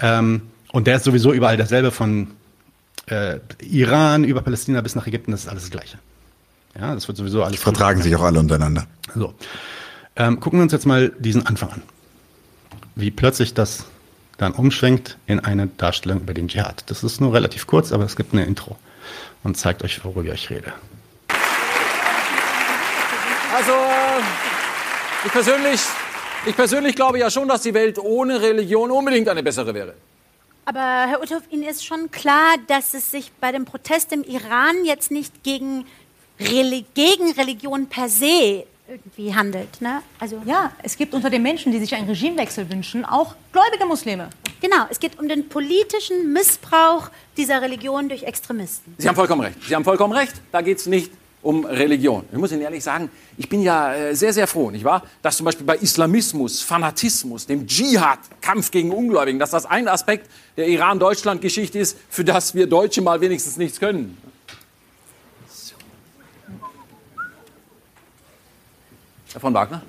Ähm, 0.00 0.42
und 0.72 0.86
der 0.86 0.96
ist 0.96 1.04
sowieso 1.04 1.32
überall 1.32 1.56
derselbe 1.56 1.90
von 1.90 2.28
äh, 3.06 3.38
Iran 3.60 4.24
über 4.24 4.42
Palästina 4.42 4.80
bis 4.80 4.94
nach 4.94 5.06
Ägypten, 5.06 5.32
das 5.32 5.42
ist 5.42 5.48
alles 5.48 5.64
das 5.64 5.70
Gleiche. 5.70 5.98
Ja, 6.78 6.94
das 6.94 7.06
wird 7.06 7.16
sowieso 7.16 7.42
alles. 7.42 7.56
Die 7.56 7.62
vertragen 7.62 8.02
sich 8.02 8.14
auch 8.16 8.22
alle 8.22 8.40
untereinander. 8.40 8.86
So. 9.14 9.34
Ähm, 10.16 10.40
gucken 10.40 10.58
wir 10.58 10.64
uns 10.64 10.72
jetzt 10.72 10.86
mal 10.86 11.12
diesen 11.18 11.46
Anfang 11.46 11.70
an. 11.70 11.82
Wie 12.96 13.10
plötzlich 13.10 13.54
das 13.54 13.86
dann 14.38 14.52
umschwenkt 14.52 15.16
in 15.26 15.40
eine 15.40 15.68
Darstellung 15.68 16.20
über 16.20 16.34
den 16.34 16.48
Dschihad. 16.48 16.84
Das 16.90 17.04
ist 17.04 17.20
nur 17.20 17.32
relativ 17.32 17.66
kurz, 17.66 17.92
aber 17.92 18.04
es 18.04 18.16
gibt 18.16 18.32
eine 18.32 18.44
Intro 18.44 18.76
und 19.42 19.56
zeigt 19.56 19.84
euch, 19.84 20.04
worüber 20.04 20.34
ich 20.34 20.50
rede. 20.50 20.72
Also, 23.66 23.80
ich 25.24 25.32
persönlich, 25.32 25.80
ich 26.44 26.54
persönlich 26.54 26.94
glaube 26.94 27.18
ja 27.18 27.30
schon, 27.30 27.48
dass 27.48 27.62
die 27.62 27.72
Welt 27.72 27.98
ohne 27.98 28.38
Religion 28.38 28.90
unbedingt 28.90 29.26
eine 29.26 29.42
bessere 29.42 29.72
wäre. 29.72 29.94
Aber 30.66 31.06
Herr 31.08 31.22
Uthoff, 31.22 31.44
Ihnen 31.48 31.62
ist 31.62 31.82
schon 31.82 32.10
klar, 32.10 32.56
dass 32.66 32.92
es 32.92 33.10
sich 33.10 33.32
bei 33.40 33.52
dem 33.52 33.64
Protest 33.64 34.12
im 34.12 34.22
Iran 34.22 34.84
jetzt 34.84 35.10
nicht 35.10 35.42
gegen, 35.42 35.86
Reli 36.38 36.84
gegen 36.92 37.32
Religion 37.32 37.86
per 37.86 38.10
se 38.10 38.66
irgendwie 38.86 39.34
handelt. 39.34 39.80
Ne? 39.80 40.02
Also 40.20 40.42
Ja, 40.44 40.72
es 40.82 40.98
gibt 40.98 41.14
unter 41.14 41.30
den 41.30 41.42
Menschen, 41.42 41.72
die 41.72 41.78
sich 41.78 41.94
einen 41.94 42.06
Regimewechsel 42.06 42.68
wünschen, 42.68 43.06
auch 43.06 43.34
gläubige 43.50 43.86
Muslime. 43.86 44.28
genau, 44.60 44.84
es 44.90 45.00
geht 45.00 45.18
um 45.18 45.26
den 45.26 45.48
politischen 45.48 46.34
Missbrauch 46.34 47.08
dieser 47.38 47.62
Religion 47.62 48.10
durch 48.10 48.24
Extremisten. 48.24 48.94
Sie 48.98 49.08
haben 49.08 49.16
vollkommen 49.16 49.40
recht. 49.40 49.56
Sie 49.66 49.74
haben 49.74 49.84
vollkommen 49.84 50.12
recht. 50.12 50.34
Da 50.52 50.60
geht 50.60 50.76
es 50.76 50.86
nicht 50.86 51.10
um 51.44 51.64
Religion. 51.64 52.24
Ich 52.32 52.38
muss 52.38 52.50
Ihnen 52.52 52.62
ehrlich 52.62 52.82
sagen, 52.82 53.10
ich 53.36 53.48
bin 53.48 53.62
ja 53.62 53.94
äh, 53.94 54.16
sehr, 54.16 54.32
sehr 54.32 54.46
froh, 54.46 54.70
nicht 54.70 54.84
wahr? 54.84 55.02
Dass 55.22 55.36
zum 55.36 55.44
Beispiel 55.44 55.66
bei 55.66 55.76
Islamismus, 55.76 56.62
Fanatismus, 56.62 57.46
dem 57.46 57.66
Dschihad, 57.66 58.18
Kampf 58.40 58.70
gegen 58.70 58.90
Ungläubigen, 58.90 59.38
dass 59.38 59.50
das 59.50 59.66
ein 59.66 59.86
Aspekt 59.86 60.28
der 60.56 60.68
Iran-Deutschland-Geschichte 60.68 61.78
ist, 61.78 61.96
für 62.08 62.24
das 62.24 62.54
wir 62.54 62.66
Deutsche 62.66 63.02
mal 63.02 63.20
wenigstens 63.20 63.56
nichts 63.56 63.78
können. 63.78 64.16
Herr 69.32 69.40
von 69.40 69.52
Wagner? 69.52 69.82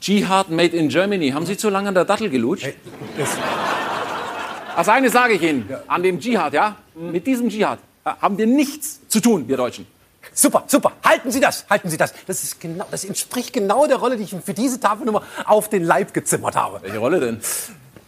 Dschihad 0.00 0.50
made 0.50 0.76
in 0.76 0.88
Germany. 0.88 1.30
Haben 1.30 1.44
Sie 1.44 1.56
zu 1.56 1.68
lange 1.68 1.88
an 1.88 1.94
der 1.94 2.04
Dattel 2.04 2.30
gelutscht? 2.30 2.72
Das 4.76 4.88
eine 4.88 5.10
sage 5.10 5.34
ich 5.34 5.42
Ihnen, 5.42 5.68
an 5.88 6.02
dem 6.04 6.20
Dschihad, 6.20 6.52
ja? 6.52 6.76
Mit 6.94 7.26
diesem 7.26 7.48
Dschihad 7.48 7.80
äh, 8.04 8.10
haben 8.20 8.38
wir 8.38 8.46
nichts 8.46 9.00
zu 9.08 9.20
tun, 9.20 9.48
wir 9.48 9.56
Deutschen. 9.56 9.97
Super, 10.38 10.62
super. 10.68 10.92
Halten 11.04 11.32
Sie 11.32 11.40
das, 11.40 11.66
halten 11.68 11.90
Sie 11.90 11.96
das. 11.96 12.14
Das, 12.28 12.44
ist 12.44 12.60
genau, 12.60 12.86
das 12.92 13.04
entspricht 13.04 13.52
genau 13.52 13.88
der 13.88 13.96
Rolle, 13.96 14.16
die 14.16 14.22
ich 14.22 14.32
Ihnen 14.32 14.40
für 14.40 14.54
diese 14.54 14.78
Tafelnummer 14.78 15.24
auf 15.44 15.68
den 15.68 15.82
Leib 15.82 16.14
gezimmert 16.14 16.54
habe. 16.54 16.80
Welche 16.80 16.98
Rolle 16.98 17.18
denn? 17.18 17.40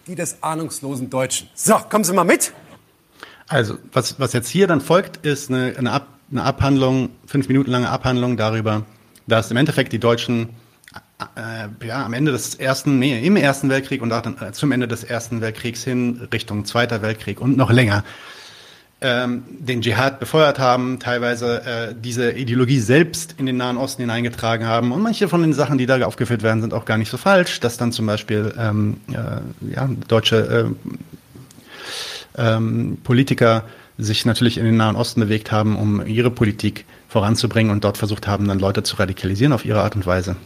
Die 0.06 0.14
des 0.14 0.40
ahnungslosen 0.40 1.10
Deutschen. 1.10 1.48
So, 1.56 1.74
kommen 1.90 2.04
Sie 2.04 2.12
mal 2.12 2.22
mit. 2.22 2.52
Also, 3.48 3.78
was, 3.92 4.20
was 4.20 4.32
jetzt 4.32 4.48
hier 4.48 4.68
dann 4.68 4.80
folgt, 4.80 5.26
ist 5.26 5.50
eine, 5.50 5.74
eine, 5.76 5.90
Ab, 5.90 6.06
eine 6.30 6.44
Abhandlung, 6.44 7.10
fünf 7.26 7.48
Minuten 7.48 7.72
lange 7.72 7.90
Abhandlung 7.90 8.36
darüber, 8.36 8.84
dass 9.26 9.50
im 9.50 9.56
Endeffekt 9.56 9.92
die 9.92 9.98
Deutschen 9.98 10.50
äh, 11.34 11.84
ja, 11.84 12.04
am 12.04 12.12
Ende 12.12 12.30
des 12.30 12.54
ersten, 12.54 13.00
nee, 13.00 13.26
im 13.26 13.34
Ersten 13.34 13.68
Weltkrieg 13.70 14.02
und 14.02 14.12
auch 14.12 14.22
dann, 14.22 14.40
äh, 14.40 14.52
zum 14.52 14.70
Ende 14.70 14.86
des 14.86 15.02
Ersten 15.02 15.40
Weltkriegs 15.40 15.82
hin 15.82 16.28
Richtung 16.32 16.64
Zweiter 16.64 17.02
Weltkrieg 17.02 17.40
und 17.40 17.56
noch 17.56 17.72
länger 17.72 18.04
ähm, 19.02 19.44
den 19.48 19.80
Dschihad 19.80 20.20
befeuert 20.20 20.58
haben, 20.58 20.98
teilweise 20.98 21.62
äh, 21.64 21.94
diese 21.98 22.32
Ideologie 22.32 22.80
selbst 22.80 23.34
in 23.38 23.46
den 23.46 23.56
Nahen 23.56 23.78
Osten 23.78 24.02
hineingetragen 24.02 24.66
haben. 24.66 24.92
Und 24.92 25.02
manche 25.02 25.28
von 25.28 25.40
den 25.40 25.54
Sachen, 25.54 25.78
die 25.78 25.86
da 25.86 26.04
aufgeführt 26.04 26.42
werden, 26.42 26.60
sind 26.60 26.74
auch 26.74 26.84
gar 26.84 26.98
nicht 26.98 27.10
so 27.10 27.16
falsch, 27.16 27.60
dass 27.60 27.78
dann 27.78 27.92
zum 27.92 28.06
Beispiel 28.06 28.52
ähm, 28.58 29.00
äh, 29.10 29.74
ja, 29.74 29.88
deutsche 30.06 30.74
äh, 32.36 32.44
ähm, 32.54 32.98
Politiker 33.02 33.64
sich 33.96 34.24
natürlich 34.24 34.58
in 34.58 34.64
den 34.64 34.76
Nahen 34.76 34.96
Osten 34.96 35.20
bewegt 35.20 35.52
haben, 35.52 35.76
um 35.76 36.04
ihre 36.06 36.30
Politik 36.30 36.84
voranzubringen 37.08 37.72
und 37.72 37.84
dort 37.84 37.98
versucht 37.98 38.26
haben, 38.26 38.48
dann 38.48 38.58
Leute 38.58 38.82
zu 38.82 38.96
radikalisieren 38.96 39.52
auf 39.52 39.64
ihre 39.64 39.82
Art 39.82 39.96
und 39.96 40.06
Weise. 40.06 40.36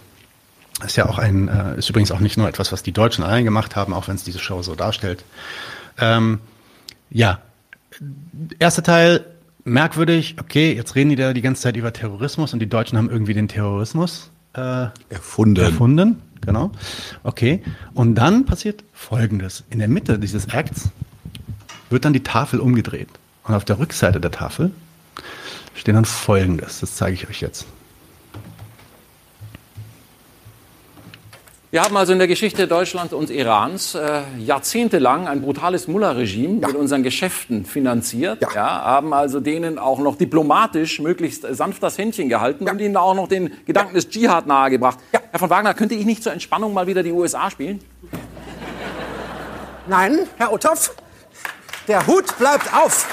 Ist 0.84 0.96
ja 0.96 1.06
auch 1.06 1.18
ein, 1.18 1.48
äh, 1.48 1.78
ist 1.78 1.88
übrigens 1.88 2.10
auch 2.10 2.20
nicht 2.20 2.36
nur 2.36 2.48
etwas, 2.48 2.72
was 2.72 2.82
die 2.82 2.92
Deutschen 2.92 3.22
allein 3.24 3.44
gemacht 3.44 3.76
haben, 3.76 3.92
auch 3.92 4.08
wenn 4.08 4.16
es 4.16 4.24
diese 4.24 4.38
Show 4.38 4.62
so 4.62 4.74
darstellt. 4.74 5.24
Ähm, 5.98 6.40
ja, 7.10 7.40
erster 8.58 8.82
Teil 8.82 9.24
merkwürdig. 9.64 10.36
Okay, 10.40 10.74
jetzt 10.74 10.94
reden 10.94 11.10
die 11.10 11.16
da 11.16 11.32
die 11.32 11.42
ganze 11.42 11.62
Zeit 11.62 11.76
über 11.76 11.92
Terrorismus 11.92 12.52
und 12.52 12.60
die 12.60 12.68
Deutschen 12.68 12.98
haben 12.98 13.10
irgendwie 13.10 13.34
den 13.34 13.48
Terrorismus 13.48 14.30
äh, 14.54 14.86
Erfunden. 15.08 15.64
erfunden. 15.64 16.22
Genau. 16.40 16.72
Okay. 17.22 17.62
Und 17.94 18.14
dann 18.16 18.44
passiert 18.44 18.84
Folgendes: 18.92 19.64
In 19.70 19.78
der 19.78 19.88
Mitte 19.88 20.18
dieses 20.18 20.46
Acts 20.46 20.90
wird 21.90 22.04
dann 22.04 22.12
die 22.12 22.22
Tafel 22.22 22.60
umgedreht 22.60 23.08
und 23.44 23.54
auf 23.54 23.64
der 23.64 23.78
Rückseite 23.78 24.20
der 24.20 24.30
Tafel 24.30 24.70
steht 25.74 25.94
dann 25.94 26.04
Folgendes. 26.04 26.80
Das 26.80 26.96
zeige 26.96 27.14
ich 27.14 27.28
euch 27.28 27.40
jetzt. 27.40 27.66
Wir 31.74 31.82
haben 31.82 31.96
also 31.96 32.12
in 32.12 32.20
der 32.20 32.28
Geschichte 32.28 32.68
Deutschlands 32.68 33.12
und 33.12 33.30
Irans 33.30 33.96
äh, 33.96 34.20
jahrzehntelang 34.38 35.26
ein 35.26 35.42
brutales 35.42 35.88
Mullah-Regime 35.88 36.64
mit 36.64 36.76
unseren 36.76 37.02
Geschäften 37.02 37.64
finanziert. 37.64 38.42
Ja. 38.54 38.84
haben 38.84 39.12
also 39.12 39.40
denen 39.40 39.80
auch 39.80 39.98
noch 39.98 40.14
diplomatisch 40.14 41.00
möglichst 41.00 41.44
sanft 41.50 41.82
das 41.82 41.98
Händchen 41.98 42.28
gehalten 42.28 42.70
und 42.70 42.80
ihnen 42.80 42.96
auch 42.96 43.16
noch 43.16 43.26
den 43.26 43.52
Gedanken 43.66 43.94
des 43.94 44.08
Dschihad 44.08 44.46
nahegebracht. 44.46 45.00
Herr 45.10 45.40
von 45.40 45.50
Wagner, 45.50 45.74
könnte 45.74 45.96
ich 45.96 46.06
nicht 46.06 46.22
zur 46.22 46.32
Entspannung 46.32 46.72
mal 46.74 46.86
wieder 46.86 47.02
die 47.02 47.10
USA 47.10 47.50
spielen? 47.50 47.80
Nein, 49.88 50.28
Herr 50.36 50.52
Uthoff, 50.52 50.94
der 51.88 52.06
Hut 52.06 52.38
bleibt 52.38 52.72
auf. 52.72 53.08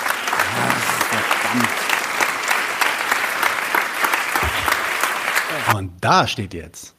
Und 5.73 5.93
da 5.99 6.27
steht 6.27 6.53
jetzt 6.53 6.93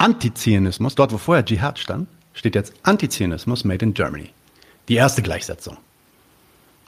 Antizionismus, 0.00 0.94
dort 0.94 1.12
wo 1.12 1.18
vorher 1.18 1.44
Dschihad 1.44 1.78
stand, 1.78 2.08
steht 2.32 2.54
jetzt 2.54 2.72
Antizionismus 2.84 3.64
made 3.64 3.84
in 3.84 3.92
Germany. 3.92 4.30
Die 4.88 4.94
erste 4.94 5.20
Gleichsetzung. 5.20 5.76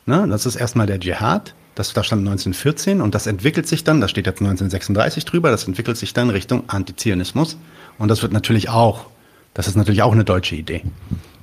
Ne, 0.06 0.26
das 0.28 0.46
ist 0.46 0.56
erstmal 0.56 0.86
der 0.86 0.98
Dschihad, 0.98 1.54
das, 1.74 1.92
da 1.92 2.02
stand 2.02 2.20
1914 2.20 3.02
und 3.02 3.14
das 3.14 3.26
entwickelt 3.26 3.68
sich 3.68 3.84
dann, 3.84 4.00
da 4.00 4.08
steht 4.08 4.26
jetzt 4.26 4.40
1936 4.40 5.26
drüber, 5.26 5.50
das 5.50 5.66
entwickelt 5.68 5.98
sich 5.98 6.14
dann 6.14 6.30
Richtung 6.30 6.68
Antizionismus 6.68 7.58
und 7.98 8.08
das 8.08 8.22
wird 8.22 8.32
natürlich 8.32 8.70
auch, 8.70 9.06
das 9.52 9.68
ist 9.68 9.76
natürlich 9.76 10.02
auch 10.02 10.12
eine 10.12 10.24
deutsche 10.24 10.56
Idee. 10.56 10.82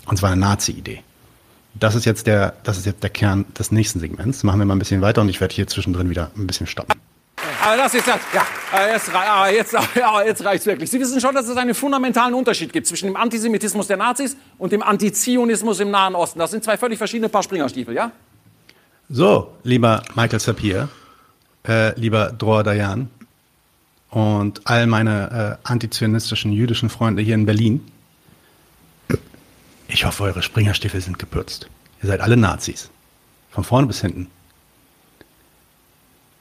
Und 0.08 0.18
zwar 0.18 0.32
eine 0.32 0.42
Nazi-Idee. 0.42 1.04
Das 1.76 1.94
ist 1.94 2.06
jetzt 2.06 2.26
der, 2.26 2.56
das 2.64 2.80
ist 2.80 2.88
jetzt 2.88 3.04
der 3.04 3.12
Kern 3.12 3.46
des 3.58 3.72
nächsten 3.72 4.00
Segments. 4.00 4.44
Machen 4.44 4.60
wir 4.60 4.66
mal 4.66 4.76
ein 4.76 4.80
bisschen 4.80 5.02
weiter 5.02 5.22
und 5.22 5.30
ich 5.30 5.40
werde 5.40 5.54
hier 5.54 5.68
zwischendrin 5.68 6.10
wieder 6.10 6.32
ein 6.36 6.48
bisschen 6.48 6.66
stoppen. 6.66 7.00
Aber 7.62 7.78
das 7.78 7.94
ist 7.94 8.08
das. 8.08 8.20
Ja, 8.34 8.46
äh, 8.78 8.94
jetzt, 8.94 9.14
ah, 9.14 9.50
jetzt, 9.50 9.76
jetzt 10.26 10.46
reicht's 10.46 10.66
wirklich. 10.66 10.90
Sie 10.90 11.00
wissen 11.00 11.20
schon, 11.20 11.36
dass 11.36 11.48
es 11.48 11.58
einen 11.58 11.76
fundamentalen 11.76 12.34
Unterschied 12.34 12.72
gibt 12.72 12.88
zwischen 12.88 13.08
dem 13.08 13.16
Antisemitismus 13.16 13.88
der 13.88 13.98
Nazis 13.98 14.38
und 14.58 14.72
dem 14.72 14.82
Antizionismus 14.82 15.80
im 15.80 15.92
Nahen 15.92 16.16
Osten. 16.16 16.40
Das 16.40 16.52
sind 16.52 16.64
zwei 16.64 16.78
völlig 16.78 16.98
verschiedene 16.98 17.30
Paar 17.30 17.44
Springerstiefel, 17.44 17.94
ja? 17.94 18.12
So, 19.10 19.54
lieber 19.64 20.04
Michael 20.16 20.40
Sapir, 20.40 20.88
äh, 21.68 22.00
lieber 22.00 22.32
Dror 22.32 22.64
Dayan 22.64 23.10
und 24.12 24.62
all 24.66 24.88
meine 24.88 25.58
äh, 25.64 25.68
antizionistischen 25.68 26.52
jüdischen 26.52 26.90
Freunde 26.90 27.22
hier 27.22 27.36
in 27.36 27.46
Berlin, 27.46 27.84
ich 29.88 30.06
hoffe, 30.06 30.24
eure 30.24 30.44
Springerstiefel 30.44 31.02
sind 31.02 31.18
gepürzt. 31.18 31.68
Ihr 32.04 32.08
seid 32.08 32.22
alle 32.22 32.38
Nazis. 32.38 32.92
Von 33.50 33.64
vorne 33.64 33.88
bis 33.88 34.02
hinten. 34.02 34.28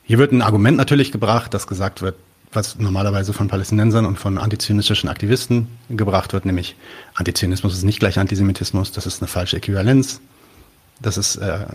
Hier 0.09 0.17
wird 0.17 0.33
ein 0.33 0.41
Argument 0.41 0.79
natürlich 0.79 1.13
gebracht, 1.13 1.53
das 1.53 1.67
gesagt 1.67 2.01
wird, 2.01 2.15
was 2.51 2.79
normalerweise 2.79 3.35
von 3.35 3.49
Palästinensern 3.49 4.07
und 4.07 4.19
von 4.19 4.39
antizionistischen 4.39 5.11
Aktivisten 5.11 5.69
gebracht 5.91 6.33
wird, 6.33 6.47
nämlich 6.47 6.77
Antizionismus 7.13 7.75
ist 7.75 7.83
nicht 7.83 8.01
gleich 8.01 8.19
Antisemitismus, 8.19 8.91
das 8.91 9.05
ist 9.05 9.21
eine 9.21 9.29
falsche 9.29 9.59
Äquivalenz. 9.59 10.23
Das 10.99 11.19
ist 11.19 11.37
äh, 11.37 11.67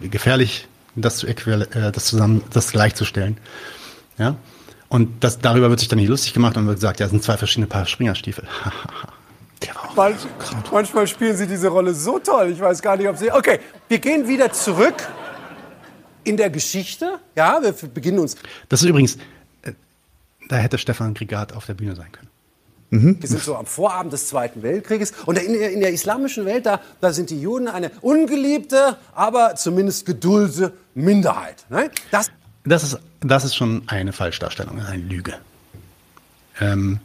gefährlich, 0.00 0.66
das, 0.96 1.18
zu 1.18 1.28
äh, 1.28 1.92
das 1.92 2.06
zusammen, 2.06 2.42
das 2.52 2.72
gleichzustellen. 2.72 3.38
Ja? 4.18 4.34
Und 4.88 5.22
das, 5.22 5.38
darüber 5.38 5.70
wird 5.70 5.78
sich 5.78 5.88
dann 5.88 6.00
nicht 6.00 6.08
lustig 6.08 6.34
gemacht 6.34 6.56
und 6.56 6.66
wird 6.66 6.78
gesagt, 6.78 6.98
ja, 6.98 7.06
es 7.06 7.12
sind 7.12 7.22
zwei 7.22 7.36
verschiedene 7.36 7.68
Paar 7.68 7.86
Springerstiefel. 7.86 8.48
Manch, 9.94 10.26
manchmal 10.72 11.06
spielen 11.06 11.36
Sie 11.36 11.46
diese 11.46 11.68
Rolle 11.68 11.94
so 11.94 12.18
toll. 12.18 12.50
Ich 12.50 12.60
weiß 12.60 12.82
gar 12.82 12.96
nicht, 12.96 13.08
ob 13.08 13.16
Sie. 13.16 13.30
Okay, 13.30 13.60
wir 13.88 13.98
gehen 13.98 14.26
wieder 14.26 14.52
zurück 14.52 14.94
in 16.24 16.36
der 16.36 16.50
Geschichte. 16.50 17.18
Ja, 17.36 17.60
wir 17.62 17.72
beginnen 17.72 18.18
uns. 18.18 18.36
Das 18.68 18.82
ist 18.82 18.88
übrigens, 18.88 19.16
äh, 19.62 19.72
da 20.48 20.56
hätte 20.56 20.78
Stefan 20.78 21.14
Grigat 21.14 21.52
auf 21.52 21.66
der 21.66 21.74
Bühne 21.74 21.96
sein 21.96 22.12
können. 22.12 22.28
Wir 22.92 23.28
sind 23.28 23.40
so 23.40 23.54
am 23.54 23.66
Vorabend 23.66 24.12
des 24.12 24.26
Zweiten 24.26 24.64
Weltkrieges. 24.64 25.12
Und 25.24 25.38
in 25.38 25.52
der, 25.52 25.70
in 25.70 25.78
der 25.78 25.92
islamischen 25.92 26.44
Welt, 26.44 26.66
da, 26.66 26.80
da 27.00 27.12
sind 27.12 27.30
die 27.30 27.40
Juden 27.40 27.68
eine 27.68 27.92
ungeliebte, 28.00 28.96
aber 29.14 29.54
zumindest 29.54 30.06
geduldete 30.06 30.72
Minderheit. 30.96 31.64
Ne? 31.70 31.90
Das 32.10 32.32
Das 32.64 32.82
ist, 32.82 32.98
das 33.20 33.44
ist 33.44 33.54
schon 33.54 33.84
eine 33.86 34.12
Falschdarstellung, 34.12 34.80
eine 34.80 35.02
Lüge. 35.02 35.34
Ähm, 36.60 36.98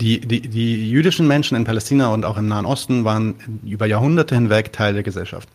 die, 0.00 0.20
die, 0.20 0.40
die 0.40 0.90
jüdischen 0.90 1.26
Menschen 1.26 1.56
in 1.56 1.64
Palästina 1.64 2.08
und 2.08 2.24
auch 2.24 2.36
im 2.36 2.48
Nahen 2.48 2.64
Osten 2.64 3.04
waren 3.04 3.60
über 3.64 3.86
Jahrhunderte 3.86 4.34
hinweg 4.34 4.72
Teil 4.72 4.94
der 4.94 5.02
Gesellschaft. 5.02 5.48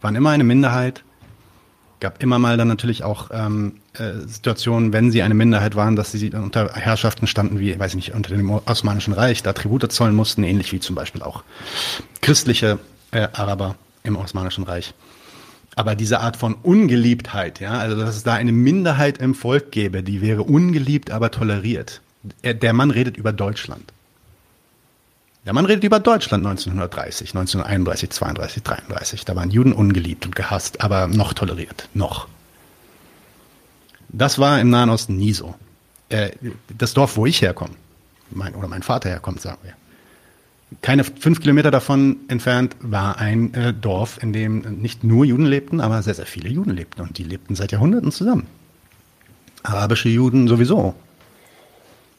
Waren 0.00 0.16
immer 0.16 0.30
eine 0.30 0.44
Minderheit. 0.44 1.02
Gab 1.98 2.22
immer 2.22 2.38
mal 2.38 2.56
dann 2.56 2.68
natürlich 2.68 3.04
auch 3.04 3.30
ähm, 3.32 3.76
äh, 3.94 4.12
Situationen, 4.26 4.92
wenn 4.92 5.10
sie 5.10 5.22
eine 5.22 5.34
Minderheit 5.34 5.76
waren, 5.76 5.96
dass 5.96 6.12
sie 6.12 6.30
unter 6.32 6.74
Herrschaften 6.74 7.26
standen, 7.26 7.58
wie, 7.58 7.78
weiß 7.78 7.92
ich 7.92 7.96
nicht, 7.96 8.14
unter 8.14 8.34
dem 8.34 8.50
Osmanischen 8.50 9.14
Reich, 9.14 9.42
da 9.42 9.54
Tribute 9.54 9.90
zollen 9.90 10.14
mussten, 10.14 10.42
ähnlich 10.42 10.72
wie 10.72 10.80
zum 10.80 10.94
Beispiel 10.94 11.22
auch 11.22 11.42
christliche 12.20 12.78
äh, 13.12 13.28
Araber 13.32 13.76
im 14.02 14.16
Osmanischen 14.16 14.64
Reich. 14.64 14.92
Aber 15.74 15.94
diese 15.94 16.20
Art 16.20 16.36
von 16.36 16.54
Ungeliebtheit, 16.54 17.60
ja, 17.60 17.72
also 17.72 17.96
dass 17.96 18.16
es 18.16 18.22
da 18.22 18.34
eine 18.34 18.52
Minderheit 18.52 19.18
im 19.18 19.34
Volk 19.34 19.72
gäbe, 19.72 20.02
die 20.02 20.22
wäre 20.22 20.42
ungeliebt, 20.42 21.10
aber 21.10 21.30
toleriert. 21.30 22.00
Er, 22.42 22.54
der 22.54 22.72
Mann 22.72 22.90
redet 22.90 23.16
über 23.16 23.32
Deutschland. 23.32 23.92
Der 25.46 25.52
Mann 25.52 25.64
redet 25.64 25.84
über 25.84 26.00
Deutschland 26.00 26.44
1930, 26.44 27.28
1931, 27.28 28.10
32, 28.10 28.62
33. 28.64 29.24
Da 29.24 29.36
waren 29.36 29.50
Juden 29.50 29.72
ungeliebt 29.72 30.26
und 30.26 30.34
gehasst, 30.34 30.80
aber 30.80 31.06
noch 31.06 31.34
toleriert. 31.34 31.88
Noch. 31.94 32.26
Das 34.08 34.40
war 34.40 34.60
im 34.60 34.70
Nahen 34.70 34.90
Osten 34.90 35.16
nie 35.16 35.32
so. 35.32 35.54
Äh, 36.08 36.32
das 36.76 36.94
Dorf, 36.94 37.16
wo 37.16 37.26
ich 37.26 37.42
herkomme, 37.42 37.74
mein, 38.30 38.56
oder 38.56 38.66
mein 38.66 38.82
Vater 38.82 39.08
herkommt, 39.08 39.40
sagen 39.40 39.58
wir, 39.62 39.74
keine 40.82 41.04
fünf 41.04 41.40
Kilometer 41.40 41.70
davon 41.70 42.16
entfernt 42.26 42.74
war 42.80 43.18
ein 43.18 43.54
äh, 43.54 43.72
Dorf, 43.72 44.20
in 44.20 44.32
dem 44.32 44.80
nicht 44.80 45.04
nur 45.04 45.24
Juden 45.24 45.46
lebten, 45.46 45.80
aber 45.80 46.02
sehr, 46.02 46.14
sehr 46.14 46.26
viele 46.26 46.48
Juden 46.48 46.70
lebten. 46.70 47.02
Und 47.02 47.18
die 47.18 47.22
lebten 47.22 47.54
seit 47.54 47.70
Jahrhunderten 47.70 48.10
zusammen. 48.10 48.48
Arabische 49.62 50.08
Juden 50.08 50.48
sowieso. 50.48 50.96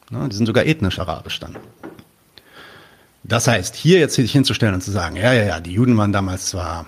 Na, 0.10 0.30
die 0.30 0.36
sind 0.36 0.46
sogar 0.46 0.66
ethnisch 0.66 1.00
arabisch 1.00 1.42
dann. 1.42 1.58
Das 3.28 3.48
heißt, 3.48 3.76
hier 3.76 4.00
jetzt 4.00 4.16
sich 4.16 4.32
hinzustellen 4.32 4.74
und 4.74 4.82
zu 4.82 4.92
sagen, 4.92 5.18
ja, 5.18 5.34
ja, 5.34 5.44
ja, 5.44 5.60
die 5.60 5.74
Juden 5.74 5.98
waren 5.98 6.14
damals 6.14 6.48
zwar 6.48 6.86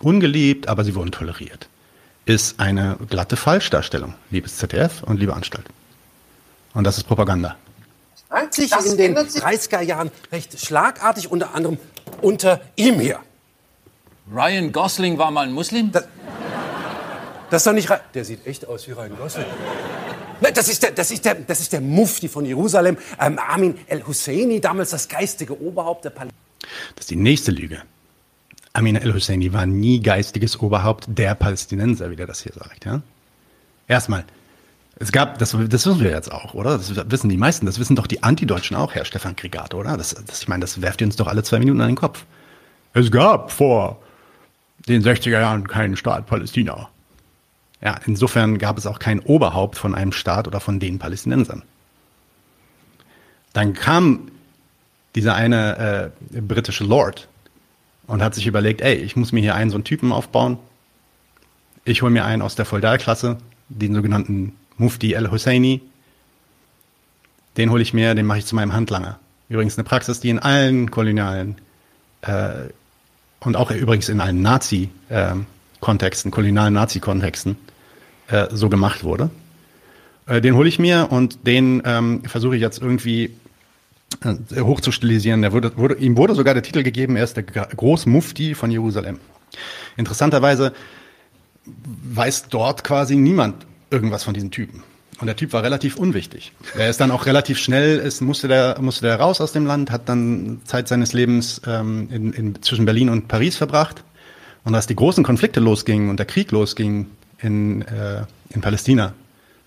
ungeliebt, 0.00 0.68
aber 0.68 0.84
sie 0.84 0.94
wurden 0.94 1.12
toleriert, 1.12 1.68
ist 2.26 2.60
eine 2.60 2.98
glatte 3.08 3.36
Falschdarstellung, 3.36 4.14
liebes 4.30 4.58
ZDF 4.58 5.02
und 5.02 5.18
liebe 5.18 5.34
Anstalt. 5.34 5.66
Und 6.74 6.84
das 6.84 6.98
ist 6.98 7.04
Propaganda. 7.04 7.56
Hat 8.28 8.52
sich 8.52 8.70
in 8.70 8.96
den 8.98 9.16
30er 9.16 9.80
Jahren 9.80 10.10
recht 10.30 10.60
schlagartig, 10.60 11.30
unter 11.30 11.54
anderem 11.54 11.78
unter 12.20 12.60
ihm 12.76 13.00
hier. 13.00 13.20
Ryan 14.30 14.72
Gosling 14.72 15.16
war 15.16 15.30
mal 15.30 15.46
ein 15.46 15.52
Muslim? 15.52 15.92
Das, 15.92 16.04
das 17.50 17.62
ist 17.62 17.66
doch 17.66 17.72
nicht. 17.72 17.90
Ra- 17.90 18.00
Der 18.14 18.24
sieht 18.24 18.46
echt 18.46 18.66
aus 18.66 18.86
wie 18.88 18.92
Ryan 18.92 19.16
Gosling. 19.16 19.46
Nein, 20.40 20.52
Das 20.54 20.68
ist, 20.68 20.82
der, 20.82 20.90
das, 20.92 21.10
ist 21.10 21.24
der, 21.24 21.34
das 21.34 21.60
ist 21.60 21.72
der 21.72 21.80
Mufti 21.80 22.28
von 22.28 22.44
Jerusalem, 22.44 22.98
ähm, 23.20 23.38
Amin 23.38 23.78
el-Husseini, 23.86 24.60
damals 24.60 24.90
das 24.90 25.08
geistige 25.08 25.60
Oberhaupt 25.60 26.04
der 26.04 26.10
Palästinenser. 26.10 26.36
Das 26.94 27.04
ist 27.04 27.10
die 27.10 27.16
nächste 27.16 27.52
Lüge. 27.52 27.82
Amin 28.74 28.96
el-Husseini 28.96 29.52
war 29.52 29.64
nie 29.64 30.00
geistiges 30.00 30.60
Oberhaupt 30.60 31.04
der 31.08 31.34
Palästinenser, 31.34 32.10
wie 32.10 32.16
der 32.16 32.26
das 32.26 32.42
hier 32.42 32.52
sagt. 32.52 32.84
Ja? 32.84 33.00
Erstmal, 33.88 34.24
es 34.98 35.12
gab, 35.12 35.38
das, 35.38 35.52
das 35.52 35.86
wissen 35.86 36.00
wir 36.00 36.10
jetzt 36.10 36.30
auch, 36.32 36.52
oder? 36.54 36.76
Das 36.76 36.92
wissen 37.10 37.28
die 37.30 37.36
meisten, 37.38 37.64
das 37.66 37.78
wissen 37.78 37.96
doch 37.96 38.06
die 38.06 38.22
Antideutschen 38.22 38.76
auch, 38.76 38.94
Herr 38.94 39.04
Stefan 39.06 39.36
Krigat, 39.36 39.72
oder? 39.72 39.96
Das, 39.96 40.14
das, 40.26 40.42
ich 40.42 40.48
meine, 40.48 40.60
das 40.62 40.82
werft 40.82 41.00
ihr 41.00 41.06
uns 41.06 41.16
doch 41.16 41.26
alle 41.28 41.42
zwei 41.42 41.58
Minuten 41.58 41.80
an 41.80 41.88
den 41.88 41.96
Kopf. 41.96 42.24
Es 42.92 43.10
gab 43.10 43.50
vor 43.52 44.00
den 44.88 45.02
60er 45.02 45.30
Jahren 45.40 45.66
keinen 45.68 45.96
Staat 45.96 46.26
Palästina. 46.26 46.90
Ja, 47.80 48.00
insofern 48.06 48.58
gab 48.58 48.78
es 48.78 48.86
auch 48.86 48.98
kein 48.98 49.20
Oberhaupt 49.20 49.76
von 49.76 49.94
einem 49.94 50.12
Staat 50.12 50.48
oder 50.48 50.60
von 50.60 50.80
den 50.80 50.98
Palästinensern. 50.98 51.62
Dann 53.52 53.74
kam 53.74 54.30
dieser 55.14 55.34
eine 55.34 56.12
äh, 56.32 56.40
britische 56.40 56.84
Lord 56.84 57.28
und 58.06 58.22
hat 58.22 58.34
sich 58.34 58.46
überlegt, 58.46 58.80
ey, 58.80 58.94
ich 58.94 59.16
muss 59.16 59.32
mir 59.32 59.40
hier 59.40 59.54
einen 59.54 59.70
so 59.70 59.76
einen 59.76 59.84
Typen 59.84 60.12
aufbauen. 60.12 60.58
Ich 61.84 62.02
hole 62.02 62.10
mir 62.10 62.24
einen 62.24 62.42
aus 62.42 62.54
der 62.54 62.64
Feudalklasse, 62.64 63.38
den 63.68 63.94
sogenannten 63.94 64.54
Mufti 64.78 65.12
el-Husseini. 65.14 65.80
Den 67.56 67.70
hole 67.70 67.82
ich 67.82 67.94
mir, 67.94 68.14
den 68.14 68.26
mache 68.26 68.38
ich 68.38 68.46
zu 68.46 68.54
meinem 68.54 68.72
Handlanger. 68.72 69.18
Übrigens 69.48 69.78
eine 69.78 69.84
Praxis, 69.84 70.20
die 70.20 70.30
in 70.30 70.38
allen 70.38 70.90
kolonialen 70.90 71.56
äh, 72.22 72.68
und 73.40 73.56
auch 73.56 73.70
übrigens 73.70 74.08
in 74.08 74.20
allen 74.20 74.42
Nazi-Kontexten, 75.76 76.30
kolonialen 76.30 76.74
Nazi-Kontexten 76.74 77.56
äh, 78.28 78.46
so 78.50 78.68
gemacht 78.68 79.04
wurde. 79.04 79.30
Äh, 80.26 80.40
den 80.40 80.54
hole 80.54 80.68
ich 80.68 80.78
mir 80.78 81.08
und 81.10 81.46
den 81.46 81.82
ähm, 81.84 82.22
versuche 82.24 82.56
ich 82.56 82.62
jetzt 82.62 82.80
irgendwie 82.80 83.36
äh, 84.24 84.60
hochzustilisieren. 84.60 85.42
Der 85.42 85.52
wurde, 85.52 85.76
wurde, 85.76 85.94
ihm 85.96 86.16
wurde 86.16 86.34
sogar 86.34 86.54
der 86.54 86.62
Titel 86.62 86.82
gegeben, 86.82 87.16
er 87.16 87.24
ist 87.24 87.36
der 87.36 87.44
Großmufti 87.44 88.54
von 88.54 88.70
Jerusalem. 88.70 89.20
Interessanterweise 89.96 90.72
weiß 91.64 92.48
dort 92.48 92.84
quasi 92.84 93.16
niemand 93.16 93.66
irgendwas 93.90 94.24
von 94.24 94.34
diesem 94.34 94.50
Typen. 94.50 94.82
Und 95.18 95.28
der 95.28 95.36
Typ 95.36 95.54
war 95.54 95.62
relativ 95.62 95.96
unwichtig. 95.96 96.52
Er 96.76 96.90
ist 96.90 97.00
dann 97.00 97.10
auch 97.10 97.24
relativ 97.24 97.58
schnell, 97.58 97.98
ist, 97.98 98.20
musste, 98.20 98.48
der, 98.48 98.76
musste 98.82 99.06
der 99.06 99.18
raus 99.18 99.40
aus 99.40 99.52
dem 99.52 99.64
Land, 99.64 99.90
hat 99.90 100.08
dann 100.10 100.60
Zeit 100.64 100.88
seines 100.88 101.14
Lebens 101.14 101.62
ähm, 101.66 102.08
in, 102.10 102.32
in, 102.34 102.62
zwischen 102.62 102.84
Berlin 102.84 103.08
und 103.08 103.26
Paris 103.26 103.56
verbracht. 103.56 104.04
Und 104.66 104.74
als 104.74 104.88
die 104.88 104.96
großen 104.96 105.22
Konflikte 105.22 105.60
losgingen 105.60 106.10
und 106.10 106.18
der 106.18 106.26
Krieg 106.26 106.50
losging 106.50 107.06
in, 107.38 107.82
äh, 107.82 108.24
in 108.50 108.60
Palästina 108.60 109.12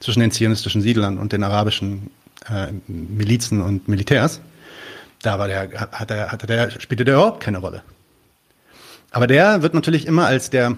zwischen 0.02 0.20
den 0.20 0.30
zionistischen 0.30 0.82
Siedlern 0.82 1.18
und 1.18 1.32
den 1.32 1.42
arabischen 1.42 2.12
äh, 2.50 2.74
Milizen 2.86 3.62
und 3.62 3.88
Militärs, 3.88 4.42
da 5.22 5.40
war 5.40 5.48
der, 5.48 5.70
hat 5.94 6.12
er, 6.12 6.34
hatte 6.34 6.48
der, 6.48 6.72
spielte 6.82 7.06
der 7.06 7.14
überhaupt 7.16 7.40
keine 7.42 7.60
Rolle. 7.60 7.82
Aber 9.12 9.26
der 9.26 9.62
wird 9.62 9.74
natürlich 9.74 10.06
immer 10.06 10.26
als 10.26 10.50
der, 10.50 10.76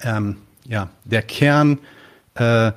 ähm, 0.00 0.38
ja, 0.64 0.88
der 1.04 1.20
Kern 1.20 1.80
äh, 2.34 2.72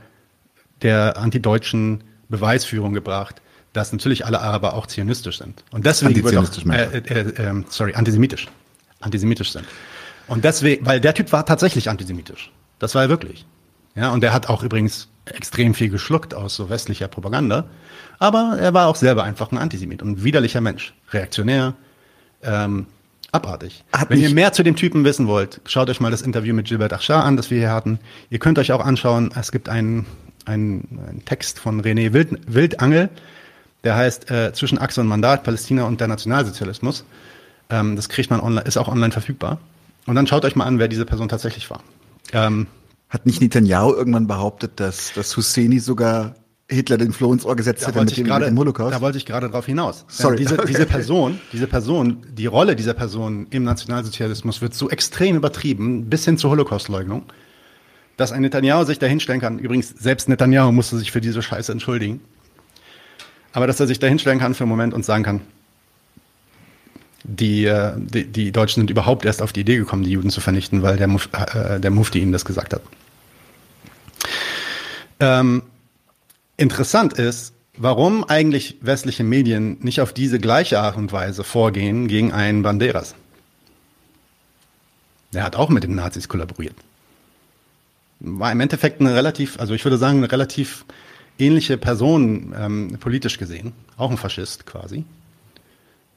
der 0.81 1.15
antideutschen 1.15 2.03
Beweisführung 2.27 2.91
gebracht, 2.93 3.41
dass 3.71 3.93
natürlich 3.93 4.25
alle 4.25 4.41
Araber 4.41 4.73
auch 4.73 4.85
zionistisch 4.85 5.37
sind. 5.37 5.63
Und 5.71 5.85
deswegen 5.85 6.21
wird 6.21 6.35
auch, 6.35 6.73
äh, 6.73 6.97
äh, 6.97 7.19
äh, 7.41 7.63
sorry, 7.69 7.93
antisemitisch. 7.93 8.49
Antisemitisch 8.99 9.53
sind. 9.53 9.65
Und 10.31 10.45
deswegen, 10.45 10.85
weil 10.85 11.01
der 11.01 11.13
Typ 11.13 11.33
war 11.33 11.45
tatsächlich 11.45 11.89
antisemitisch. 11.89 12.53
Das 12.79 12.95
war 12.95 13.03
er 13.03 13.09
wirklich. 13.09 13.45
Ja, 13.95 14.11
und 14.11 14.21
der 14.21 14.31
hat 14.31 14.47
auch 14.47 14.63
übrigens 14.63 15.09
extrem 15.25 15.73
viel 15.73 15.89
geschluckt 15.89 16.33
aus 16.33 16.55
so 16.55 16.69
westlicher 16.69 17.09
Propaganda. 17.09 17.65
Aber 18.17 18.57
er 18.57 18.73
war 18.73 18.87
auch 18.87 18.95
selber 18.95 19.25
einfach 19.25 19.51
ein 19.51 19.57
Antisemit 19.57 20.01
und 20.01 20.11
ein 20.11 20.23
widerlicher 20.23 20.61
Mensch. 20.61 20.93
Reaktionär, 21.11 21.73
ähm, 22.43 22.85
abartig. 23.33 23.83
Hat 23.91 24.09
Wenn 24.09 24.21
ihr 24.21 24.29
mehr 24.29 24.53
zu 24.53 24.63
dem 24.63 24.77
Typen 24.77 25.03
wissen 25.03 25.27
wollt, 25.27 25.59
schaut 25.65 25.89
euch 25.89 25.99
mal 25.99 26.11
das 26.11 26.21
Interview 26.21 26.55
mit 26.55 26.65
Gilbert 26.65 26.93
Achar 26.93 27.25
an, 27.25 27.35
das 27.35 27.51
wir 27.51 27.57
hier 27.57 27.71
hatten. 27.71 27.99
Ihr 28.29 28.39
könnt 28.39 28.57
euch 28.57 28.71
auch 28.71 28.85
anschauen, 28.85 29.33
es 29.37 29.51
gibt 29.51 29.67
einen, 29.67 30.05
einen, 30.45 30.97
einen 31.09 31.25
Text 31.25 31.59
von 31.59 31.81
René 31.81 32.13
Wild, 32.13 32.39
Wildangel, 32.47 33.09
der 33.83 33.97
heißt 33.97 34.31
äh, 34.31 34.53
Zwischen 34.53 34.77
Achse 34.77 35.01
und 35.01 35.07
Mandat, 35.07 35.43
Palästina 35.43 35.83
und 35.83 35.99
der 35.99 36.07
Nationalsozialismus. 36.07 37.03
Ähm, 37.69 37.97
das 37.97 38.07
kriegt 38.07 38.29
man 38.29 38.39
online, 38.39 38.65
ist 38.65 38.77
auch 38.77 38.87
online 38.87 39.11
verfügbar. 39.11 39.59
Und 40.11 40.15
dann 40.15 40.27
schaut 40.27 40.43
euch 40.43 40.57
mal 40.57 40.65
an, 40.65 40.77
wer 40.77 40.89
diese 40.89 41.05
Person 41.05 41.29
tatsächlich 41.29 41.69
war. 41.69 41.81
Ähm, 42.33 42.67
Hat 43.07 43.25
nicht 43.25 43.39
Netanyahu 43.39 43.93
irgendwann 43.93 44.27
behauptet, 44.27 44.73
dass, 44.75 45.13
dass 45.13 45.37
Husseini 45.37 45.79
sogar 45.79 46.35
Hitler 46.67 46.97
den 46.97 47.13
Floh 47.13 47.31
ins 47.31 47.45
Ohr 47.45 47.55
gesetzt 47.55 47.87
hätte 47.87 47.97
mit 48.03 48.17
dem, 48.17 48.25
gerade, 48.25 48.43
mit 48.43 48.51
dem 48.55 48.59
Holocaust? 48.59 48.93
da 48.93 48.99
wollte 48.99 49.17
ich 49.17 49.25
gerade 49.25 49.49
drauf 49.49 49.67
hinaus. 49.67 50.03
Sorry. 50.09 50.33
Äh, 50.33 50.39
Diese, 50.39 50.55
Okay. 50.59 50.67
diese 50.67 50.85
Person, 50.85 51.39
diese 51.53 51.65
Person, 51.65 52.25
die 52.29 52.45
Rolle 52.45 52.75
dieser 52.75 52.93
Person 52.93 53.47
im 53.51 53.63
Nationalsozialismus 53.63 54.61
wird 54.61 54.73
so 54.73 54.89
extrem 54.89 55.37
übertrieben, 55.37 56.09
bis 56.09 56.25
hin 56.25 56.37
zur 56.37 56.49
Holocaustleugnung, 56.49 57.23
dass 58.17 58.33
ein 58.33 58.41
Netanyahu 58.41 58.83
sich 58.83 58.99
da 58.99 59.07
hinstellen 59.07 59.39
kann. 59.39 59.59
Übrigens, 59.59 59.91
selbst 59.97 60.27
Netanyahu 60.27 60.73
musste 60.73 60.97
sich 60.97 61.13
für 61.13 61.21
diese 61.21 61.41
Scheiße 61.41 61.71
entschuldigen. 61.71 62.19
Aber 63.53 63.65
dass 63.65 63.79
er 63.79 63.87
sich 63.87 63.99
da 63.99 64.07
hinstellen 64.07 64.39
kann 64.39 64.55
für 64.55 64.65
einen 64.65 64.71
Moment 64.71 64.93
und 64.93 65.05
sagen 65.05 65.23
kann, 65.23 65.39
die, 67.23 67.65
äh, 67.65 67.93
die, 67.97 68.25
die 68.25 68.51
Deutschen 68.51 68.81
sind 68.81 68.89
überhaupt 68.89 69.25
erst 69.25 69.41
auf 69.41 69.53
die 69.53 69.61
Idee 69.61 69.77
gekommen, 69.77 70.03
die 70.03 70.11
Juden 70.11 70.29
zu 70.29 70.41
vernichten, 70.41 70.81
weil 70.81 70.97
der, 70.97 71.07
Muf, 71.07 71.29
äh, 71.33 71.79
der 71.79 71.91
Mufti 71.91 72.19
ihnen 72.19 72.31
das 72.31 72.45
gesagt 72.45 72.73
hat. 72.73 72.81
Ähm, 75.19 75.63
interessant 76.57 77.13
ist, 77.13 77.53
warum 77.77 78.23
eigentlich 78.23 78.77
westliche 78.81 79.23
Medien 79.23 79.77
nicht 79.81 80.01
auf 80.01 80.13
diese 80.13 80.39
gleiche 80.39 80.79
Art 80.79 80.97
und 80.97 81.11
Weise 81.11 81.43
vorgehen 81.43 82.07
gegen 82.07 82.31
einen 82.31 82.63
Banderas. 82.63 83.15
Der 85.33 85.43
hat 85.43 85.55
auch 85.55 85.69
mit 85.69 85.83
den 85.83 85.95
Nazis 85.95 86.27
kollaboriert. 86.27 86.75
War 88.19 88.51
im 88.51 88.59
Endeffekt 88.59 88.99
eine 88.99 89.15
relativ, 89.15 89.59
also 89.59 89.73
ich 89.73 89.85
würde 89.85 89.97
sagen, 89.97 90.17
eine 90.17 90.31
relativ 90.31 90.85
ähnliche 91.39 91.77
Person 91.77 92.53
ähm, 92.57 92.97
politisch 92.99 93.37
gesehen. 93.37 93.73
Auch 93.97 94.11
ein 94.11 94.17
Faschist 94.17 94.65
quasi. 94.65 95.05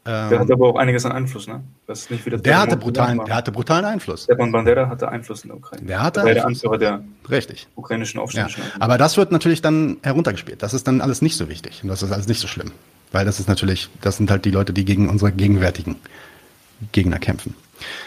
Der 0.05 0.39
hat 0.39 0.51
aber 0.51 0.67
auch 0.69 0.75
einiges 0.75 1.03
an 1.05 1.11
Einfluss, 1.13 1.47
ne? 1.47 1.63
Das 1.87 2.09
nicht 2.11 2.23
wie 2.27 2.29
das 2.29 2.41
Der 2.43 2.59
hatte 2.59 2.77
brutalen, 2.77 3.17
war. 3.17 3.25
der 3.25 3.35
hatte 3.35 3.51
brutalen 3.51 3.85
Einfluss. 3.85 4.25
Stepan 4.25 4.51
Bandera 4.51 4.87
hatte 4.87 5.09
Einfluss 5.09 5.43
in 5.43 5.49
der 5.49 5.57
Ukraine. 5.57 5.85
Der 5.87 6.03
hatte 6.03 6.19
der 6.21 6.27
Einfluss. 6.29 6.45
Anführer 6.45 6.77
der 6.77 7.01
Richtig. 7.29 7.67
ukrainischen 7.75 8.19
Ja. 8.19 8.23
Aufständischen. 8.23 8.63
Aber 8.79 8.99
das 8.99 9.17
wird 9.17 9.31
natürlich 9.31 9.63
dann 9.63 9.97
heruntergespielt. 10.03 10.61
Das 10.61 10.75
ist 10.75 10.87
dann 10.87 11.01
alles 11.01 11.23
nicht 11.23 11.37
so 11.37 11.49
wichtig. 11.49 11.79
Und 11.81 11.89
das 11.89 12.03
ist 12.03 12.11
alles 12.11 12.27
nicht 12.27 12.39
so 12.39 12.47
schlimm. 12.47 12.71
Weil 13.11 13.25
das 13.25 13.39
ist 13.39 13.47
natürlich, 13.49 13.89
das 14.01 14.17
sind 14.17 14.29
halt 14.29 14.45
die 14.45 14.51
Leute, 14.51 14.73
die 14.73 14.85
gegen 14.85 15.09
unsere 15.09 15.31
gegenwärtigen 15.31 15.95
Gegner 16.91 17.17
kämpfen. 17.17 17.55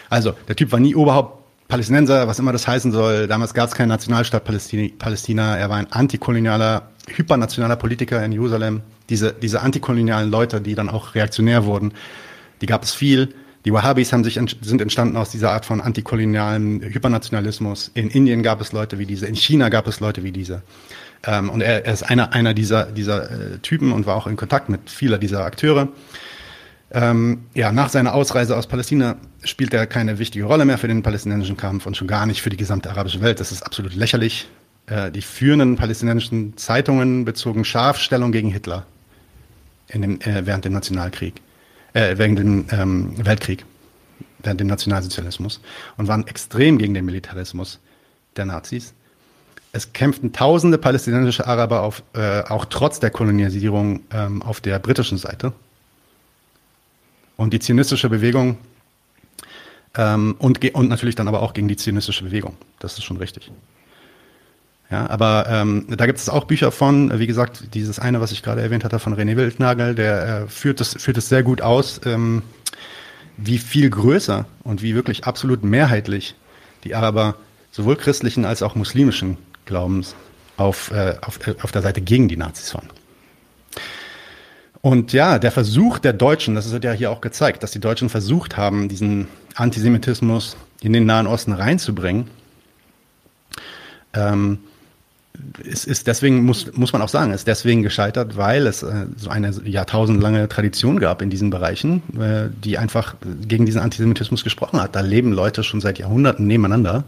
Also, 0.09 0.33
der 0.47 0.55
Typ 0.55 0.71
war 0.71 0.79
nie 0.79 0.95
Oberhaupt 0.95 1.39
Palästinenser, 1.67 2.27
was 2.27 2.39
immer 2.39 2.51
das 2.53 2.67
heißen 2.67 2.91
soll. 2.91 3.27
Damals 3.27 3.53
gab 3.53 3.67
es 3.69 3.75
keinen 3.75 3.89
Nationalstaat 3.89 4.43
Palästina. 4.43 5.57
Er 5.57 5.69
war 5.69 5.77
ein 5.77 5.91
antikolonialer, 5.91 6.83
hypernationaler 7.07 7.75
Politiker 7.75 8.23
in 8.23 8.31
Jerusalem. 8.31 8.81
Diese, 9.09 9.33
diese 9.33 9.61
antikolonialen 9.61 10.29
Leute, 10.29 10.61
die 10.61 10.75
dann 10.75 10.89
auch 10.89 11.15
reaktionär 11.15 11.65
wurden, 11.65 11.93
die 12.61 12.65
gab 12.65 12.83
es 12.83 12.93
viel. 12.93 13.33
Die 13.65 13.73
Wahhabis 13.73 14.13
haben 14.13 14.23
sich, 14.23 14.35
sind 14.35 14.81
entstanden 14.81 15.17
aus 15.17 15.31
dieser 15.31 15.51
Art 15.51 15.65
von 15.65 15.81
antikolonialen 15.81 16.81
Hypernationalismus. 16.81 17.91
In 17.93 18.09
Indien 18.09 18.41
gab 18.41 18.61
es 18.61 18.71
Leute 18.71 18.99
wie 18.99 19.05
diese, 19.05 19.25
in 19.25 19.35
China 19.35 19.69
gab 19.69 19.87
es 19.87 19.99
Leute 19.99 20.23
wie 20.23 20.31
diese. 20.31 20.61
Ähm, 21.25 21.49
und 21.49 21.61
er, 21.61 21.85
er 21.85 21.93
ist 21.93 22.03
einer, 22.03 22.31
einer 22.33 22.53
dieser, 22.53 22.85
dieser 22.85 23.29
äh, 23.29 23.57
Typen 23.59 23.91
und 23.91 24.05
war 24.05 24.15
auch 24.15 24.27
in 24.27 24.37
Kontakt 24.37 24.69
mit 24.69 24.89
vieler 24.89 25.17
dieser 25.17 25.43
Akteure. 25.43 25.89
Ähm, 26.91 27.43
ja, 27.53 27.71
nach 27.71 27.89
seiner 27.89 28.13
Ausreise 28.13 28.55
aus 28.55 28.65
Palästina 28.65 29.17
spielt 29.43 29.73
er 29.73 29.85
keine 29.85 30.17
wichtige 30.19 30.45
Rolle 30.45 30.65
mehr 30.65 30.77
für 30.77 30.87
den 30.87 31.03
palästinensischen 31.03 31.57
Kampf 31.57 31.85
und 31.85 31.97
schon 31.97 32.07
gar 32.07 32.25
nicht 32.25 32.41
für 32.41 32.49
die 32.49 32.57
gesamte 32.57 32.89
arabische 32.89 33.21
Welt. 33.21 33.39
Das 33.41 33.51
ist 33.51 33.61
absolut 33.61 33.93
lächerlich. 33.93 34.47
Äh, 34.87 35.11
die 35.11 35.21
führenden 35.21 35.75
palästinensischen 35.75 36.55
Zeitungen 36.55 37.25
bezogen 37.25 37.65
scharf 37.65 37.99
Stellung 37.99 38.31
gegen 38.31 38.49
Hitler 38.49 38.85
dem, 39.93 40.21
äh, 40.21 40.45
während 40.45 40.65
dem 40.65 40.73
Nationalkrieg, 40.73 41.35
äh, 41.93 42.17
während 42.17 42.39
dem 42.39 42.65
ähm, 42.71 43.25
Weltkrieg, 43.25 43.65
während 44.39 44.59
dem 44.59 44.67
Nationalsozialismus 44.67 45.61
und 45.97 46.07
waren 46.07 46.27
extrem 46.27 46.77
gegen 46.77 46.93
den 46.93 47.05
Militarismus 47.05 47.79
der 48.35 48.45
Nazis. 48.45 48.93
Es 49.71 49.93
kämpften 49.93 50.33
tausende 50.33 50.77
palästinensische 50.77 51.45
Araber 51.45 51.83
auf, 51.83 52.03
äh, 52.13 52.41
auch 52.43 52.65
trotz 52.65 52.99
der 52.99 53.11
Kolonisierung 53.11 54.01
ähm, 54.11 54.41
auf 54.41 54.61
der 54.61 54.79
britischen 54.79 55.17
Seite. 55.17 55.53
Und 57.37 57.53
die 57.53 57.59
zionistische 57.59 58.09
Bewegung 58.09 58.57
ähm, 59.95 60.35
und, 60.39 60.63
und 60.73 60.89
natürlich 60.89 61.15
dann 61.15 61.27
aber 61.27 61.41
auch 61.41 61.53
gegen 61.53 61.67
die 61.67 61.77
zionistische 61.77 62.23
Bewegung. 62.23 62.57
Das 62.79 62.97
ist 62.97 63.03
schon 63.03 63.17
richtig. 63.17 63.51
Ja, 64.91 65.07
aber 65.07 65.45
ähm, 65.47 65.85
da 65.87 66.07
gibt 66.07 66.17
es 66.17 66.29
auch 66.29 66.45
Bücher 66.45 66.71
von, 66.71 67.19
wie 67.19 67.27
gesagt, 67.27 67.75
dieses 67.75 67.99
eine, 67.99 68.21
was 68.21 68.31
ich 68.31 68.41
gerade 68.41 68.61
erwähnt 68.61 68.83
hatte, 68.83 68.97
von 68.97 69.15
René 69.15 69.35
Wildnagel, 69.35 69.93
der 69.93 70.27
äh, 70.27 70.47
führt, 70.47 70.79
das, 70.79 70.95
führt 70.95 71.17
es 71.17 71.29
sehr 71.29 71.43
gut 71.43 71.61
aus, 71.61 72.01
ähm, 72.05 72.41
wie 73.37 73.59
viel 73.59 73.89
größer 73.89 74.45
und 74.63 74.81
wie 74.81 74.95
wirklich 74.95 75.25
absolut 75.25 75.63
mehrheitlich 75.63 76.35
die 76.83 76.95
Araber 76.95 77.35
sowohl 77.71 77.97
christlichen 77.97 78.45
als 78.45 78.63
auch 78.63 78.73
muslimischen 78.73 79.37
Glaubens 79.65 80.15
auf, 80.57 80.91
äh, 80.91 81.15
auf, 81.21 81.47
äh, 81.47 81.55
auf 81.61 81.71
der 81.71 81.83
Seite 81.83 82.01
gegen 82.01 82.27
die 82.27 82.37
Nazis 82.37 82.73
waren. 82.73 82.89
Und 84.81 85.13
ja, 85.13 85.37
der 85.37 85.51
Versuch 85.51 85.99
der 85.99 86.13
Deutschen, 86.13 86.55
das 86.55 86.71
wird 86.71 86.83
ja 86.83 86.93
hier 86.93 87.11
auch 87.11 87.21
gezeigt, 87.21 87.61
dass 87.61 87.71
die 87.71 87.79
Deutschen 87.79 88.09
versucht 88.09 88.57
haben, 88.57 88.87
diesen 88.87 89.27
Antisemitismus 89.55 90.57
in 90.81 90.93
den 90.93 91.05
Nahen 91.05 91.27
Osten 91.27 91.51
reinzubringen, 91.51 92.27
ähm, 94.13 94.59
ist, 95.63 95.85
ist 95.85 96.07
deswegen, 96.07 96.43
muss, 96.43 96.71
muss 96.73 96.93
man 96.93 97.01
auch 97.01 97.09
sagen, 97.09 97.31
ist 97.31 97.47
deswegen 97.47 97.83
gescheitert, 97.83 98.37
weil 98.37 98.67
es 98.67 98.83
äh, 98.83 99.05
so 99.17 99.29
eine 99.29 99.51
jahrtausendlange 99.63 100.47
Tradition 100.49 100.99
gab 100.99 101.21
in 101.21 101.29
diesen 101.29 101.49
Bereichen, 101.49 102.01
äh, 102.19 102.49
die 102.63 102.77
einfach 102.77 103.15
gegen 103.47 103.65
diesen 103.65 103.81
Antisemitismus 103.81 104.43
gesprochen 104.43 104.81
hat. 104.81 104.95
Da 104.95 105.01
leben 105.01 105.31
Leute 105.31 105.63
schon 105.63 105.81
seit 105.81 105.99
Jahrhunderten 105.99 106.47
nebeneinander, 106.47 107.03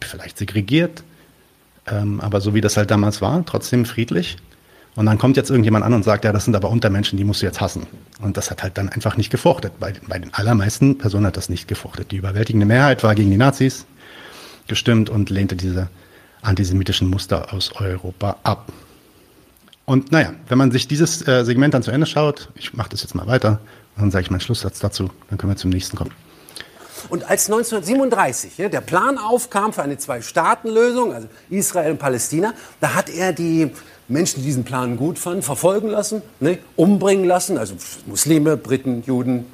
vielleicht 0.00 0.38
segregiert, 0.38 1.02
ähm, 1.86 2.20
aber 2.20 2.40
so 2.40 2.54
wie 2.54 2.60
das 2.60 2.76
halt 2.76 2.90
damals 2.90 3.20
war, 3.20 3.44
trotzdem 3.44 3.84
friedlich. 3.84 4.36
Und 4.94 5.06
dann 5.06 5.16
kommt 5.16 5.38
jetzt 5.38 5.48
irgendjemand 5.48 5.84
an 5.84 5.94
und 5.94 6.04
sagt, 6.04 6.24
ja, 6.24 6.32
das 6.32 6.44
sind 6.44 6.54
aber 6.54 6.68
Untermenschen, 6.68 7.16
die 7.16 7.24
musst 7.24 7.40
du 7.40 7.46
jetzt 7.46 7.60
hassen. 7.62 7.86
Und 8.20 8.36
das 8.36 8.50
hat 8.50 8.62
halt 8.62 8.76
dann 8.76 8.90
einfach 8.90 9.16
nicht 9.16 9.30
gefruchtet. 9.30 9.72
Bei, 9.80 9.94
bei 10.06 10.18
den 10.18 10.34
allermeisten 10.34 10.98
Personen 10.98 11.26
hat 11.26 11.38
das 11.38 11.48
nicht 11.48 11.66
gefruchtet. 11.66 12.10
Die 12.10 12.16
überwältigende 12.16 12.66
Mehrheit 12.66 13.02
war 13.02 13.14
gegen 13.14 13.30
die 13.30 13.38
Nazis 13.38 13.86
gestimmt 14.68 15.08
und 15.08 15.30
lehnte 15.30 15.56
diese 15.56 15.88
antisemitischen 16.42 17.08
Muster 17.08 17.52
aus 17.52 17.72
Europa 17.74 18.36
ab. 18.42 18.72
Und 19.84 20.12
naja, 20.12 20.32
wenn 20.48 20.58
man 20.58 20.70
sich 20.70 20.86
dieses 20.86 21.26
äh, 21.26 21.44
Segment 21.44 21.74
dann 21.74 21.82
zu 21.82 21.90
Ende 21.90 22.06
schaut, 22.06 22.50
ich 22.54 22.74
mache 22.74 22.90
das 22.90 23.02
jetzt 23.02 23.14
mal 23.14 23.26
weiter, 23.26 23.60
dann 23.96 24.10
sage 24.10 24.24
ich 24.24 24.30
meinen 24.30 24.40
Schlusssatz 24.40 24.78
dazu, 24.78 25.10
dann 25.28 25.38
können 25.38 25.52
wir 25.52 25.56
zum 25.56 25.70
nächsten 25.70 25.96
kommen. 25.96 26.12
Und 27.08 27.24
als 27.28 27.46
1937 27.46 28.58
ja, 28.58 28.68
der 28.68 28.80
Plan 28.80 29.18
aufkam 29.18 29.72
für 29.72 29.82
eine 29.82 29.98
Zwei-Staaten-Lösung, 29.98 31.12
also 31.12 31.28
Israel 31.50 31.92
und 31.92 31.98
Palästina, 31.98 32.54
da 32.80 32.94
hat 32.94 33.10
er 33.10 33.32
die 33.32 33.72
Menschen, 34.08 34.40
die 34.40 34.46
diesen 34.46 34.64
Plan 34.64 34.96
gut 34.96 35.18
fanden, 35.18 35.42
verfolgen 35.42 35.88
lassen, 35.88 36.22
ne, 36.38 36.58
umbringen 36.76 37.24
lassen, 37.24 37.58
also 37.58 37.74
Muslime, 38.06 38.56
Briten, 38.56 39.02
Juden. 39.04 39.46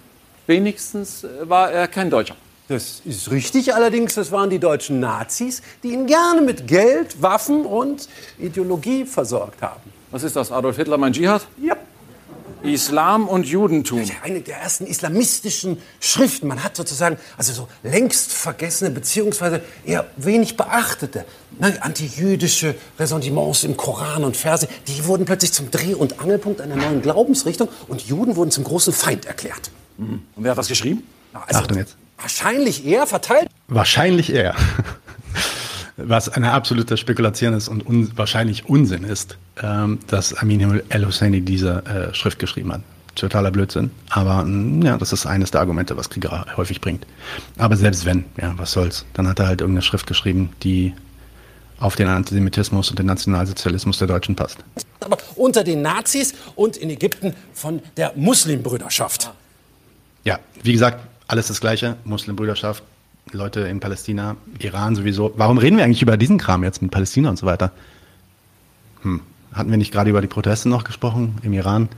Wenigstens 0.47 1.25
äh, 1.25 1.29
war 1.49 1.71
er 1.71 1.89
kein 1.89 2.11
Deutscher. 2.11 2.37
Das 2.69 3.01
ist 3.07 3.31
richtig, 3.31 3.75
allerdings, 3.75 4.15
das 4.15 4.31
waren 4.31 4.51
die 4.51 4.59
deutschen 4.59 5.01
Nazis, 5.01 5.63
die 5.83 5.89
ihn 5.89 6.07
gerne 6.07 6.43
mit 6.43 6.67
Geld, 6.67 7.23
Waffen 7.23 7.65
und 7.65 8.09
Ideologie 8.39 9.07
versorgt 9.07 9.63
haben. 9.63 9.81
Was 10.11 10.23
ist 10.23 10.37
das, 10.37 10.53
Adolf 10.53 10.77
Hitler, 10.77 10.99
mein 10.99 11.15
Dschihad? 11.15 11.47
Ja. 11.63 11.77
Islam 12.63 13.29
und 13.29 13.47
Judentum. 13.47 14.03
Eine 14.23 14.41
der 14.41 14.59
ersten 14.59 14.87
islamistischen 14.87 15.81
Schriften. 16.01 16.49
Man 16.49 16.63
hat 16.63 16.77
sozusagen 16.77 17.17
also 17.37 17.53
so 17.53 17.69
längst 17.83 18.33
vergessene 18.33 18.91
beziehungsweise 18.91 19.63
eher 19.85 20.07
wenig 20.17 20.57
beachtete 20.57 21.25
ne, 21.59 21.81
antijüdische 21.81 22.75
Ressentiments 22.99 23.65
im 23.65 23.77
Koran 23.77 24.25
und 24.25 24.37
Verse. 24.37 24.69
Die 24.89 25.07
wurden 25.07 25.25
plötzlich 25.25 25.53
zum 25.53 25.71
Dreh- 25.71 25.95
und 25.95 26.21
Angelpunkt 26.21 26.61
einer 26.61 26.77
neuen 26.77 27.01
Glaubensrichtung 27.01 27.69
und 27.87 28.03
Juden 28.03 28.37
wurden 28.37 28.51
zum 28.51 28.65
großen 28.65 28.93
Feind 28.93 29.25
erklärt. 29.25 29.71
Und 29.97 30.23
wer 30.37 30.51
hat 30.51 30.59
das 30.59 30.69
geschrieben? 30.69 31.05
Also, 31.33 31.61
Achtung 31.61 31.79
jetzt. 31.79 31.97
Wahrscheinlich 32.19 32.85
eher 32.85 33.07
verteilt. 33.07 33.49
Wahrscheinlich 33.69 34.33
eher. 34.33 34.55
Was 35.97 36.29
eine 36.29 36.53
absolute 36.53 36.97
Spekulation 36.97 37.55
ist 37.55 37.69
und 37.69 37.85
un 37.85 38.13
wahrscheinlich 38.17 38.69
Unsinn 38.69 39.03
ist, 39.03 39.37
ähm, 39.61 39.99
dass 40.07 40.33
Amin 40.35 40.81
el-Husseini 40.89 41.41
diese 41.41 41.85
äh, 41.87 42.15
Schrift 42.15 42.39
geschrieben 42.39 42.73
hat. 42.73 42.83
Totaler 43.17 43.51
Blödsinn. 43.51 43.91
Aber 44.11 44.45
mh, 44.45 44.87
ja, 44.87 44.97
das 44.97 45.13
ist 45.13 45.27
eines 45.27 45.51
der 45.51 45.61
Argumente, 45.61 45.97
was 45.97 46.09
Krieger 46.09 46.47
häufig 46.57 46.81
bringt. 46.81 47.05
Aber 47.57 47.77
selbst 47.77 48.05
wenn, 48.05 48.25
ja, 48.41 48.55
was 48.57 48.73
soll's, 48.73 49.05
dann 49.15 49.27
hat 49.27 49.41
er 49.41 49.49
halt 49.49 49.61
irgendeine 49.61 49.83
Schrift 49.83 50.07
geschrieben, 50.07 50.51
die 50.63 50.95
auf 51.81 51.97
den 51.97 52.09
Antisemitismus 52.09 52.91
und 52.91 52.99
den 52.99 53.07
Nationalsozialismus 53.07 53.99
der 53.99 54.09
Deutschen 54.09 54.35
passt. 54.37 54.59
Aber 55.01 55.19
unter 55.37 55.65
den 55.65 55.83
Nazis 55.83 56.35
und 56.57 56.77
in 56.77 56.91
Ägypten 56.91 57.35
von 57.53 57.81
der 57.97 58.13
Muslimbrüderschaft. 58.17 59.33
Ja, 60.25 60.39
wie 60.63 60.73
gesagt, 60.73 61.01
alles 61.29 61.47
das 61.47 61.61
Gleiche. 61.61 61.97
Muslimbrüderschaft, 62.05 62.83
Leute 63.31 63.61
in 63.61 63.79
Palästina, 63.79 64.37
Iran 64.59 64.97
sowieso. 64.97 65.33
Warum 65.37 65.59
reden 65.59 65.77
wir 65.77 65.85
eigentlich 65.85 66.03
über 66.03 66.17
diesen 66.17 66.39
Kram 66.39 66.65
jetzt 66.65 66.83
mit 66.83 66.91
Palästina 66.91 67.31
und 67.31 67.39
so 67.39 67.47
weiter? 67.47 67.73
Hm. 69.03 69.21
Hatten 69.53 69.71
wir 69.71 69.79
nicht 69.79 69.93
gerade 69.93 70.11
über 70.11 70.21
die 70.21 70.27
Proteste 70.27 70.69
noch 70.69 70.85
gesprochen 70.85 71.37
im 71.43 71.53
Iran? 71.53 71.89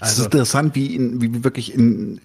Es 0.00 0.18
ist 0.18 0.24
interessant, 0.24 0.74
wie, 0.74 0.94
in, 0.94 1.20
wie 1.20 1.44
wirklich 1.44 1.74
in, 1.74 2.20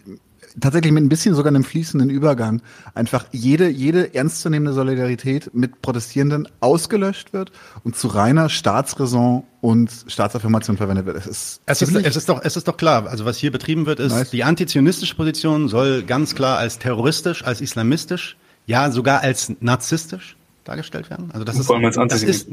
tatsächlich 0.59 0.91
mit 0.91 1.03
ein 1.03 1.09
bisschen 1.09 1.35
sogar 1.35 1.51
einem 1.51 1.63
fließenden 1.63 2.09
Übergang 2.09 2.61
einfach 2.93 3.25
jede, 3.31 3.69
jede 3.69 4.13
ernstzunehmende 4.13 4.73
Solidarität 4.73 5.53
mit 5.53 5.81
Protestierenden 5.81 6.47
ausgelöscht 6.59 7.33
wird 7.33 7.51
und 7.83 7.95
zu 7.95 8.07
reiner 8.07 8.49
Staatsräson 8.49 9.43
und 9.61 9.91
Staatsaffirmation 10.07 10.77
verwendet 10.77 11.05
wird. 11.05 11.17
Es 11.17 11.27
ist, 11.27 11.61
Es 11.65 11.81
ist, 11.81 11.95
es, 11.95 12.15
ist 12.15 12.29
doch, 12.29 12.41
es 12.43 12.57
ist 12.57 12.67
doch 12.67 12.77
klar, 12.77 13.07
also 13.07 13.25
was 13.25 13.37
hier 13.37 13.51
betrieben 13.51 13.85
wird, 13.85 13.99
ist, 13.99 14.13
Nice. 14.13 14.29
die 14.31 14.43
antizionistische 14.43 15.15
Position 15.15 15.69
soll 15.69 16.03
ganz 16.03 16.35
klar 16.35 16.57
als 16.57 16.79
terroristisch, 16.79 17.43
als 17.43 17.61
islamistisch, 17.61 18.37
ja 18.65 18.91
sogar 18.91 19.21
als 19.21 19.53
narzisstisch 19.59 20.37
dargestellt 20.63 21.09
werden. 21.09 21.31
Also 21.31 21.43
das 21.43 21.57
ist, 21.57 21.67
vor 21.67 21.75
allem 21.75 21.85
als 21.85 21.95
das 21.95 22.23
ist 22.23 22.49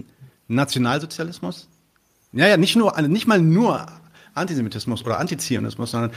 Nationalsozialismus. 0.49 1.69
Ja, 2.33 2.49
ja, 2.49 2.57
nicht 2.57 2.77
nur, 2.77 2.97
also 2.97 3.09
nicht 3.09 3.27
mal 3.27 3.41
nur 3.41 3.87
Antisemitismus 4.35 5.05
oder 5.05 5.19
Antizionismus, 5.21 5.93
sondern 5.93 6.11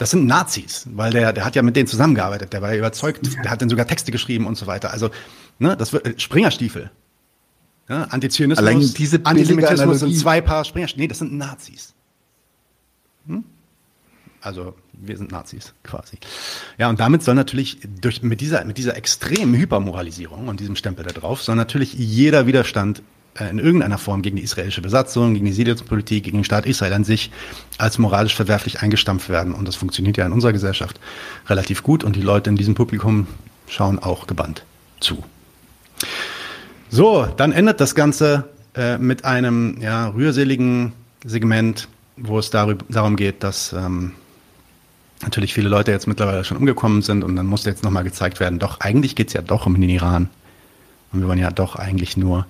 das 0.00 0.12
sind 0.12 0.24
Nazis, 0.24 0.86
weil 0.94 1.12
der, 1.12 1.34
der 1.34 1.44
hat 1.44 1.54
ja 1.54 1.62
mit 1.62 1.76
denen 1.76 1.86
zusammengearbeitet, 1.86 2.54
der 2.54 2.62
war 2.62 2.72
ja 2.72 2.78
überzeugt, 2.78 3.20
der 3.44 3.50
hat 3.50 3.60
dann 3.60 3.68
sogar 3.68 3.86
Texte 3.86 4.10
geschrieben 4.10 4.46
und 4.46 4.56
so 4.56 4.66
weiter. 4.66 4.92
Also, 4.92 5.10
ne, 5.58 5.76
das 5.76 5.92
wird 5.92 6.06
äh, 6.06 6.18
Springerstiefel. 6.18 6.90
Ja, 7.86 8.04
Antizionismus, 8.04 8.66
Allein 8.66 8.80
diese 8.80 9.20
Antisemitismus 9.24 10.00
sind 10.00 10.16
zwei 10.16 10.40
Paar 10.40 10.64
Springerstiefel. 10.64 11.02
Nee, 11.02 11.08
das 11.08 11.18
sind 11.18 11.34
Nazis. 11.34 11.92
Hm? 13.26 13.44
Also 14.40 14.74
wir 14.94 15.18
sind 15.18 15.32
Nazis 15.32 15.74
quasi. 15.82 16.16
Ja, 16.78 16.88
und 16.88 16.98
damit 16.98 17.22
soll 17.22 17.34
natürlich 17.34 17.80
durch, 18.00 18.22
mit, 18.22 18.40
dieser, 18.40 18.64
mit 18.64 18.78
dieser 18.78 18.96
extremen 18.96 19.54
Hypermoralisierung 19.54 20.48
und 20.48 20.60
diesem 20.60 20.76
Stempel 20.76 21.04
da 21.04 21.12
drauf, 21.12 21.42
soll 21.42 21.56
natürlich 21.56 21.92
jeder 21.92 22.46
Widerstand 22.46 23.02
in 23.38 23.58
irgendeiner 23.58 23.98
Form 23.98 24.22
gegen 24.22 24.36
die 24.36 24.42
israelische 24.42 24.82
Besatzung, 24.82 25.34
gegen 25.34 25.46
die 25.46 25.52
Siedlungspolitik, 25.52 26.24
gegen 26.24 26.38
den 26.38 26.44
Staat 26.44 26.66
Israel 26.66 26.92
an 26.92 27.04
sich 27.04 27.30
als 27.78 27.98
moralisch 27.98 28.34
verwerflich 28.34 28.82
eingestampft 28.82 29.28
werden. 29.28 29.54
Und 29.54 29.68
das 29.68 29.76
funktioniert 29.76 30.16
ja 30.16 30.26
in 30.26 30.32
unserer 30.32 30.52
Gesellschaft 30.52 31.00
relativ 31.48 31.82
gut 31.82 32.04
und 32.04 32.16
die 32.16 32.22
Leute 32.22 32.50
in 32.50 32.56
diesem 32.56 32.74
Publikum 32.74 33.26
schauen 33.68 33.98
auch 33.98 34.26
gebannt 34.26 34.64
zu. 34.98 35.22
So, 36.90 37.26
dann 37.36 37.52
endet 37.52 37.80
das 37.80 37.94
Ganze 37.94 38.48
äh, 38.74 38.98
mit 38.98 39.24
einem 39.24 39.80
ja, 39.80 40.08
rührseligen 40.08 40.92
Segment, 41.24 41.88
wo 42.16 42.38
es 42.38 42.50
darüber, 42.50 42.84
darum 42.88 43.16
geht, 43.16 43.44
dass 43.44 43.72
ähm, 43.72 44.12
natürlich 45.22 45.54
viele 45.54 45.68
Leute 45.68 45.92
jetzt 45.92 46.08
mittlerweile 46.08 46.44
schon 46.44 46.56
umgekommen 46.56 47.02
sind 47.02 47.22
und 47.22 47.36
dann 47.36 47.46
musste 47.46 47.70
jetzt 47.70 47.84
nochmal 47.84 48.04
gezeigt 48.04 48.40
werden, 48.40 48.58
doch 48.58 48.80
eigentlich 48.80 49.14
geht's 49.14 49.32
ja 49.32 49.42
doch 49.42 49.66
um 49.66 49.80
den 49.80 49.88
Iran. 49.88 50.28
Und 51.12 51.20
wir 51.20 51.28
wollen 51.28 51.38
ja 51.38 51.50
doch 51.50 51.76
eigentlich 51.76 52.16
nur 52.16 52.46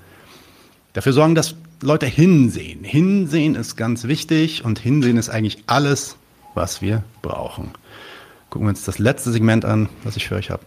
dafür 0.93 1.12
sorgen, 1.12 1.34
dass 1.34 1.55
Leute 1.82 2.07
hinsehen. 2.07 2.84
Hinsehen 2.84 3.55
ist 3.55 3.76
ganz 3.76 4.05
wichtig 4.05 4.64
und 4.64 4.78
hinsehen 4.78 5.16
ist 5.16 5.30
eigentlich 5.30 5.62
alles, 5.66 6.16
was 6.55 6.82
wir 6.82 7.03
brauchen. 7.22 7.70
Gucken 8.51 8.66
wir 8.66 8.70
uns 8.70 8.84
das 8.84 8.99
letzte 8.99 9.30
Segment 9.30 9.64
an, 9.64 9.88
was 10.05 10.16
ich 10.16 10.28
für 10.28 10.34
euch 10.34 10.51
habe. 10.51 10.64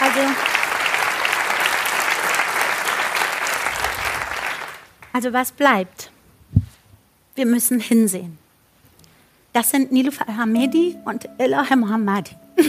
Also, 0.00 0.55
also 5.16 5.32
was 5.32 5.50
bleibt? 5.50 6.10
Wir 7.36 7.46
müssen 7.46 7.80
hinsehen. 7.80 8.36
Das 9.54 9.70
sind 9.70 9.90
Nilüfer 9.90 10.26
Hamedi 10.36 10.94
und 11.06 11.26
Elahe 11.38 11.74
Mohammadi. 11.74 12.32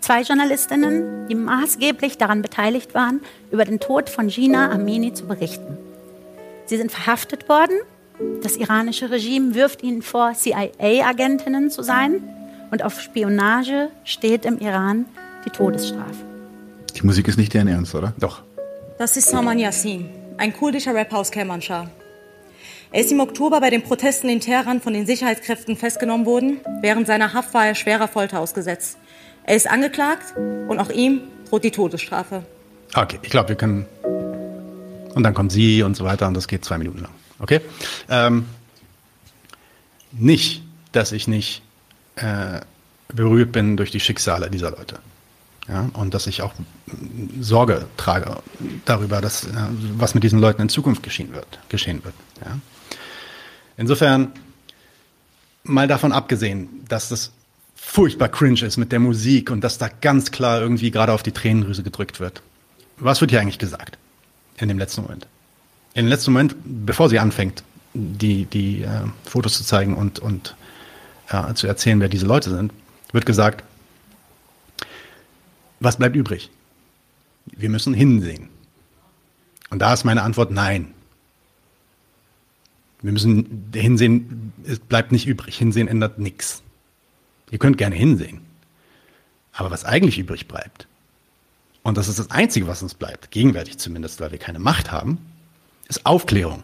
Zwei 0.00 0.20
Journalistinnen, 0.20 1.28
die 1.28 1.34
maßgeblich 1.34 2.18
daran 2.18 2.42
beteiligt 2.42 2.94
waren, 2.94 3.22
über 3.50 3.64
den 3.64 3.80
Tod 3.80 4.10
von 4.10 4.28
Gina 4.28 4.70
Amini 4.70 5.14
zu 5.14 5.24
berichten. 5.24 5.78
Sie 6.66 6.76
sind 6.76 6.92
verhaftet 6.92 7.48
worden. 7.48 7.78
Das 8.42 8.58
iranische 8.58 9.10
Regime 9.10 9.54
wirft 9.54 9.82
ihnen 9.82 10.02
vor, 10.02 10.34
CIA-Agentinnen 10.34 11.70
zu 11.70 11.82
sein. 11.82 12.22
Und 12.70 12.82
auf 12.82 13.00
Spionage 13.00 13.88
steht 14.04 14.44
im 14.44 14.58
Iran 14.58 15.06
die 15.46 15.50
Todesstrafe. 15.50 16.26
Die 16.94 17.06
Musik 17.06 17.28
ist 17.28 17.38
nicht 17.38 17.54
deren 17.54 17.68
Ernst, 17.68 17.94
oder? 17.94 18.12
Doch. 18.18 18.42
Das 18.98 19.16
ist 19.16 19.30
Salman 19.30 19.58
Yassin, 19.58 20.10
ein 20.38 20.52
kurdischer 20.52 20.94
Rapper 20.94 21.18
aus 21.18 21.30
Kermanschah. 21.30 21.90
Er 22.90 23.00
ist 23.00 23.10
im 23.10 23.20
Oktober 23.20 23.60
bei 23.60 23.70
den 23.70 23.82
Protesten 23.82 24.28
in 24.28 24.40
Teheran 24.40 24.80
von 24.80 24.92
den 24.92 25.06
Sicherheitskräften 25.06 25.76
festgenommen 25.76 26.26
worden. 26.26 26.60
Während 26.82 27.06
seiner 27.06 27.32
Haft 27.32 27.54
war 27.54 27.66
er 27.66 27.74
schwerer 27.74 28.06
Folter 28.06 28.38
ausgesetzt. 28.40 28.98
Er 29.44 29.56
ist 29.56 29.68
angeklagt 29.68 30.34
und 30.68 30.78
auch 30.78 30.90
ihm 30.90 31.22
droht 31.48 31.64
die 31.64 31.70
Todesstrafe. 31.70 32.44
Okay, 32.94 33.18
ich 33.22 33.30
glaube, 33.30 33.50
wir 33.50 33.56
können. 33.56 33.86
Und 35.14 35.22
dann 35.22 35.34
kommt 35.34 35.52
sie 35.52 35.82
und 35.82 35.96
so 35.96 36.04
weiter 36.04 36.28
und 36.28 36.34
das 36.34 36.48
geht 36.48 36.64
zwei 36.64 36.78
Minuten 36.78 37.00
lang. 37.00 37.12
Okay? 37.38 37.60
Ähm, 38.08 38.46
nicht, 40.12 40.62
dass 40.92 41.12
ich 41.12 41.26
nicht 41.26 41.62
äh, 42.16 42.60
berührt 43.08 43.52
bin 43.52 43.76
durch 43.76 43.90
die 43.90 44.00
Schicksale 44.00 44.50
dieser 44.50 44.70
Leute. 44.70 44.98
Ja, 45.68 45.88
und 45.92 46.12
dass 46.12 46.26
ich 46.26 46.42
auch 46.42 46.52
Sorge 47.40 47.86
trage 47.96 48.38
darüber, 48.84 49.20
dass, 49.20 49.44
äh, 49.44 49.50
was 49.96 50.14
mit 50.14 50.24
diesen 50.24 50.40
Leuten 50.40 50.62
in 50.62 50.68
Zukunft 50.68 51.02
geschehen 51.02 51.32
wird. 51.34 51.46
Geschehen 51.68 52.04
wird 52.04 52.14
ja. 52.44 52.58
Insofern, 53.76 54.32
mal 55.64 55.86
davon 55.86 56.12
abgesehen, 56.12 56.68
dass 56.88 57.08
das 57.08 57.32
furchtbar 57.74 58.28
cringe 58.28 58.62
ist 58.62 58.76
mit 58.76 58.92
der 58.92 59.00
Musik 59.00 59.50
und 59.50 59.62
dass 59.62 59.78
da 59.78 59.88
ganz 59.88 60.30
klar 60.30 60.60
irgendwie 60.60 60.90
gerade 60.90 61.12
auf 61.12 61.22
die 61.22 61.32
Tränendrüse 61.32 61.82
gedrückt 61.82 62.20
wird. 62.20 62.42
Was 62.98 63.20
wird 63.20 63.30
hier 63.30 63.40
eigentlich 63.40 63.58
gesagt 63.58 63.98
in 64.58 64.68
dem 64.68 64.78
letzten 64.78 65.02
Moment? 65.02 65.26
In 65.94 66.06
dem 66.06 66.08
letzten 66.08 66.32
Moment, 66.32 66.56
bevor 66.64 67.08
sie 67.08 67.18
anfängt, 67.18 67.64
die, 67.94 68.46
die 68.46 68.82
äh, 68.82 68.88
Fotos 69.24 69.54
zu 69.54 69.64
zeigen 69.64 69.96
und, 69.96 70.18
und 70.18 70.56
äh, 71.28 71.54
zu 71.54 71.66
erzählen, 71.66 72.00
wer 72.00 72.08
diese 72.08 72.26
Leute 72.26 72.50
sind, 72.50 72.72
wird 73.12 73.26
gesagt, 73.26 73.64
was 75.84 75.96
bleibt 75.96 76.16
übrig? 76.16 76.50
Wir 77.46 77.70
müssen 77.70 77.94
hinsehen. 77.94 78.48
Und 79.70 79.80
da 79.80 79.92
ist 79.92 80.04
meine 80.04 80.22
Antwort 80.22 80.50
nein. 80.50 80.94
Wir 83.00 83.12
müssen 83.12 83.70
hinsehen, 83.74 84.52
es 84.64 84.78
bleibt 84.78 85.12
nicht 85.12 85.26
übrig. 85.26 85.56
Hinsehen 85.56 85.88
ändert 85.88 86.18
nichts. 86.18 86.62
Ihr 87.50 87.58
könnt 87.58 87.78
gerne 87.78 87.96
hinsehen. 87.96 88.40
Aber 89.52 89.70
was 89.70 89.84
eigentlich 89.84 90.18
übrig 90.18 90.48
bleibt, 90.48 90.86
und 91.82 91.98
das 91.98 92.08
ist 92.08 92.18
das 92.18 92.30
Einzige, 92.30 92.68
was 92.68 92.82
uns 92.82 92.94
bleibt, 92.94 93.30
gegenwärtig 93.30 93.78
zumindest, 93.78 94.20
weil 94.20 94.30
wir 94.30 94.38
keine 94.38 94.60
Macht 94.60 94.92
haben, 94.92 95.18
ist 95.88 96.06
Aufklärung. 96.06 96.62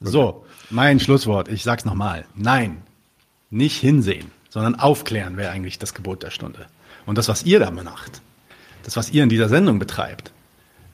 So, 0.00 0.46
mein 0.70 1.00
Schlusswort, 1.00 1.48
ich 1.48 1.64
sag's 1.64 1.84
nochmal. 1.84 2.24
Nein, 2.34 2.82
nicht 3.50 3.80
hinsehen, 3.80 4.30
sondern 4.48 4.76
aufklären 4.76 5.36
wäre 5.36 5.50
eigentlich 5.50 5.78
das 5.78 5.94
Gebot 5.94 6.22
der 6.22 6.30
Stunde. 6.30 6.66
Und 7.06 7.16
das, 7.16 7.28
was 7.28 7.44
ihr 7.44 7.60
da 7.60 7.70
macht, 7.70 8.20
das, 8.82 8.96
was 8.96 9.10
ihr 9.10 9.22
in 9.22 9.28
dieser 9.28 9.48
Sendung 9.48 9.78
betreibt, 9.78 10.32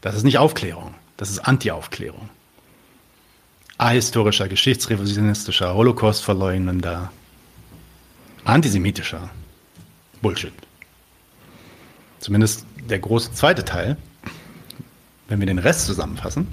das 0.02 0.14
ist 0.14 0.22
nicht 0.24 0.38
Aufklärung, 0.38 0.94
das 1.16 1.30
ist 1.30 1.40
Anti-Aufklärung. 1.40 2.28
Ahistorischer, 3.78 4.48
geschichtsrevisionistischer, 4.48 5.74
Holocaust-verleugnender, 5.74 7.10
antisemitischer 8.44 9.30
Bullshit. 10.20 10.52
Zumindest 12.20 12.64
der 12.88 13.00
große 13.00 13.32
zweite 13.32 13.64
Teil, 13.64 13.96
wenn 15.28 15.40
wir 15.40 15.46
den 15.46 15.58
Rest 15.58 15.86
zusammenfassen. 15.86 16.46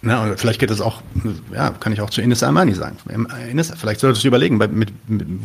Na, 0.00 0.36
vielleicht 0.36 0.60
geht 0.60 0.70
es 0.70 0.80
auch, 0.80 1.02
ja, 1.52 1.70
kann 1.70 1.92
ich 1.92 2.00
auch 2.00 2.10
zu 2.10 2.20
Ines 2.20 2.42
Armani 2.42 2.74
sagen. 2.74 2.98
Ines, 3.50 3.72
vielleicht 3.76 4.00
solltest 4.00 4.22
du 4.22 4.28
überlegen, 4.28 4.56
mit, 4.56 4.72
mit, 4.72 4.92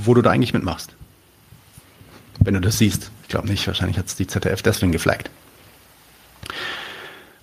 wo 0.05 0.13
du 0.13 0.21
da 0.21 0.29
eigentlich 0.29 0.53
mitmachst. 0.53 0.93
Wenn 2.39 2.53
du 2.53 2.61
das 2.61 2.77
siehst. 2.77 3.11
Ich 3.23 3.29
glaube 3.29 3.47
nicht, 3.47 3.65
wahrscheinlich 3.65 3.97
hat 3.97 4.07
es 4.07 4.15
die 4.15 4.27
ZDF 4.27 4.61
deswegen 4.61 4.91
geflaggt. 4.91 5.29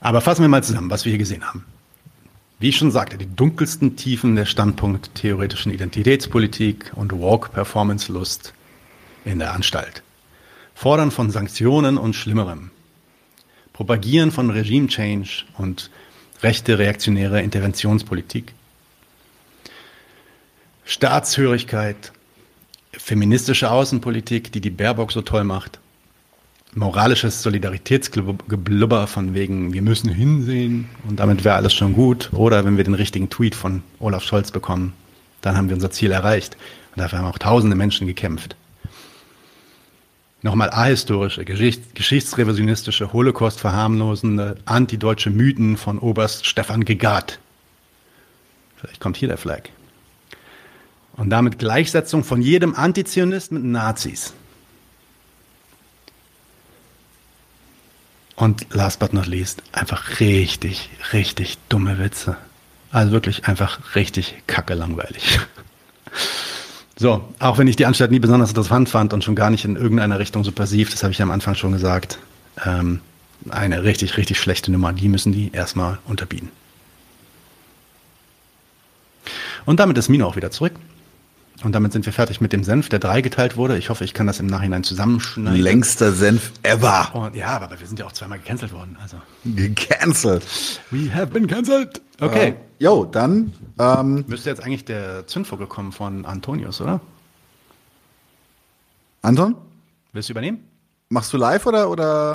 Aber 0.01 0.21
fassen 0.21 0.43
wir 0.43 0.49
mal 0.49 0.63
zusammen, 0.63 0.91
was 0.91 1.05
wir 1.05 1.11
hier 1.11 1.19
gesehen 1.19 1.45
haben. 1.45 1.65
Wie 2.61 2.69
ich 2.69 2.77
schon 2.77 2.91
sagte, 2.91 3.17
die 3.17 3.35
dunkelsten 3.35 3.97
Tiefen 3.97 4.37
der 4.37 4.45
Standpunkt 4.45 5.15
theoretischen 5.15 5.73
Identitätspolitik 5.73 6.93
und 6.95 7.13
Walk-Performance-Lust 7.13 8.53
in 9.25 9.39
der 9.39 9.55
Anstalt. 9.55 10.03
Fordern 10.75 11.11
von 11.11 11.31
Sanktionen 11.31 11.99
und 11.99 12.15
Schlimmerem. 12.15 12.71
Propagieren 13.73 14.31
von 14.31 14.51
Regime-Change 14.51 15.45
und 15.57 15.91
rechte 16.43 16.79
reaktionäre 16.79 17.43
Interventionspolitik. 17.43 18.53
Staatshörigkeit, 20.85 22.13
feministische 22.93 23.71
Außenpolitik, 23.71 24.51
die 24.53 24.61
die 24.61 24.71
Baerbock 24.71 25.13
so 25.13 25.23
toll 25.23 25.45
macht, 25.45 25.79
moralisches 26.75 27.43
Solidaritätsgeblubber 27.43 29.07
von 29.07 29.35
wegen, 29.35 29.73
wir 29.73 29.83
müssen 29.83 30.11
hinsehen 30.11 30.89
und 31.09 31.21
damit 31.21 31.45
wäre 31.45 31.57
alles 31.57 31.75
schon 31.75 31.93
gut. 31.93 32.31
Oder 32.33 32.65
wenn 32.65 32.77
wir 32.77 32.85
den 32.85 32.95
richtigen 32.95 33.29
Tweet 33.31 33.55
von 33.55 33.83
Olaf 33.99 34.25
Scholz 34.25 34.51
bekommen, 34.51 34.93
dann 35.41 35.57
haben 35.57 35.69
wir 35.69 35.75
unser 35.75 35.91
Ziel 35.91 36.13
erreicht. 36.13 36.57
Und 36.95 37.01
dafür 37.01 37.19
haben 37.19 37.27
auch 37.27 37.39
tausende 37.39 37.77
Menschen 37.77 38.07
gekämpft. 38.07 38.57
Nochmal 40.43 40.71
ahistorische, 40.71 41.45
geschichts 41.45 41.93
geschichtsrevisionistische, 41.95 43.13
Holocaust-verharmlosende, 43.13 44.57
antideutsche 44.65 45.29
Mythen 45.29 45.77
von 45.77 45.99
Oberst 45.99 46.47
Stefan 46.47 46.85
Gegat. 46.85 47.39
Vielleicht 48.77 49.01
kommt 49.01 49.19
hier 49.19 49.29
der 49.29 49.37
Flag. 49.37 49.65
Und 51.17 51.29
damit 51.29 51.59
Gleichsetzung 51.59 52.25
von 52.25 52.41
jedem 52.41 52.75
Antizionist 52.75 53.53
mit 53.53 53.65
Nazis. 53.65 54.33
Und 58.37 58.67
last 58.71 58.99
but 59.01 59.13
not 59.13 59.27
least, 59.27 59.63
einfach 59.73 60.19
richtig, 60.21 60.89
richtig 61.13 61.59
dumme 61.69 61.99
Witze. 61.99 62.39
Also 62.91 63.13
wirklich 63.13 63.47
einfach 63.47 63.95
richtig 63.95 64.43
kacke 64.47 64.73
langweilig. 64.73 65.39
So, 67.01 67.25
auch 67.39 67.57
wenn 67.57 67.67
ich 67.67 67.77
die 67.77 67.87
Anstalt 67.87 68.11
nie 68.11 68.19
besonders 68.19 68.51
interessant 68.51 68.91
fand 68.91 69.15
und 69.15 69.25
schon 69.25 69.35
gar 69.35 69.49
nicht 69.49 69.65
in 69.65 69.75
irgendeiner 69.75 70.19
Richtung 70.19 70.45
subversiv, 70.45 70.91
das 70.91 71.03
habe 71.03 71.15
ich 71.15 71.23
am 71.23 71.31
Anfang 71.31 71.55
schon 71.55 71.73
gesagt, 71.73 72.19
ähm, 72.67 73.01
eine 73.49 73.85
richtig, 73.85 74.19
richtig 74.19 74.39
schlechte 74.39 74.71
Nummer, 74.71 74.93
die 74.93 75.09
müssen 75.09 75.33
die 75.33 75.51
erstmal 75.51 75.97
unterbieten. 76.05 76.51
Und 79.65 79.81
damit 79.81 79.97
ist 79.97 80.11
Mino 80.11 80.27
auch 80.27 80.37
wieder 80.37 80.51
zurück. 80.51 80.75
Und 81.63 81.73
damit 81.73 81.93
sind 81.93 82.07
wir 82.07 82.13
fertig 82.13 82.41
mit 82.41 82.53
dem 82.53 82.65
Senf, 82.65 82.89
der 82.89 82.99
dreigeteilt 82.99 83.57
wurde. 83.57 83.77
Ich 83.77 83.91
hoffe, 83.91 84.05
ich 84.05 84.15
kann 84.15 84.27
das 84.27 84.41
im 84.41 84.47
Nachhinein 84.47 84.83
zusammenschneiden. 84.83 85.61
Längster 85.61 86.13
Senf 86.13 86.53
ever. 86.63 87.15
Und 87.15 87.37
ja, 87.37 87.49
aber 87.49 87.79
wir 87.79 87.87
sind 87.87 87.99
ja 87.99 88.07
auch 88.07 88.13
zweimal 88.13 88.39
gecancelt 88.39 88.73
worden. 88.73 88.97
Also. 89.03 89.19
Gecancelt. 89.45 90.43
We 90.91 91.13
have 91.15 91.27
been 91.27 91.47
cancelled. 91.47 92.01
Okay. 92.19 92.49
Äh, 92.49 92.55
jo, 92.79 93.05
dann. 93.05 93.53
Ähm, 93.79 94.25
Müsste 94.27 94.49
jetzt 94.49 94.63
eigentlich 94.63 94.87
der 94.87 95.27
Zündvogel 95.27 95.67
kommen 95.67 95.93
von 95.93 96.25
Antonius, 96.25 96.81
oder? 96.81 97.01
Anton? 99.21 99.55
Willst 100.13 100.31
du 100.31 100.33
übernehmen? 100.33 100.65
Machst 101.11 101.33
du 101.33 101.37
live 101.37 101.67
oder, 101.67 101.91
oder? 101.91 102.33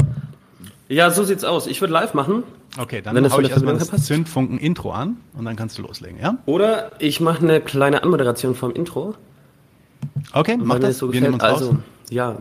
Ja, 0.88 1.10
so 1.10 1.24
sieht's 1.24 1.44
aus. 1.44 1.66
Ich 1.66 1.82
würde 1.82 1.94
live 1.94 2.14
machen. 2.14 2.44
Okay, 2.78 3.02
dann 3.02 3.16
Wenn 3.16 3.24
das 3.24 3.34
hau 3.34 3.40
ich 3.40 3.50
erstmal 3.50 3.78
das 3.78 3.90
Zündfunken-Intro 4.06 4.92
an 4.92 5.18
und 5.38 5.46
dann 5.46 5.56
kannst 5.56 5.78
du 5.78 5.82
loslegen, 5.82 6.20
ja? 6.20 6.38
Oder 6.46 6.92
ich 7.00 7.22
mache 7.22 7.44
eine 7.44 7.62
kleine 7.62 8.04
Anmoderation 8.04 8.56
vom 8.56 8.72
Intro. 8.72 9.16
Okay, 10.34 10.58
mach 10.58 10.80
das. 10.80 10.98
so 10.98 11.12
wir 11.12 11.22
nehmen 11.22 11.38
gefällt. 11.38 11.54
uns 11.54 11.62
raus. 11.62 11.70
Also, 11.70 11.84
ja. 12.10 12.38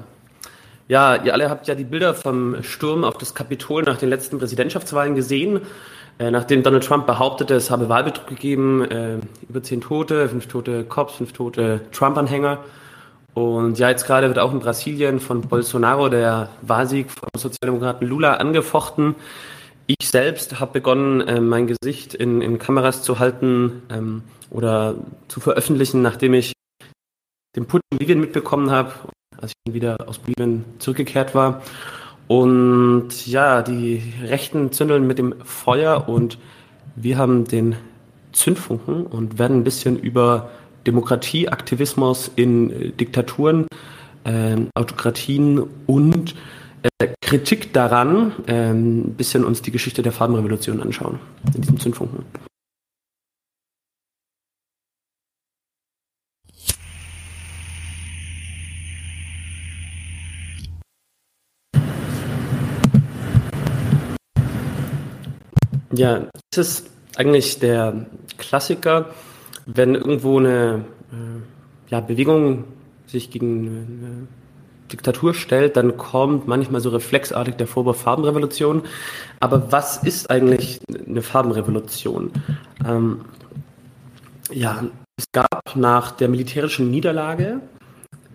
Ja, 0.88 1.22
ihr 1.22 1.32
alle 1.32 1.48
habt 1.48 1.66
ja 1.66 1.74
die 1.74 1.84
Bilder 1.84 2.14
vom 2.14 2.62
Sturm 2.62 3.04
auf 3.04 3.16
das 3.16 3.34
Kapitol 3.34 3.84
nach 3.84 3.96
den 3.96 4.10
letzten 4.10 4.38
Präsidentschaftswahlen 4.38 5.14
gesehen. 5.14 5.60
Äh, 6.18 6.30
nachdem 6.30 6.62
Donald 6.62 6.84
Trump 6.84 7.06
behauptete, 7.06 7.54
es 7.54 7.70
habe 7.70 7.88
Wahlbetrug 7.88 8.26
gegeben, 8.26 8.84
äh, 8.90 9.18
über 9.48 9.62
zehn 9.62 9.80
Tote, 9.80 10.28
fünf 10.28 10.46
tote 10.46 10.84
Cops, 10.84 11.14
fünf 11.14 11.32
tote 11.32 11.80
Trump-Anhänger. 11.92 12.58
Und 13.32 13.78
ja, 13.78 13.88
jetzt 13.88 14.06
gerade 14.06 14.28
wird 14.28 14.38
auch 14.38 14.52
in 14.52 14.60
Brasilien 14.60 15.18
von 15.18 15.40
Bolsonaro 15.40 16.08
der 16.08 16.50
Wahlsieg 16.62 17.10
vom 17.10 17.28
Sozialdemokraten 17.36 18.06
Lula 18.06 18.34
angefochten. 18.34 19.16
Ich 19.86 20.08
selbst 20.08 20.60
habe 20.60 20.72
begonnen, 20.72 21.20
äh, 21.22 21.40
mein 21.40 21.66
Gesicht 21.66 22.14
in, 22.14 22.40
in 22.40 22.58
Kameras 22.58 23.02
zu 23.02 23.18
halten 23.18 23.82
ähm, 23.90 24.22
oder 24.50 24.94
zu 25.28 25.40
veröffentlichen, 25.40 26.00
nachdem 26.00 26.32
ich 26.32 26.54
den 27.54 27.66
Put 27.66 27.82
in 27.90 27.98
Bolivien 27.98 28.20
mitbekommen 28.20 28.70
habe, 28.70 28.92
als 29.36 29.52
ich 29.66 29.74
wieder 29.74 30.08
aus 30.08 30.18
Bolivien 30.18 30.64
zurückgekehrt 30.78 31.34
war. 31.34 31.62
Und 32.28 33.26
ja, 33.26 33.60
die 33.60 34.02
Rechten 34.22 34.72
zündeln 34.72 35.06
mit 35.06 35.18
dem 35.18 35.34
Feuer 35.44 36.08
und 36.08 36.38
wir 36.96 37.18
haben 37.18 37.44
den 37.44 37.76
Zündfunken 38.32 39.06
und 39.06 39.38
werden 39.38 39.58
ein 39.58 39.64
bisschen 39.64 39.98
über 39.98 40.50
Demokratie, 40.86 41.48
Aktivismus 41.48 42.30
in 42.36 42.70
äh, 42.70 42.90
Diktaturen, 42.90 43.66
äh, 44.24 44.56
Autokratien 44.74 45.62
und 45.86 46.34
äh, 46.84 47.14
Kritik 47.22 47.72
daran 47.72 48.32
äh, 48.46 48.70
ein 48.70 49.14
bisschen 49.14 49.44
uns 49.44 49.62
die 49.62 49.70
Geschichte 49.70 50.02
der 50.02 50.12
Farbenrevolution 50.12 50.82
anschauen 50.82 51.18
in 51.54 51.62
diesem 51.62 51.80
Zündfunken. 51.80 52.24
Ja, 65.96 66.26
es 66.50 66.58
ist 66.58 66.90
eigentlich 67.16 67.60
der 67.60 68.06
Klassiker, 68.36 69.14
wenn 69.64 69.94
irgendwo 69.94 70.38
eine 70.38 70.84
äh, 71.12 71.90
ja, 71.90 72.00
Bewegung 72.00 72.64
sich 73.06 73.30
gegen 73.30 73.68
eine 73.68 74.43
Diktatur 74.94 75.34
stellt, 75.34 75.76
dann 75.76 75.96
kommt 75.96 76.46
manchmal 76.46 76.80
so 76.80 76.90
reflexartig 76.90 77.56
der 77.56 77.66
Vorwurf 77.66 78.00
Farbenrevolution. 78.00 78.82
Aber 79.40 79.72
was 79.72 80.04
ist 80.04 80.30
eigentlich 80.30 80.78
eine 80.88 81.20
Farbenrevolution? 81.20 82.30
Ähm, 82.86 83.22
ja, 84.52 84.84
es 85.16 85.26
gab 85.32 85.74
nach 85.74 86.12
der 86.12 86.28
militärischen 86.28 86.92
Niederlage 86.92 87.60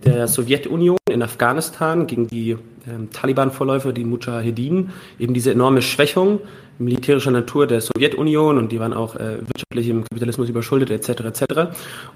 der 0.04 0.28
Sowjetunion 0.28 0.98
in 1.10 1.24
Afghanistan 1.24 2.08
gegen 2.08 2.28
die 2.28 2.58
ähm, 2.90 3.10
Taliban-Vorläufer, 3.12 3.94
die 3.94 4.04
Mujahedin, 4.04 4.90
eben 5.20 5.34
diese 5.34 5.52
enorme 5.52 5.82
Schwächung 5.82 6.42
militärischer 6.80 7.32
Natur 7.32 7.68
der 7.68 7.82
Sowjetunion 7.82 8.58
und 8.58 8.72
die 8.72 8.80
waren 8.80 8.94
auch 8.94 9.16
äh, 9.16 9.40
wirtschaftlich 9.42 9.90
im 9.90 10.04
Kapitalismus 10.06 10.50
überschuldet 10.50 10.90
etc. 10.90 11.22
etc. 11.26 11.44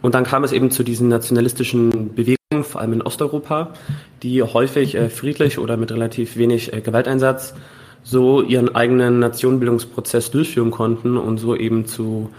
Und 0.01 0.15
dann 0.15 0.23
kam 0.23 0.43
es 0.43 0.51
eben 0.53 0.71
zu 0.71 0.83
diesen 0.83 1.09
nationalistischen 1.09 2.13
Bewegungen, 2.15 2.63
vor 2.63 2.81
allem 2.81 2.93
in 2.93 3.01
Osteuropa, 3.01 3.73
die 4.23 4.41
häufig 4.41 4.95
äh, 4.95 5.09
friedlich 5.09 5.59
oder 5.59 5.77
mit 5.77 5.91
relativ 5.91 6.37
wenig 6.37 6.73
äh, 6.73 6.81
Gewalteinsatz 6.81 7.53
so 8.03 8.41
ihren 8.41 8.73
eigenen 8.73 9.19
Nationenbildungsprozess 9.19 10.31
durchführen 10.31 10.71
konnten 10.71 11.17
und 11.17 11.37
so 11.37 11.55
eben 11.55 11.85
zu 11.85 12.29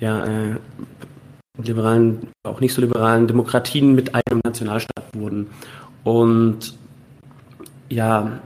ja, 0.00 0.24
äh, 0.24 0.56
liberalen, 1.60 2.28
auch 2.44 2.60
nicht 2.60 2.74
so 2.74 2.80
liberalen 2.80 3.26
Demokratien 3.26 3.94
mit 3.94 4.14
einem 4.14 4.40
Nationalstaat 4.44 5.04
wurden. 5.14 5.48
Und 6.04 6.77
ja, 7.88 8.40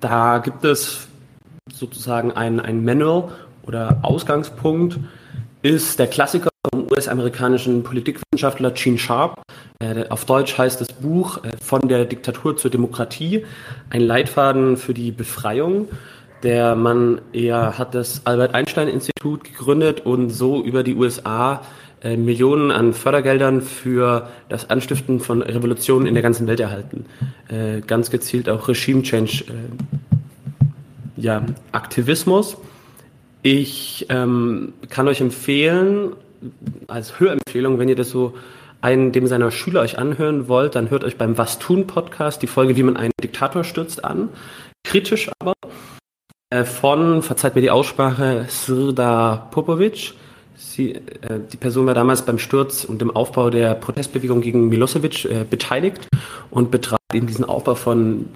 da 0.00 0.38
gibt 0.38 0.64
es 0.64 1.08
sozusagen 1.72 2.32
ein, 2.32 2.60
ein 2.60 2.84
Manual 2.84 3.30
oder 3.62 3.98
Ausgangspunkt, 4.02 4.98
ist 5.62 5.98
der 5.98 6.06
Klassiker 6.06 6.50
vom 6.70 6.86
US-amerikanischen 6.90 7.82
Politikwissenschaftler 7.82 8.70
Gene 8.70 8.98
Sharp. 8.98 9.42
Äh, 9.80 10.08
auf 10.08 10.24
Deutsch 10.24 10.56
heißt 10.56 10.80
das 10.80 10.88
Buch 10.88 11.42
äh, 11.44 11.50
Von 11.62 11.88
der 11.88 12.04
Diktatur 12.04 12.56
zur 12.56 12.70
Demokratie, 12.70 13.44
ein 13.90 14.02
Leitfaden 14.02 14.76
für 14.76 14.94
die 14.94 15.10
Befreiung. 15.10 15.88
Der 16.42 16.76
Mann 16.76 17.20
er 17.32 17.78
hat 17.78 17.94
das 17.94 18.22
Albert 18.24 18.54
Einstein 18.54 18.88
Institut 18.88 19.42
gegründet 19.42 20.04
und 20.04 20.30
so 20.30 20.62
über 20.62 20.82
die 20.82 20.94
USA 20.94 21.62
Millionen 22.14 22.70
an 22.70 22.92
Fördergeldern 22.92 23.62
für 23.62 24.28
das 24.48 24.70
Anstiften 24.70 25.18
von 25.18 25.42
Revolutionen 25.42 26.06
in 26.06 26.14
der 26.14 26.22
ganzen 26.22 26.46
Welt 26.46 26.60
erhalten. 26.60 27.06
Äh, 27.48 27.80
ganz 27.80 28.10
gezielt 28.10 28.48
auch 28.48 28.68
Regime 28.68 29.02
Change 29.02 29.44
äh, 29.48 31.20
ja, 31.20 31.42
Aktivismus. 31.72 32.58
Ich 33.42 34.06
ähm, 34.10 34.74
kann 34.90 35.08
euch 35.08 35.20
empfehlen, 35.20 36.12
als 36.86 37.18
Hörempfehlung, 37.18 37.78
wenn 37.78 37.88
ihr 37.88 37.96
das 37.96 38.10
so 38.10 38.34
einen 38.80 39.12
dem 39.12 39.26
seiner 39.26 39.50
Schüler 39.50 39.80
euch 39.80 39.98
anhören 39.98 40.48
wollt, 40.48 40.74
dann 40.74 40.90
hört 40.90 41.02
euch 41.02 41.16
beim 41.16 41.38
Was 41.38 41.58
tun 41.58 41.86
Podcast 41.86 42.42
die 42.42 42.46
Folge, 42.46 42.76
wie 42.76 42.82
man 42.82 42.96
einen 42.96 43.12
Diktator 43.22 43.64
stürzt 43.64 44.04
an. 44.04 44.28
Kritisch 44.84 45.30
aber 45.40 45.54
äh, 46.50 46.64
von, 46.64 47.22
verzeiht 47.22 47.54
mir 47.54 47.62
die 47.62 47.70
Aussprache, 47.70 48.46
Srda 48.48 49.48
Popovic 49.50 50.14
Sie, 50.56 50.94
äh, 50.94 51.00
die 51.52 51.56
Person 51.56 51.86
war 51.86 51.94
damals 51.94 52.22
beim 52.22 52.38
Sturz 52.38 52.84
und 52.84 53.00
dem 53.00 53.10
Aufbau 53.10 53.50
der 53.50 53.74
Protestbewegung 53.74 54.40
gegen 54.40 54.68
Milosevic 54.68 55.24
äh, 55.26 55.44
beteiligt 55.48 56.08
und 56.50 56.70
betrat 56.70 57.00
eben 57.12 57.26
diesen 57.26 57.44
Aufbau 57.44 57.74
von, 57.74 58.26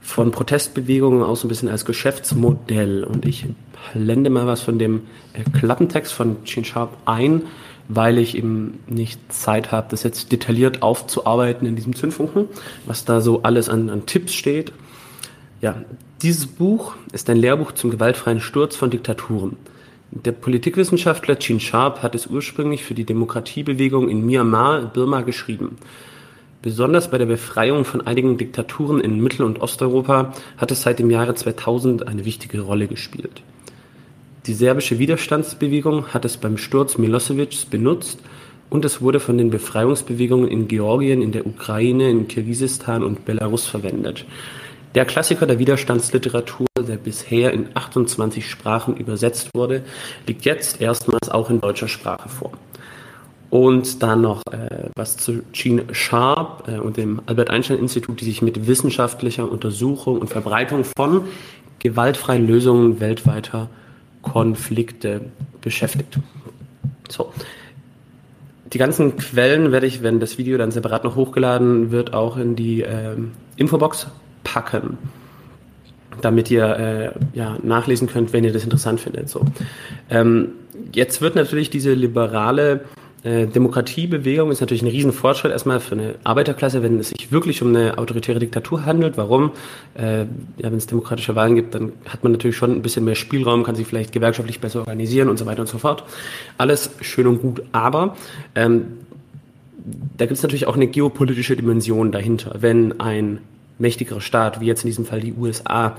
von 0.00 0.30
Protestbewegungen 0.30 1.22
auch 1.22 1.36
so 1.36 1.46
ein 1.46 1.48
bisschen 1.48 1.68
als 1.68 1.84
Geschäftsmodell. 1.84 3.02
Und 3.02 3.26
ich 3.26 3.46
blende 3.94 4.30
mal 4.30 4.46
was 4.46 4.60
von 4.60 4.78
dem 4.78 5.02
äh, 5.32 5.42
Klappentext 5.58 6.12
von 6.12 6.36
Gene 6.44 6.64
Sharp 6.64 6.96
ein, 7.04 7.42
weil 7.88 8.18
ich 8.18 8.36
eben 8.36 8.78
nicht 8.86 9.20
Zeit 9.32 9.72
habe, 9.72 9.88
das 9.90 10.04
jetzt 10.04 10.30
detailliert 10.30 10.82
aufzuarbeiten 10.82 11.66
in 11.66 11.74
diesem 11.74 11.96
Zündfunken, 11.96 12.46
was 12.86 13.04
da 13.04 13.20
so 13.20 13.42
alles 13.42 13.68
an, 13.68 13.90
an 13.90 14.06
Tipps 14.06 14.34
steht. 14.34 14.72
Ja, 15.60 15.82
dieses 16.22 16.46
Buch 16.46 16.94
ist 17.12 17.28
ein 17.28 17.36
Lehrbuch 17.36 17.72
zum 17.72 17.90
gewaltfreien 17.90 18.40
Sturz 18.40 18.76
von 18.76 18.90
Diktaturen. 18.90 19.56
Der 20.14 20.32
Politikwissenschaftler 20.32 21.36
Gene 21.36 21.58
Sharp 21.58 22.02
hat 22.02 22.14
es 22.14 22.26
ursprünglich 22.26 22.84
für 22.84 22.92
die 22.92 23.06
Demokratiebewegung 23.06 24.10
in 24.10 24.26
Myanmar, 24.26 24.82
Birma, 24.92 25.22
geschrieben. 25.22 25.78
Besonders 26.60 27.10
bei 27.10 27.16
der 27.16 27.24
Befreiung 27.24 27.86
von 27.86 28.02
einigen 28.02 28.36
Diktaturen 28.36 29.00
in 29.00 29.22
Mittel- 29.22 29.46
und 29.46 29.62
Osteuropa 29.62 30.34
hat 30.58 30.70
es 30.70 30.82
seit 30.82 30.98
dem 30.98 31.10
Jahre 31.10 31.34
2000 31.34 32.06
eine 32.06 32.26
wichtige 32.26 32.60
Rolle 32.60 32.88
gespielt. 32.88 33.42
Die 34.44 34.52
serbische 34.52 34.98
Widerstandsbewegung 34.98 36.08
hat 36.08 36.26
es 36.26 36.36
beim 36.36 36.58
Sturz 36.58 36.98
Milosevics 36.98 37.64
benutzt 37.64 38.18
und 38.68 38.84
es 38.84 39.00
wurde 39.00 39.18
von 39.18 39.38
den 39.38 39.48
Befreiungsbewegungen 39.48 40.48
in 40.48 40.68
Georgien, 40.68 41.22
in 41.22 41.32
der 41.32 41.46
Ukraine, 41.46 42.10
in 42.10 42.28
Kirgisistan 42.28 43.02
und 43.02 43.24
Belarus 43.24 43.66
verwendet. 43.66 44.26
Der 44.94 45.06
Klassiker 45.06 45.46
der 45.46 45.58
Widerstandsliteratur, 45.58 46.66
der 46.76 46.96
bisher 46.96 47.52
in 47.52 47.68
28 47.72 48.48
Sprachen 48.48 48.96
übersetzt 48.96 49.48
wurde, 49.54 49.82
liegt 50.26 50.44
jetzt 50.44 50.82
erstmals 50.82 51.30
auch 51.30 51.48
in 51.48 51.60
deutscher 51.60 51.88
Sprache 51.88 52.28
vor. 52.28 52.52
Und 53.48 54.02
dann 54.02 54.20
noch 54.20 54.42
äh, 54.50 54.90
was 54.94 55.16
zu 55.16 55.42
Gene 55.52 55.84
Sharp 55.92 56.68
äh, 56.68 56.78
und 56.78 56.98
dem 56.98 57.22
Albert 57.26 57.50
Einstein 57.50 57.78
Institut, 57.78 58.20
die 58.20 58.26
sich 58.26 58.42
mit 58.42 58.66
wissenschaftlicher 58.66 59.50
Untersuchung 59.50 60.18
und 60.18 60.28
Verbreitung 60.28 60.84
von 60.84 61.24
gewaltfreien 61.78 62.46
Lösungen 62.46 63.00
weltweiter 63.00 63.68
Konflikte 64.22 65.22
beschäftigt. 65.60 66.18
So. 67.08 67.32
Die 68.72 68.78
ganzen 68.78 69.16
Quellen 69.16 69.70
werde 69.70 69.86
ich, 69.86 70.02
wenn 70.02 70.20
das 70.20 70.38
Video 70.38 70.56
dann 70.56 70.70
separat 70.70 71.04
noch 71.04 71.16
hochgeladen 71.16 71.90
wird, 71.90 72.14
auch 72.14 72.36
in 72.36 72.56
die 72.56 72.82
äh, 72.82 73.16
Infobox 73.56 74.06
packen, 74.52 74.98
damit 76.20 76.50
ihr 76.50 76.64
äh, 76.64 77.38
ja, 77.38 77.56
nachlesen 77.62 78.06
könnt, 78.08 78.32
wenn 78.32 78.44
ihr 78.44 78.52
das 78.52 78.64
interessant 78.64 79.00
findet. 79.00 79.28
So. 79.30 79.46
Ähm, 80.10 80.48
jetzt 80.92 81.22
wird 81.22 81.36
natürlich 81.36 81.70
diese 81.70 81.94
liberale 81.94 82.82
äh, 83.24 83.46
Demokratiebewegung 83.46 84.50
ist 84.50 84.60
natürlich 84.60 84.82
ein 84.82 84.88
Riesenfortschritt 84.88 85.52
erstmal 85.52 85.78
für 85.78 85.92
eine 85.94 86.16
Arbeiterklasse, 86.24 86.82
wenn 86.82 86.98
es 86.98 87.10
sich 87.10 87.30
wirklich 87.30 87.62
um 87.62 87.68
eine 87.68 87.96
autoritäre 87.98 88.40
Diktatur 88.40 88.84
handelt. 88.84 89.16
Warum? 89.16 89.52
Äh, 89.94 90.22
ja, 90.22 90.26
wenn 90.64 90.74
es 90.74 90.86
demokratische 90.86 91.36
Wahlen 91.36 91.54
gibt, 91.54 91.74
dann 91.74 91.92
hat 92.08 92.24
man 92.24 92.32
natürlich 92.32 92.56
schon 92.56 92.72
ein 92.72 92.82
bisschen 92.82 93.04
mehr 93.04 93.14
Spielraum, 93.14 93.62
kann 93.62 93.76
sich 93.76 93.86
vielleicht 93.86 94.12
gewerkschaftlich 94.12 94.60
besser 94.60 94.80
organisieren 94.80 95.28
und 95.28 95.38
so 95.38 95.46
weiter 95.46 95.60
und 95.60 95.68
so 95.68 95.78
fort. 95.78 96.02
Alles 96.58 96.90
schön 97.00 97.28
und 97.28 97.40
gut, 97.40 97.62
aber 97.70 98.16
ähm, 98.56 98.86
da 100.16 100.26
gibt 100.26 100.36
es 100.36 100.42
natürlich 100.42 100.66
auch 100.66 100.74
eine 100.74 100.88
geopolitische 100.88 101.54
Dimension 101.54 102.10
dahinter. 102.10 102.56
Wenn 102.58 103.00
ein 103.00 103.38
mächtigerer 103.78 104.20
Staat, 104.20 104.60
wie 104.60 104.66
jetzt 104.66 104.84
in 104.84 104.88
diesem 104.88 105.04
Fall 105.04 105.20
die 105.20 105.34
USA, 105.34 105.96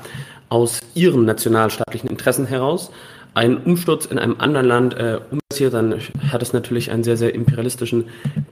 aus 0.49 0.81
ihren 0.93 1.25
nationalstaatlichen 1.25 2.09
Interessen 2.09 2.45
heraus. 2.45 2.91
Einen 3.33 3.57
Umsturz 3.57 4.05
in 4.05 4.19
einem 4.19 4.35
anderen 4.37 4.67
Land 4.67 4.93
äh, 4.93 5.19
umsetzt, 5.29 5.73
dann 5.73 5.99
hat 6.31 6.41
es 6.41 6.53
natürlich 6.53 6.91
einen 6.91 7.03
sehr, 7.03 7.17
sehr 7.17 7.33
imperialistischen 7.33 8.05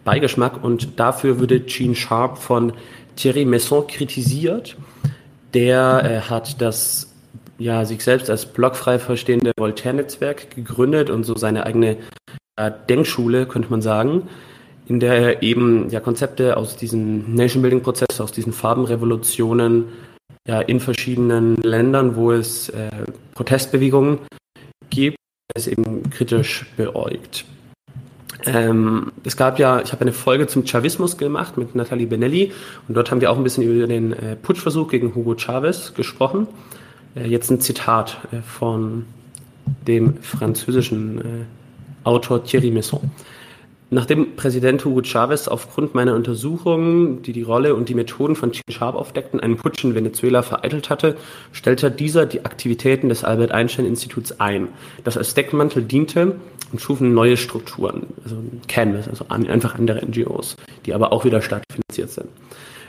Beigeschmack. 0.04 0.64
Und 0.64 1.00
dafür 1.00 1.40
würde 1.40 1.60
Gene 1.60 1.96
Sharp 1.96 2.38
von 2.38 2.74
Thierry 3.16 3.46
Messon 3.46 3.88
kritisiert. 3.88 4.76
Der 5.54 6.04
äh, 6.04 6.30
hat 6.30 6.62
das 6.62 7.12
ja, 7.62 7.86
sich 7.86 8.04
selbst 8.04 8.30
als 8.30 8.48
blockfrei 8.48 8.98
verstehende 8.98 9.52
Voltaire-Netzwerk 9.56 10.56
gegründet 10.56 11.12
und 11.12 11.24
so 11.24 11.36
seine 11.36 11.66
eigene 11.66 11.98
äh, 12.56 12.72
Denkschule, 12.90 13.46
könnte 13.46 13.70
man 13.70 13.84
sagen, 13.84 14.28
in 14.88 15.00
der 15.00 15.14
er 15.14 15.44
eben 15.44 15.90
ja 15.90 16.00
Konzepte 16.00 16.58
aus 16.58 16.76
diesem 16.76 17.34
Nation-Building-Prozess, 17.36 18.20
aus 18.20 18.32
diesen 18.32 18.54
Farbenrevolutionen 18.54 19.86
ja 20.48 20.62
in 20.62 20.80
verschiedenen 20.80 21.56
Ländern, 21.58 22.16
wo 22.16 22.32
es 22.32 22.70
äh, 22.70 22.90
Protestbewegungen 23.36 24.20
gibt, 24.90 25.18
es 25.54 25.68
eben 25.68 26.10
kritisch 26.10 26.66
beäugt. 26.78 27.46
Ähm, 28.46 29.12
es 29.24 29.38
gab 29.38 29.60
ja, 29.60 29.82
ich 29.82 29.92
habe 29.92 30.02
eine 30.02 30.14
Folge 30.14 30.48
zum 30.48 30.66
Chavismus 30.66 31.18
gemacht 31.18 31.58
mit 31.58 31.76
Nathalie 31.76 32.08
Benelli 32.08 32.52
und 32.88 32.96
dort 32.96 33.12
haben 33.12 33.22
wir 33.22 33.32
auch 33.32 33.38
ein 33.38 33.44
bisschen 33.44 33.64
über 33.64 33.86
den 33.86 34.14
äh, 34.14 34.36
Putschversuch 34.36 34.90
gegen 34.90 35.14
Hugo 35.14 35.36
Chavez 35.36 35.94
gesprochen. 35.94 36.48
Äh, 37.16 37.28
jetzt 37.28 37.52
ein 37.52 37.62
Zitat 37.62 38.18
äh, 38.32 38.42
von 38.42 39.06
dem 39.88 40.18
französischen 40.22 41.20
äh, 41.20 41.24
Autor 42.04 42.44
Thierry 42.44 42.72
Messon. 42.72 43.12
Nachdem 43.94 44.38
Präsident 44.38 44.86
Hugo 44.86 45.02
Chavez 45.04 45.50
aufgrund 45.50 45.96
meiner 45.96 46.16
Untersuchungen, 46.16 47.24
die 47.24 47.34
die 47.34 47.42
Rolle 47.42 47.76
und 47.76 47.90
die 47.90 47.94
Methoden 47.94 48.38
von 48.38 48.54
Sharp 48.70 48.96
aufdeckten, 48.96 49.42
einen 49.42 49.58
Putsch 49.58 49.84
in 49.84 49.96
Venezuela 49.96 50.44
vereitelt 50.44 50.90
hatte, 50.90 51.18
stellte 51.52 51.92
dieser 51.92 52.26
die 52.26 52.46
Aktivitäten 52.46 53.10
des 53.10 53.26
Albert 53.26 53.52
Einstein 53.52 53.86
Instituts 53.86 54.40
ein, 54.40 54.70
das 55.04 55.18
als 55.18 55.34
Deckmantel 55.34 55.84
diente 55.84 56.38
und 56.72 56.80
schufen 56.80 57.14
neue 57.14 57.36
Strukturen, 57.36 58.08
also 58.24 58.38
Canvas, 58.70 59.10
also 59.10 59.26
einfach 59.28 59.76
andere 59.76 60.06
NGOs, 60.06 60.56
die 60.86 60.94
aber 60.94 61.12
auch 61.12 61.26
wieder 61.26 61.42
staatfinanziert 61.42 62.12
sind. 62.12 62.30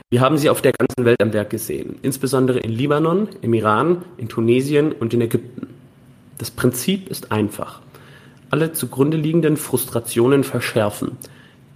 Wir 0.09 0.21
haben 0.21 0.37
sie 0.37 0.49
auf 0.49 0.61
der 0.61 0.71
ganzen 0.71 1.03
Welt 1.03 1.21
am 1.21 1.33
Werk 1.33 1.49
gesehen, 1.49 1.97
insbesondere 2.01 2.59
in 2.59 2.71
Libanon, 2.71 3.27
im 3.41 3.53
Iran, 3.53 4.03
in 4.15 4.29
Tunesien 4.29 4.93
und 4.93 5.13
in 5.13 5.19
Ägypten. 5.19 5.67
Das 6.37 6.49
Prinzip 6.49 7.09
ist 7.09 7.33
einfach 7.33 7.81
alle 8.53 8.71
zugrunde 8.71 9.17
liegenden 9.17 9.57
Frustrationen 9.57 10.43
verschärfen, 10.43 11.17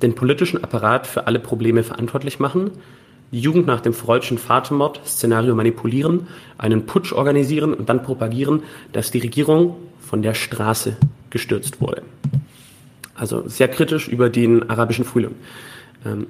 den 0.04 0.14
politischen 0.14 0.64
Apparat 0.64 1.08
für 1.08 1.26
alle 1.26 1.40
Probleme 1.40 1.82
verantwortlich 1.82 2.38
machen, 2.38 2.70
die 3.32 3.40
Jugend 3.40 3.66
nach 3.66 3.82
dem 3.82 3.96
freudschen 3.96 4.38
Vatermord-Szenario 4.38 5.56
manipulieren, 5.56 6.28
einen 6.60 6.86
Putsch 6.86 7.14
organisieren 7.14 7.74
und 7.74 7.90
dann 7.90 8.04
propagieren, 8.04 8.62
dass 8.92 9.10
die 9.10 9.18
Regierung 9.18 9.76
von 10.00 10.22
der 10.22 10.36
Straße 10.36 10.98
gestürzt 11.32 11.82
wurde. 11.82 12.04
Also 13.16 13.48
sehr 13.48 13.70
kritisch 13.70 14.08
über 14.08 14.30
den 14.30 14.70
arabischen 14.70 15.04
Frühling. 15.04 15.34
Ähm, 16.06 16.28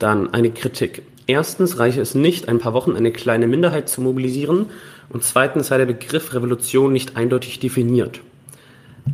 dann 0.00 0.34
eine 0.34 0.50
Kritik. 0.50 1.02
Erstens 1.28 1.78
reiche 1.78 2.00
es 2.00 2.16
nicht, 2.16 2.48
ein 2.48 2.58
paar 2.58 2.72
Wochen 2.72 2.96
eine 2.96 3.12
kleine 3.12 3.46
Minderheit 3.46 3.88
zu 3.88 4.00
mobilisieren 4.00 4.66
und 5.08 5.22
zweitens 5.22 5.68
sei 5.68 5.78
der 5.78 5.86
Begriff 5.86 6.34
Revolution 6.34 6.92
nicht 6.92 7.16
eindeutig 7.16 7.60
definiert. 7.60 8.22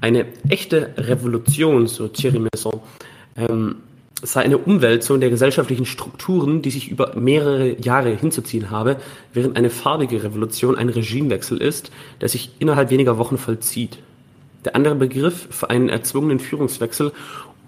Eine 0.00 0.26
echte 0.48 0.90
Revolution, 0.96 1.86
so 1.86 2.08
Thierry 2.08 2.38
Messon, 2.38 2.80
ähm, 3.36 3.76
sei 4.22 4.42
eine 4.42 4.58
Umwälzung 4.58 5.20
der 5.20 5.30
gesellschaftlichen 5.30 5.86
Strukturen, 5.86 6.62
die 6.62 6.70
sich 6.70 6.90
über 6.90 7.14
mehrere 7.14 7.80
Jahre 7.80 8.10
hinzuziehen 8.10 8.70
habe, 8.70 8.96
während 9.32 9.56
eine 9.56 9.70
farbige 9.70 10.22
Revolution 10.22 10.76
ein 10.76 10.88
Regimewechsel 10.88 11.58
ist, 11.58 11.90
der 12.20 12.28
sich 12.28 12.50
innerhalb 12.58 12.90
weniger 12.90 13.18
Wochen 13.18 13.36
vollzieht. 13.36 13.98
Der 14.64 14.76
andere 14.76 14.94
Begriff 14.94 15.48
für 15.50 15.68
einen 15.68 15.90
erzwungenen 15.90 16.40
Führungswechsel 16.40 17.12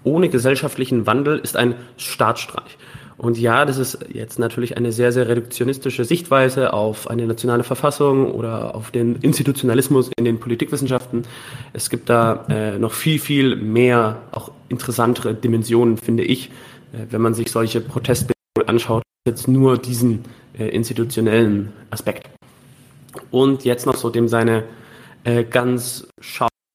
ohne 0.03 0.29
gesellschaftlichen 0.29 1.05
Wandel 1.05 1.37
ist 1.37 1.57
ein 1.57 1.75
Staatsstreich. 1.97 2.77
Und 3.17 3.39
ja, 3.39 3.65
das 3.65 3.79
ist 3.79 3.97
jetzt 4.13 4.37
natürlich 4.37 4.77
eine 4.77 4.91
sehr, 4.91 5.11
sehr 5.11 5.27
reduktionistische 5.27 6.05
Sichtweise 6.05 6.73
auf 6.73 7.09
eine 7.09 7.25
nationale 7.25 7.63
Verfassung 7.63 8.31
oder 8.31 8.75
auf 8.75 8.91
den 8.91 9.15
Institutionalismus 9.15 10.11
in 10.17 10.25
den 10.25 10.39
Politikwissenschaften. 10.39 11.23
Es 11.73 11.89
gibt 11.89 12.09
da 12.09 12.45
äh, 12.47 12.77
noch 12.77 12.93
viel, 12.93 13.17
viel 13.17 13.55
mehr, 13.55 14.21
auch 14.31 14.51
interessantere 14.69 15.33
Dimensionen, 15.33 15.97
finde 15.97 16.23
ich, 16.23 16.51
äh, 16.93 17.07
wenn 17.09 17.21
man 17.21 17.33
sich 17.33 17.49
solche 17.49 17.81
Protestbewegungen 17.81 18.67
anschaut, 18.67 19.01
jetzt 19.25 19.47
nur 19.47 19.79
diesen 19.79 20.23
äh, 20.57 20.67
institutionellen 20.67 21.73
Aspekt. 21.89 22.29
Und 23.31 23.65
jetzt 23.65 23.87
noch 23.87 23.95
so 23.95 24.11
dem 24.11 24.27
seine 24.27 24.63
äh, 25.23 25.43
ganz 25.43 26.07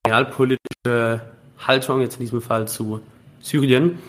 realpolitische 0.08 1.20
Haltung, 1.58 2.00
jetzt 2.00 2.14
in 2.14 2.20
diesem 2.22 2.42
Fall 2.42 2.66
zu 2.66 3.00
Syrien 3.40 4.00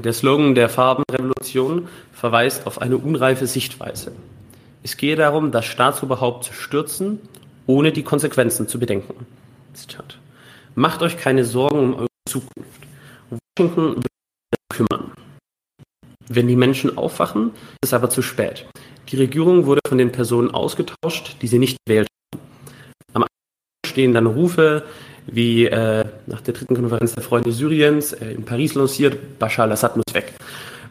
der 0.00 0.12
Slogan 0.12 0.54
der 0.54 0.68
Farbenrevolution 0.68 1.88
verweist 2.12 2.66
auf 2.66 2.80
eine 2.80 2.96
unreife 2.96 3.46
Sichtweise. 3.46 4.12
Es 4.82 4.96
gehe 4.96 5.16
darum, 5.16 5.50
das 5.50 5.64
Staatsoberhaupt 5.64 6.44
zu 6.44 6.52
stürzen, 6.52 7.20
ohne 7.66 7.92
die 7.92 8.02
Konsequenzen 8.02 8.68
zu 8.68 8.78
bedenken. 8.78 9.26
Zitat. 9.72 10.18
Macht 10.74 11.02
euch 11.02 11.16
keine 11.16 11.44
Sorgen 11.44 11.78
um 11.78 11.94
eure 11.94 12.08
Zukunft. 12.28 12.82
Washington 13.30 13.96
wird 13.96 14.06
sich 14.52 14.76
kümmern. 14.76 15.12
Wenn 16.28 16.48
die 16.48 16.56
Menschen 16.56 16.96
aufwachen, 16.96 17.50
ist 17.82 17.88
es 17.88 17.94
aber 17.94 18.10
zu 18.10 18.22
spät. 18.22 18.66
Die 19.10 19.16
Regierung 19.16 19.66
wurde 19.66 19.80
von 19.86 19.98
den 19.98 20.12
Personen 20.12 20.50
ausgetauscht, 20.50 21.36
die 21.42 21.46
sie 21.46 21.58
nicht 21.58 21.76
wählt 21.86 22.08
haben. 22.32 22.42
Am 23.12 23.22
Anfang 23.22 23.86
stehen 23.86 24.14
dann 24.14 24.26
Rufe 24.26 24.84
wie 25.26 25.66
äh, 25.66 26.04
nach 26.26 26.40
der 26.40 26.54
dritten 26.54 26.74
Konferenz 26.74 27.14
der 27.14 27.22
Freunde 27.22 27.52
Syriens 27.52 28.12
äh, 28.12 28.32
in 28.32 28.44
Paris 28.44 28.74
lanciert, 28.74 29.38
Bashar 29.38 29.64
al-Assad 29.64 29.96
muss 29.96 30.14
weg. 30.14 30.32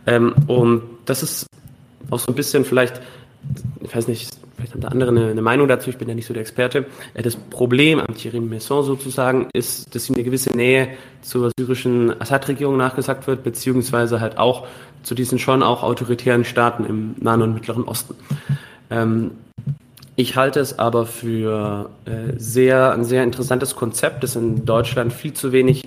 Ähm, 0.06 0.34
und 0.48 0.82
das 1.06 1.24
ist 1.24 1.46
auch 2.10 2.20
so 2.20 2.32
ein 2.32 2.36
bisschen 2.36 2.66
vielleicht, 2.66 3.02
ich 3.82 3.96
weiß 3.96 4.08
nicht, 4.08 4.32
vielleicht 4.56 4.74
haben 4.74 4.82
da 4.82 4.88
andere 4.90 5.12
eine, 5.12 5.28
eine 5.28 5.42
Meinung 5.42 5.68
dazu, 5.68 5.90
ich 5.90 5.98
bin 5.98 6.08
ja 6.10 6.16
nicht 6.16 6.26
so 6.26 6.34
der 6.34 6.42
Experte. 6.42 6.86
Äh, 7.14 7.22
das 7.22 7.36
Problem 7.36 8.00
am 8.00 8.16
Thierry 8.16 8.40
Messon 8.40 8.84
sozusagen 8.84 9.48
ist, 9.54 9.94
dass 9.94 10.10
ihm 10.10 10.16
eine 10.16 10.24
gewisse 10.24 10.52
Nähe 10.56 10.90
zur 11.22 11.52
syrischen 11.58 12.20
Assad-Regierung 12.20 12.78
nachgesagt 12.78 13.28
wird, 13.28 13.44
beziehungsweise 13.44 14.20
halt 14.20 14.38
auch 14.38 14.68
zu 15.04 15.16
diesen 15.16 15.38
schon 15.38 15.64
auch 15.64 15.84
autoritären 15.84 16.46
Staaten 16.46 16.86
im 16.86 17.16
Nahen 17.20 17.42
und 17.42 17.54
Mittleren 17.54 17.84
Osten. 17.84 18.16
Ähm, 18.90 19.32
ich 20.16 20.36
halte 20.36 20.60
es 20.60 20.78
aber 20.78 21.06
für 21.06 21.90
äh, 22.06 22.34
sehr, 22.38 22.92
ein 22.94 23.04
sehr 23.04 23.24
interessantes 23.24 23.76
Konzept, 23.76 24.24
das 24.24 24.36
in 24.36 24.64
Deutschland 24.66 25.12
viel 25.12 25.34
zu 25.34 25.52
wenig 25.52 25.84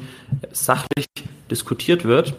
sachlich 0.53 1.07
diskutiert 1.49 2.05
wird 2.05 2.35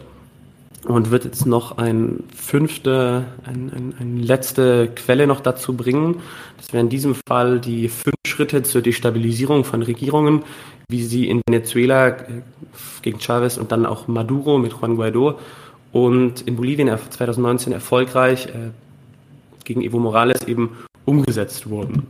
und 0.84 1.10
wird 1.10 1.24
jetzt 1.24 1.46
noch 1.46 1.78
ein 1.78 2.24
fünfte, 2.34 3.24
ein, 3.44 3.72
ein, 3.74 3.94
eine 3.98 4.20
letzte 4.20 4.88
Quelle 4.88 5.26
noch 5.26 5.40
dazu 5.40 5.74
bringen. 5.74 6.20
Das 6.58 6.72
wäre 6.72 6.82
in 6.82 6.90
diesem 6.90 7.16
Fall 7.26 7.58
die 7.58 7.88
fünf 7.88 8.16
Schritte 8.26 8.62
zur 8.62 8.82
Destabilisierung 8.82 9.64
von 9.64 9.82
Regierungen, 9.82 10.44
wie 10.90 11.02
sie 11.02 11.28
in 11.28 11.40
Venezuela 11.48 12.08
äh, 12.08 12.42
gegen 13.00 13.18
Chavez 13.18 13.56
und 13.56 13.72
dann 13.72 13.86
auch 13.86 14.08
Maduro 14.08 14.58
mit 14.58 14.72
Juan 14.72 14.96
Guaido 14.96 15.38
und 15.92 16.42
in 16.42 16.56
Bolivien 16.56 16.88
2019 16.88 17.72
erfolgreich 17.72 18.46
äh, 18.46 18.70
gegen 19.64 19.82
Evo 19.82 19.98
Morales 19.98 20.46
eben 20.46 20.76
umgesetzt 21.08 21.68
wurden. 21.68 22.06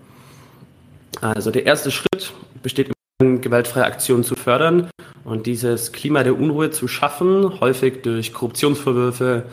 Also 1.21 1.51
der 1.51 1.67
erste 1.67 1.91
Schritt 1.91 2.33
besteht 2.63 2.91
in 3.21 3.41
gewaltfreie 3.41 3.85
Aktionen 3.85 4.25
zu 4.25 4.35
fördern 4.35 4.91
und 5.25 5.47
dieses 5.47 5.93
Klima 5.93 6.23
der 6.23 6.39
Unruhe 6.39 6.71
zu 6.71 6.87
schaffen, 6.87 7.61
häufig 7.61 8.03
durch 8.03 8.33
Korruptionsvorwürfe, 8.33 9.45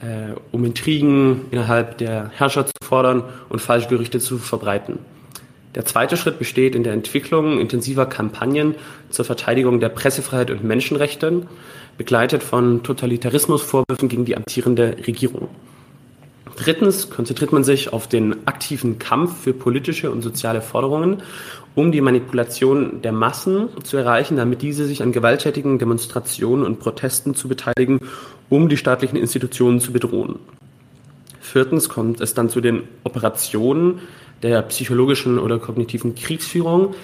äh, 0.00 0.34
um 0.52 0.64
Intrigen 0.64 1.46
innerhalb 1.50 1.98
der 1.98 2.30
Herrscher 2.30 2.66
zu 2.66 2.72
fordern 2.82 3.24
und 3.48 3.60
Falschgerüchte 3.60 4.20
zu 4.20 4.38
verbreiten. 4.38 4.98
Der 5.74 5.84
zweite 5.84 6.16
Schritt 6.16 6.38
besteht 6.38 6.74
in 6.74 6.82
der 6.82 6.94
Entwicklung 6.94 7.60
intensiver 7.60 8.06
Kampagnen 8.06 8.74
zur 9.10 9.24
Verteidigung 9.24 9.78
der 9.78 9.90
Pressefreiheit 9.90 10.50
und 10.50 10.64
Menschenrechte, 10.64 11.46
begleitet 11.96 12.42
von 12.42 12.82
Totalitarismusvorwürfen 12.82 14.08
gegen 14.08 14.24
die 14.24 14.36
amtierende 14.36 14.96
Regierung. 15.06 15.48
Drittens 16.62 17.08
konzentriert 17.08 17.52
man 17.52 17.64
sich 17.64 17.90
auf 17.94 18.06
den 18.06 18.46
aktiven 18.46 18.98
Kampf 18.98 19.44
für 19.44 19.54
politische 19.54 20.10
und 20.10 20.20
soziale 20.20 20.60
Forderungen, 20.60 21.22
um 21.74 21.90
die 21.90 22.02
Manipulation 22.02 23.00
der 23.00 23.12
Massen 23.12 23.70
zu 23.82 23.96
erreichen, 23.96 24.36
damit 24.36 24.60
diese 24.60 24.84
sich 24.84 25.02
an 25.02 25.10
gewalttätigen 25.10 25.78
Demonstrationen 25.78 26.66
und 26.66 26.78
Protesten 26.78 27.34
zu 27.34 27.48
beteiligen, 27.48 28.00
um 28.50 28.68
die 28.68 28.76
staatlichen 28.76 29.16
Institutionen 29.16 29.80
zu 29.80 29.90
bedrohen. 29.90 30.38
Viertens 31.40 31.88
kommt 31.88 32.20
es 32.20 32.34
dann 32.34 32.50
zu 32.50 32.60
den 32.60 32.82
Operationen 33.04 34.00
der 34.42 34.60
psychologischen 34.62 35.38
oder 35.38 35.58
kognitiven 35.58 36.14
Kriegsführung, 36.14 36.94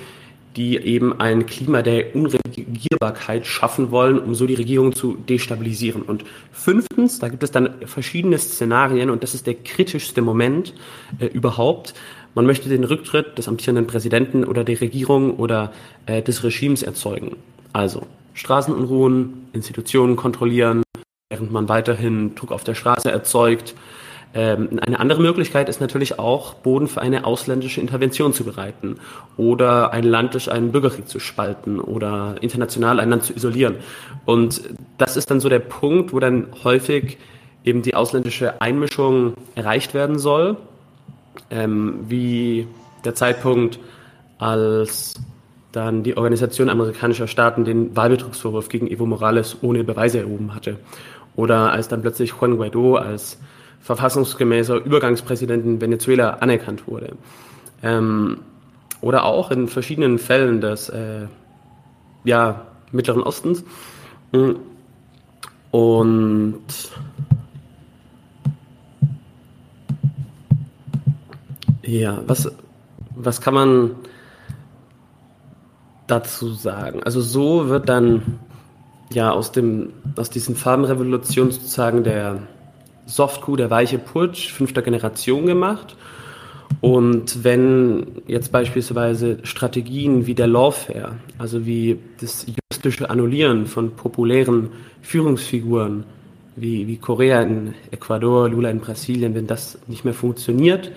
die 0.56 0.78
eben 0.78 1.20
ein 1.20 1.46
Klima 1.46 1.82
der 1.82 2.16
Unregierbarkeit 2.16 3.46
schaffen 3.46 3.90
wollen, 3.90 4.18
um 4.18 4.34
so 4.34 4.46
die 4.46 4.54
Regierung 4.54 4.94
zu 4.94 5.14
destabilisieren. 5.14 6.02
Und 6.02 6.24
fünftens, 6.50 7.18
da 7.18 7.28
gibt 7.28 7.42
es 7.42 7.50
dann 7.50 7.74
verschiedene 7.84 8.38
Szenarien 8.38 9.10
und 9.10 9.22
das 9.22 9.34
ist 9.34 9.46
der 9.46 9.54
kritischste 9.54 10.22
Moment 10.22 10.74
äh, 11.18 11.26
überhaupt. 11.26 11.94
Man 12.34 12.46
möchte 12.46 12.68
den 12.68 12.84
Rücktritt 12.84 13.36
des 13.38 13.48
amtierenden 13.48 13.86
Präsidenten 13.86 14.44
oder 14.44 14.64
der 14.64 14.80
Regierung 14.80 15.36
oder 15.36 15.72
äh, 16.06 16.22
des 16.22 16.42
Regimes 16.42 16.82
erzeugen. 16.82 17.36
Also 17.72 18.06
Straßenunruhen, 18.32 19.48
Institutionen 19.52 20.16
kontrollieren, 20.16 20.82
während 21.30 21.52
man 21.52 21.68
weiterhin 21.68 22.34
Druck 22.34 22.52
auf 22.52 22.64
der 22.64 22.74
Straße 22.74 23.10
erzeugt, 23.10 23.74
eine 24.36 25.00
andere 25.00 25.22
Möglichkeit 25.22 25.68
ist 25.68 25.80
natürlich 25.80 26.18
auch, 26.18 26.54
Boden 26.54 26.88
für 26.88 27.00
eine 27.00 27.24
ausländische 27.24 27.80
Intervention 27.80 28.32
zu 28.32 28.44
bereiten 28.44 28.96
oder 29.36 29.92
ein 29.92 30.04
Land 30.04 30.34
durch 30.34 30.50
einen 30.50 30.72
Bürgerkrieg 30.72 31.08
zu 31.08 31.20
spalten 31.20 31.80
oder 31.80 32.36
international 32.40 33.00
ein 33.00 33.08
Land 33.08 33.24
zu 33.24 33.32
isolieren. 33.34 33.76
Und 34.26 34.62
das 34.98 35.16
ist 35.16 35.30
dann 35.30 35.40
so 35.40 35.48
der 35.48 35.60
Punkt, 35.60 36.12
wo 36.12 36.20
dann 36.20 36.48
häufig 36.64 37.18
eben 37.64 37.82
die 37.82 37.94
ausländische 37.94 38.60
Einmischung 38.60 39.34
erreicht 39.54 39.94
werden 39.94 40.18
soll, 40.18 40.56
ähm, 41.50 42.00
wie 42.08 42.66
der 43.04 43.14
Zeitpunkt, 43.14 43.78
als 44.38 45.14
dann 45.72 46.02
die 46.02 46.16
Organisation 46.16 46.68
amerikanischer 46.68 47.26
Staaten 47.26 47.64
den 47.64 47.96
Wahlbetrugsvorwurf 47.96 48.68
gegen 48.68 48.86
Evo 48.86 49.06
Morales 49.06 49.56
ohne 49.62 49.84
Beweise 49.84 50.20
erhoben 50.20 50.54
hatte. 50.54 50.78
Oder 51.36 51.72
als 51.72 51.88
dann 51.88 52.02
plötzlich 52.02 52.34
Juan 52.40 52.56
Guaido 52.56 52.96
als 52.96 53.38
verfassungsgemäßer 53.86 54.84
Übergangspräsident 54.84 55.64
in 55.64 55.80
Venezuela 55.80 56.30
anerkannt 56.40 56.88
wurde. 56.88 57.12
Ähm, 57.84 58.38
oder 59.00 59.24
auch 59.24 59.52
in 59.52 59.68
verschiedenen 59.68 60.18
Fällen 60.18 60.60
des 60.60 60.88
äh, 60.88 61.28
ja, 62.24 62.66
Mittleren 62.90 63.22
Ostens. 63.22 63.62
Und 65.70 66.64
ja, 71.84 72.20
was, 72.26 72.50
was 73.14 73.40
kann 73.40 73.54
man 73.54 73.90
dazu 76.08 76.48
sagen? 76.54 77.04
Also 77.04 77.20
so 77.20 77.68
wird 77.68 77.88
dann 77.88 78.40
ja 79.12 79.30
aus 79.30 79.52
dem 79.52 79.92
aus 80.16 80.30
diesen 80.30 80.56
Farbenrevolutionen 80.56 81.52
sozusagen 81.52 82.02
der 82.02 82.40
Soft-Coup, 83.06 83.56
der 83.56 83.70
weiche 83.70 83.98
Putsch 83.98 84.52
fünfter 84.52 84.82
Generation 84.82 85.46
gemacht. 85.46 85.96
Und 86.80 87.44
wenn 87.44 88.06
jetzt 88.26 88.52
beispielsweise 88.52 89.38
Strategien 89.44 90.26
wie 90.26 90.34
der 90.34 90.48
Lawfare, 90.48 91.12
also 91.38 91.64
wie 91.64 91.98
das 92.20 92.46
juristische 92.46 93.08
Annullieren 93.08 93.66
von 93.66 93.92
populären 93.92 94.70
Führungsfiguren 95.02 96.04
wie, 96.56 96.86
wie 96.86 96.96
Korea 96.96 97.42
in 97.42 97.74
Ecuador, 97.90 98.48
Lula 98.48 98.70
in 98.70 98.80
Brasilien, 98.80 99.34
wenn 99.34 99.46
das 99.46 99.78
nicht 99.86 100.04
mehr 100.04 100.14
funktioniert, 100.14 100.90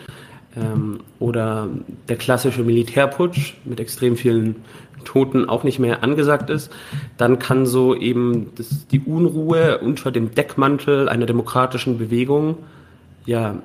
ähm, 0.56 1.02
oder 1.20 1.68
der 2.08 2.16
klassische 2.16 2.64
Militärputsch 2.64 3.54
mit 3.66 3.80
extrem 3.80 4.16
vielen 4.16 4.56
Toten 5.04 5.48
auch 5.48 5.64
nicht 5.64 5.80
mehr 5.80 6.04
angesagt 6.04 6.50
ist, 6.50 6.72
dann 7.18 7.40
kann 7.40 7.66
so 7.66 7.96
eben 7.96 8.52
das, 8.56 8.88
die 8.88 9.00
Unruhe 9.00 9.80
unter 9.80 10.12
dem 10.12 10.34
Deckmantel 10.34 11.10
einer 11.10 11.26
demokratischen 11.26 11.98
Bewegung 11.98 12.58
ja 13.26 13.62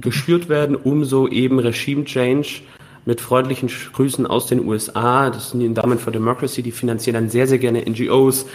geschürt 0.00 0.48
werden, 0.48 0.76
um 0.76 1.04
so 1.04 1.28
eben 1.28 1.58
Regime 1.58 2.04
Change 2.04 2.60
mit 3.06 3.20
freundlichen 3.20 3.70
Grüßen 3.92 4.26
aus 4.26 4.46
den 4.46 4.66
USA, 4.66 5.30
das 5.30 5.50
sind 5.50 5.60
die 5.60 5.66
Endowment 5.66 6.00
for 6.00 6.12
Democracy, 6.12 6.62
die 6.62 6.72
finanzieren 6.72 7.14
dann 7.14 7.30
sehr, 7.30 7.46
sehr 7.46 7.58
gerne 7.58 7.82
NGOs 7.82 8.46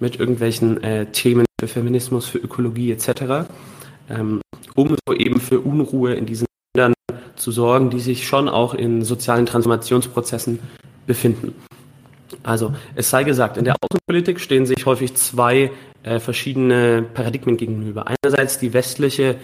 mit 0.00 0.18
irgendwelchen 0.18 0.82
äh, 0.82 1.06
Themen 1.06 1.44
für 1.60 1.68
Feminismus, 1.68 2.26
für 2.26 2.38
Ökologie 2.38 2.92
etc., 2.92 3.48
ähm, 4.10 4.40
um 4.74 4.96
so 5.06 5.14
eben 5.14 5.40
für 5.40 5.60
Unruhe 5.60 6.14
in 6.14 6.24
diesen 6.24 6.46
Ländern 6.76 6.94
zu 7.36 7.50
sorgen, 7.50 7.90
die 7.90 8.00
sich 8.00 8.26
schon 8.26 8.48
auch 8.48 8.74
in 8.74 9.04
sozialen 9.04 9.46
Transformationsprozessen 9.46 10.60
befinden. 11.08 11.54
Also 12.44 12.72
es 12.94 13.10
sei 13.10 13.24
gesagt, 13.24 13.56
in 13.56 13.64
der 13.64 13.74
Außenpolitik 13.80 14.38
stehen 14.38 14.66
sich 14.66 14.86
häufig 14.86 15.14
zwei 15.14 15.72
äh, 16.04 16.20
verschiedene 16.20 17.04
Paradigmen 17.14 17.56
gegenüber. 17.56 18.06
Einerseits 18.06 18.58
die 18.58 18.72
westliche 18.72 19.36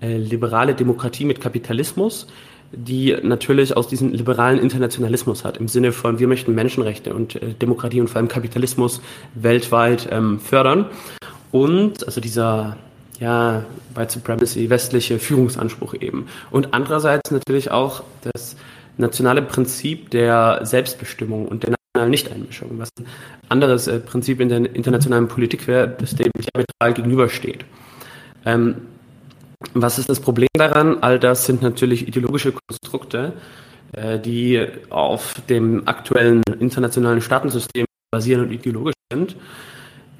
äh, 0.00 0.16
liberale 0.16 0.74
Demokratie 0.74 1.26
mit 1.26 1.40
Kapitalismus, 1.40 2.26
die 2.72 3.16
natürlich 3.22 3.76
aus 3.76 3.88
diesem 3.88 4.12
liberalen 4.12 4.58
Internationalismus 4.58 5.44
hat, 5.44 5.56
im 5.56 5.68
Sinne 5.68 5.92
von, 5.92 6.18
wir 6.18 6.28
möchten 6.28 6.54
Menschenrechte 6.54 7.12
und 7.14 7.36
äh, 7.36 7.54
Demokratie 7.54 8.00
und 8.00 8.08
vor 8.08 8.16
allem 8.18 8.28
Kapitalismus 8.28 9.00
weltweit 9.34 10.08
ähm, 10.10 10.40
fördern. 10.40 10.86
Und 11.50 12.04
also 12.04 12.20
dieser 12.20 12.76
ja, 13.20 13.64
White 13.94 14.12
Supremacy, 14.12 14.70
westliche 14.70 15.18
Führungsanspruch 15.18 15.94
eben. 15.94 16.28
Und 16.50 16.72
andererseits 16.74 17.30
natürlich 17.30 17.70
auch 17.70 18.02
das 18.22 18.56
nationale 18.98 19.42
Prinzip 19.42 20.10
der 20.10 20.60
Selbstbestimmung 20.62 21.46
und 21.48 21.62
der 21.62 21.70
nationalen 21.70 22.10
Nichteinmischung, 22.10 22.78
was 22.78 22.90
ein 22.98 23.06
anderes 23.48 23.86
äh, 23.86 24.00
Prinzip 24.00 24.40
in 24.40 24.48
der 24.48 24.74
internationalen 24.74 25.28
Politik 25.28 25.66
wäre, 25.66 25.88
das 25.88 26.14
dem 26.14 26.30
diametral 26.32 26.94
gegenübersteht. 26.94 27.64
Ähm, 28.44 28.76
was 29.74 29.98
ist 29.98 30.08
das 30.08 30.20
Problem 30.20 30.48
daran? 30.54 31.02
All 31.02 31.18
das 31.18 31.46
sind 31.46 31.62
natürlich 31.62 32.06
ideologische 32.06 32.52
Konstrukte, 32.52 33.32
äh, 33.92 34.18
die 34.18 34.64
auf 34.90 35.34
dem 35.48 35.86
aktuellen 35.88 36.42
internationalen 36.60 37.20
Staatensystem 37.20 37.86
basieren 38.10 38.42
und 38.42 38.52
ideologisch 38.52 38.94
sind. 39.12 39.36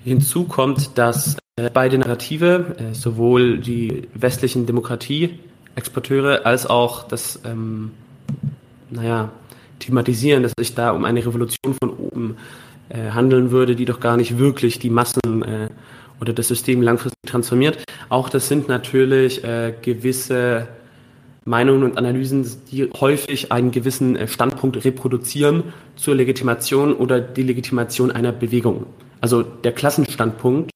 Hinzu 0.04 0.44
kommt, 0.44 0.96
dass 0.98 1.36
äh, 1.56 1.70
beide 1.72 1.98
Narrative, 1.98 2.76
äh, 2.78 2.94
sowohl 2.94 3.58
die 3.58 4.08
westlichen 4.14 4.66
Demokratie-Exporteure 4.66 6.46
als 6.46 6.66
auch 6.66 7.06
das 7.06 7.40
ähm, 7.44 7.92
naja, 8.90 9.30
thematisieren, 9.78 10.42
dass 10.42 10.52
sich 10.58 10.74
da 10.74 10.90
um 10.90 11.04
eine 11.04 11.24
Revolution 11.24 11.74
von 11.80 11.90
oben 11.90 12.36
äh, 12.88 13.10
handeln 13.10 13.50
würde, 13.50 13.76
die 13.76 13.84
doch 13.84 14.00
gar 14.00 14.16
nicht 14.16 14.38
wirklich 14.38 14.78
die 14.78 14.90
Massen 14.90 15.42
äh, 15.42 15.68
oder 16.20 16.32
das 16.32 16.48
System 16.48 16.82
langfristig 16.82 17.18
transformiert. 17.26 17.84
Auch 18.08 18.28
das 18.28 18.48
sind 18.48 18.68
natürlich 18.68 19.44
äh, 19.44 19.74
gewisse 19.82 20.68
Meinungen 21.44 21.82
und 21.82 21.98
Analysen, 21.98 22.46
die 22.70 22.90
häufig 23.00 23.52
einen 23.52 23.70
gewissen 23.70 24.16
äh, 24.16 24.28
Standpunkt 24.28 24.84
reproduzieren 24.84 25.64
zur 25.96 26.14
Legitimation 26.14 26.92
oder 26.92 27.20
Delegitimation 27.20 28.10
einer 28.10 28.32
Bewegung. 28.32 28.86
Also 29.20 29.42
der 29.42 29.72
Klassenstandpunkt 29.72 30.70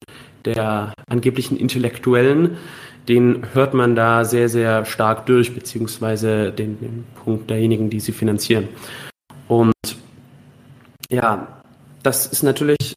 der 0.44 0.92
angeblichen 1.08 1.56
Intellektuellen 1.56 2.56
den 3.08 3.42
hört 3.52 3.74
man 3.74 3.94
da 3.94 4.24
sehr, 4.24 4.48
sehr 4.48 4.84
stark 4.84 5.26
durch, 5.26 5.54
beziehungsweise 5.54 6.52
den, 6.52 6.78
den 6.78 7.04
Punkt 7.24 7.50
derjenigen, 7.50 7.90
die 7.90 8.00
sie 8.00 8.12
finanzieren. 8.12 8.68
Und 9.48 9.72
ja, 11.10 11.62
das 12.02 12.26
ist 12.26 12.42
natürlich 12.42 12.96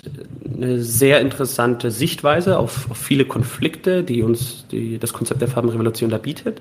eine 0.51 0.81
sehr 0.81 1.21
interessante 1.21 1.91
Sichtweise 1.91 2.57
auf, 2.57 2.89
auf, 2.89 2.97
viele 2.97 3.25
Konflikte, 3.25 4.03
die 4.03 4.23
uns 4.23 4.65
die, 4.71 4.97
das 4.97 5.13
Konzept 5.13 5.41
der 5.41 5.47
Farbenrevolution 5.47 6.09
da 6.09 6.17
bietet. 6.17 6.59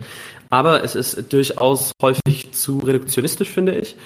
Aber 0.51 0.85
es 0.85 0.95
ist 0.95 1.33
durchaus 1.33 1.93
häufig 2.03 2.53
zu 2.53 2.79
reduktionistisch, 2.79 3.49
finde 3.49 3.77
ich, 3.77 3.97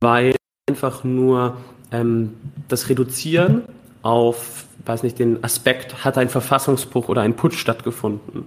weil 0.00 0.34
einfach 0.68 1.04
nur 1.04 1.58
ähm, 1.92 2.34
das 2.68 2.88
Reduzieren 2.88 3.62
auf, 4.02 4.64
weiß 4.84 5.02
nicht, 5.02 5.18
den 5.18 5.42
Aspekt, 5.44 6.04
hat 6.04 6.18
ein 6.18 6.28
Verfassungsbruch 6.28 7.08
oder 7.08 7.22
ein 7.22 7.36
Putsch 7.36 7.58
stattgefunden, 7.58 8.46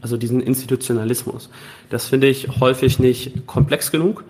also 0.00 0.16
diesen 0.16 0.40
Institutionalismus. 0.40 1.50
Das 1.90 2.06
finde 2.08 2.28
ich 2.28 2.60
häufig 2.60 2.98
nicht 2.98 3.46
komplex 3.46 3.90
genug, 3.90 4.24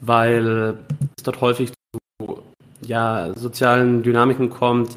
weil 0.00 0.76
es 1.16 1.22
dort 1.22 1.40
häufig 1.40 1.72
zu 2.20 2.42
ja, 2.84 3.32
sozialen 3.36 4.02
Dynamiken 4.02 4.50
kommt, 4.50 4.96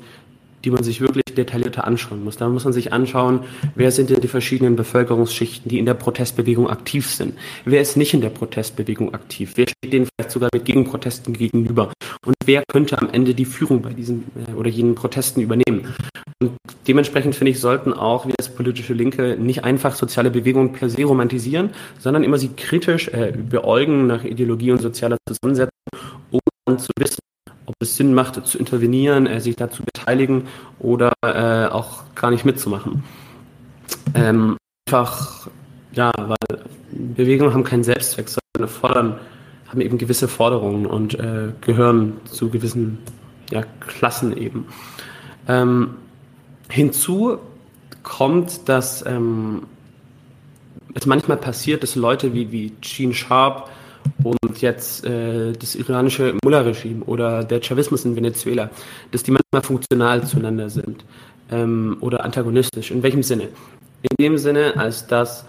die 0.66 0.72
man 0.72 0.84
sich 0.84 1.00
wirklich 1.00 1.24
detaillierter 1.36 1.86
anschauen 1.86 2.24
muss. 2.24 2.38
Da 2.38 2.50
muss 2.50 2.64
man 2.64 2.74
sich 2.74 2.92
anschauen, 2.92 3.42
wer 3.76 3.92
sind 3.92 4.10
denn 4.10 4.20
die 4.20 4.28
verschiedenen 4.28 4.76
Bevölkerungsschichten, 4.76 5.70
die 5.70 5.78
in 5.78 5.86
der 5.86 5.94
Protestbewegung 5.94 6.70
aktiv 6.70 7.10
sind. 7.10 7.36
Wer 7.66 7.82
ist 7.82 7.96
nicht 7.98 8.14
in 8.14 8.22
der 8.22 8.30
Protestbewegung 8.30 9.14
aktiv? 9.14 9.54
Wer 9.56 9.68
steht 9.68 9.94
denen 9.94 10.08
vielleicht 10.08 10.32
sogar 10.32 10.50
mit 10.54 10.66
Gegenprotesten 10.66 11.34
gegenüber? 11.34 11.92
Und 12.26 12.36
wer 12.46 12.64
könnte 12.68 13.00
am 13.00 13.10
Ende 13.12 13.36
die 13.36 13.46
Führung 13.46 13.82
bei 13.84 13.94
diesen 13.94 14.26
äh, 14.36 14.54
oder 14.54 14.70
jenen 14.70 14.96
Protesten 14.96 15.42
übernehmen? 15.42 15.94
Und 16.42 16.58
dementsprechend 16.88 17.36
finde 17.36 17.52
ich, 17.52 17.60
sollten 17.60 17.94
auch 17.94 18.26
wir 18.26 18.34
als 18.38 18.50
politische 18.50 18.94
Linke 18.94 19.38
nicht 19.40 19.64
einfach 19.64 19.96
soziale 19.96 20.32
Bewegungen 20.32 20.74
per 20.74 20.90
se 20.90 21.04
romantisieren, 21.04 21.70
sondern 22.00 22.24
immer 22.24 22.40
sie 22.40 22.50
kritisch 22.50 23.08
äh, 23.10 23.32
beäugen 23.38 24.08
nach 24.08 24.24
Ideologie 24.24 24.72
und 24.72 24.82
sozialer 24.82 25.18
Zusammensetzung, 25.28 25.70
um 26.32 26.40
dann 26.66 26.80
zu 26.80 26.92
wissen, 26.98 27.20
es 27.86 27.96
Sinn 27.96 28.14
macht, 28.14 28.46
zu 28.46 28.58
intervenieren, 28.58 29.28
äh, 29.28 29.40
sich 29.40 29.56
dazu 29.56 29.84
beteiligen 29.84 30.48
oder 30.80 31.14
äh, 31.24 31.68
auch 31.68 32.04
gar 32.16 32.32
nicht 32.32 32.46
mitzumachen. 32.46 33.04
Ähm, 34.14 34.58
einfach, 34.88 35.48
ja, 35.94 36.12
weil 36.18 36.64
Bewegungen 36.92 37.54
haben 37.54 37.64
keinen 37.64 37.84
Selbstzweck, 37.84 38.30
sondern 38.30 38.70
fordern, 38.70 39.20
haben 39.68 39.82
eben 39.82 39.98
gewisse 39.98 40.28
Forderungen 40.28 40.86
und 40.86 41.16
äh, 41.16 41.50
gehören 41.62 42.14
zu 42.26 42.50
gewissen 42.50 43.00
ja, 43.52 43.64
Klassen 43.80 44.38
eben. 44.38 44.68
Ähm, 45.48 45.96
hinzu 46.70 47.40
kommt, 48.04 48.68
dass 48.70 49.06
ähm, 49.06 49.64
es 50.94 51.06
manchmal 51.06 51.38
passiert, 51.38 51.84
dass 51.84 51.96
Leute 51.96 52.34
wie, 52.34 52.52
wie 52.52 52.72
Gene 52.82 53.14
Sharp 53.14 53.70
und 54.24 54.62
jetzt 54.62 55.06
äh, 55.06 55.54
das 55.54 55.76
iranische 55.76 56.36
Mullah-Regime 56.44 57.04
oder 57.06 57.44
der 57.44 57.62
Chavismus 57.62 58.06
in 58.06 58.16
Venezuela, 58.16 58.70
dass 59.12 59.24
die 59.24 59.32
manchmal 59.32 59.62
funktional 59.62 60.26
zueinander 60.26 60.70
sind 60.70 61.06
ähm, 61.52 61.98
oder 62.02 62.24
antagonistisch. 62.24 62.92
In 62.92 63.04
welchem 63.04 63.24
Sinne? 63.24 63.50
In 64.02 64.16
dem 64.20 64.38
Sinne, 64.38 64.74
als 64.78 65.08
dass 65.08 65.46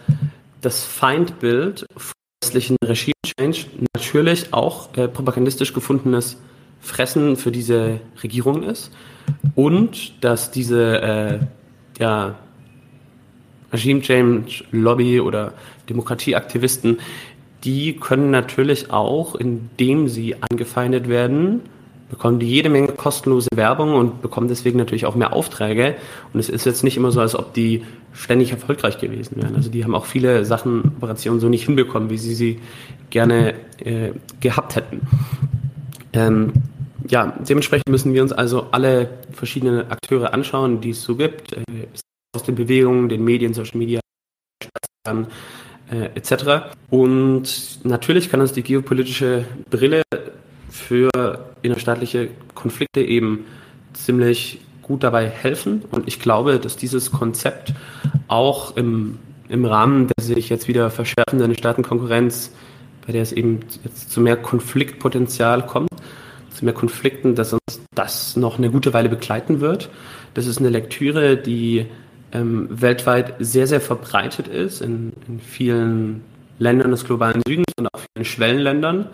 das 0.61 0.85
Feindbild 0.85 1.87
vom 1.97 2.13
westlichen 2.43 2.77
Regime 2.83 3.15
Change 3.25 3.67
natürlich 3.95 4.53
auch 4.53 4.97
äh, 4.97 5.09
propagandistisch 5.09 5.73
gefundenes 5.73 6.37
Fressen 6.81 7.37
für 7.37 7.51
diese 7.51 8.01
Regierung 8.23 8.63
ist 8.63 8.93
und 9.55 10.23
dass 10.23 10.51
diese 10.51 11.03
äh, 11.03 11.39
ja, 11.99 12.37
Regime 13.73 14.01
Change 14.01 14.65
Lobby 14.71 15.21
oder 15.21 15.55
Demokratieaktivisten, 15.89 16.99
die 17.65 17.97
können 17.97 18.31
natürlich 18.31 18.91
auch, 18.91 19.35
indem 19.35 20.09
sie 20.09 20.37
angefeindet 20.41 21.09
werden, 21.09 21.63
bekommen 22.09 22.39
die 22.39 22.47
jede 22.47 22.69
Menge 22.69 22.89
kostenlose 22.89 23.49
Werbung 23.55 23.95
und 23.95 24.23
bekommen 24.23 24.49
deswegen 24.49 24.79
natürlich 24.79 25.07
auch 25.07 25.17
mehr 25.17 25.33
Aufträge. 25.33 25.97
Und 26.33 26.41
es 26.41 26.49
ist 26.49 26.65
jetzt 26.65 26.85
nicht 26.85 26.97
immer 26.97 27.11
so, 27.11 27.21
als 27.21 27.35
ob 27.35 27.55
die 27.55 27.85
ständig 28.13 28.53
erfolgreich 28.53 28.99
gewesen 28.99 29.43
wären. 29.43 29.57
Also 29.57 29.71
die 29.71 29.85
haben 29.85 29.95
auch 29.95 30.07
viele 30.07 30.45
Sachen, 30.45 30.93
Operationen 30.97 31.41
so 31.41 31.49
nicht 31.49 31.65
hinbekommen, 31.65 32.11
wie 32.11 32.19
sie 32.19 32.35
sie 32.35 32.61
gerne 33.11 33.55
äh, 33.79 34.13
gehabt 34.41 34.77
hätten. 34.77 35.01
Ähm, 36.13 36.53
ja, 37.09 37.37
dementsprechend 37.49 37.89
müssen 37.89 38.15
wir 38.15 38.23
uns 38.23 38.33
also 38.33 38.69
alle 38.71 39.11
verschiedenen 39.33 39.91
Akteure 39.91 40.33
anschauen, 40.33 40.81
die 40.81 40.91
es 40.91 41.03
so 41.03 41.17
gibt, 41.17 41.53
äh, 41.53 41.63
aus 42.35 42.45
den 42.45 42.55
Bewegungen, 42.55 43.09
den 43.09 43.25
Medien, 43.25 43.55
Social 43.55 43.79
Media, 43.79 44.01
äh, 45.91 46.11
etc. 46.15 46.73
Und 46.91 47.79
natürlich 47.85 48.31
kann 48.31 48.41
uns 48.41 48.53
die 48.53 48.63
geopolitische 48.63 49.45
Brille 49.71 50.03
für 50.71 51.11
innerstaatliche 51.63 52.29
Konflikte 52.55 53.01
eben 53.01 53.47
ziemlich 53.93 54.61
gut 54.83 55.03
dabei 55.03 55.29
helfen. 55.29 55.83
Und 55.91 56.07
ich 56.07 56.21
glaube, 56.21 56.59
dass 56.59 56.77
dieses 56.77 57.11
Konzept 57.11 57.73
auch 58.29 58.77
im, 58.77 59.19
im 59.49 59.65
Rahmen 59.65 60.07
der 60.07 60.25
sich 60.25 60.49
jetzt 60.49 60.69
wieder 60.69 60.91
verschärfenden 60.91 61.57
Staatenkonkurrenz, 61.57 62.53
bei 63.07 63.13
der 63.13 63.23
es 63.23 63.33
eben 63.33 63.61
jetzt 63.85 64.11
zu 64.11 64.21
mehr 64.21 64.37
Konfliktpotenzial 64.37 65.67
kommt, 65.67 65.91
zu 66.51 66.65
mehr 66.65 66.75
Konflikten, 66.75 67.35
dass 67.35 67.53
uns 67.53 67.81
das 67.95 68.37
noch 68.37 68.59
eine 68.59 68.71
gute 68.71 68.93
Weile 68.93 69.09
begleiten 69.09 69.61
wird. 69.61 69.91
Das 70.35 70.47
ist 70.47 70.59
eine 70.59 70.71
Lektüre, 70.71 71.37
die 71.37 71.87
ähm, 72.33 72.69
weltweit 72.71 73.35
sehr, 73.39 73.67
sehr 73.67 73.81
verbreitet 73.81 74.49
ist, 74.49 74.81
in, 74.81 75.13
in 75.29 75.41
vielen 75.41 76.23
Ländern 76.59 76.91
des 76.91 77.05
globalen 77.05 77.43
Südens 77.47 77.67
und 77.79 77.89
auch 77.93 78.01
vielen 78.15 78.25
Schwellenländern. 78.25 79.07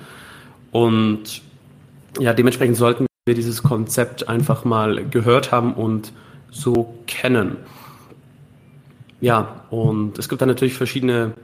Und 0.70 1.42
ja, 2.18 2.32
dementsprechend 2.32 2.76
sollten 2.76 3.06
wir 3.26 3.34
dieses 3.34 3.62
Konzept 3.62 4.28
einfach 4.28 4.64
mal 4.64 5.04
gehört 5.08 5.52
haben 5.52 5.74
und 5.74 6.12
so 6.50 6.94
kennen. 7.06 7.56
Ja, 9.20 9.64
und 9.70 10.18
es 10.18 10.28
gibt 10.28 10.40
dann 10.42 10.48
natürlich 10.48 10.74
verschiedene 10.74 11.34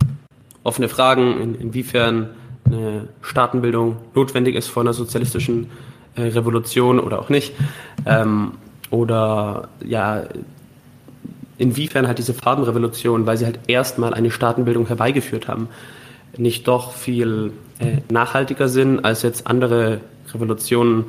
offene 0.65 0.89
Fragen, 0.89 1.41
in, 1.41 1.55
inwiefern 1.55 2.31
eine 2.65 3.09
Staatenbildung 3.23 3.97
notwendig 4.15 4.55
ist 4.57 4.69
vor 4.69 4.83
einer 4.83 4.93
sozialistischen 4.93 5.71
äh, 6.17 6.23
Revolution 6.23 6.99
oder 6.99 7.21
auch 7.21 7.29
nicht. 7.29 7.55
Ähm, 8.05 8.53
oder 8.91 9.69
ja, 9.85 10.25
inwiefern 11.59 12.07
halt 12.07 12.19
diese 12.19 12.35
Farbenrevolution, 12.35 13.27
weil 13.27 13.37
sie 13.37 13.45
halt 13.45 13.59
erstmal 13.67 14.15
eine 14.15 14.31
Staatenbildung 14.31 14.87
herbeigeführt 14.87 15.49
haben, 15.49 15.69
nicht 16.37 16.69
doch 16.69 16.93
viel 16.93 17.53
äh, 17.81 17.99
nachhaltiger 18.11 18.69
sind 18.69 19.05
als 19.05 19.23
jetzt 19.23 19.47
andere 19.47 20.01
Revolutionen 20.33 21.05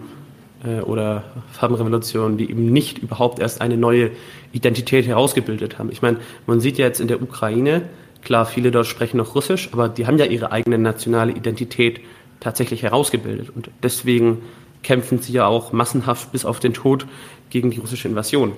äh, 0.64 0.82
oder 0.82 1.24
Farbenrevolutionen, 1.52 2.38
die 2.38 2.50
eben 2.50 2.72
nicht 2.72 2.98
überhaupt 3.00 3.40
erst 3.40 3.62
eine 3.62 3.78
neue 3.78 4.12
Identität 4.52 5.06
herausgebildet 5.06 5.78
haben. 5.78 5.92
Ich 5.92 6.02
meine, 6.02 6.18
man 6.48 6.60
sieht 6.60 6.78
ja 6.78 6.86
jetzt 6.86 7.00
in 7.00 7.08
der 7.08 7.22
Ukraine, 7.22 7.84
klar, 8.22 8.46
viele 8.46 8.72
dort 8.72 8.88
sprechen 8.88 9.18
noch 9.18 9.36
Russisch, 9.36 9.70
aber 9.72 9.88
die 9.88 10.08
haben 10.08 10.18
ja 10.18 10.26
ihre 10.26 10.52
eigene 10.52 10.78
nationale 10.78 11.32
Identität 11.32 12.02
tatsächlich 12.40 12.84
herausgebildet 12.84 13.50
und 13.54 13.70
deswegen 13.84 14.40
kämpfen 14.82 15.20
sie 15.20 15.34
ja 15.34 15.46
auch 15.46 15.74
massenhaft 15.74 16.32
bis 16.32 16.46
auf 16.46 16.60
den 16.60 16.74
Tod 16.74 17.06
gegen 17.50 17.70
die 17.70 17.80
russische 17.80 18.08
Invasion. 18.08 18.54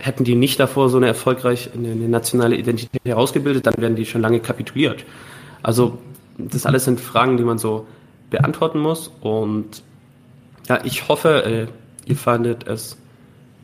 Hätten 0.00 0.24
die 0.24 0.34
nicht 0.34 0.58
davor 0.58 0.88
so 0.88 0.96
eine 0.96 1.06
erfolgreich 1.06 1.70
eine, 1.74 1.94
nationale 1.94 2.56
Identität 2.56 3.02
herausgebildet, 3.04 3.66
dann 3.66 3.74
wären 3.78 3.96
die 3.96 4.06
schon 4.06 4.22
lange 4.22 4.40
kapituliert. 4.40 5.04
Also 5.62 5.98
das 6.38 6.64
alles 6.64 6.86
sind 6.86 7.00
Fragen, 7.00 7.36
die 7.36 7.44
man 7.44 7.58
so 7.58 7.86
beantworten 8.30 8.78
muss. 8.78 9.12
Und 9.20 9.82
ja, 10.68 10.80
ich 10.84 11.08
hoffe, 11.08 11.44
äh, 11.44 11.66
ihr 12.06 12.16
fandet 12.16 12.66
es 12.66 12.96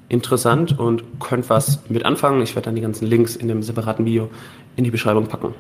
interessant 0.09 0.79
und 0.79 1.05
könnt 1.21 1.49
was 1.49 1.81
mit 1.89 2.05
anfangen. 2.05 2.43
Ich 2.43 2.55
werde 2.55 2.67
dann 2.67 2.75
die 2.75 2.83
ganzen 2.83 3.07
Links 3.07 3.35
in 3.35 3.49
dem 3.49 3.63
separaten 3.63 4.05
Video 4.05 4.31
in 4.77 4.85
die 4.85 4.91
Beschreibung 4.91 5.27
packen. 5.27 5.55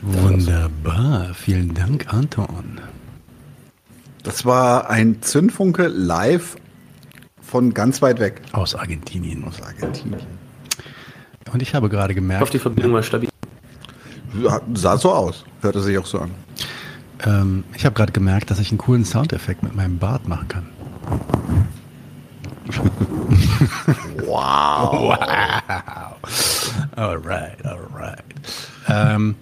Wunderbar, 0.00 1.34
vielen 1.34 1.74
Dank, 1.74 2.12
Anton. 2.12 2.80
Das 4.28 4.44
war 4.44 4.90
ein 4.90 5.22
Zündfunke 5.22 5.86
live 5.86 6.56
von 7.40 7.72
ganz 7.72 8.02
weit 8.02 8.20
weg. 8.20 8.42
Aus 8.52 8.74
Argentinien. 8.74 9.42
Aus 9.44 9.62
Argentinien. 9.62 10.20
Und 11.50 11.62
ich 11.62 11.74
habe 11.74 11.88
gerade 11.88 12.14
gemerkt. 12.14 12.42
Ich 12.42 12.42
hoffe, 12.42 12.52
die 12.52 12.58
Verbindung 12.58 12.92
war 12.92 13.02
stabil. 13.02 13.30
Sah 14.74 14.98
so 14.98 15.14
aus. 15.14 15.46
Hörte 15.62 15.80
sich 15.80 15.96
auch 15.96 16.04
so 16.04 16.18
an. 16.18 16.32
Ähm, 17.24 17.64
ich 17.74 17.86
habe 17.86 17.94
gerade 17.94 18.12
gemerkt, 18.12 18.50
dass 18.50 18.58
ich 18.58 18.70
einen 18.70 18.76
coolen 18.76 19.06
Soundeffekt 19.06 19.62
mit 19.62 19.74
meinem 19.74 19.96
Bart 19.96 20.28
machen 20.28 20.46
kann. 20.48 20.66
wow. 24.26 25.16
wow. 25.18 26.16
Alright, 26.96 27.64
alright. 27.64 28.24
Ähm, 28.88 29.36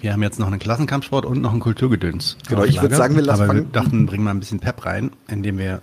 wir 0.00 0.12
haben 0.12 0.22
jetzt 0.22 0.38
noch 0.38 0.46
einen 0.46 0.58
Klassenkampfsport 0.58 1.26
und 1.26 1.40
noch 1.40 1.52
einen 1.52 1.60
Kulturgedöns. 1.60 2.36
Genau, 2.48 2.64
ich 2.64 2.80
würde 2.80 2.96
sagen, 2.96 3.16
wir 3.16 3.22
lassen 3.22 3.42
Aber 3.42 3.54
wir 3.54 3.62
dachten, 3.62 4.06
bringen 4.06 4.24
mal 4.24 4.30
ein 4.30 4.40
bisschen 4.40 4.60
Pep 4.60 4.84
rein, 4.86 5.10
indem 5.28 5.58
wir 5.58 5.82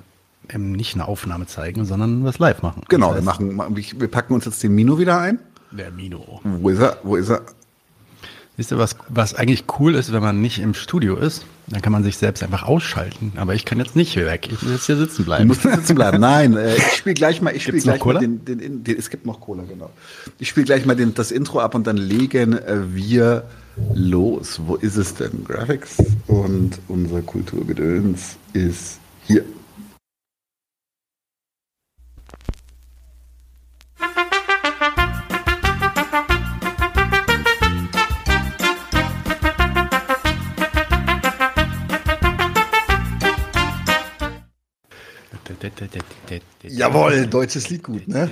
eben 0.53 0.71
nicht 0.71 0.95
eine 0.95 1.07
Aufnahme 1.07 1.47
zeigen, 1.47 1.85
sondern 1.85 2.23
was 2.23 2.39
live 2.39 2.61
machen. 2.61 2.83
Genau, 2.87 3.13
das 3.13 3.25
heißt, 3.25 3.39
wir, 3.39 3.51
machen, 3.51 3.75
wir 3.75 4.07
packen 4.07 4.33
uns 4.33 4.45
jetzt 4.45 4.61
den 4.63 4.73
Mino 4.73 4.99
wieder 4.99 5.19
ein. 5.19 5.39
Der 5.71 5.91
Mino. 5.91 6.39
Wo 6.43 6.69
ist 6.69 6.79
er? 6.79 6.97
Wo 7.03 7.15
ist 7.15 7.29
er? 7.29 7.41
Wisst 8.57 8.71
ihr, 8.71 8.77
was, 8.77 8.95
was 9.09 9.35
eigentlich 9.35 9.65
cool 9.79 9.95
ist, 9.95 10.13
wenn 10.13 10.21
man 10.21 10.39
nicht 10.39 10.59
im 10.59 10.73
Studio 10.73 11.17
ist? 11.17 11.45
Dann 11.67 11.81
kann 11.81 11.91
man 11.91 12.03
sich 12.03 12.15
selbst 12.15 12.41
einfach 12.41 12.63
ausschalten. 12.63 13.33
Aber 13.35 13.53
ich 13.53 13.65
kann 13.65 13.79
jetzt 13.79 13.97
nicht 13.97 14.15
weg. 14.15 14.47
Ich 14.49 14.61
muss 14.61 14.71
jetzt 14.71 14.85
hier 14.85 14.95
sitzen 14.95 15.25
bleiben. 15.25 15.43
Du 15.43 15.47
musst 15.49 15.63
sitzen 15.63 15.95
bleiben. 15.95 16.21
Nein, 16.21 16.55
äh, 16.55 16.75
ich 16.75 16.93
spiele 16.93 17.15
gleich 17.15 17.41
mal. 17.41 17.53
Ich 17.53 17.63
spiele 17.63 17.79
gleich 17.79 18.05
mal 18.05 18.19
den, 18.19 18.45
den, 18.45 18.59
den, 18.59 18.83
den, 18.85 18.97
Es 18.97 19.09
gibt 19.09 19.25
noch 19.25 19.41
Cola, 19.41 19.63
genau. 19.63 19.89
Ich 20.39 20.47
spiele 20.47 20.65
gleich 20.65 20.85
mal 20.85 20.95
den, 20.95 21.13
das 21.13 21.31
Intro 21.31 21.59
ab 21.59 21.75
und 21.75 21.85
dann 21.85 21.97
legen 21.97 22.53
äh, 22.53 22.95
wir 22.95 23.43
los. 23.93 24.61
Wo 24.65 24.75
ist 24.75 24.97
es 24.97 25.15
denn? 25.15 25.43
Graphics 25.43 25.97
und 26.27 26.79
unser 26.87 27.21
Kulturgedöns 27.21 28.37
ist 28.53 28.99
hier. 29.25 29.43
Jawohl, 46.63 47.27
deutsches 47.27 47.69
Lied 47.69 47.83
gut, 47.83 48.07
ne? 48.07 48.29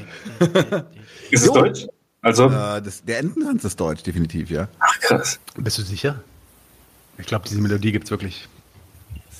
Ist 1.31 1.45
es 1.45 1.51
deutsch? 1.51 1.87
Also 2.23 2.45
äh, 2.45 2.81
das, 2.81 3.03
der 3.03 3.19
Ententanz 3.19 3.63
ist 3.65 3.79
deutsch, 3.79 4.01
definitiv, 4.01 4.49
ja. 4.49 4.67
Ach 4.79 4.99
krass. 5.01 5.39
Bist 5.57 5.77
du 5.77 5.83
sicher? 5.83 6.23
Ich 7.17 7.27
glaube, 7.27 7.45
diese 7.47 7.61
Melodie 7.61 7.91
gibt 7.91 8.05
es 8.05 8.11
wirklich. 8.11 8.47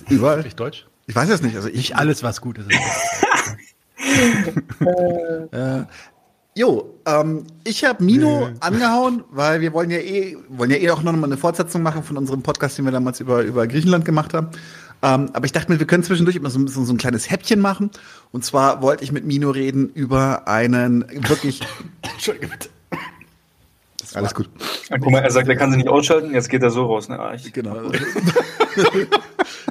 Überall? 0.09 0.37
Wirklich 0.37 0.57
deutsch? 0.57 0.85
Ich 1.07 1.15
weiß 1.15 1.29
es 1.29 1.41
nicht. 1.41 1.55
Also 1.55 1.69
ich, 1.69 1.75
nicht 1.75 1.95
alles, 1.95 2.23
was 2.23 2.41
gut 2.41 2.57
ist. 2.57 2.67
äh, 5.51 5.83
jo, 6.55 6.99
ähm, 7.05 7.47
ich 7.63 7.85
habe 7.85 8.03
Mino 8.03 8.49
nee. 8.49 8.57
angehauen, 8.59 9.23
weil 9.31 9.61
wir 9.61 9.71
wollen 9.71 9.89
ja 9.89 9.99
eh, 9.99 10.35
wollen 10.49 10.69
ja 10.69 10.75
eh 10.77 10.91
auch 10.91 11.03
noch 11.03 11.13
mal 11.13 11.23
eine 11.23 11.37
Fortsetzung 11.37 11.83
machen 11.83 12.03
von 12.03 12.17
unserem 12.17 12.43
Podcast, 12.43 12.77
den 12.77 12.83
wir 12.83 12.91
damals 12.91 13.21
über, 13.21 13.43
über 13.43 13.65
Griechenland 13.65 14.03
gemacht 14.03 14.33
haben. 14.33 14.49
Ähm, 15.01 15.29
aber 15.31 15.45
ich 15.45 15.53
dachte 15.53 15.71
mir, 15.71 15.79
wir 15.79 15.87
können 15.87 16.03
zwischendurch 16.03 16.35
immer 16.35 16.49
so 16.49 16.59
ein, 16.59 16.65
bisschen 16.65 16.85
so 16.85 16.91
ein 16.93 16.97
kleines 16.97 17.29
Häppchen 17.29 17.61
machen. 17.61 17.91
Und 18.31 18.43
zwar 18.43 18.81
wollte 18.81 19.05
ich 19.05 19.13
mit 19.13 19.25
Mino 19.25 19.51
reden 19.51 19.87
über 19.89 20.49
einen 20.49 21.05
wirklich. 21.09 21.61
Entschuldige 22.01 22.47
bitte. 22.47 22.72
Das 24.13 24.17
Alles 24.17 24.35
gut. 24.35 24.47
Ja, 24.89 24.97
guck 24.99 25.11
mal, 25.11 25.23
er 25.23 25.31
sagt, 25.31 25.49
er 25.49 25.55
kann 25.55 25.71
sie 25.71 25.77
nicht 25.77 25.89
ausschalten, 25.89 26.35
jetzt 26.35 26.47
geht 26.47 26.61
er 26.61 26.69
so 26.69 26.85
raus. 26.85 27.09
Ne? 27.09 27.19
Ah, 27.19 27.33
ich 27.35 27.51
genau. 27.51 27.89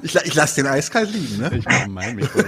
ich, 0.02 0.16
ich 0.16 0.34
lasse 0.34 0.56
den 0.56 0.66
eiskalt 0.66 1.12
liegen. 1.12 1.38
Ne? 1.38 1.58
Ich 1.58 1.64
mache 1.64 1.88
mein 1.88 2.16
Mikro. 2.16 2.42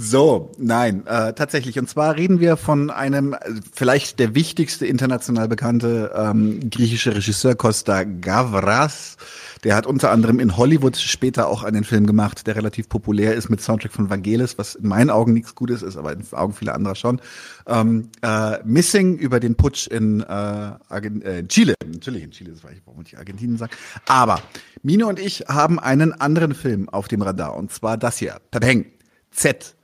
So, 0.00 0.52
nein, 0.58 1.04
äh, 1.08 1.32
tatsächlich. 1.32 1.76
Und 1.76 1.90
zwar 1.90 2.14
reden 2.14 2.38
wir 2.38 2.56
von 2.56 2.88
einem, 2.88 3.34
vielleicht 3.74 4.20
der 4.20 4.36
wichtigste 4.36 4.86
international 4.86 5.48
bekannte 5.48 6.12
ähm, 6.14 6.70
griechische 6.70 7.16
Regisseur, 7.16 7.56
Costa 7.56 8.04
Gavras, 8.04 9.16
Der 9.64 9.74
hat 9.74 9.86
unter 9.86 10.12
anderem 10.12 10.38
in 10.38 10.56
Hollywood 10.56 10.96
später 10.96 11.48
auch 11.48 11.64
einen 11.64 11.82
Film 11.82 12.06
gemacht, 12.06 12.46
der 12.46 12.54
relativ 12.54 12.88
populär 12.88 13.34
ist 13.34 13.48
mit 13.48 13.60
Soundtrack 13.60 13.92
von 13.92 14.08
Vangelis, 14.08 14.56
was 14.56 14.76
in 14.76 14.86
meinen 14.86 15.10
Augen 15.10 15.32
nichts 15.32 15.56
Gutes 15.56 15.82
ist, 15.82 15.96
aber 15.96 16.12
in 16.12 16.20
den 16.20 16.32
Augen 16.32 16.52
vieler 16.52 16.76
anderer 16.76 16.94
schon. 16.94 17.20
Ähm, 17.66 18.10
äh, 18.22 18.58
Missing 18.64 19.16
über 19.16 19.40
den 19.40 19.56
Putsch 19.56 19.88
in, 19.88 20.20
äh, 20.20 20.24
Argen 20.26 21.22
äh, 21.22 21.44
Chile. 21.48 21.74
Natürlich 21.84 22.22
in 22.22 22.30
Chile, 22.30 22.52
das 22.52 22.62
war 22.62 22.70
ich, 22.70 22.82
warum 22.84 23.02
ich 23.02 23.18
Argentinien 23.18 23.58
sage. 23.58 23.72
Aber 24.06 24.40
Mino 24.84 25.08
und 25.08 25.18
ich 25.18 25.46
haben 25.48 25.80
einen 25.80 26.12
anderen 26.12 26.54
Film 26.54 26.88
auf 26.88 27.08
dem 27.08 27.20
Radar 27.20 27.56
und 27.56 27.72
zwar 27.72 27.96
das 27.96 28.18
hier. 28.18 28.36
Peng. 28.52 28.86
Z. 29.32 29.74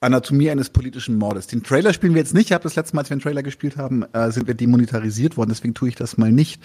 Anatomie 0.00 0.50
eines 0.50 0.70
politischen 0.70 1.16
Mordes. 1.16 1.46
Den 1.48 1.62
Trailer 1.62 1.92
spielen 1.92 2.14
wir 2.14 2.20
jetzt 2.20 2.34
nicht. 2.34 2.46
Ich 2.46 2.52
habe 2.52 2.62
das 2.62 2.76
letzte 2.76 2.94
Mal, 2.94 3.00
als 3.00 3.10
wir 3.10 3.14
einen 3.14 3.22
Trailer 3.22 3.42
gespielt 3.42 3.76
haben, 3.76 4.04
äh, 4.12 4.30
sind 4.30 4.46
wir 4.46 4.54
demonetarisiert 4.54 5.36
worden. 5.36 5.50
Deswegen 5.50 5.74
tue 5.74 5.88
ich 5.88 5.94
das 5.96 6.16
mal 6.18 6.30
nicht. 6.30 6.60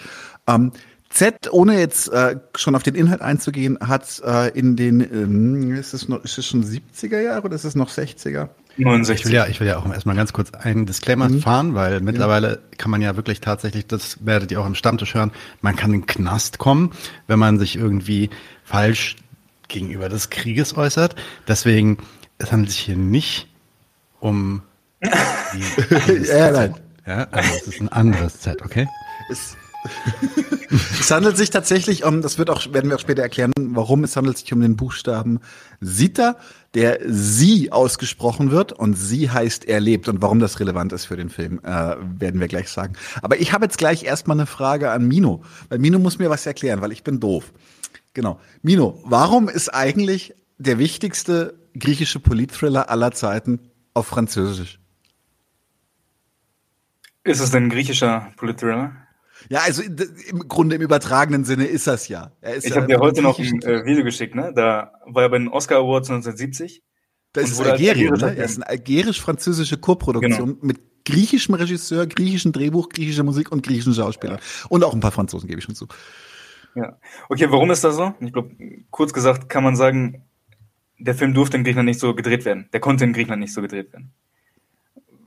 Ähm, 0.46 0.72
Z, 1.10 1.52
ohne 1.52 1.78
jetzt 1.78 2.08
äh, 2.08 2.36
schon 2.56 2.74
auf 2.74 2.82
den 2.82 2.94
Inhalt 2.96 3.20
einzugehen, 3.20 3.78
hat 3.80 4.20
äh, 4.24 4.48
in 4.58 4.74
den, 4.74 5.00
ähm, 5.00 5.74
ist, 5.74 5.94
es 5.94 6.08
noch, 6.08 6.24
ist 6.24 6.38
es 6.38 6.46
schon 6.46 6.64
70er 6.64 7.20
Jahre 7.20 7.42
oder 7.42 7.54
ist 7.54 7.64
es 7.64 7.74
noch 7.76 7.90
60er? 7.90 8.48
69. 8.76 9.20
Ich 9.20 9.26
will 9.26 9.34
ja, 9.34 9.46
ich 9.46 9.60
will 9.60 9.68
ja 9.68 9.76
auch 9.78 9.88
erstmal 9.92 10.16
ganz 10.16 10.32
kurz 10.32 10.50
einen 10.52 10.86
Disclaimer 10.86 11.28
Mhm. 11.28 11.40
fahren, 11.40 11.74
weil 11.74 12.00
mittlerweile 12.00 12.60
kann 12.78 12.90
man 12.90 13.00
ja 13.00 13.14
wirklich 13.14 13.40
tatsächlich, 13.40 13.86
das 13.86 14.26
werdet 14.26 14.50
ihr 14.50 14.60
auch 14.60 14.66
im 14.66 14.74
Stammtisch 14.74 15.14
hören, 15.14 15.30
man 15.60 15.76
kann 15.76 15.92
in 15.94 16.00
den 16.00 16.06
Knast 16.06 16.58
kommen, 16.58 16.90
wenn 17.28 17.38
man 17.38 17.60
sich 17.60 17.76
irgendwie 17.76 18.30
falsch 18.64 19.14
gegenüber 19.68 20.08
des 20.08 20.30
Krieges 20.30 20.76
äußert. 20.76 21.14
Deswegen, 21.46 21.98
es 22.38 22.52
handelt 22.52 22.70
sich 22.70 22.80
hier 22.80 22.96
nicht 22.96 23.48
um 24.20 24.62
die, 25.02 26.26
Ja, 26.28 26.50
nein. 26.50 26.74
ja, 27.06 27.28
also 27.30 27.50
es 27.54 27.68
ist 27.68 27.80
ein 27.80 27.88
anderes 27.90 28.40
Z, 28.40 28.62
okay? 28.62 28.88
Es, 29.30 29.56
es 31.00 31.10
handelt 31.10 31.36
sich 31.36 31.50
tatsächlich 31.50 32.04
um, 32.04 32.22
das 32.22 32.38
wird 32.38 32.48
auch, 32.48 32.72
werden 32.72 32.88
wir 32.88 32.96
auch 32.96 33.00
später 33.00 33.22
erklären, 33.22 33.52
warum 33.56 34.02
es 34.04 34.16
handelt 34.16 34.38
sich 34.38 34.50
um 34.52 34.60
den 34.62 34.76
Buchstaben 34.76 35.40
Sita, 35.80 36.36
der 36.72 37.00
Sie 37.06 37.70
ausgesprochen 37.70 38.50
wird 38.50 38.72
und 38.72 38.94
Sie 38.94 39.30
heißt 39.30 39.66
er 39.66 39.80
lebt 39.80 40.08
und 40.08 40.22
warum 40.22 40.40
das 40.40 40.58
relevant 40.58 40.92
ist 40.92 41.04
für 41.04 41.16
den 41.16 41.28
Film, 41.28 41.60
äh, 41.62 41.96
werden 42.18 42.40
wir 42.40 42.48
gleich 42.48 42.70
sagen. 42.70 42.94
Aber 43.20 43.38
ich 43.38 43.52
habe 43.52 43.66
jetzt 43.66 43.78
gleich 43.78 44.04
erstmal 44.04 44.38
eine 44.38 44.46
Frage 44.46 44.90
an 44.90 45.06
Mino, 45.06 45.42
weil 45.68 45.78
Mino 45.78 45.98
muss 45.98 46.18
mir 46.18 46.30
was 46.30 46.46
erklären, 46.46 46.80
weil 46.80 46.92
ich 46.92 47.04
bin 47.04 47.20
doof. 47.20 47.52
Genau. 48.14 48.40
Mino, 48.62 49.02
warum 49.04 49.48
ist 49.48 49.68
eigentlich 49.68 50.34
der 50.56 50.78
wichtigste 50.78 51.54
griechische 51.78 52.20
Politthriller 52.20 52.88
aller 52.90 53.12
Zeiten 53.12 53.70
auf 53.92 54.06
Französisch? 54.06 54.80
Ist 57.24 57.40
es 57.40 57.50
denn 57.50 57.64
ein 57.64 57.70
griechischer 57.70 58.32
Politthriller? 58.36 58.92
Ja, 59.48 59.60
also 59.60 59.82
im 59.82 60.48
Grunde 60.48 60.76
im 60.76 60.82
übertragenen 60.82 61.44
Sinne 61.44 61.66
ist 61.66 61.86
das 61.86 62.08
ja. 62.08 62.32
Ist 62.40 62.66
Ich 62.66 62.70
ja 62.70 62.76
habe 62.76 62.86
dir 62.86 62.98
heute 62.98 63.22
noch 63.22 63.38
ein 63.38 63.62
äh, 63.62 63.84
Video 63.84 64.04
geschickt, 64.04 64.34
ne? 64.34 64.52
Da 64.54 64.92
war 65.06 65.24
er 65.24 65.28
bei 65.28 65.38
den 65.38 65.48
Oscar 65.48 65.78
Awards 65.78 66.08
1970. 66.08 66.82
Das 67.32 67.50
ist 67.50 67.60
Algerien, 67.60 68.14
ne? 68.14 68.34
Das 68.36 68.52
ist 68.52 68.56
eine 68.56 68.68
algerisch-französische 68.68 69.76
Koproduktion 69.76 70.58
mit 70.62 70.80
griechischem 71.04 71.54
Regisseur, 71.54 72.06
griechischem 72.06 72.52
Drehbuch, 72.52 72.88
griechischer 72.88 73.24
Musik 73.24 73.52
und 73.52 73.66
griechischen 73.66 73.94
Schauspielern. 73.94 74.38
Und 74.68 74.84
auch 74.84 74.94
ein 74.94 75.00
paar 75.00 75.12
Franzosen, 75.12 75.48
gebe 75.48 75.58
ich 75.58 75.64
schon 75.64 75.74
zu. 75.74 75.86
Ja. 76.74 76.98
Okay, 77.28 77.50
warum 77.50 77.70
ist 77.70 77.84
das 77.84 77.96
so? 77.96 78.14
Ich 78.20 78.32
glaube, 78.32 78.54
kurz 78.90 79.12
gesagt 79.12 79.48
kann 79.48 79.64
man 79.64 79.76
sagen, 79.76 80.24
der 80.98 81.14
Film 81.14 81.34
durfte 81.34 81.56
in 81.56 81.64
Griechenland 81.64 81.86
nicht 81.88 82.00
so 82.00 82.14
gedreht 82.14 82.44
werden. 82.44 82.68
Der 82.72 82.80
konnte 82.80 83.04
in 83.04 83.12
Griechenland 83.12 83.40
nicht 83.40 83.52
so 83.52 83.62
gedreht 83.62 83.92
werden. 83.92 84.12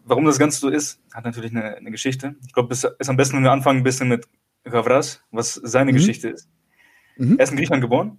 Warum 0.05 0.25
das 0.25 0.39
Ganze 0.39 0.59
so 0.59 0.69
ist, 0.69 1.01
hat 1.13 1.25
natürlich 1.25 1.51
eine, 1.51 1.75
eine 1.75 1.91
Geschichte. 1.91 2.35
Ich 2.45 2.53
glaube, 2.53 2.73
es 2.73 2.83
ist 2.85 3.09
am 3.09 3.17
besten, 3.17 3.35
wenn 3.37 3.43
wir 3.43 3.51
anfangen 3.51 3.81
ein 3.81 3.83
bisschen 3.83 4.07
mit 4.07 4.25
Gavras, 4.63 5.21
was 5.31 5.55
seine 5.55 5.91
Mhm. 5.91 5.95
Geschichte 5.97 6.29
ist. 6.29 6.47
Mhm. 7.17 7.37
Er 7.37 7.43
ist 7.43 7.51
in 7.51 7.57
Griechenland 7.57 7.81
geboren. 7.83 8.17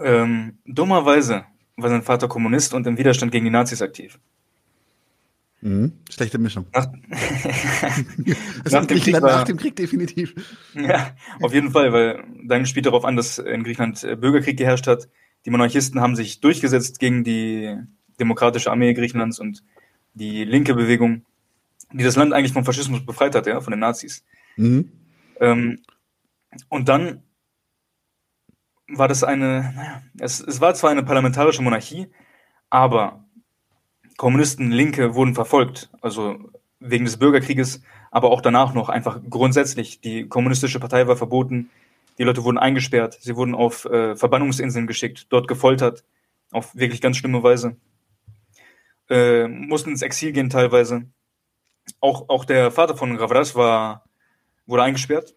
Ähm, 0.00 0.58
dummerweise 0.66 1.44
war 1.76 1.88
sein 1.90 2.02
Vater 2.02 2.26
Kommunist 2.28 2.74
und 2.74 2.86
im 2.86 2.98
Widerstand 2.98 3.30
gegen 3.32 3.44
die 3.44 3.50
Nazis 3.50 3.80
aktiv. 3.80 4.18
Mhm. 5.60 5.92
Schlechte 6.10 6.38
Mischung. 6.38 6.66
Nach, 6.72 6.86
nach 8.70 8.86
dem 8.86 8.98
Krieg 9.00 9.14
war- 9.14 9.20
nach 9.20 9.44
dem 9.44 9.56
Krieg 9.56 9.74
definitiv. 9.76 10.34
Ja, 10.74 11.10
auf 11.40 11.52
jeden 11.52 11.70
Fall, 11.70 11.92
weil 11.92 12.24
dann 12.44 12.66
spielt 12.66 12.86
darauf 12.86 13.04
an, 13.04 13.16
dass 13.16 13.38
in 13.38 13.64
Griechenland 13.64 14.04
äh, 14.04 14.16
Bürgerkrieg 14.16 14.56
geherrscht 14.56 14.86
hat. 14.86 15.08
Die 15.44 15.50
Monarchisten 15.50 16.00
haben 16.00 16.16
sich 16.16 16.40
durchgesetzt 16.40 16.98
gegen 16.98 17.24
die 17.24 17.76
demokratische 18.20 18.70
Armee 18.70 18.94
Griechenlands 18.94 19.38
und 19.38 19.62
die 20.14 20.44
linke 20.44 20.74
Bewegung, 20.74 21.24
die 21.92 22.04
das 22.04 22.16
Land 22.16 22.32
eigentlich 22.32 22.52
vom 22.52 22.64
Faschismus 22.64 23.04
befreit 23.04 23.34
hat, 23.34 23.46
ja, 23.46 23.60
von 23.60 23.70
den 23.70 23.80
Nazis. 23.80 24.24
Mhm. 24.56 24.90
Ähm, 25.40 25.80
und 26.68 26.88
dann 26.88 27.22
war 28.88 29.08
das 29.08 29.22
eine, 29.22 29.72
naja, 29.74 30.02
es, 30.18 30.40
es 30.40 30.60
war 30.60 30.74
zwar 30.74 30.90
eine 30.90 31.02
parlamentarische 31.02 31.62
Monarchie, 31.62 32.08
aber 32.70 33.24
Kommunisten, 34.16 34.72
Linke 34.72 35.14
wurden 35.14 35.34
verfolgt, 35.34 35.90
also 36.00 36.50
wegen 36.80 37.04
des 37.04 37.18
Bürgerkrieges, 37.18 37.82
aber 38.10 38.30
auch 38.30 38.40
danach 38.40 38.74
noch 38.74 38.88
einfach 38.88 39.20
grundsätzlich. 39.28 40.00
Die 40.00 40.28
kommunistische 40.28 40.80
Partei 40.80 41.06
war 41.06 41.16
verboten, 41.16 41.70
die 42.18 42.24
Leute 42.24 42.44
wurden 42.44 42.58
eingesperrt, 42.58 43.18
sie 43.20 43.36
wurden 43.36 43.54
auf 43.54 43.84
äh, 43.84 44.16
Verbannungsinseln 44.16 44.86
geschickt, 44.86 45.26
dort 45.30 45.48
gefoltert, 45.48 46.04
auf 46.50 46.74
wirklich 46.74 47.00
ganz 47.00 47.16
schlimme 47.16 47.42
Weise, 47.42 47.76
äh, 49.08 49.46
mussten 49.46 49.90
ins 49.90 50.02
Exil 50.02 50.32
gehen 50.32 50.50
teilweise. 50.50 51.06
Auch, 52.00 52.28
auch 52.28 52.44
der 52.44 52.70
Vater 52.70 52.96
von 52.96 53.16
Gavras 53.16 53.54
war, 53.54 54.04
wurde 54.66 54.82
eingesperrt, 54.82 55.34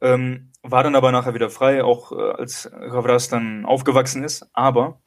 ähm, 0.00 0.50
war 0.62 0.84
dann 0.84 0.94
aber 0.94 1.12
nachher 1.12 1.34
wieder 1.34 1.50
frei, 1.50 1.82
auch 1.82 2.12
äh, 2.12 2.32
als 2.32 2.70
Gavras 2.70 3.28
dann 3.28 3.64
aufgewachsen 3.64 4.22
ist. 4.22 4.48
Aber 4.52 5.00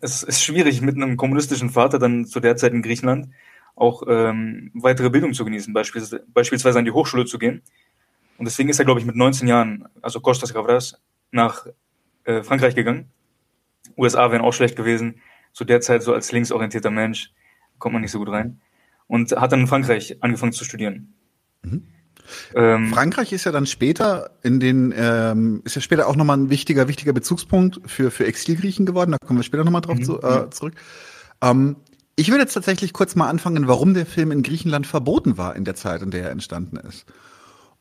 es 0.00 0.22
ist 0.22 0.42
schwierig, 0.42 0.80
mit 0.80 0.96
einem 0.96 1.16
kommunistischen 1.16 1.70
Vater 1.70 1.98
dann 1.98 2.24
zu 2.24 2.40
der 2.40 2.56
Zeit 2.56 2.72
in 2.72 2.82
Griechenland 2.82 3.28
auch 3.74 4.02
ähm, 4.06 4.70
weitere 4.74 5.10
Bildung 5.10 5.32
zu 5.32 5.44
genießen, 5.44 5.72
beispielsweise 5.72 6.78
an 6.78 6.84
die 6.84 6.90
Hochschule 6.90 7.24
zu 7.24 7.38
gehen. 7.38 7.62
Und 8.40 8.46
deswegen 8.46 8.70
ist 8.70 8.78
er, 8.78 8.86
glaube 8.86 9.00
ich, 9.00 9.04
mit 9.04 9.16
19 9.16 9.46
Jahren, 9.46 9.84
also 10.00 10.18
Kostas 10.18 10.54
Gavras, 10.54 10.94
nach 11.30 11.66
äh, 12.24 12.42
Frankreich 12.42 12.74
gegangen. 12.74 13.10
USA 13.98 14.32
wären 14.32 14.40
auch 14.40 14.54
schlecht 14.54 14.76
gewesen. 14.76 15.20
Zu 15.52 15.66
der 15.66 15.82
Zeit 15.82 16.02
so 16.02 16.14
als 16.14 16.32
linksorientierter 16.32 16.90
Mensch 16.90 17.34
kommt 17.76 17.92
man 17.92 18.00
nicht 18.00 18.12
so 18.12 18.18
gut 18.18 18.30
rein. 18.30 18.62
Und 19.08 19.32
hat 19.32 19.52
dann 19.52 19.60
in 19.60 19.66
Frankreich 19.66 20.16
angefangen 20.22 20.52
zu 20.52 20.64
studieren. 20.64 21.12
Ähm, 22.54 22.94
Frankreich 22.94 23.30
ist 23.34 23.44
ja 23.44 23.52
dann 23.52 23.66
später 23.66 24.30
in 24.42 24.58
den, 24.58 24.94
ähm, 24.96 25.60
ist 25.66 25.76
ja 25.76 25.82
später 25.82 26.08
auch 26.08 26.16
nochmal 26.16 26.38
ein 26.38 26.48
wichtiger, 26.48 26.88
wichtiger 26.88 27.12
Bezugspunkt 27.12 27.82
für, 27.84 28.10
für 28.10 28.24
Exilgriechen 28.24 28.86
geworden. 28.86 29.10
Da 29.10 29.18
kommen 29.18 29.38
wir 29.38 29.44
später 29.44 29.64
nochmal 29.64 29.82
drauf 29.82 29.98
Mhm. 29.98 30.04
zu, 30.04 30.22
äh, 30.22 30.48
zurück. 30.48 30.76
Ähm, 31.42 31.76
ich 32.16 32.30
würde 32.30 32.44
jetzt 32.44 32.54
tatsächlich 32.54 32.94
kurz 32.94 33.16
mal 33.16 33.28
anfangen, 33.28 33.68
warum 33.68 33.92
der 33.92 34.06
Film 34.06 34.32
in 34.32 34.42
Griechenland 34.42 34.86
verboten 34.86 35.36
war 35.36 35.56
in 35.56 35.66
der 35.66 35.74
Zeit, 35.74 36.00
in 36.00 36.10
der 36.10 36.22
er 36.22 36.30
entstanden 36.30 36.78
ist. 36.78 37.04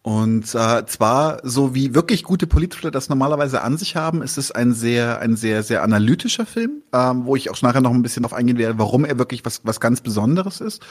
Und 0.01 0.55
äh, 0.55 0.85
zwar, 0.85 1.41
so 1.43 1.75
wie 1.75 1.93
wirklich 1.93 2.23
gute 2.23 2.47
Politfilme 2.47 2.91
das 2.91 3.09
normalerweise 3.09 3.61
an 3.61 3.77
sich 3.77 3.97
haben, 3.97 4.21
ist 4.21 4.37
es 4.37 4.51
ein 4.51 4.73
sehr, 4.73 5.19
ein 5.19 5.35
sehr, 5.35 5.61
sehr 5.61 5.83
analytischer 5.83 6.45
Film, 6.45 6.83
ähm, 6.93 7.25
wo 7.25 7.35
ich 7.35 7.49
auch 7.49 7.61
nachher 7.61 7.81
noch 7.81 7.91
ein 7.91 8.01
bisschen 8.01 8.23
darauf 8.23 8.37
eingehen 8.37 8.57
werde, 8.57 8.79
warum 8.79 9.03
er 9.03 9.17
wirklich 9.17 9.43
was, 9.43 9.61
was 9.65 9.81
ganz 9.81 9.99
Besonderes 9.99 10.61
ist. 10.61 10.81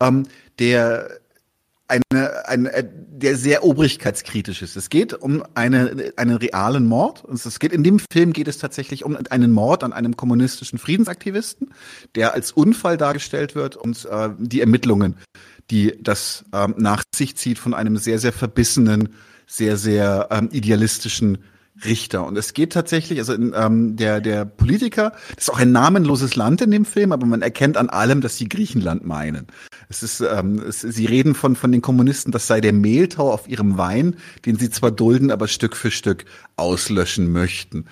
Ähm, 0.00 0.24
der 0.58 1.08
eine, 1.88 2.46
ein, 2.46 2.66
äh, 2.66 2.84
der 2.86 3.36
sehr 3.36 3.64
obrigkeitskritisch 3.64 4.62
ist. 4.62 4.76
Es 4.76 4.90
geht 4.90 5.14
um 5.14 5.42
eine, 5.54 6.12
einen 6.16 6.36
realen 6.36 6.86
Mord. 6.86 7.24
Es 7.32 7.58
geht 7.58 7.72
in 7.72 7.82
dem 7.82 7.98
Film 8.12 8.34
geht 8.34 8.48
es 8.48 8.58
tatsächlich 8.58 9.04
um 9.04 9.16
einen 9.30 9.52
Mord 9.52 9.82
an 9.82 9.94
einem 9.94 10.16
kommunistischen 10.16 10.78
Friedensaktivisten, 10.78 11.72
der 12.14 12.34
als 12.34 12.52
Unfall 12.52 12.98
dargestellt 12.98 13.54
wird 13.54 13.76
und 13.76 14.04
äh, 14.04 14.28
die 14.38 14.60
Ermittlungen, 14.60 15.16
die 15.70 15.94
das 16.00 16.44
ähm, 16.52 16.74
nach 16.78 17.04
sich 17.14 17.36
zieht 17.36 17.58
von 17.58 17.74
einem 17.74 17.96
sehr, 17.96 18.18
sehr 18.18 18.32
verbissenen, 18.32 19.10
sehr, 19.46 19.76
sehr 19.76 20.28
ähm, 20.30 20.48
idealistischen 20.52 21.38
Richter. 21.84 22.26
Und 22.26 22.36
es 22.36 22.54
geht 22.54 22.72
tatsächlich, 22.72 23.18
also 23.18 23.34
ähm, 23.34 23.96
der, 23.96 24.20
der 24.20 24.44
Politiker, 24.44 25.12
das 25.34 25.44
ist 25.44 25.50
auch 25.50 25.58
ein 25.58 25.72
namenloses 25.72 26.34
Land 26.34 26.60
in 26.60 26.70
dem 26.70 26.84
Film, 26.84 27.12
aber 27.12 27.26
man 27.26 27.42
erkennt 27.42 27.76
an 27.76 27.88
allem, 27.88 28.20
dass 28.20 28.36
sie 28.36 28.48
Griechenland 28.48 29.06
meinen. 29.06 29.46
Es 29.88 30.02
ist, 30.02 30.20
ähm, 30.20 30.60
es, 30.66 30.80
sie 30.80 31.06
reden 31.06 31.34
von, 31.34 31.56
von 31.56 31.70
den 31.70 31.82
Kommunisten, 31.82 32.32
das 32.32 32.46
sei 32.46 32.60
der 32.60 32.72
Mehltau 32.72 33.32
auf 33.32 33.48
ihrem 33.48 33.78
Wein, 33.78 34.16
den 34.44 34.56
sie 34.56 34.70
zwar 34.70 34.90
dulden, 34.90 35.30
aber 35.30 35.46
Stück 35.46 35.76
für 35.76 35.90
Stück 35.90 36.24
auslöschen 36.56 37.30
möchten. 37.30 37.86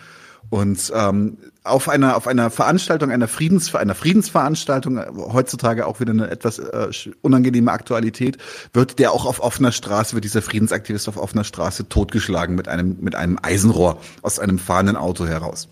Und 0.49 0.93
ähm, 0.95 1.39
auf 1.65 1.89
einer 1.89 2.17
auf 2.17 2.27
einer 2.27 2.51
Veranstaltung, 2.51 3.11
einer 3.11 3.27
Friedens 3.29 3.75
einer 3.75 3.95
Friedensveranstaltung, 3.95 4.99
äh, 4.99 5.07
heutzutage 5.17 5.87
auch 5.87 5.99
wieder 5.99 6.13
eine 6.13 6.31
etwas 6.31 6.59
äh, 6.59 6.89
unangenehme 7.23 7.73
Aktualität, 7.73 8.39
wird 8.73 8.99
der 8.99 9.13
auch 9.13 9.27
auf 9.27 9.41
offener 9.41 9.73
Straße, 9.73 10.15
wird 10.15 10.25
dieser 10.25 10.43
Friedensaktivist 10.43 11.09
auf 11.09 11.17
offener 11.17 11.45
Straße 11.45 11.89
totgeschlagen 11.89 12.55
mit 12.55 12.69
einem 12.69 12.97
mit 13.01 13.15
einem 13.17 13.39
Eisenrohr 13.43 14.01
aus 14.23 14.39
einem 14.39 14.59
fahrenden 14.59 14.97
Auto 14.97 15.27
heraus. 15.27 15.69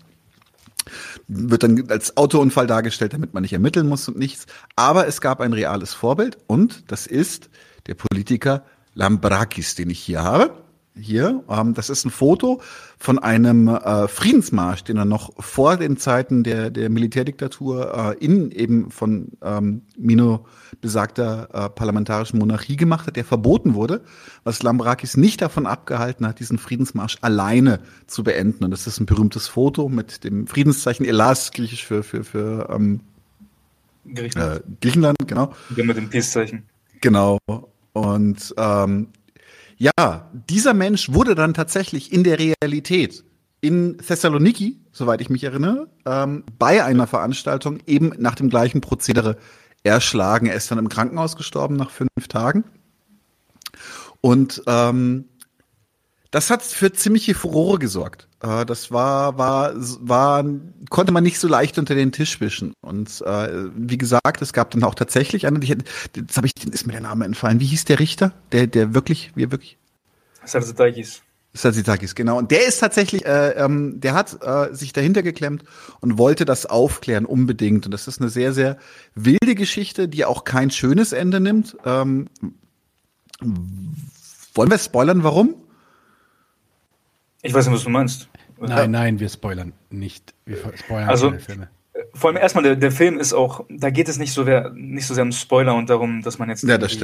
Wird 1.27 1.63
dann 1.63 1.89
als 1.89 2.17
Autounfall 2.17 2.67
dargestellt, 2.67 3.13
damit 3.13 3.33
man 3.33 3.41
nicht 3.41 3.53
ermitteln 3.53 3.87
muss 3.87 4.07
und 4.07 4.17
nichts. 4.17 4.45
Aber 4.75 5.07
es 5.07 5.21
gab 5.21 5.39
ein 5.41 5.53
reales 5.53 5.93
Vorbild 5.93 6.37
und 6.47 6.83
das 6.91 7.07
ist 7.07 7.49
der 7.87 7.95
Politiker 7.95 8.63
Lambrakis, 8.93 9.75
den 9.75 9.89
ich 9.89 9.99
hier 9.99 10.23
habe. 10.23 10.51
hier. 10.99 11.43
Ähm, 11.49 11.73
das 11.73 11.89
ist 11.89 12.05
ein 12.05 12.11
Foto 12.11 12.61
von 13.05 13.19
einem 13.19 13.67
äh, 13.67 14.07
Friedensmarsch, 14.07 14.83
den 14.83 14.97
er 14.97 15.05
noch 15.05 15.31
vor 15.37 15.77
den 15.77 15.95
Zeiten 15.95 16.43
der, 16.43 16.71
der 16.71 16.89
Militärdiktatur 16.89 18.15
äh, 18.19 18.25
in 18.25 18.49
eben 18.49 18.89
von 18.89 19.33
ähm, 19.43 19.83
Mino 19.95 20.47
besagter 20.81 21.49
äh, 21.53 21.69
parlamentarischen 21.69 22.39
Monarchie 22.39 22.77
gemacht 22.77 23.05
hat, 23.05 23.15
der 23.15 23.23
verboten 23.23 23.75
wurde, 23.75 24.01
was 24.43 24.63
Lambrakis 24.63 25.17
nicht 25.17 25.43
davon 25.43 25.67
abgehalten 25.67 26.25
hat, 26.25 26.39
diesen 26.39 26.57
Friedensmarsch 26.57 27.19
alleine 27.21 27.79
zu 28.07 28.23
beenden. 28.23 28.63
Und 28.63 28.71
das 28.71 28.87
ist 28.87 28.99
ein 28.99 29.05
berühmtes 29.05 29.47
Foto 29.47 29.87
mit 29.87 30.23
dem 30.23 30.47
Friedenszeichen 30.47 31.05
Elas, 31.05 31.51
griechisch 31.51 31.85
für, 31.85 32.01
für, 32.01 32.23
für 32.23 32.69
ähm, 32.71 33.01
Griechenland. 34.11 34.61
äh, 34.61 34.63
Griechenland, 34.81 35.17
genau. 35.27 35.53
Ja, 35.75 35.83
mit 35.83 35.95
dem 35.95 36.09
Peace-Zeichen. 36.09 36.63
Genau. 37.01 37.37
Und 37.93 38.55
ähm, 38.57 39.09
ja, 39.77 40.31
dieser 40.49 40.73
Mensch 40.73 41.11
wurde 41.11 41.35
dann 41.35 41.53
tatsächlich 41.53 42.11
in 42.11 42.23
der 42.23 42.39
Realität 42.39 43.23
in 43.61 43.97
Thessaloniki, 43.97 44.79
soweit 44.91 45.21
ich 45.21 45.29
mich 45.29 45.43
erinnere, 45.43 45.89
ähm, 46.05 46.43
bei 46.59 46.83
einer 46.83 47.07
Veranstaltung 47.07 47.79
eben 47.87 48.13
nach 48.17 48.35
dem 48.35 48.49
gleichen 48.49 48.81
Prozedere 48.81 49.37
erschlagen. 49.83 50.47
Er 50.47 50.55
ist 50.55 50.69
dann 50.69 50.77
im 50.77 50.89
Krankenhaus 50.89 51.35
gestorben 51.35 51.75
nach 51.75 51.89
fünf 51.89 52.27
Tagen. 52.29 52.63
Und 54.21 54.61
ähm, 54.67 55.25
das 56.35 56.49
hat 56.49 56.63
für 56.63 56.91
ziemliche 56.91 57.33
Furore 57.33 57.79
gesorgt. 57.79 58.27
Äh, 58.41 58.65
das 58.65 58.91
war, 58.91 59.37
war, 59.37 59.71
war, 59.73 60.43
konnte 60.89 61.13
man 61.13 61.23
nicht 61.23 61.39
so 61.39 61.47
leicht 61.47 61.79
unter 61.79 61.95
den 61.95 62.11
Tisch 62.11 62.41
wischen. 62.41 62.73
Und 62.81 63.21
äh, 63.21 63.69
wie 63.73 63.97
gesagt, 63.97 64.41
es 64.41 64.51
gab 64.51 64.69
dann 64.71 64.83
auch 64.83 64.95
tatsächlich 64.95 65.47
einen, 65.47 65.61
die, 65.61 65.77
jetzt 66.13 66.35
habe 66.35 66.47
ich, 66.47 66.51
ist 66.69 66.87
mir 66.87 66.91
der 66.91 67.03
Name 67.03 67.23
entfallen. 67.23 67.61
Wie 67.61 67.65
hieß 67.65 67.85
der 67.85 67.99
Richter? 67.99 68.33
Der, 68.51 68.67
der 68.67 68.93
wirklich, 68.93 69.31
wir 69.35 69.49
wirklich. 69.53 69.77
Sarzitakis. 70.43 71.21
Sazitakis, 71.53 72.15
genau. 72.15 72.37
Und 72.37 72.51
der 72.51 72.67
ist 72.67 72.79
tatsächlich, 72.79 73.25
äh, 73.25 73.51
ähm, 73.51 74.01
der 74.01 74.13
hat 74.13 74.37
äh, 74.43 74.75
sich 74.75 74.91
dahinter 74.91 75.23
geklemmt 75.23 75.63
und 76.01 76.17
wollte 76.17 76.43
das 76.43 76.65
aufklären 76.65 77.25
unbedingt. 77.25 77.85
Und 77.85 77.93
das 77.93 78.09
ist 78.09 78.19
eine 78.19 78.29
sehr, 78.29 78.51
sehr 78.51 78.77
wilde 79.13 79.55
Geschichte, 79.55 80.09
die 80.09 80.25
auch 80.25 80.43
kein 80.43 80.69
schönes 80.69 81.13
Ende 81.13 81.39
nimmt. 81.39 81.77
Ähm, 81.85 82.27
wollen 84.53 84.69
wir 84.69 84.77
spoilern, 84.77 85.23
warum? 85.23 85.61
Ich 87.45 87.53
weiß 87.53 87.65
nicht, 87.67 87.75
was 87.75 87.83
du 87.83 87.89
meinst. 87.89 88.29
Nein, 88.59 88.91
nein, 88.91 89.19
wir 89.19 89.29
spoilern 89.29 89.73
nicht. 89.89 90.33
Wir 90.45 90.57
spoilern 90.75 91.09
Also- 91.09 91.29
keine 91.29 91.39
Filme. 91.41 91.69
Vor 92.13 92.29
allem 92.29 92.37
erstmal, 92.37 92.63
der, 92.63 92.75
der 92.75 92.91
Film 92.91 93.19
ist 93.19 93.33
auch, 93.33 93.65
da 93.69 93.89
geht 93.89 94.09
es 94.09 94.17
nicht 94.17 94.33
so, 94.33 94.43
sehr, 94.43 94.71
nicht 94.73 95.05
so 95.05 95.13
sehr 95.13 95.23
um 95.23 95.31
Spoiler 95.31 95.75
und 95.75 95.89
darum, 95.89 96.21
dass 96.21 96.39
man 96.39 96.49
jetzt 96.49 96.63
Ja, 96.63 96.77
das 96.77 96.97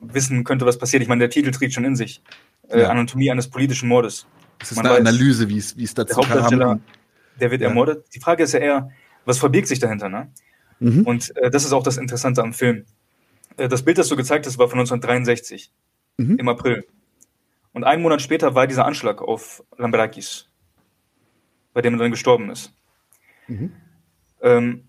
wissen 0.00 0.44
könnte, 0.44 0.64
was 0.66 0.78
passiert. 0.78 1.02
Ich 1.02 1.08
meine, 1.08 1.20
der 1.20 1.30
Titel 1.30 1.50
trägt 1.50 1.74
schon 1.74 1.84
in 1.84 1.96
sich. 1.96 2.22
Äh, 2.68 2.80
Ja. 2.82 2.88
Anatomie 2.90 3.30
eines 3.30 3.48
politischen 3.48 3.88
Mordes. 3.88 4.26
Es 4.60 4.70
ist 4.72 4.76
Man 4.76 4.86
eine 4.86 4.94
weiß, 4.94 5.00
Analyse, 5.00 5.48
wie 5.48 5.58
es, 5.58 5.76
wie 5.76 5.84
es 5.84 5.94
Der 5.94 6.04
dazu 6.06 6.16
Hauptdarsteller, 6.18 6.64
kam. 6.66 6.80
der 7.40 7.50
wird 7.50 7.60
Ja. 7.62 7.68
ermordet. 7.68 8.04
Die 8.14 8.20
Frage 8.20 8.42
ist 8.42 8.52
ja 8.52 8.60
eher, 8.60 8.90
was 9.24 9.38
verbirgt 9.38 9.68
sich 9.68 9.78
dahinter, 9.80 10.08
ne? 10.08 10.28
Mhm. 10.80 11.02
Und 11.02 11.36
äh, 11.36 11.50
das 11.50 11.64
ist 11.64 11.72
auch 11.72 11.82
das 11.82 11.96
Interessante 11.98 12.42
am 12.42 12.52
Film. 12.52 12.84
Äh, 13.56 13.68
das 13.68 13.82
Bild, 13.82 13.98
das 13.98 14.08
du 14.08 14.16
gezeigt 14.16 14.46
hast, 14.46 14.58
war 14.58 14.68
von 14.68 14.78
1963 14.78 15.70
Mhm. 16.18 16.36
im 16.38 16.48
April. 16.48 16.84
Und 17.72 17.84
einen 17.84 18.02
Monat 18.02 18.20
später 18.20 18.54
war 18.54 18.66
dieser 18.66 18.84
Anschlag 18.84 19.22
auf 19.22 19.62
Lambrakis, 19.78 20.48
bei 21.72 21.80
dem 21.80 21.94
er 21.94 21.98
dann 21.98 22.10
gestorben 22.10 22.50
ist. 22.50 22.72
Mhm. 23.48 23.72
Ähm, 24.42 24.84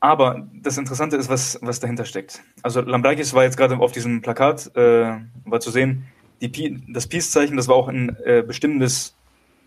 aber 0.00 0.48
das 0.54 0.78
Interessante 0.78 1.16
ist, 1.16 1.28
was, 1.28 1.58
was 1.60 1.80
dahinter 1.80 2.04
steckt. 2.04 2.42
Also 2.62 2.80
Lambrakis 2.80 3.34
war 3.34 3.44
jetzt 3.44 3.56
gerade 3.56 3.76
auf 3.78 3.92
diesem 3.92 4.22
Plakat, 4.22 4.74
äh, 4.76 5.18
war 5.44 5.60
zu 5.60 5.70
sehen, 5.70 6.06
die 6.40 6.82
das 6.88 7.08
Peace-Zeichen, 7.08 7.56
das 7.56 7.68
war 7.68 7.74
auch 7.74 7.88
ein 7.88 8.16
äh, 8.24 8.44
bestimmendes, 8.46 9.16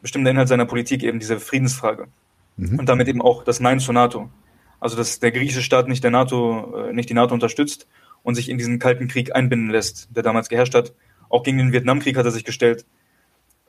bestimmter 0.01 0.31
Inhalt 0.31 0.47
seiner 0.47 0.65
Politik, 0.65 1.03
eben 1.03 1.19
diese 1.19 1.39
Friedensfrage. 1.39 2.07
Mhm. 2.57 2.79
Und 2.79 2.87
damit 2.87 3.07
eben 3.07 3.21
auch 3.21 3.43
das 3.43 3.59
Nein 3.59 3.79
zur 3.79 3.93
NATO. 3.93 4.29
Also 4.79 4.95
dass 4.97 5.19
der 5.19 5.31
griechische 5.31 5.61
Staat 5.61 5.87
nicht 5.87 6.03
der 6.03 6.11
NATO, 6.11 6.87
äh, 6.87 6.93
nicht 6.93 7.09
die 7.09 7.13
NATO 7.13 7.33
unterstützt 7.33 7.87
und 8.23 8.35
sich 8.35 8.49
in 8.49 8.57
diesen 8.57 8.79
kalten 8.79 9.07
Krieg 9.07 9.35
einbinden 9.35 9.69
lässt, 9.69 10.09
der 10.15 10.23
damals 10.23 10.49
geherrscht 10.49 10.75
hat. 10.75 10.93
Auch 11.31 11.43
gegen 11.43 11.57
den 11.57 11.71
Vietnamkrieg 11.71 12.17
hat 12.17 12.25
er 12.25 12.31
sich 12.31 12.43
gestellt. 12.43 12.85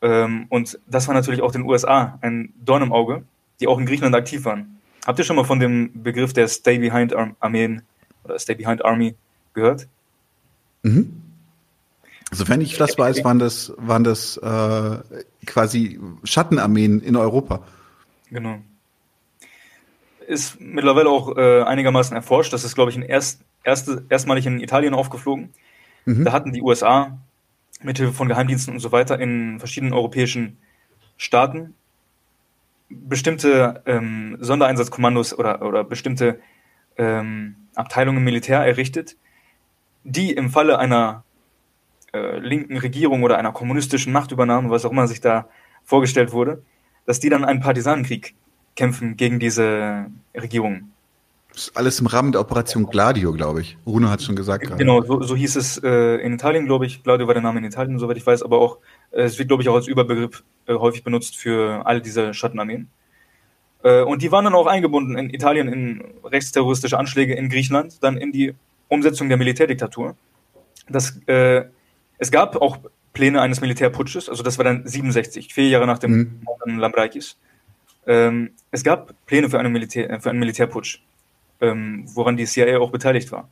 Ähm, 0.02 0.46
und 0.48 0.78
das 0.86 1.06
war 1.06 1.14
natürlich 1.14 1.42
auch 1.42 1.52
den 1.52 1.62
USA 1.62 2.18
ein 2.20 2.52
Dorn 2.62 2.82
im 2.82 2.92
Auge, 2.92 3.24
die 3.60 3.68
auch 3.68 3.78
in 3.78 3.86
Griechenland 3.86 4.16
aktiv 4.16 4.44
waren. 4.44 4.80
Habt 5.06 5.18
ihr 5.18 5.24
schon 5.24 5.36
mal 5.36 5.44
von 5.44 5.60
dem 5.60 6.02
Begriff 6.02 6.32
der 6.32 6.48
Stay 6.48 6.78
Behind 6.78 7.14
Arm 7.14 7.36
Armeen 7.40 7.82
oder 8.24 8.38
Stay 8.38 8.54
Behind 8.54 8.84
Army 8.84 9.14
gehört? 9.54 9.88
Mhm. 10.82 11.22
Sofern 12.32 12.60
ich 12.60 12.78
das 12.78 12.96
weiß, 12.96 13.24
waren 13.24 13.38
das, 13.38 13.72
waren 13.76 14.04
das 14.04 14.38
äh, 14.38 15.24
quasi 15.46 16.00
Schattenarmeen 16.24 17.00
in 17.00 17.14
Europa. 17.14 17.62
Genau. 18.30 18.58
Ist 20.26 20.58
mittlerweile 20.58 21.10
auch 21.10 21.36
äh, 21.36 21.62
einigermaßen 21.62 22.16
erforscht. 22.16 22.52
Das 22.52 22.64
ist, 22.64 22.74
glaube 22.74 22.90
ich, 22.90 22.96
in 22.96 23.02
erst, 23.02 23.42
erste, 23.64 24.06
erstmalig 24.08 24.46
in 24.46 24.60
Italien 24.60 24.94
aufgeflogen. 24.94 25.50
Mhm. 26.06 26.24
Da 26.24 26.32
hatten 26.32 26.52
die 26.52 26.62
USA 26.62 27.18
mithilfe 27.80 28.12
von 28.12 28.28
Geheimdiensten 28.28 28.74
und 28.74 28.80
so 28.80 28.92
weiter 28.92 29.18
in 29.18 29.58
verschiedenen 29.58 29.94
europäischen 29.94 30.58
Staaten 31.16 31.74
bestimmte 32.88 33.82
ähm, 33.86 34.36
Sondereinsatzkommandos 34.40 35.36
oder, 35.38 35.62
oder 35.62 35.84
bestimmte 35.84 36.40
ähm, 36.96 37.56
Abteilungen 37.74 38.18
im 38.18 38.24
Militär 38.24 38.60
errichtet, 38.64 39.16
die 40.04 40.32
im 40.32 40.50
Falle 40.50 40.78
einer 40.78 41.24
äh, 42.12 42.38
linken 42.38 42.76
Regierung 42.76 43.22
oder 43.22 43.38
einer 43.38 43.52
kommunistischen 43.52 44.12
Machtübernahme, 44.12 44.70
was 44.70 44.84
auch 44.84 44.90
immer 44.90 45.06
sich 45.06 45.20
da 45.20 45.48
vorgestellt 45.84 46.32
wurde, 46.32 46.62
dass 47.06 47.20
die 47.20 47.30
dann 47.30 47.44
einen 47.44 47.60
Partisanenkrieg 47.60 48.34
kämpfen 48.76 49.16
gegen 49.16 49.38
diese 49.38 50.06
Regierung. 50.34 50.91
Das 51.52 51.64
ist 51.64 51.76
alles 51.76 52.00
im 52.00 52.06
Rahmen 52.06 52.32
der 52.32 52.40
Operation 52.40 52.86
Gladio, 52.86 53.32
glaube 53.32 53.60
ich. 53.60 53.76
Bruno 53.84 54.08
hat 54.08 54.22
schon 54.22 54.36
gesagt 54.36 54.64
gerade. 54.64 54.78
Genau, 54.78 55.02
so, 55.02 55.22
so 55.22 55.36
hieß 55.36 55.56
es 55.56 55.78
äh, 55.82 56.16
in 56.16 56.32
Italien, 56.32 56.64
glaube 56.64 56.86
ich. 56.86 57.02
Gladio 57.02 57.26
war 57.26 57.34
der 57.34 57.42
Name 57.42 57.58
in 57.58 57.64
Italien, 57.64 57.98
soweit 57.98 58.16
ich 58.16 58.26
weiß, 58.26 58.42
aber 58.42 58.58
auch, 58.58 58.78
äh, 59.10 59.22
es 59.22 59.38
wird, 59.38 59.48
glaube 59.48 59.62
ich, 59.62 59.68
auch 59.68 59.74
als 59.74 59.86
Überbegriff 59.86 60.42
äh, 60.66 60.74
häufig 60.74 61.04
benutzt 61.04 61.36
für 61.36 61.84
all 61.84 62.00
diese 62.00 62.32
Schattenarmeen. 62.32 62.88
Äh, 63.82 64.02
und 64.02 64.22
die 64.22 64.32
waren 64.32 64.44
dann 64.44 64.54
auch 64.54 64.66
eingebunden 64.66 65.18
in 65.18 65.28
Italien 65.28 65.68
in 65.68 66.02
rechtsterroristische 66.24 66.98
Anschläge 66.98 67.34
in 67.34 67.50
Griechenland, 67.50 68.02
dann 68.02 68.16
in 68.16 68.32
die 68.32 68.54
Umsetzung 68.88 69.28
der 69.28 69.36
Militärdiktatur. 69.36 70.16
Das, 70.88 71.18
äh, 71.26 71.64
es 72.18 72.30
gab 72.30 72.56
auch 72.56 72.78
Pläne 73.12 73.42
eines 73.42 73.60
Militärputsches, 73.60 74.28
also 74.28 74.42
das 74.42 74.56
war 74.56 74.64
dann 74.64 74.86
67, 74.86 75.52
vier 75.52 75.68
Jahre 75.68 75.86
nach 75.86 75.98
dem 75.98 76.12
Mhm. 76.12 76.40
Mord 76.44 76.62
an 76.62 76.78
Lambrakis. 76.78 77.36
Ähm, 78.06 78.52
es 78.70 78.82
gab 78.82 79.14
Pläne 79.26 79.50
für, 79.50 79.58
eine 79.58 79.68
Militär, 79.68 80.10
äh, 80.10 80.20
für 80.20 80.30
einen 80.30 80.38
Militärputsch, 80.38 81.00
ähm, 81.62 82.04
woran 82.14 82.36
die 82.36 82.44
CIA 82.46 82.78
auch 82.80 82.90
beteiligt 82.92 83.32
war. 83.32 83.48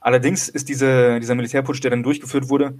Allerdings 0.00 0.48
ist 0.50 0.68
diese, 0.68 1.18
dieser 1.20 1.34
Militärputsch, 1.34 1.82
der 1.82 1.90
dann 1.90 2.02
durchgeführt 2.02 2.50
wurde, 2.50 2.78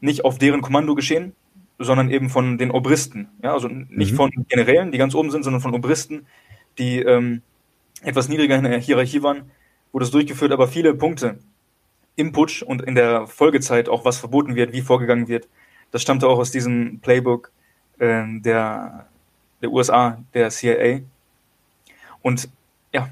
nicht 0.00 0.24
auf 0.24 0.38
deren 0.38 0.62
Kommando 0.62 0.94
geschehen, 0.96 1.34
sondern 1.78 2.10
eben 2.10 2.30
von 2.30 2.58
den 2.58 2.70
Obristen. 2.72 3.28
Ja, 3.42 3.52
also 3.52 3.68
nicht 3.68 4.12
Mhm. 4.12 4.16
von 4.16 4.30
Generälen, 4.48 4.92
die 4.92 4.98
ganz 4.98 5.14
oben 5.14 5.30
sind, 5.30 5.44
sondern 5.44 5.62
von 5.62 5.74
Obristen, 5.74 6.26
die 6.78 7.00
ähm, 7.00 7.42
etwas 8.02 8.28
niedriger 8.28 8.56
in 8.56 8.64
der 8.64 8.78
Hierarchie 8.80 9.22
waren, 9.22 9.50
wurde 9.92 10.04
es 10.04 10.10
durchgeführt, 10.10 10.52
aber 10.52 10.68
viele 10.68 10.94
Punkte 10.94 11.38
im 12.16 12.32
Putsch 12.32 12.62
und 12.62 12.82
in 12.82 12.94
der 12.94 13.26
Folgezeit 13.26 13.88
auch 13.88 14.04
was 14.04 14.18
verboten 14.18 14.54
wird, 14.56 14.72
wie 14.72 14.82
vorgegangen 14.82 15.28
wird, 15.28 15.48
das 15.90 16.02
stammte 16.02 16.28
auch 16.28 16.38
aus 16.38 16.50
diesem 16.50 17.00
Playbook 17.00 17.52
ähm, 18.00 18.42
der, 18.42 19.06
der 19.62 19.70
USA, 19.70 20.22
der 20.34 20.50
CIA. 20.50 21.00
Und 22.22 22.48
ja, 22.92 23.08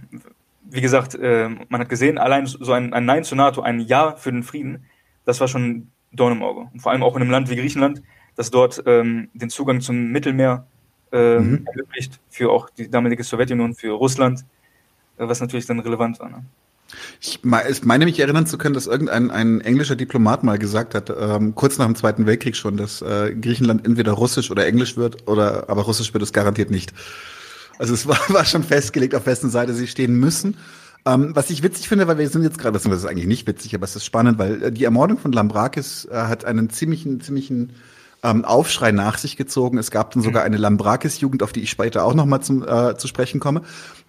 wie 0.71 0.81
gesagt, 0.81 1.15
äh, 1.15 1.49
man 1.69 1.81
hat 1.81 1.89
gesehen, 1.89 2.19
allein 2.19 2.47
so 2.47 2.73
ein, 2.73 2.93
ein 2.93 3.05
Nein 3.05 3.25
zur 3.25 3.37
NATO, 3.37 3.63
ein 3.63 3.81
Ja 3.81 4.17
für 4.17 4.33
den 4.33 4.43
Frieden, 4.43 4.87
das 5.25 5.41
war 5.41 5.49
schon 5.49 5.89
Dorn 6.13 6.33
im 6.33 6.43
Auge. 6.43 6.69
Und 6.73 6.81
vor 6.81 6.93
allem 6.93 7.03
auch 7.03 7.17
in 7.17 7.23
einem 7.23 7.31
Land 7.31 7.51
wie 7.51 7.57
Griechenland, 7.57 8.03
das 8.37 8.51
dort 8.51 8.83
ähm, 8.87 9.29
den 9.35 9.51
Zugang 9.51 9.81
zum 9.81 10.11
Mittelmeer 10.11 10.67
ähm, 11.13 11.51
Mhm. 11.51 11.67
ermöglicht, 11.67 12.21
für 12.29 12.51
auch 12.51 12.69
die 12.71 12.91
damalige 12.91 13.23
Sowjetunion, 13.23 13.75
für 13.75 13.93
Russland, 13.93 14.41
äh, 15.17 15.29
was 15.29 15.41
natürlich 15.41 15.67
dann 15.67 15.79
relevant 15.79 16.19
war. 16.19 16.29
Ne? 16.29 16.45
Ich 17.21 17.41
meine 17.43 18.05
mich 18.05 18.21
erinnern 18.21 18.47
zu 18.47 18.59
können, 18.59 18.75
dass 18.75 18.87
irgendein 18.87 19.31
ein 19.31 19.61
englischer 19.61 19.97
Diplomat 19.97 20.45
mal 20.45 20.59
gesagt 20.59 20.95
hat, 20.95 21.11
ähm, 21.17 21.55
kurz 21.55 21.79
nach 21.79 21.87
dem 21.87 21.95
Zweiten 21.95 22.27
Weltkrieg 22.27 22.57
schon, 22.57 22.77
dass 22.77 23.01
äh, 23.01 23.35
Griechenland 23.35 23.87
entweder 23.87 24.13
Russisch 24.13 24.51
oder 24.51 24.67
Englisch 24.67 24.97
wird, 24.97 25.27
oder 25.27 25.69
aber 25.69 25.83
Russisch 25.83 26.13
wird 26.13 26.23
es 26.23 26.33
garantiert 26.33 26.71
nicht. 26.71 26.93
Also 27.79 27.95
es 27.95 28.07
war, 28.07 28.19
war 28.29 28.45
schon 28.45 28.63
festgelegt, 28.63 29.15
auf 29.15 29.27
wessen 29.27 29.51
Seite 29.51 29.75
sie 29.75 29.87
stehen 29.87 30.15
müssen. 30.15 30.57
Ähm, 31.07 31.33
was 31.35 31.51
ich 31.51 31.63
witzig 31.63 31.89
finde, 31.89 32.07
weil 32.09 32.19
wir 32.19 32.29
sind 32.29 32.45
jetzt 32.45 32.59
gerade, 32.59 32.73
das 32.73 32.87
ist 32.87 33.05
eigentlich 33.05 33.27
nicht 33.27 33.47
witzig, 33.47 33.75
aber 33.75 33.85
es 33.85 33.95
ist 33.95 34.05
spannend, 34.05 34.39
weil 34.39 34.63
äh, 34.63 34.73
die 34.73 34.85
Ermordung 34.85 35.19
von 35.19 35.33
Lambrakis 35.33 36.07
äh, 36.11 36.15
hat 36.15 36.47
einen 36.47 36.71
ziemlichen, 36.71 37.21
ziemlichen 37.21 37.73
ähm, 38.23 38.45
Aufschrei 38.47 38.91
nach 38.91 39.19
sich 39.19 39.37
gezogen. 39.37 39.77
Es 39.77 39.91
gab 39.91 40.13
dann 40.13 40.23
sogar 40.23 40.45
eine 40.45 40.57
Lambrakis-Jugend, 40.57 41.43
auf 41.43 41.53
die 41.53 41.61
ich 41.61 41.71
später 41.71 42.05
auch 42.05 42.15
noch 42.15 42.25
mal 42.25 42.41
zum, 42.41 42.67
äh, 42.67 42.97
zu 42.97 43.07
sprechen 43.07 43.39
komme. 43.39 43.61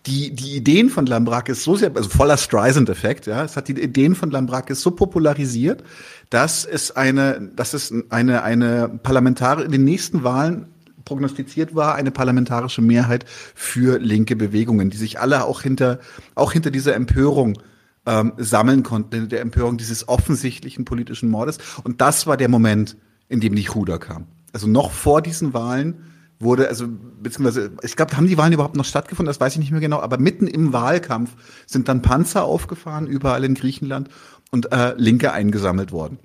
Die, 0.06 0.34
die 0.34 0.56
Ideen 0.56 0.90
von 0.90 1.06
Lambrakis 1.06 1.64
so 1.64 1.76
sehr, 1.76 1.92
also 1.94 2.10
voller 2.10 2.38
Streisand-Effekt, 2.38 3.26
ja, 3.26 3.44
es 3.44 3.58
hat 3.58 3.68
die 3.68 3.74
Ideen 3.74 4.16
von 4.16 4.32
Lambrakis 4.32 4.80
so 4.80 4.92
popularisiert, 4.92 5.84
dass 6.30 6.64
es 6.64 6.96
eine, 6.96 7.52
dass 7.56 7.74
es 7.74 7.94
eine, 8.10 8.44
eine 8.44 8.88
Parlamentare 9.04 9.64
in 9.64 9.72
den 9.72 9.84
nächsten 9.84 10.24
Wahlen 10.24 10.68
prognostiziert 11.06 11.76
war, 11.76 11.96
eine 11.96 12.12
parlamentarische 12.12 12.82
Mehrheit 12.82 13.26
für 13.54 14.00
linke 14.00 14.36
Bewegungen, 14.36 14.90
die 14.90 14.98
sich 14.98 15.20
alle 15.20 15.46
auch 15.46 15.62
hinter, 15.62 16.00
auch 16.34 16.52
hinter 16.52 16.72
dieser 16.72 16.96
Empörung 16.96 17.58
ähm, 18.06 18.34
sammeln 18.38 18.84
konnten, 18.84 19.30
der 19.30 19.42
Empörung 19.42 19.78
dieses 19.78 20.08
offensichtlichen 20.08 20.86
politischen 20.86 21.30
Mordes. 21.30 21.58
Und 21.84 22.02
das 22.02 22.28
war 22.28 22.38
der 22.38 22.50
Moment, 22.50 22.98
in 23.30 23.40
dem 23.40 23.56
die 23.56 23.70
Huda 23.70 23.98
kam. 23.98 24.28
Also 24.54 24.68
noch 24.68 24.92
vor 24.92 25.22
diesen 25.22 25.54
Wahlen 25.54 26.04
wurde, 26.40 26.68
also 26.68 26.86
beziehungsweise, 27.22 27.72
ich 27.82 27.96
glaube, 27.96 28.16
haben 28.18 28.28
die 28.28 28.38
Wahlen 28.38 28.54
überhaupt 28.54 28.76
noch 28.76 28.86
stattgefunden, 28.86 29.28
das 29.28 29.40
weiß 29.40 29.54
ich 29.54 29.60
nicht 29.60 29.72
mehr 29.72 29.82
genau, 29.82 30.00
aber 30.00 30.18
mitten 30.18 30.48
im 30.48 30.74
Wahlkampf 30.74 31.32
sind 31.66 31.88
dann 31.88 32.02
Panzer 32.02 32.44
aufgefahren, 32.44 33.08
überall 33.08 33.44
in 33.44 33.56
Griechenland 33.56 34.10
und 34.52 34.72
äh, 34.72 34.94
Linke 34.98 35.32
eingesammelt 35.32 35.92
worden. 35.92 36.20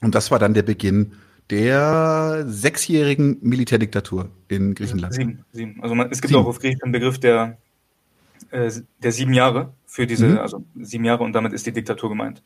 Und 0.00 0.14
das 0.14 0.30
war 0.30 0.38
dann 0.38 0.54
der 0.54 0.62
Beginn 0.62 1.12
der 1.50 2.44
sechsjährigen 2.46 3.38
Militärdiktatur 3.42 4.30
in 4.48 4.74
Griechenland. 4.74 5.14
Sieben, 5.14 5.44
sieben. 5.52 5.82
Also 5.82 5.94
man, 5.94 6.10
es 6.10 6.20
gibt 6.20 6.30
sieben. 6.30 6.42
auch 6.42 6.46
auf 6.46 6.58
Griechisch 6.58 6.80
den 6.80 6.92
Begriff 6.92 7.18
der, 7.18 7.58
äh, 8.50 8.70
der 9.02 9.12
sieben 9.12 9.34
Jahre 9.34 9.72
für 9.86 10.06
diese, 10.06 10.28
mhm. 10.28 10.38
also 10.38 10.64
sieben 10.80 11.04
Jahre 11.04 11.24
und 11.24 11.32
damit 11.32 11.52
ist 11.52 11.66
die 11.66 11.72
Diktatur 11.72 12.08
gemeint. 12.08 12.42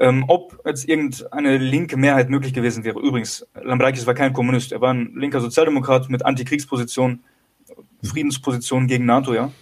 Ähm, 0.00 0.24
ob 0.26 0.60
jetzt 0.66 0.88
irgendeine 0.88 1.58
linke 1.58 1.96
Mehrheit 1.96 2.28
möglich 2.28 2.52
gewesen 2.52 2.82
wäre. 2.82 2.98
Übrigens, 2.98 3.46
Lambrakis 3.54 4.06
war 4.06 4.14
kein 4.14 4.32
Kommunist. 4.32 4.72
Er 4.72 4.80
war 4.80 4.92
ein 4.92 5.14
linker 5.14 5.40
Sozialdemokrat 5.40 6.10
mit 6.10 6.24
Antikriegsposition, 6.24 7.20
Friedensposition 8.02 8.88
gegen 8.88 9.04
NATO, 9.04 9.34
ja. 9.34 9.52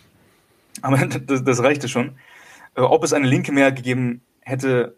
Aber 0.80 0.96
das, 1.26 1.44
das 1.44 1.62
reichte 1.62 1.88
schon. 1.88 2.12
Äh, 2.74 2.80
ob 2.80 3.04
es 3.04 3.12
eine 3.12 3.26
linke 3.26 3.52
Mehrheit 3.52 3.76
gegeben 3.76 4.22
hätte, 4.40 4.96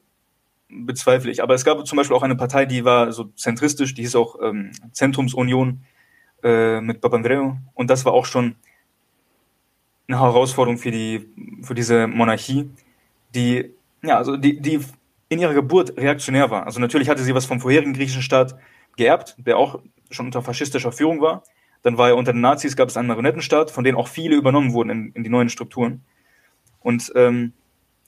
bezweifle 0.75 1.31
ich. 1.31 1.43
Aber 1.43 1.55
es 1.55 1.65
gab 1.65 1.87
zum 1.87 1.97
Beispiel 1.97 2.17
auch 2.17 2.23
eine 2.23 2.37
Partei, 2.37 2.67
die 2.67 2.85
war 2.85 3.13
so 3.13 3.25
zentristisch, 3.37 3.95
die 3.95 4.03
hieß 4.03 4.17
auch 4.17 4.37
ähm, 4.43 4.73
Zentrumsunion 4.93 5.85
äh, 6.43 6.81
mit 6.81 7.01
Papandreou. 7.01 7.57
Und 7.75 7.91
das 7.91 8.05
war 8.05 8.13
auch 8.13 8.27
schon 8.27 8.57
eine 10.09 10.21
Herausforderung 10.21 10.79
für 10.79 10.91
die, 10.91 11.27
für 11.63 11.75
diese 11.75 12.07
Monarchie, 12.07 12.71
die, 13.35 13.71
ja, 14.03 14.17
also 14.19 14.37
die, 14.37 14.61
die 14.61 14.81
in 15.29 15.39
ihrer 15.39 15.55
Geburt 15.55 15.97
reaktionär 15.97 16.51
war. 16.51 16.67
Also 16.67 16.81
natürlich 16.81 17.09
hatte 17.09 17.23
sie 17.23 17.35
was 17.35 17.47
vom 17.47 17.61
vorherigen 17.61 17.95
griechischen 17.95 18.23
Staat 18.23 18.57
geerbt, 18.97 19.37
der 19.39 19.57
auch 19.57 19.81
schon 20.11 20.27
unter 20.27 20.43
faschistischer 20.43 20.93
Führung 20.93 21.21
war. 21.21 21.43
Dann 21.83 21.99
war 21.99 22.09
ja 22.09 22.15
unter 22.15 22.33
den 22.33 22.41
Nazis 22.41 22.77
gab 22.77 22.89
es 22.89 22.97
einen 22.97 23.09
Marionettenstaat, 23.09 23.71
von 23.71 23.85
denen 23.85 23.97
auch 23.97 24.09
viele 24.09 24.37
übernommen 24.37 24.73
wurden 24.73 24.91
in, 24.91 25.13
in 25.13 25.25
die 25.25 25.31
neuen 25.31 25.49
Strukturen. 25.49 26.03
Und 26.81 27.13
ähm, 27.15 27.53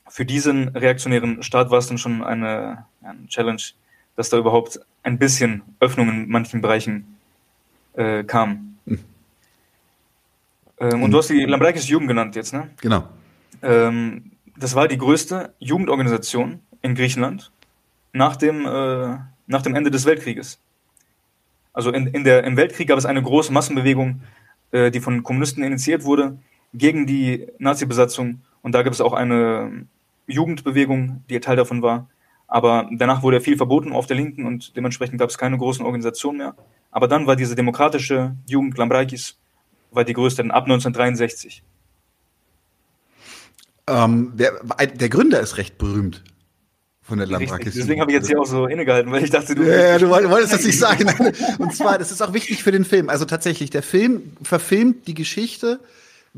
für 0.09 0.25
diesen 0.25 0.69
reaktionären 0.69 1.43
Staat 1.43 1.71
war 1.71 1.79
es 1.79 1.89
dann 1.89 1.99
schon 1.99 2.23
eine, 2.23 2.87
eine 3.03 3.27
Challenge, 3.29 3.63
dass 4.17 4.31
da 4.31 4.39
überhaupt 4.39 4.81
ein 5.03 5.19
bisschen 5.19 5.63
Öffnung 5.81 6.09
in 6.09 6.29
manchen 6.29 6.61
Bereichen 6.61 7.17
äh, 7.95 8.25
kam. 8.25 8.77
Mhm. 8.85 9.01
Ähm, 10.79 11.03
und 11.03 11.11
du 11.11 11.19
hast 11.19 11.31
die 11.31 11.45
Lambrakis 11.45 11.89
Jugend 11.89 12.09
genannt 12.09 12.37
jetzt, 12.37 12.53
ne? 12.53 12.71
Genau. 12.81 13.09
Ähm, 13.63 14.33
das 14.57 14.75
war 14.75 14.89
die 14.89 14.99
größte 14.99 15.55
Jugendorganisation 15.59 16.61
in 16.83 16.95
Griechenland 16.95 17.51
nach 18.13 18.37
dem, 18.37 18.65
äh, 18.67 19.19
nach 19.47 19.63
dem 19.63 19.75
Ende 19.75 19.91
des 19.91 20.07
Weltkrieges. 20.07 20.59
Also 21.73 21.91
in, 21.91 22.07
in 22.07 22.25
der, 22.25 22.45
im 22.45 22.57
Weltkrieg 22.57 22.89
gab 22.89 22.99
es 22.99 23.05
eine 23.05 23.23
große 23.23 23.53
Massenbewegung, 23.53 24.23
äh, 24.73 24.91
die 24.91 25.01
von 25.01 25.23
Kommunisten 25.23 25.63
initiiert 25.63 26.05
wurde, 26.05 26.39
gegen 26.73 27.07
die 27.07 27.47
Nazi-Besatzung. 27.59 28.41
Und 28.63 28.75
da 28.75 28.83
gibt 28.83 28.95
es 28.95 29.01
auch 29.01 29.13
eine 29.13 29.87
Jugendbewegung, 30.27 31.25
die 31.29 31.41
Teil 31.41 31.57
davon 31.57 31.83
war. 31.83 32.09
Aber 32.49 32.89
danach 32.93 33.23
wurde 33.23 33.41
viel 33.41 33.57
verboten 33.57 33.93
auf 33.93 34.07
der 34.07 34.17
Linken 34.17 34.47
und 34.47 34.77
dementsprechend 34.77 35.19
gab 35.19 35.31
es 35.31 35.39
keine 35.39 35.59
großen 35.59 35.85
Organisationen 35.85 36.39
mehr. 36.39 36.55
Aber 36.91 37.09
dann 37.09 37.27
war 37.27 37.37
diese 37.37 37.55
demokratische 37.55 38.37
Jugend 38.47 38.79
Lambrakis 38.79 39.39
war 39.91 40.05
die 40.05 40.13
größte 40.13 40.43
ab 40.43 40.65
1963. 40.65 41.63
Ähm, 43.89 44.33
der, 44.35 44.53
der 44.87 45.09
Gründer 45.09 45.41
ist 45.41 45.59
recht 45.59 45.79
berühmt 45.79 46.23
von 47.03 47.19
der 47.19 47.27
Lambrakis. 47.27 47.75
Deswegen 47.75 48.01
habe 48.01 48.11
ich 48.11 48.17
jetzt 48.17 48.27
hier 48.27 48.41
auch 48.41 48.47
so 48.47 48.67
innegehalten, 48.67 49.13
weil 49.13 49.25
ich 49.25 49.31
dachte, 49.31 49.55
du. 49.55 49.63
Ja, 49.63 49.99
du 49.99 50.11
wolltest 50.11 50.53
das 50.53 50.65
nicht 50.65 50.79
sagen. 50.79 51.09
Und 51.59 51.75
zwar, 51.75 51.99
das 51.99 52.11
ist 52.11 52.21
auch 52.21 52.33
wichtig 52.33 52.63
für 52.63 52.73
den 52.73 52.85
Film. 52.85 53.09
Also 53.09 53.25
tatsächlich, 53.25 53.71
der 53.71 53.83
Film 53.83 54.33
verfilmt 54.43 55.07
die 55.07 55.15
Geschichte 55.15 55.81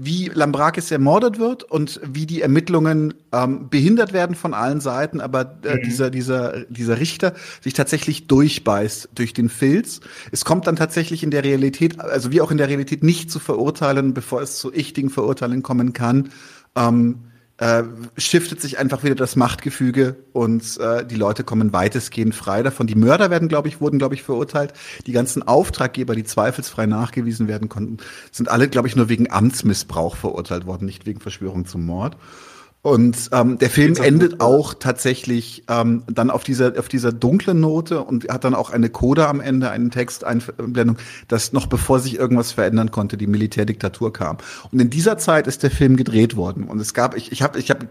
wie 0.00 0.30
Lambrakis 0.32 0.92
ermordet 0.92 1.40
wird 1.40 1.64
und 1.64 2.00
wie 2.04 2.24
die 2.24 2.40
Ermittlungen 2.40 3.14
ähm, 3.32 3.68
behindert 3.68 4.12
werden 4.12 4.36
von 4.36 4.54
allen 4.54 4.80
Seiten, 4.80 5.20
aber 5.20 5.58
äh, 5.64 5.74
mhm. 5.74 5.82
dieser, 5.82 6.10
dieser, 6.10 6.64
dieser 6.66 7.00
Richter 7.00 7.34
sich 7.60 7.74
tatsächlich 7.74 8.28
durchbeißt 8.28 9.08
durch 9.16 9.32
den 9.32 9.48
Filz. 9.48 10.00
Es 10.30 10.44
kommt 10.44 10.68
dann 10.68 10.76
tatsächlich 10.76 11.24
in 11.24 11.32
der 11.32 11.42
Realität, 11.42 11.98
also 11.98 12.30
wie 12.30 12.40
auch 12.40 12.52
in 12.52 12.58
der 12.58 12.68
Realität, 12.68 13.02
nicht 13.02 13.28
zu 13.28 13.40
verurteilen, 13.40 14.14
bevor 14.14 14.40
es 14.40 14.58
zu 14.58 14.72
ichtigen 14.72 15.10
Verurteilen 15.10 15.64
kommen 15.64 15.92
kann. 15.92 16.30
Ähm, 16.76 17.24
äh, 17.59 17.82
shiftet 18.16 18.60
sich 18.60 18.78
einfach 18.78 19.02
wieder 19.02 19.14
das 19.14 19.36
Machtgefüge 19.36 20.16
und 20.32 20.78
äh, 20.78 21.05
die 21.05 21.16
Leute 21.16 21.44
kommen 21.44 21.72
weitestgehend 21.72 22.35
frei 22.35 22.62
davon. 22.62 22.86
Die 22.86 22.94
Mörder 22.94 23.30
werden, 23.30 23.48
glaube 23.48 23.68
ich, 23.68 23.80
wurden, 23.80 23.98
glaube 23.98 24.14
ich, 24.14 24.22
verurteilt. 24.22 24.72
Die 25.06 25.12
ganzen 25.12 25.43
Auftraggeber, 25.43 26.14
die 26.14 26.24
zweifelsfrei 26.24 26.86
nachgewiesen 26.86 27.48
werden 27.48 27.68
konnten, 27.68 27.98
sind 28.30 28.48
alle, 28.48 28.68
glaube 28.68 28.89
ich, 28.89 28.97
nur 28.97 29.09
wegen 29.09 29.30
Amtsmissbrauch 29.30 30.16
verurteilt 30.16 30.66
worden, 30.66 30.86
nicht 30.86 31.05
wegen 31.05 31.20
Verschwörung 31.20 31.66
zum 31.66 31.85
Mord. 31.85 32.16
Und 32.80 33.30
ähm, 33.32 33.59
der 33.59 33.70
Film 33.70 33.96
endet 33.96 34.40
auch 34.40 34.72
tatsächlich 34.72 35.64
ähm, 35.68 36.05
dann 36.06 36.30
auf 36.30 36.44
dieser 36.44 36.78
auf 36.78 36.88
dieser 36.88 37.12
dunklen 37.12 37.59
Note 37.59 38.02
und 38.02 38.28
hat 38.28 38.44
dann 38.44 38.55
auch 38.55 38.70
eine 38.70 38.88
Coda 38.88 39.28
am 39.28 39.40
Ende, 39.40 39.70
einen 39.70 39.90
Texteinblendung, 39.90 40.96
dass 41.26 41.52
noch 41.52 41.66
bevor 41.66 41.98
sich 41.98 42.16
irgendwas 42.16 42.52
verändern 42.52 42.92
konnte, 42.92 43.16
die 43.16 43.26
Militärdiktatur 43.26 44.12
kam. 44.12 44.38
Und 44.70 44.80
in 44.80 44.90
dieser 44.90 45.18
Zeit 45.18 45.48
ist 45.48 45.64
der 45.64 45.72
Film 45.72 45.96
gedreht 45.96 46.36
worden. 46.36 46.64
Und 46.64 46.80
es 46.80 46.94
gab, 46.94 47.16
ich, 47.16 47.32
ich 47.32 47.42
habe 47.42 47.59
ich 47.59 47.70
hab 47.70 47.84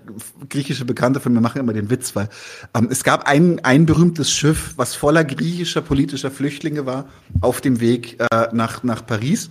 griechische 0.49 0.85
Bekannte 0.85 1.19
von 1.19 1.33
mir 1.33 1.41
machen 1.41 1.59
immer 1.59 1.73
den 1.73 1.89
Witz, 1.89 2.15
weil 2.15 2.29
ähm, 2.73 2.87
es 2.89 3.03
gab 3.03 3.27
ein, 3.27 3.59
ein 3.65 3.85
berühmtes 3.85 4.31
Schiff, 4.31 4.73
was 4.77 4.95
voller 4.95 5.25
griechischer 5.25 5.81
politischer 5.81 6.31
Flüchtlinge 6.31 6.85
war, 6.85 7.09
auf 7.41 7.59
dem 7.59 7.81
Weg 7.81 8.21
äh, 8.31 8.47
nach, 8.53 8.83
nach 8.83 9.05
Paris. 9.05 9.49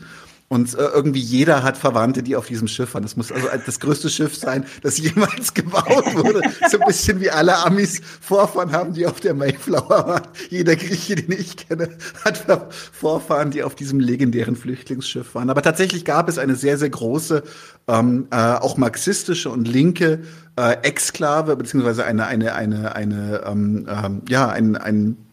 Und 0.48 0.74
äh, 0.74 0.78
irgendwie 0.78 1.20
jeder 1.20 1.64
hat 1.64 1.76
Verwandte, 1.76 2.22
die 2.22 2.36
auf 2.36 2.46
diesem 2.46 2.68
Schiff 2.68 2.94
waren. 2.94 3.02
Das 3.02 3.16
muss 3.16 3.32
also 3.32 3.48
das 3.64 3.80
größte 3.80 4.08
Schiff 4.08 4.36
sein, 4.36 4.64
das 4.82 4.96
jemals 4.98 5.54
gebaut 5.54 6.14
wurde. 6.14 6.40
so 6.70 6.78
ein 6.78 6.86
bisschen 6.86 7.20
wie 7.20 7.30
alle 7.30 7.56
Amis 7.64 8.00
Vorfahren 8.20 8.70
haben, 8.70 8.92
die 8.92 9.06
auf 9.06 9.18
der 9.18 9.34
Mayflower 9.34 9.88
waren. 9.88 10.28
Jeder 10.48 10.76
Grieche, 10.76 11.16
den 11.16 11.32
ich 11.32 11.56
kenne, 11.56 11.88
hat 12.24 12.46
Vorfahren, 12.92 13.50
die 13.50 13.64
auf 13.64 13.74
diesem 13.74 13.98
legendären 13.98 14.54
Flüchtlingsschiff 14.54 15.34
waren. 15.34 15.50
Aber 15.50 15.62
tatsächlich 15.62 16.04
gab 16.04 16.28
es 16.28 16.38
eine 16.38 16.54
sehr, 16.54 16.78
sehr 16.78 16.90
große, 16.90 17.42
ähm, 17.88 18.28
äh, 18.30 18.36
auch 18.36 18.76
marxistische 18.76 19.50
und 19.50 19.66
linke 19.66 20.20
äh, 20.56 20.76
Exklave, 20.82 21.56
beziehungsweise 21.56 22.04
eine, 22.04 22.26
eine, 22.26 22.54
eine, 22.54 22.94
eine, 22.94 23.42
ähm, 23.46 23.88
ähm, 23.88 24.22
ja, 24.28 24.48
ein, 24.48 24.76
ein 24.76 25.25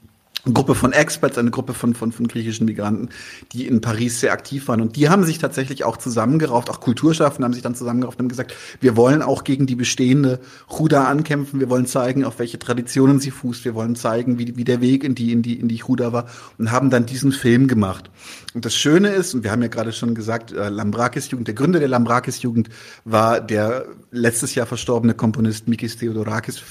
Gruppe 0.51 0.75
von 0.75 0.91
Experts, 0.91 1.37
eine 1.37 1.51
Gruppe 1.51 1.73
von, 1.73 1.93
von, 1.93 2.11
von 2.11 2.27
griechischen 2.27 2.65
Migranten, 2.65 3.09
die 3.53 3.65
in 3.65 3.79
Paris 3.79 4.19
sehr 4.19 4.33
aktiv 4.33 4.67
waren. 4.67 4.81
Und 4.81 4.97
die 4.97 5.07
haben 5.07 5.23
sich 5.23 5.37
tatsächlich 5.37 5.85
auch 5.85 5.95
zusammengerauft, 5.95 6.69
auch 6.69 6.81
Kulturschaffende 6.81 7.45
haben 7.45 7.53
sich 7.53 7.63
dann 7.63 7.75
zusammengerauft 7.75 8.19
und 8.19 8.25
haben 8.25 8.29
gesagt, 8.29 8.53
wir 8.81 8.97
wollen 8.97 9.21
auch 9.21 9.45
gegen 9.45 9.67
die 9.67 9.75
bestehende 9.75 10.41
Huda 10.69 11.05
ankämpfen, 11.05 11.61
wir 11.61 11.69
wollen 11.69 11.85
zeigen, 11.85 12.25
auf 12.25 12.39
welche 12.39 12.59
Traditionen 12.59 13.21
sie 13.21 13.31
fußt, 13.31 13.63
wir 13.63 13.73
wollen 13.73 13.95
zeigen, 13.95 14.37
wie, 14.37 14.57
wie 14.57 14.65
der 14.65 14.81
Weg 14.81 15.05
in 15.05 15.15
die, 15.15 15.31
in 15.31 15.43
die, 15.43 15.57
in 15.57 15.69
die 15.69 15.81
Huda 15.81 16.11
war 16.11 16.25
und 16.57 16.71
haben 16.71 16.89
dann 16.89 17.05
diesen 17.05 17.31
Film 17.31 17.69
gemacht. 17.69 18.11
Und 18.53 18.65
das 18.65 18.75
Schöne 18.75 19.09
ist, 19.09 19.33
und 19.33 19.45
wir 19.45 19.51
haben 19.51 19.61
ja 19.61 19.69
gerade 19.69 19.93
schon 19.93 20.13
gesagt, 20.13 20.51
äh, 20.51 20.67
Lambrakis-Jugend, 20.67 21.47
der 21.47 21.55
Gründer 21.55 21.79
der 21.79 21.87
Lambrakis-Jugend 21.87 22.67
war 23.05 23.39
der 23.39 23.85
letztes 24.11 24.55
Jahr 24.55 24.65
verstorbene 24.65 25.13
Komponist 25.13 25.69
Mikis 25.69 25.95
Theodorakis, 25.95 26.61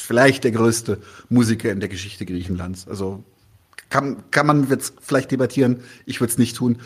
vielleicht 0.00 0.44
der 0.44 0.52
größte 0.52 0.98
Musiker 1.28 1.70
in 1.70 1.80
der 1.80 1.88
Geschichte 1.88 2.26
Griechenlands. 2.26 2.88
Also 2.88 3.24
kann, 3.90 4.24
kann 4.30 4.46
man 4.46 4.68
jetzt 4.68 4.94
vielleicht 5.00 5.30
debattieren, 5.30 5.80
ich 6.06 6.20
würde 6.20 6.32
es 6.32 6.38
nicht 6.38 6.56
tun. 6.56 6.78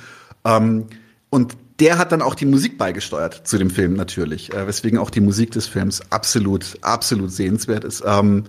Ähm, 0.44 0.86
und 1.30 1.56
der 1.80 1.98
hat 1.98 2.12
dann 2.12 2.22
auch 2.22 2.34
die 2.34 2.46
Musik 2.46 2.78
beigesteuert 2.78 3.46
zu 3.46 3.58
dem 3.58 3.70
Film 3.70 3.94
natürlich, 3.94 4.52
äh, 4.52 4.66
weswegen 4.66 4.98
auch 4.98 5.10
die 5.10 5.20
Musik 5.20 5.50
des 5.50 5.66
Films 5.66 6.00
absolut, 6.10 6.78
absolut 6.82 7.32
sehenswert 7.32 7.84
ist. 7.84 8.02
Ähm, 8.06 8.44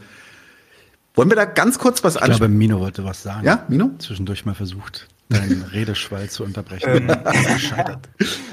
wollen 1.15 1.29
wir 1.29 1.35
da 1.35 1.45
ganz 1.45 1.79
kurz 1.79 2.03
was 2.03 2.17
anschauen? 2.17 2.31
Ich 2.31 2.37
glaube, 2.37 2.53
Mino 2.53 2.79
wollte 2.79 3.03
was 3.05 3.23
sagen. 3.23 3.45
Ja, 3.45 3.65
Mino? 3.69 3.91
Zwischendurch 3.99 4.45
mal 4.45 4.55
versucht, 4.55 5.07
deinen 5.29 5.61
Redeschwall 5.71 6.29
zu 6.29 6.43
unterbrechen. 6.43 7.09
Ähm, 7.09 7.53
gescheitert. 7.53 8.09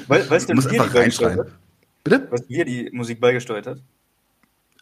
Weißt 0.09 0.49
du, 0.49 0.55
muss 0.55 0.67
einfach 0.67 0.95
reinschreien. 0.95 1.41
Bitte? 2.05 2.29
Was 2.31 2.47
dir 2.47 2.65
die 2.65 2.91
Musik 2.93 3.21
beigesteuert 3.21 3.67
hat? 3.67 3.79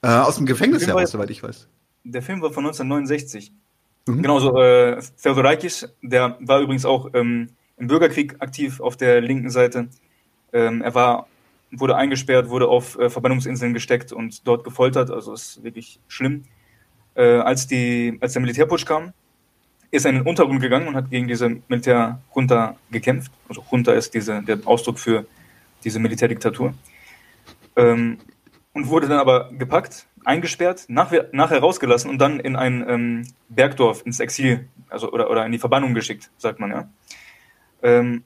Äh, 0.02 0.08
aus 0.08 0.36
dem 0.36 0.46
Gefängnis 0.46 0.86
heraus, 0.86 1.10
soweit 1.10 1.30
ich 1.30 1.42
weiß. 1.42 1.68
Der 2.04 2.22
Film 2.22 2.40
war 2.40 2.52
von 2.52 2.64
1969. 2.64 3.52
Genau, 4.06 4.40
so 4.40 4.56
äh, 4.58 5.00
Theodorakis, 5.22 5.86
der 6.00 6.38
war 6.40 6.60
übrigens 6.60 6.86
auch 6.86 7.10
ähm, 7.12 7.50
im 7.76 7.88
Bürgerkrieg 7.88 8.36
aktiv 8.38 8.80
auf 8.80 8.96
der 8.96 9.20
linken 9.20 9.50
Seite. 9.50 9.88
Ähm, 10.52 10.80
er 10.80 10.94
war, 10.94 11.26
wurde 11.70 11.96
eingesperrt, 11.96 12.48
wurde 12.48 12.68
auf 12.68 12.98
äh, 12.98 13.10
Verbannungsinseln 13.10 13.74
gesteckt 13.74 14.12
und 14.12 14.46
dort 14.46 14.64
gefoltert, 14.64 15.10
also 15.10 15.34
ist 15.34 15.62
wirklich 15.62 16.00
schlimm. 16.08 16.44
Äh, 17.14 17.38
als, 17.38 17.66
die, 17.66 18.16
als 18.20 18.32
der 18.32 18.40
Militärputsch 18.40 18.86
kam, 18.86 19.12
ist 19.90 20.04
er 20.04 20.10
in 20.10 20.16
den 20.18 20.26
Untergrund 20.26 20.60
gegangen 20.60 20.88
und 20.88 20.94
hat 20.94 21.10
gegen 21.10 21.28
diese 21.28 21.60
Militärjunta 21.68 22.76
gekämpft. 22.90 23.32
Also 23.48 23.64
Junta 23.70 23.92
ist 23.92 24.14
diese, 24.14 24.42
der 24.42 24.58
Ausdruck 24.64 24.98
für 24.98 25.26
diese 25.84 25.98
Militärdiktatur. 25.98 26.74
Ähm, 27.76 28.18
und 28.72 28.88
wurde 28.88 29.08
dann 29.08 29.18
aber 29.18 29.50
gepackt, 29.52 30.06
eingesperrt, 30.24 30.84
nach, 30.88 31.12
nachher 31.32 31.60
rausgelassen 31.60 32.10
und 32.10 32.18
dann 32.18 32.40
in 32.40 32.56
ein 32.56 32.84
ähm, 32.88 33.22
Bergdorf, 33.48 34.02
ins 34.04 34.20
Exil, 34.20 34.68
also 34.88 35.10
oder, 35.12 35.30
oder 35.30 35.44
in 35.46 35.52
die 35.52 35.58
Verbannung 35.58 35.94
geschickt, 35.94 36.30
sagt 36.36 36.60
man 36.60 36.70
ja. 36.70 36.88
Ähm, 37.82 38.24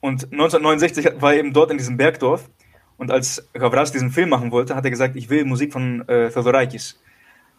und 0.00 0.24
1969 0.24 1.20
war 1.20 1.32
er 1.32 1.38
eben 1.38 1.52
dort 1.52 1.70
in 1.70 1.78
diesem 1.78 1.96
Bergdorf 1.96 2.48
und 2.96 3.10
als 3.10 3.48
Gavras 3.54 3.90
diesen 3.90 4.10
Film 4.10 4.28
machen 4.28 4.50
wollte, 4.50 4.76
hat 4.76 4.84
er 4.84 4.90
gesagt, 4.90 5.16
ich 5.16 5.30
will 5.30 5.44
Musik 5.44 5.72
von 5.72 6.06
äh, 6.08 6.30
Theodorakis. 6.30 7.00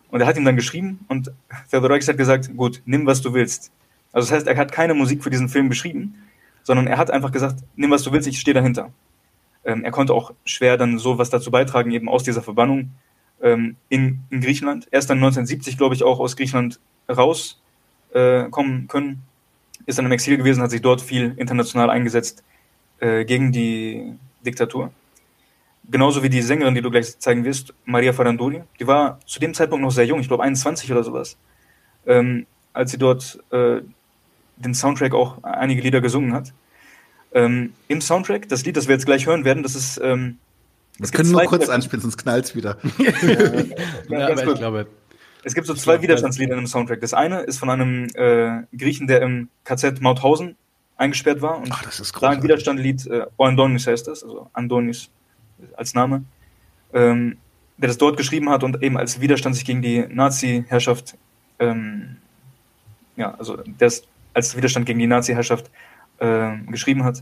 Und 0.10 0.22
er 0.22 0.27
hat 0.27 0.38
ihm 0.38 0.45
dann 0.45 0.56
geschrieben 0.56 1.06
und 1.10 1.31
Theodorakis 1.72 2.07
hat 2.07 2.18
gesagt, 2.18 2.56
gut, 2.56 2.81
nimm 2.85 3.06
was 3.06 3.22
du 3.22 3.34
willst. 3.34 3.72
Also 4.14 4.30
das 4.30 4.38
heißt, 4.38 4.47
er 4.47 4.56
hat 4.56 4.72
keine 4.72 4.93
Musik 4.93 5.23
für 5.23 5.30
diesen 5.30 5.49
Film 5.49 5.69
geschrieben, 5.69 6.15
sondern 6.64 6.88
er 6.88 6.97
hat 6.97 7.11
einfach 7.11 7.31
gesagt, 7.31 7.64
nimm 7.76 7.91
was 7.91 8.03
du 8.03 8.11
willst, 8.11 8.27
ich 8.27 8.39
stehe 8.39 8.53
dahinter. 8.53 8.91
Ähm, 9.66 9.84
er 9.84 9.92
konnte 9.92 10.14
auch 10.14 10.34
schwer 10.46 10.78
dann 10.78 11.00
so 11.00 11.18
was 11.18 11.30
dazu 11.30 11.52
beitragen, 11.52 11.92
eben 11.92 12.08
aus 12.08 12.24
dieser 12.24 12.42
Verbannung 12.42 12.92
ähm, 13.42 13.76
in, 13.90 14.20
in, 14.30 14.42
Griechenland. 14.42 14.88
Erst 14.92 15.10
dann 15.10 15.18
1970, 15.18 15.78
glaube 15.78 15.96
ich, 15.96 16.04
auch 16.04 16.20
aus 16.20 16.36
Griechenland 16.36 16.80
rauskommen 17.10 18.84
äh, 18.84 18.88
können. 18.88 19.24
Ist 19.86 19.98
dann 19.98 20.06
im 20.06 20.12
Exil 20.12 20.38
gewesen, 20.38 20.62
hat 20.62 20.72
sich 20.72 20.82
dort 20.82 21.02
viel 21.02 21.34
international 21.38 21.90
eingesetzt 21.90 22.44
äh, 23.00 23.26
gegen 23.26 23.52
die 23.52 24.14
Diktatur. 24.46 24.92
Genauso 25.90 26.24
wie 26.24 26.30
die 26.30 26.42
Sängerin, 26.42 26.74
die 26.74 26.82
du 26.82 26.90
gleich 26.90 27.20
zeigen 27.20 27.44
wirst, 27.44 27.74
Maria 27.86 28.14
Faranduri. 28.14 28.64
Die 28.80 28.88
war 28.88 29.20
zu 29.26 29.40
dem 29.40 29.54
Zeitpunkt 29.54 29.84
noch 29.84 29.92
sehr 29.92 30.06
jung, 30.06 30.20
ich 30.20 30.28
glaube 30.28 30.44
21 30.44 30.92
oder 30.92 31.04
sowas, 31.04 31.38
ähm, 32.08 32.48
als 32.74 32.92
sie 32.92 32.98
dort 32.98 33.40
äh, 33.52 33.82
den 34.58 34.74
Soundtrack 34.74 35.14
auch 35.14 35.44
einige 35.44 35.82
Lieder 35.82 36.02
gesungen 36.02 36.34
hat. 36.34 36.54
Ähm, 37.36 37.74
Im 37.90 37.99
Soundtrack, 37.99 38.48
das 38.48 38.66
Lied, 38.66 38.78
das 38.78 38.88
wir 38.88 38.95
jetzt 38.95 39.06
gleich 39.06 39.28
hören 39.28 39.44
werden, 39.44 39.62
das 39.62 39.76
ist. 39.76 39.99
Ähm, 40.02 40.38
wir 40.98 41.10
können 41.10 41.32
nur 41.32 41.44
kurz 41.44 41.68
anspielen, 41.68 42.02
sonst 42.02 42.18
knallt 42.18 42.56
wieder. 42.56 42.78
ja, 42.98 44.20
ja, 44.20 44.30
aber 44.30 44.44
ich 44.48 44.57
glaube, 44.57 44.88
es 45.44 45.53
gibt 45.53 45.68
so 45.68 45.74
zwei 45.74 46.02
Widerstandslieder 46.02 46.57
im 46.57 46.66
Soundtrack. 46.66 47.02
Das 47.02 47.14
eine 47.14 47.41
ist 47.41 47.60
von 47.60 47.70
einem 47.70 48.07
äh, 48.14 48.64
Griechen, 48.76 49.06
der 49.07 49.22
im 49.22 49.49
KZ 49.66 49.99
Mauthausen 49.99 50.56
eingesperrt 50.95 51.41
war. 51.41 51.57
Und 51.57 51.70
Ach, 51.72 51.84
das 51.84 51.99
ist 51.99 52.16
da 52.20 52.30
ein 52.30 52.41
Widerstandlied, 52.41 53.07
äh, 53.07 53.26
Andonis 53.38 53.86
heißt 53.86 54.07
das, 54.07 54.24
also 54.24 54.49
Andonis 54.53 55.10
als 55.76 55.94
Name, 55.94 56.24
ähm, 56.94 57.38
der 57.78 57.90
das 57.90 57.98
dort 57.98 58.16
geschrieben 58.16 58.49
hat 58.49 58.64
und 58.64 58.82
eben 58.82 58.98
als 58.98 59.20
Widerstand 59.20 59.56
sich 59.56 59.66
gegen 59.66 59.82
die 59.82 60.06
Nazi-Herrschaft, 60.07 61.18
ähm, 61.60 62.16
ja, 63.18 63.36
also 63.36 63.57
der 63.57 63.88
es 63.88 64.03
als 64.34 64.56
Widerstand 64.56 64.86
gegen 64.86 64.99
die 64.99 65.07
Nazi-Herrschaft 65.07 65.70
äh, 66.20 66.58
geschrieben 66.72 67.04
hat. 67.04 67.20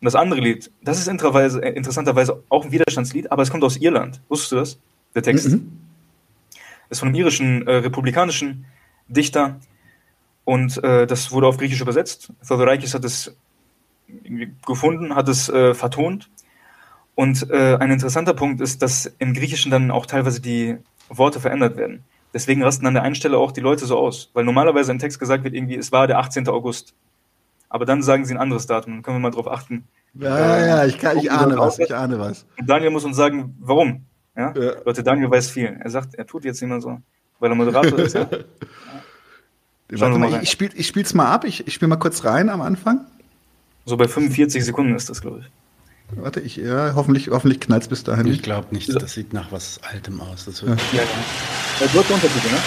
Und 0.00 0.04
das 0.04 0.14
andere 0.14 0.40
Lied, 0.40 0.70
das 0.82 0.98
ist 0.98 1.08
äh, 1.08 1.70
interessanterweise 1.70 2.42
auch 2.48 2.64
ein 2.64 2.72
Widerstandslied, 2.72 3.30
aber 3.30 3.42
es 3.42 3.50
kommt 3.50 3.64
aus 3.64 3.76
Irland. 3.76 4.20
Wusstest 4.28 4.52
du 4.52 4.56
das? 4.56 4.78
Der 5.14 5.22
Text. 5.22 5.48
Mhm. 5.48 5.72
Ist 6.88 7.00
von 7.00 7.08
einem 7.08 7.16
irischen 7.16 7.66
äh, 7.66 7.76
republikanischen 7.76 8.64
Dichter 9.08 9.60
und 10.44 10.82
äh, 10.82 11.06
das 11.06 11.30
wurde 11.32 11.46
auf 11.46 11.58
Griechisch 11.58 11.80
übersetzt. 11.80 12.32
Theodorakis 12.46 12.94
hat 12.94 13.04
es 13.04 13.36
gefunden, 14.66 15.14
hat 15.14 15.28
es 15.28 15.48
äh, 15.48 15.74
vertont. 15.74 16.28
Und 17.14 17.48
äh, 17.50 17.76
ein 17.76 17.90
interessanter 17.90 18.34
Punkt 18.34 18.60
ist, 18.60 18.82
dass 18.82 19.06
im 19.18 19.34
Griechischen 19.34 19.70
dann 19.70 19.90
auch 19.90 20.06
teilweise 20.06 20.40
die 20.40 20.78
Worte 21.08 21.38
verändert 21.38 21.76
werden. 21.76 22.02
Deswegen 22.32 22.62
rasten 22.62 22.86
an 22.86 22.94
der 22.94 23.02
einen 23.02 23.14
Stelle 23.14 23.38
auch 23.38 23.52
die 23.52 23.60
Leute 23.60 23.86
so 23.86 23.98
aus. 23.98 24.30
Weil 24.32 24.44
normalerweise 24.44 24.90
im 24.92 24.98
Text 24.98 25.18
gesagt 25.18 25.44
wird, 25.44 25.54
irgendwie, 25.54 25.76
es 25.76 25.92
war 25.92 26.06
der 26.06 26.18
18. 26.18 26.48
August 26.48 26.94
aber 27.70 27.86
dann 27.86 28.02
sagen 28.02 28.26
sie 28.26 28.34
ein 28.34 28.40
anderes 28.40 28.66
Datum. 28.66 28.94
Dann 28.94 29.02
können 29.02 29.16
wir 29.16 29.20
mal 29.20 29.30
drauf 29.30 29.50
achten. 29.50 29.84
Ja, 30.14 30.36
äh, 30.36 30.68
ja, 30.68 30.86
ich, 30.86 30.98
kann, 30.98 31.16
ich 31.16 31.30
ahne 31.30 31.56
was, 31.56 31.78
ich 31.78 31.94
ahne 31.94 32.18
was. 32.18 32.44
Und 32.58 32.68
Daniel 32.68 32.90
muss 32.90 33.04
uns 33.04 33.16
sagen, 33.16 33.56
warum. 33.60 34.04
Ja? 34.36 34.52
ja? 34.54 34.72
Leute, 34.84 35.02
Daniel 35.02 35.30
weiß 35.30 35.50
viel. 35.50 35.78
Er 35.80 35.88
sagt, 35.88 36.16
er 36.16 36.26
tut 36.26 36.44
jetzt 36.44 36.60
immer 36.62 36.80
so, 36.80 36.98
weil 37.38 37.50
er 37.50 37.54
Moderator 37.54 37.98
ist. 38.00 38.14
Ja? 38.14 38.28
Warte 39.88 40.18
mal, 40.18 40.42
ich, 40.42 40.50
spiel, 40.50 40.70
ich 40.74 40.86
spiel's 40.86 41.14
mal 41.14 41.32
ab. 41.32 41.44
Ich, 41.44 41.66
ich 41.66 41.74
spiele 41.74 41.88
mal 41.88 41.96
kurz 41.96 42.24
rein 42.24 42.48
am 42.48 42.60
Anfang. 42.60 43.06
So 43.86 43.96
bei 43.96 44.08
45 44.08 44.64
Sekunden 44.64 44.94
ist 44.94 45.08
das, 45.08 45.20
glaube 45.20 45.40
ich. 45.40 45.50
Warte, 46.16 46.40
ich, 46.40 46.56
ja, 46.56 46.94
hoffentlich, 46.96 47.28
hoffentlich 47.30 47.60
knallt 47.60 47.84
es 47.84 47.88
bis 47.88 48.02
dahin. 48.02 48.26
Ich 48.26 48.42
glaube 48.42 48.74
nicht, 48.74 48.92
das 48.94 49.12
sieht 49.12 49.32
nach 49.32 49.52
was 49.52 49.80
Altem 49.82 50.20
aus. 50.20 50.44
Das 50.44 50.64
wird 50.66 50.80
ja, 50.92 50.98
ja. 50.98 51.04
ja. 51.80 51.86
Du 51.92 52.00
hast 52.00 52.10
Untertitel, 52.10 52.48
ne? 52.48 52.58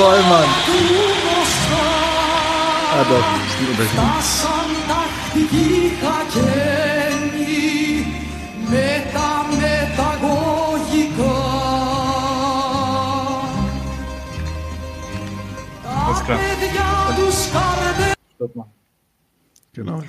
Jawohl, 0.00 0.22
Mann. 0.30 0.48
Ah 2.92 3.04
doch. 3.04 3.26
Alles 15.84 16.24
klar. 16.24 16.38
Stopp 18.36 18.56
mal. 18.56 18.66
Genau. 19.74 20.02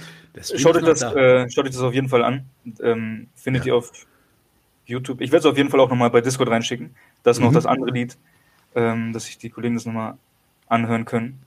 Schaut 0.56 0.76
euch, 0.78 0.86
das, 0.86 1.02
äh, 1.02 1.50
schaut 1.50 1.66
euch 1.66 1.72
das 1.72 1.82
auf 1.82 1.94
jeden 1.94 2.08
Fall 2.08 2.24
an. 2.24 2.46
Ähm, 2.82 3.28
findet 3.36 3.66
ja. 3.66 3.74
ihr 3.74 3.76
auf 3.76 3.92
YouTube. 4.86 5.20
Ich 5.20 5.34
werde 5.34 5.46
es 5.46 5.52
auf 5.52 5.58
jeden 5.58 5.70
Fall 5.70 5.82
auch 5.82 5.90
nochmal 5.90 6.10
bei 6.10 6.22
Discord 6.22 6.50
reinschicken. 6.50 6.96
Das 7.24 7.36
ist 7.36 7.42
mhm. 7.42 7.48
noch 7.48 7.54
das 7.54 7.66
andere 7.66 7.92
Lied 7.92 8.18
ähm, 8.76 9.14
dass 9.14 9.26
sich 9.26 9.38
die 9.38 9.50
Kollegen 9.50 9.76
das 9.76 9.86
nochmal 9.86 10.16
anhören 10.68 11.06
können. 11.06 11.42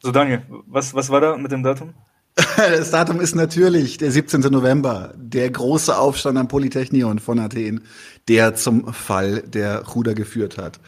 So, 0.00 0.12
Daniel, 0.12 0.42
was, 0.66 0.94
was 0.94 1.10
war 1.10 1.20
da 1.20 1.36
mit 1.36 1.52
dem 1.52 1.62
Datum? 1.62 1.94
Das 2.56 2.90
Datum 2.90 3.20
ist 3.20 3.34
natürlich 3.34 3.98
der 3.98 4.10
17. 4.10 4.40
November, 4.42 5.12
der 5.16 5.50
große 5.50 5.96
Aufstand 5.96 6.38
am 6.38 6.48
Polytechnion 6.48 7.18
von 7.18 7.38
Athen, 7.38 7.82
der 8.28 8.54
zum 8.54 8.92
Fall 8.92 9.42
der 9.42 9.86
Ruder 9.86 10.14
geführt 10.14 10.58
hat. 10.58 10.80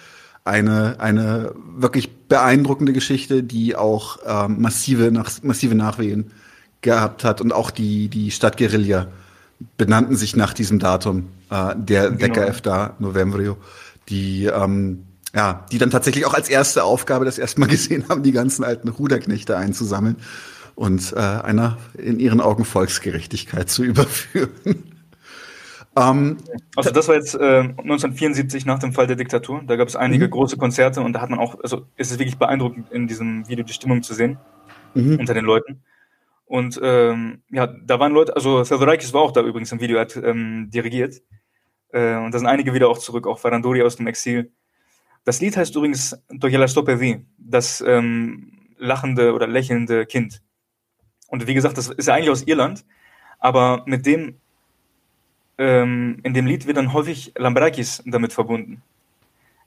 Eine, 0.45 0.97
eine 0.99 1.55
wirklich 1.77 2.27
beeindruckende 2.29 2.93
Geschichte, 2.93 3.43
die 3.43 3.77
auch 3.77 4.19
ähm, 4.27 4.61
massive, 4.61 5.13
nach, 5.13 5.31
massive 5.43 5.75
Nachwehen 5.75 6.31
gehabt 6.81 7.25
hat 7.25 7.41
und 7.41 7.53
auch 7.53 7.71
die, 7.71 8.09
die 8.09 8.31
Stadt 8.31 8.57
Guerilla 8.57 9.09
benannten 9.77 10.17
sich 10.17 10.35
nach 10.35 10.53
diesem 10.53 10.79
Datum, 10.79 11.29
äh, 11.51 11.75
der 11.77 12.11
genau. 12.11 12.19
Decker 12.19 12.47
11. 12.47 12.63
Novembrio, 12.99 13.57
die 14.09 14.47
ähm, 14.47 15.05
ja, 15.35 15.65
die 15.73 15.79
dann 15.79 15.91
tatsächlich 15.91 16.27
auch 16.27 16.35
als 16.35 16.49
erste 16.49 16.85
Aufgabe 16.85 17.25
das 17.25 17.39
erstmal 17.39 17.69
gesehen 17.71 18.05
haben, 18.09 18.23
die 18.23 18.33
ganzen 18.33 18.65
alten 18.65 18.89
Ruderknechte 18.89 19.57
einzusammeln 19.57 20.17
und 20.75 21.13
äh, 21.13 21.19
einer 21.19 21.79
in 21.97 22.19
ihren 22.19 22.41
Augen 22.41 22.65
Volksgerechtigkeit 22.65 23.69
zu 23.69 23.85
überführen. 23.85 24.51
ähm, 25.97 26.39
also 26.77 26.91
das 26.91 27.09
war 27.09 27.15
jetzt 27.15 27.35
äh, 27.35 27.61
1974 27.61 28.67
nach 28.67 28.79
dem 28.79 28.93
Fall 28.93 29.07
der 29.07 29.17
Diktatur. 29.17 29.63
Da 29.67 29.77
gab 29.77 29.89
es 29.89 29.97
einige 29.97 30.27
mhm. 30.27 30.31
große 30.31 30.57
Konzerte 30.57 31.01
und 31.01 31.13
da 31.13 31.21
hat 31.21 31.31
man 31.31 31.39
auch, 31.39 31.59
also 31.63 31.87
es 31.97 32.11
ist 32.11 32.19
wirklich 32.19 32.39
beeindruckend 32.39 32.91
in 32.91 33.07
diesem 33.07 33.49
Video 33.49 33.65
die 33.65 33.73
Stimmung 33.73 34.03
zu 34.03 34.15
sehen 34.15 34.39
mhm. 34.95 35.19
unter 35.19 35.35
den 35.35 35.45
Leuten. 35.45 35.83
Und 36.45 36.79
ähm, 36.83 37.41
ja, 37.51 37.67
da 37.67 37.99
waren 37.99 38.13
Leute, 38.13 38.37
also 38.37 38.63
Theodorakis 38.63 39.15
war 39.15 39.23
auch 39.23 39.33
da 39.33 39.41
übrigens 39.41 39.73
im 39.73 39.81
Video, 39.81 39.99
hat 39.99 40.17
ähm, 40.17 40.69
dirigiert. 40.71 41.23
Äh, 41.89 42.17
und 42.17 42.33
da 42.33 42.39
sind 42.39 42.47
einige 42.47 42.75
wieder 42.75 42.89
auch 42.91 42.99
zurück, 42.99 43.27
auch 43.27 43.39
Farandori 43.39 43.83
aus 43.83 43.97
dem 43.97 44.07
Exil. 44.07 44.53
Das 45.25 45.41
Lied 45.41 45.57
heißt 45.57 45.75
übrigens 45.77 46.19
Dojela 46.29 46.67
Stopevi, 46.67 47.25
das 47.39 47.83
ähm, 47.87 48.53
lachende 48.79 49.35
oder 49.35 49.47
lächelnde 49.47 50.07
Kind. 50.07 50.43
Und 51.29 51.47
wie 51.47 51.55
gesagt, 51.55 51.79
das 51.79 51.89
ist 51.89 52.09
ja 52.09 52.15
eigentlich 52.15 52.31
aus 52.31 52.43
Irland, 52.43 52.85
aber 53.39 53.85
mit 53.87 54.05
dem, 54.05 54.37
ähm, 55.59 56.19
in 56.25 56.35
dem 56.35 56.47
Lied 56.47 56.67
wird 56.67 56.77
dann 56.77 56.93
häufig 56.93 57.33
Lambrakis 57.37 58.03
damit 58.05 58.33
verbunden. 58.33 58.83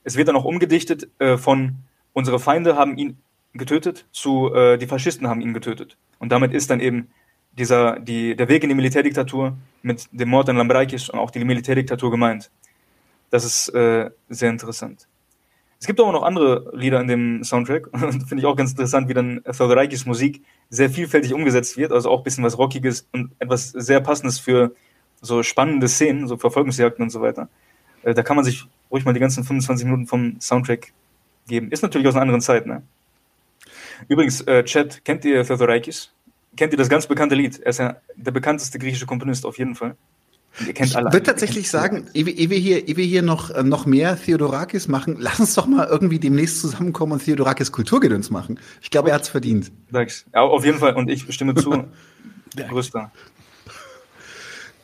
es 0.04 0.16
wird 0.16 0.28
dann 0.28 0.36
auch 0.36 0.44
umgedichtet 0.44 1.08
äh, 1.18 1.36
von 1.36 1.76
unsere 2.12 2.38
Feinde 2.38 2.76
haben 2.76 2.96
ihn 2.96 3.18
getötet 3.54 4.06
zu 4.12 4.54
äh, 4.54 4.76
die 4.78 4.86
Faschisten 4.86 5.26
haben 5.26 5.40
ihn 5.40 5.54
getötet. 5.54 5.96
Und 6.18 6.30
damit 6.30 6.52
ist 6.52 6.70
dann 6.70 6.80
eben 6.80 7.08
dieser, 7.52 7.98
die, 7.98 8.36
der 8.36 8.48
Weg 8.48 8.62
in 8.62 8.68
die 8.68 8.74
Militärdiktatur 8.74 9.56
mit 9.82 10.08
dem 10.12 10.28
Mord 10.28 10.48
an 10.48 10.56
Lambrakis 10.56 11.08
und 11.08 11.18
auch 11.18 11.30
die 11.30 11.44
Militärdiktatur 11.44 12.10
gemeint. 12.10 12.50
Das 13.30 13.44
ist 13.44 13.68
äh, 13.70 14.10
sehr 14.28 14.50
interessant. 14.50 15.08
Es 15.78 15.86
gibt 15.86 16.00
aber 16.00 16.12
noch 16.12 16.22
andere 16.22 16.70
Lieder 16.74 17.00
in 17.00 17.08
dem 17.08 17.44
Soundtrack 17.44 17.86
und 17.92 18.28
finde 18.28 18.38
ich 18.38 18.46
auch 18.46 18.56
ganz 18.56 18.70
interessant, 18.70 19.08
wie 19.08 19.14
dann 19.14 19.42
Theodorakis 19.44 20.06
Musik 20.06 20.42
sehr 20.70 20.90
vielfältig 20.90 21.32
umgesetzt 21.32 21.76
wird, 21.76 21.92
also 21.92 22.10
auch 22.10 22.18
ein 22.18 22.24
bisschen 22.24 22.44
was 22.44 22.58
Rockiges 22.58 23.08
und 23.12 23.32
etwas 23.38 23.70
sehr 23.70 24.00
Passendes 24.00 24.38
für 24.38 24.74
so 25.20 25.42
spannende 25.42 25.88
Szenen, 25.88 26.28
so 26.28 26.36
Verfolgungsjagden 26.36 27.02
und 27.02 27.10
so 27.10 27.20
weiter. 27.20 27.48
Äh, 28.02 28.14
da 28.14 28.22
kann 28.22 28.36
man 28.36 28.44
sich 28.44 28.64
ruhig 28.90 29.04
mal 29.04 29.12
die 29.12 29.20
ganzen 29.20 29.44
25 29.44 29.84
Minuten 29.84 30.06
vom 30.06 30.40
Soundtrack 30.40 30.92
geben. 31.48 31.70
Ist 31.70 31.82
natürlich 31.82 32.06
aus 32.08 32.14
einer 32.14 32.22
anderen 32.22 32.40
Zeit, 32.40 32.66
ne? 32.66 32.82
Übrigens, 34.08 34.42
äh, 34.42 34.64
Chat, 34.64 35.04
kennt 35.04 35.24
ihr 35.24 35.44
Theodorakis? 35.44 36.12
Kennt 36.56 36.72
ihr 36.72 36.78
das 36.78 36.88
ganz 36.88 37.06
bekannte 37.06 37.34
Lied? 37.34 37.58
Er 37.60 37.70
ist 37.70 37.78
ja 37.78 37.96
der 38.14 38.30
bekannteste 38.30 38.78
griechische 38.78 39.06
Komponist 39.06 39.46
auf 39.46 39.58
jeden 39.58 39.74
Fall. 39.74 39.96
Ihr 40.64 40.72
kennt 40.72 40.90
ich 40.90 40.96
alle. 40.96 41.08
Ich 41.08 41.12
würde 41.12 41.26
tatsächlich 41.26 41.70
sagen, 41.70 42.06
ehe, 42.14 42.28
ehe, 42.28 42.50
wir 42.50 42.58
hier, 42.58 42.88
ehe 42.88 42.96
wir 42.96 43.04
hier 43.04 43.22
noch, 43.22 43.50
äh, 43.50 43.62
noch 43.62 43.86
mehr 43.86 44.18
Theodorakis 44.18 44.88
machen, 44.88 45.16
lass 45.20 45.40
uns 45.40 45.54
doch 45.54 45.66
mal 45.66 45.86
irgendwie 45.86 46.18
demnächst 46.18 46.60
zusammenkommen 46.60 47.12
und 47.12 47.24
Theodorakis 47.24 47.72
Kulturgedöns 47.72 48.30
machen. 48.30 48.58
Ich 48.80 48.90
glaube, 48.90 49.10
er 49.10 49.16
hat 49.16 49.22
es 49.22 49.28
verdient. 49.28 49.72
Thanks. 49.92 50.24
Ja, 50.32 50.42
auf 50.42 50.64
jeden 50.64 50.78
Fall. 50.78 50.94
Und 50.94 51.10
ich 51.10 51.32
stimme 51.32 51.54
zu. 51.54 51.84
Größter. 52.68 53.10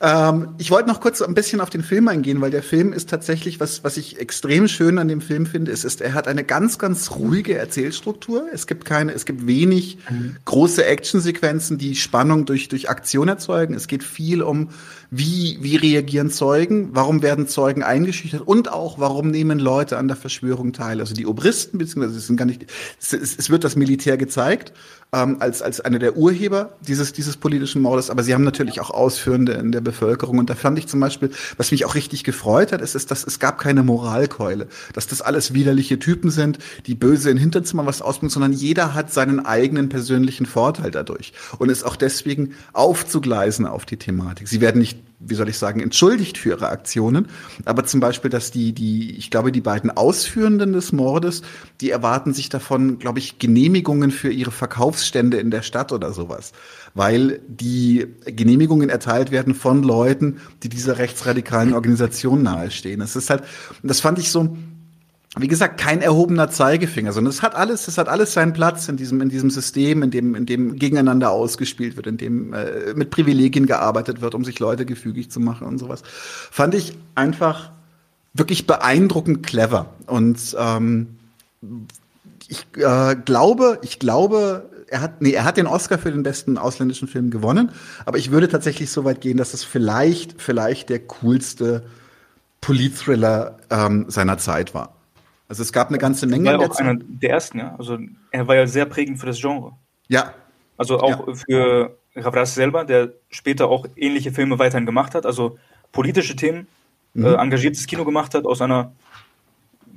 Ähm, 0.05 0.57
ich 0.59 0.73
wollte 0.73 0.89
noch 0.89 1.01
kurz 1.01 1.23
ein 1.23 1.33
bisschen 1.33 1.61
auf 1.61 1.71
den 1.71 1.85
Film 1.85 2.09
eingehen, 2.09 2.41
weil 2.41 2.51
der 2.51 2.65
Film 2.65 2.93
ist 2.93 3.09
tatsächlich, 3.09 3.61
was, 3.61 3.85
was 3.85 3.97
ich 3.97 4.19
extrem 4.19 4.67
schön 4.67 4.99
an 4.99 5.07
dem 5.07 5.21
Film 5.21 5.47
finde, 5.47 5.71
ist, 5.71 5.85
ist, 5.85 6.01
er 6.01 6.13
hat 6.15 6.27
eine 6.27 6.43
ganz, 6.43 6.79
ganz 6.79 7.13
ruhige 7.13 7.57
Erzählstruktur. 7.57 8.49
Es 8.53 8.67
gibt 8.67 8.85
keine, 8.85 9.13
es 9.13 9.27
gibt 9.27 9.47
wenig 9.47 9.99
mhm. 10.11 10.37
große 10.45 10.85
Actionsequenzen, 10.85 11.79
die 11.79 11.95
Spannung 11.95 12.47
durch, 12.47 12.69
durch 12.69 12.91
Aktion 12.91 13.29
erzeugen. 13.29 13.75
Es 13.75 13.87
geht 13.87 14.03
viel 14.03 14.43
um, 14.43 14.71
wie, 15.15 15.59
wie 15.61 15.77
reagieren 15.77 16.31
Zeugen, 16.31 16.89
warum 16.95 17.21
werden 17.21 17.47
Zeugen 17.47 17.83
eingeschüchtert 17.83 18.41
und 18.41 18.73
auch, 18.73 18.99
warum 18.99 19.31
nehmen 19.31 19.59
Leute 19.59 19.99
an 19.99 20.09
der 20.09 20.17
Verschwörung 20.17 20.73
teil. 20.73 21.01
Also 21.01 21.13
die 21.13 21.27
Obristen, 21.27 21.77
beziehungsweise 21.77 22.17
es 22.17 22.27
sind 22.27 22.39
gar 22.39 22.47
nicht, 22.47 22.65
es, 22.99 23.13
es 23.13 23.51
wird 23.51 23.63
das 23.63 23.77
Militär 23.77 24.17
gezeigt 24.17 24.73
ähm, 25.13 25.37
als, 25.41 25.61
als 25.61 25.81
einer 25.81 25.99
der 25.99 26.17
Urheber 26.17 26.77
dieses, 26.81 27.13
dieses 27.13 27.37
politischen 27.37 27.83
Mordes, 27.83 28.09
aber 28.09 28.23
sie 28.23 28.33
haben 28.33 28.45
natürlich 28.45 28.81
auch 28.81 28.89
Ausführende 28.89 29.53
in 29.53 29.71
der 29.71 29.83
Bevölkerung. 29.83 30.39
Und 30.39 30.49
da 30.49 30.55
fand 30.55 30.79
ich 30.79 30.89
zum 30.89 31.01
Beispiel, 31.01 31.31
was 31.59 31.71
mich 31.71 31.85
auch 31.85 31.95
richtig 31.95 32.25
gefreut 32.25 32.73
hat, 32.73 32.81
ist, 32.81 32.95
ist 32.95 33.11
dass 33.11 33.27
es 33.27 33.39
gab 33.39 33.59
keine 33.59 33.83
Moralkeule, 33.83 34.67
dass 34.95 35.07
das 35.07 35.21
alles 35.21 35.53
widerliche 35.53 35.99
Typen 35.99 36.31
sind, 36.31 36.59
die 36.87 36.95
böse 36.95 37.29
in 37.29 37.37
Hinterzimmern 37.37 37.85
was 37.85 38.01
ausbringen, 38.01 38.31
sondern 38.31 38.55
jeder 38.55 38.95
hat 38.95 39.13
seinen 39.13 39.45
eigenen 39.45 39.91
persönlichen 39.91 40.47
Vorteil 40.47 40.91
dadurch 40.91 41.35
und 41.59 41.69
ist 41.69 41.85
auch 41.85 41.97
deswegen 41.97 42.55
aufzugleisen 42.73 43.67
auf 43.67 43.85
die 43.85 43.99
Thematik. 43.99 44.49
Sie 44.49 44.63
werden 44.63 44.79
nicht 44.79 45.02
wie 45.25 45.35
soll 45.35 45.49
ich 45.49 45.59
sagen, 45.59 45.81
entschuldigt 45.81 46.39
für 46.39 46.51
ihre 46.51 46.69
Aktionen. 46.69 47.29
Aber 47.65 47.85
zum 47.85 48.01
Beispiel, 48.01 48.31
dass 48.31 48.51
die, 48.51 48.73
die, 48.73 49.17
ich 49.17 49.31
glaube, 49.31 49.53
die 49.53 49.61
beiden 49.61 49.91
Ausführenden 49.91 50.73
des 50.73 50.93
Mordes, 50.93 51.43
die 51.81 51.91
erwarten 51.91 52.35
sich 52.35 52.49
davon, 52.49 52.99
glaube 52.99 53.19
ich, 53.19 53.39
Genehmigungen 53.39 54.11
für 54.11 54.31
ihre 54.31 54.51
Verkaufsstände 54.51 55.39
in 55.39 55.51
der 55.51 55.63
Stadt 55.63 55.93
oder 55.93 56.13
sowas. 56.13 56.53
Weil 56.95 57.41
die 57.49 58.07
Genehmigungen 58.27 58.89
erteilt 58.89 59.31
werden 59.31 59.55
von 59.55 59.83
Leuten, 59.83 60.39
die 60.63 60.69
dieser 60.69 60.99
rechtsradikalen 60.99 61.73
Organisation 61.73 62.43
nahestehen. 62.43 63.01
Es 63.01 63.17
ist 63.17 63.31
halt, 63.31 63.45
das 63.83 64.01
fand 64.01 64.19
ich 64.19 64.31
so, 64.31 64.57
wie 65.39 65.49
gesagt, 65.49 65.81
kein 65.81 66.03
erhobener 66.03 66.51
Zeigefinger, 66.51 67.13
sondern 67.13 67.31
es 67.31 67.41
hat 67.41 67.55
alles, 67.55 67.89
es 67.89 67.97
hat 67.97 68.09
alles 68.09 68.35
seinen 68.35 68.53
Platz 68.53 68.89
in 68.89 68.99
diesem, 68.99 69.23
in 69.23 69.31
diesem 69.31 69.49
System, 69.49 70.03
in 70.03 70.11
dem, 70.11 70.35
in 70.35 70.45
dem 70.45 70.77
gegeneinander 70.77 71.31
ausgespielt 71.31 71.97
wird, 71.97 72.07
in 72.07 72.19
dem 72.19 72.53
äh, 72.53 72.93
mit 72.95 73.09
Privilegien 73.09 73.67
gearbeitet 73.67 74.21
wird, 74.21 74.35
um 74.35 74.45
sich 74.45 74.59
Leute 74.59 74.85
gefügig 74.85 75.31
zu 75.31 75.41
machen 75.41 75.67
und 75.67 75.79
sowas. 75.79 76.03
Fand 76.05 76.75
ich 76.75 76.99
einfach 77.15 77.71
wirklich 78.35 78.67
beeindruckend 78.67 79.43
clever. 79.43 79.87
Und 80.07 80.55
ähm, 80.59 81.17
ich 82.49 82.67
äh, 82.77 83.17
glaube, 83.17 83.79
ich 83.83 83.99
glaube, 83.99 84.69
er 84.89 85.01
hat, 85.01 85.23
nee, 85.23 85.33
er 85.33 85.45
hat 85.45 85.57
den 85.57 85.67
Oscar 85.67 85.97
für 85.97 86.13
den 86.13 86.23
besten 86.23 86.59
ausländischen 86.59 87.09
Film 87.09 87.31
gewonnen, 87.31 87.71
aber 88.05 88.19
ich 88.19 88.31
würde 88.31 88.49
tatsächlich 88.49 88.91
so 88.91 89.05
weit 89.05 89.23
gehen, 89.23 89.39
dass 89.39 89.55
es 89.55 89.65
vielleicht, 89.65 90.43
vielleicht 90.43 90.91
der 90.91 90.99
coolste 91.01 91.85
Politthriller 92.61 93.59
ähm, 93.71 94.05
seiner 94.09 94.37
Zeit 94.37 94.75
war. 94.75 94.95
Also 95.53 95.65
es 95.65 95.73
gab 95.75 95.91
eine 95.91 95.99
ganze 95.99 96.27
Menge. 96.27 96.49
Er 96.49 96.55
war 96.55 96.65
ja 96.65 96.71
auch 96.71 96.77
einer 96.77 96.95
der 96.97 97.29
ersten, 97.29 97.59
ja. 97.59 97.75
Also 97.77 97.99
er 98.31 98.49
war 98.49 98.57
ja 98.57 98.67
sehr 98.67 98.87
prägend 98.87 99.19
für 99.19 99.27
das 99.27 99.39
Genre. 99.39 99.75
Ja. 100.09 100.33
Also 100.79 100.99
auch 100.99 101.29
ja. 101.29 101.35
für 101.35 101.99
Ravras 102.17 102.55
selber, 102.55 102.87
der 102.87 103.13
später 103.29 103.69
auch 103.69 103.85
ähnliche 103.95 104.33
Filme 104.33 104.59
weiterhin 104.59 104.87
gemacht 104.87 105.15
hat, 105.15 105.27
also 105.27 105.59
politische 105.93 106.37
Themen, 106.37 106.69
mhm. 107.13 107.27
äh, 107.27 107.35
engagiertes 107.35 107.87
Kino 107.87 108.07
gemacht 108.07 108.35
hat, 108.35 108.47
aus 108.47 108.63
einer 108.63 108.93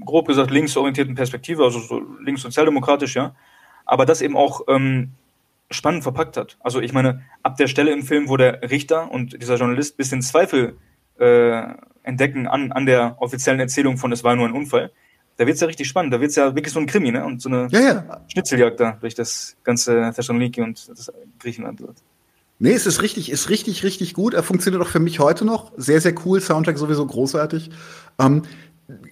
grob 0.06 0.28
gesagt 0.28 0.52
linksorientierten 0.52 1.16
Perspektive, 1.16 1.64
also 1.64 1.80
so 1.80 2.02
linkssozialdemokratisch, 2.20 3.16
ja. 3.16 3.34
Aber 3.86 4.06
das 4.06 4.22
eben 4.22 4.36
auch 4.36 4.60
ähm, 4.68 5.12
spannend 5.72 6.04
verpackt 6.04 6.36
hat. 6.36 6.58
Also 6.60 6.82
ich 6.82 6.92
meine, 6.92 7.24
ab 7.44 7.56
der 7.56 7.68
Stelle 7.68 7.94
im 7.94 8.04
Film, 8.04 8.28
wo 8.28 8.36
der 8.36 8.62
Richter 8.70 9.10
und 9.10 9.42
dieser 9.42 9.56
Journalist 9.56 9.94
ein 9.94 9.98
bisschen 10.00 10.22
Zweifel 10.22 10.76
äh, 11.18 11.64
entdecken 12.04 12.46
an, 12.46 12.74
an 12.74 12.86
der 12.86 13.16
offiziellen 13.22 13.62
Erzählung 13.62 13.98
von 13.98 14.12
es 14.12 14.22
war 14.26 14.36
nur 14.36 14.50
ein 14.50 14.54
Unfall, 14.54 14.92
da 15.38 15.46
wird 15.46 15.56
es 15.56 15.62
ja 15.62 15.68
richtig 15.68 15.88
spannend. 15.88 16.14
Da 16.14 16.22
wird 16.22 16.30
es 16.30 16.36
ja 16.36 16.56
wirklich 16.56 16.74
so 16.74 16.80
ein 16.80 16.86
Krimi, 16.86 17.12
ne? 17.12 17.26
Und 17.26 17.42
so 17.42 17.50
eine 17.50 17.68
ja, 17.72 17.80
ja. 17.80 18.22
Schnitzeljagd 18.28 18.80
da 18.80 18.92
durch 19.02 19.16
das 19.16 19.56
ganze 19.64 20.12
Thessaloniki 20.16 20.62
und 20.62 20.90
das 20.90 21.12
Griechenland 21.40 21.82
dort. 21.82 21.98
Nee, 22.58 22.72
es 22.72 22.86
ist 22.86 23.02
richtig, 23.02 23.30
ist 23.30 23.50
richtig, 23.50 23.84
richtig 23.84 24.14
gut. 24.14 24.34
Er 24.34 24.44
funktioniert 24.44 24.82
auch 24.82 24.88
für 24.88 25.00
mich 25.00 25.20
heute 25.20 25.44
noch. 25.44 25.74
Sehr, 25.76 26.00
sehr 26.00 26.16
cool. 26.26 26.40
Soundtrack 26.40 26.78
sowieso 26.78 27.06
großartig. 27.06 27.70
Ähm, 28.18 28.44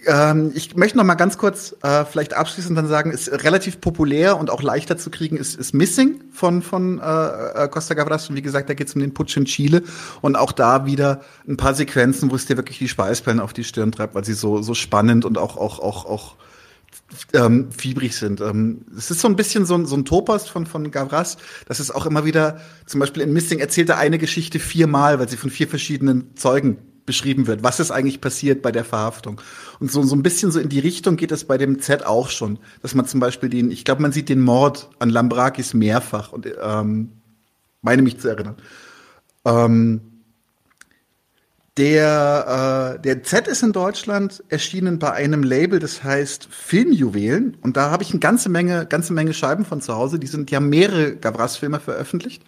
ähm, 0.05 0.51
ich 0.53 0.75
möchte 0.75 0.97
noch 0.97 1.03
mal 1.03 1.15
ganz 1.15 1.37
kurz 1.37 1.75
äh, 1.81 2.05
vielleicht 2.05 2.35
abschließend 2.35 2.77
dann 2.77 2.87
sagen, 2.87 3.09
ist 3.09 3.31
relativ 3.31 3.81
populär 3.81 4.37
und 4.37 4.51
auch 4.51 4.61
leichter 4.61 4.97
zu 4.97 5.09
kriegen 5.09 5.35
ist, 5.35 5.55
ist 5.55 5.73
Missing 5.73 6.23
von, 6.31 6.61
von 6.61 6.99
äh, 6.99 7.63
äh 7.63 7.67
Costa 7.69 7.95
Gavras. 7.95 8.29
Und 8.29 8.35
wie 8.35 8.43
gesagt, 8.43 8.69
da 8.69 8.75
geht 8.75 8.87
es 8.87 8.93
um 8.93 9.01
den 9.01 9.15
Putsch 9.15 9.35
in 9.35 9.45
Chile. 9.45 9.81
Und 10.21 10.35
auch 10.35 10.51
da 10.51 10.85
wieder 10.85 11.21
ein 11.47 11.57
paar 11.57 11.73
Sequenzen, 11.73 12.29
wo 12.29 12.35
es 12.35 12.45
dir 12.45 12.55
wirklich 12.55 12.77
die 12.77 12.87
Speisperlen 12.87 13.39
auf 13.39 13.53
die 13.53 13.63
Stirn 13.63 13.91
treibt, 13.91 14.13
weil 14.13 14.23
sie 14.23 14.33
so, 14.33 14.61
so 14.61 14.75
spannend 14.75 15.25
und 15.25 15.39
auch, 15.39 15.57
auch, 15.57 15.79
auch, 15.79 16.05
auch 16.05 16.35
ähm, 17.33 17.71
fiebrig 17.71 18.15
sind. 18.15 18.41
Ähm, 18.41 18.85
es 18.95 19.09
ist 19.09 19.21
so 19.21 19.27
ein 19.27 19.35
bisschen 19.35 19.65
so 19.65 19.73
ein, 19.73 19.87
so 19.87 19.95
ein 19.95 20.05
Topos 20.05 20.47
von, 20.47 20.67
von 20.67 20.91
Gavras. 20.91 21.37
Das 21.67 21.79
ist 21.79 21.89
auch 21.89 22.05
immer 22.05 22.25
wieder, 22.25 22.59
zum 22.85 22.99
Beispiel 22.99 23.23
in 23.23 23.33
Missing 23.33 23.57
erzählt 23.57 23.89
er 23.89 23.97
eine 23.97 24.19
Geschichte 24.19 24.59
viermal, 24.59 25.17
weil 25.17 25.29
sie 25.29 25.37
von 25.37 25.49
vier 25.49 25.67
verschiedenen 25.67 26.35
Zeugen 26.35 26.77
beschrieben 27.05 27.47
wird. 27.47 27.63
Was 27.63 27.79
ist 27.79 27.91
eigentlich 27.91 28.21
passiert 28.21 28.61
bei 28.61 28.71
der 28.71 28.85
Verhaftung? 28.85 29.41
Und 29.79 29.91
so, 29.91 30.03
so 30.03 30.15
ein 30.15 30.23
bisschen 30.23 30.51
so 30.51 30.59
in 30.59 30.69
die 30.69 30.79
Richtung 30.79 31.15
geht 31.15 31.31
es 31.31 31.45
bei 31.45 31.57
dem 31.57 31.79
Z 31.79 32.05
auch 32.05 32.29
schon, 32.29 32.59
dass 32.81 32.95
man 32.95 33.05
zum 33.05 33.19
Beispiel 33.19 33.49
den, 33.49 33.71
ich 33.71 33.85
glaube, 33.85 34.01
man 34.01 34.11
sieht 34.11 34.29
den 34.29 34.41
Mord 34.41 34.89
an 34.99 35.09
Lambrakis 35.09 35.73
mehrfach 35.73 36.31
und 36.31 36.47
ähm, 36.61 37.11
meine 37.81 38.01
mich 38.01 38.19
zu 38.19 38.29
erinnern. 38.29 38.55
Ähm, 39.45 40.01
der, 41.77 42.97
äh, 42.97 43.01
der 43.01 43.23
Z 43.23 43.47
ist 43.47 43.63
in 43.63 43.73
Deutschland 43.73 44.43
erschienen 44.49 44.99
bei 44.99 45.11
einem 45.11 45.41
Label, 45.41 45.79
das 45.79 46.03
heißt 46.03 46.47
Filmjuwelen. 46.51 47.57
Und 47.61 47.77
da 47.77 47.89
habe 47.89 48.03
ich 48.03 48.11
eine 48.11 48.19
ganze 48.19 48.49
Menge, 48.49 48.85
ganze 48.85 49.11
Menge 49.11 49.33
Scheiben 49.33 49.65
von 49.65 49.81
zu 49.81 49.95
Hause. 49.95 50.19
Die 50.19 50.27
sind, 50.27 50.51
die 50.51 50.55
haben 50.55 50.69
mehrere 50.69 51.15
Gavras-Filme 51.15 51.79
veröffentlicht. 51.79 52.43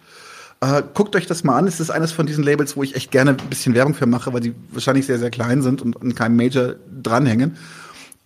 Äh, 0.60 0.82
guckt 0.94 1.14
euch 1.16 1.26
das 1.26 1.44
mal 1.44 1.58
an. 1.58 1.66
Es 1.66 1.80
ist 1.80 1.90
eines 1.90 2.12
von 2.12 2.26
diesen 2.26 2.42
Labels, 2.42 2.76
wo 2.76 2.82
ich 2.82 2.96
echt 2.96 3.10
gerne 3.10 3.32
ein 3.32 3.48
bisschen 3.48 3.74
Werbung 3.74 3.94
für 3.94 4.06
mache, 4.06 4.32
weil 4.32 4.40
die 4.40 4.54
wahrscheinlich 4.70 5.06
sehr, 5.06 5.18
sehr 5.18 5.30
klein 5.30 5.62
sind 5.62 5.82
und 5.82 6.00
an 6.00 6.14
keinem 6.14 6.36
Major 6.36 6.76
dranhängen. 7.02 7.56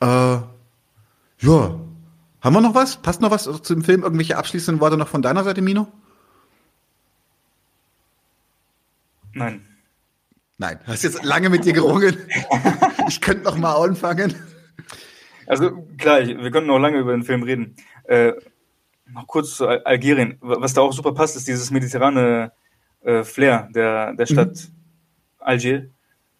Äh, 0.00 0.06
ja. 0.06 1.80
Haben 2.42 2.54
wir 2.54 2.60
noch 2.60 2.74
was? 2.74 2.96
Passt 2.96 3.20
noch 3.20 3.30
was 3.30 3.44
zu 3.44 3.74
dem 3.74 3.84
Film? 3.84 4.02
Irgendwelche 4.02 4.36
abschließenden 4.36 4.80
Worte 4.80 4.96
noch 4.96 5.08
von 5.08 5.22
deiner 5.22 5.44
Seite, 5.44 5.60
Mino? 5.60 5.88
Nein. 9.32 9.66
Nein, 10.58 10.78
hast 10.84 11.04
jetzt 11.04 11.24
lange 11.24 11.48
mit 11.48 11.64
dir 11.64 11.72
gerungen. 11.72 12.18
ich 13.08 13.20
könnte 13.20 13.44
noch 13.44 13.56
mal 13.56 13.74
anfangen. 13.74 14.34
Also 15.46 15.70
klar, 15.98 16.20
wir 16.20 16.50
könnten 16.50 16.68
noch 16.68 16.78
lange 16.78 16.98
über 16.98 17.12
den 17.12 17.24
Film 17.24 17.42
reden. 17.42 17.76
Äh, 18.04 18.32
noch 19.12 19.26
kurz 19.26 19.56
zu 19.56 19.66
Algerien. 19.66 20.36
Was 20.40 20.74
da 20.74 20.80
auch 20.80 20.92
super 20.92 21.12
passt, 21.12 21.36
ist 21.36 21.48
dieses 21.48 21.70
mediterrane 21.70 22.52
äh, 23.02 23.24
Flair 23.24 23.68
der, 23.74 24.14
der 24.14 24.26
Stadt 24.26 24.54
mhm. 24.54 24.74
Algier. 25.38 25.90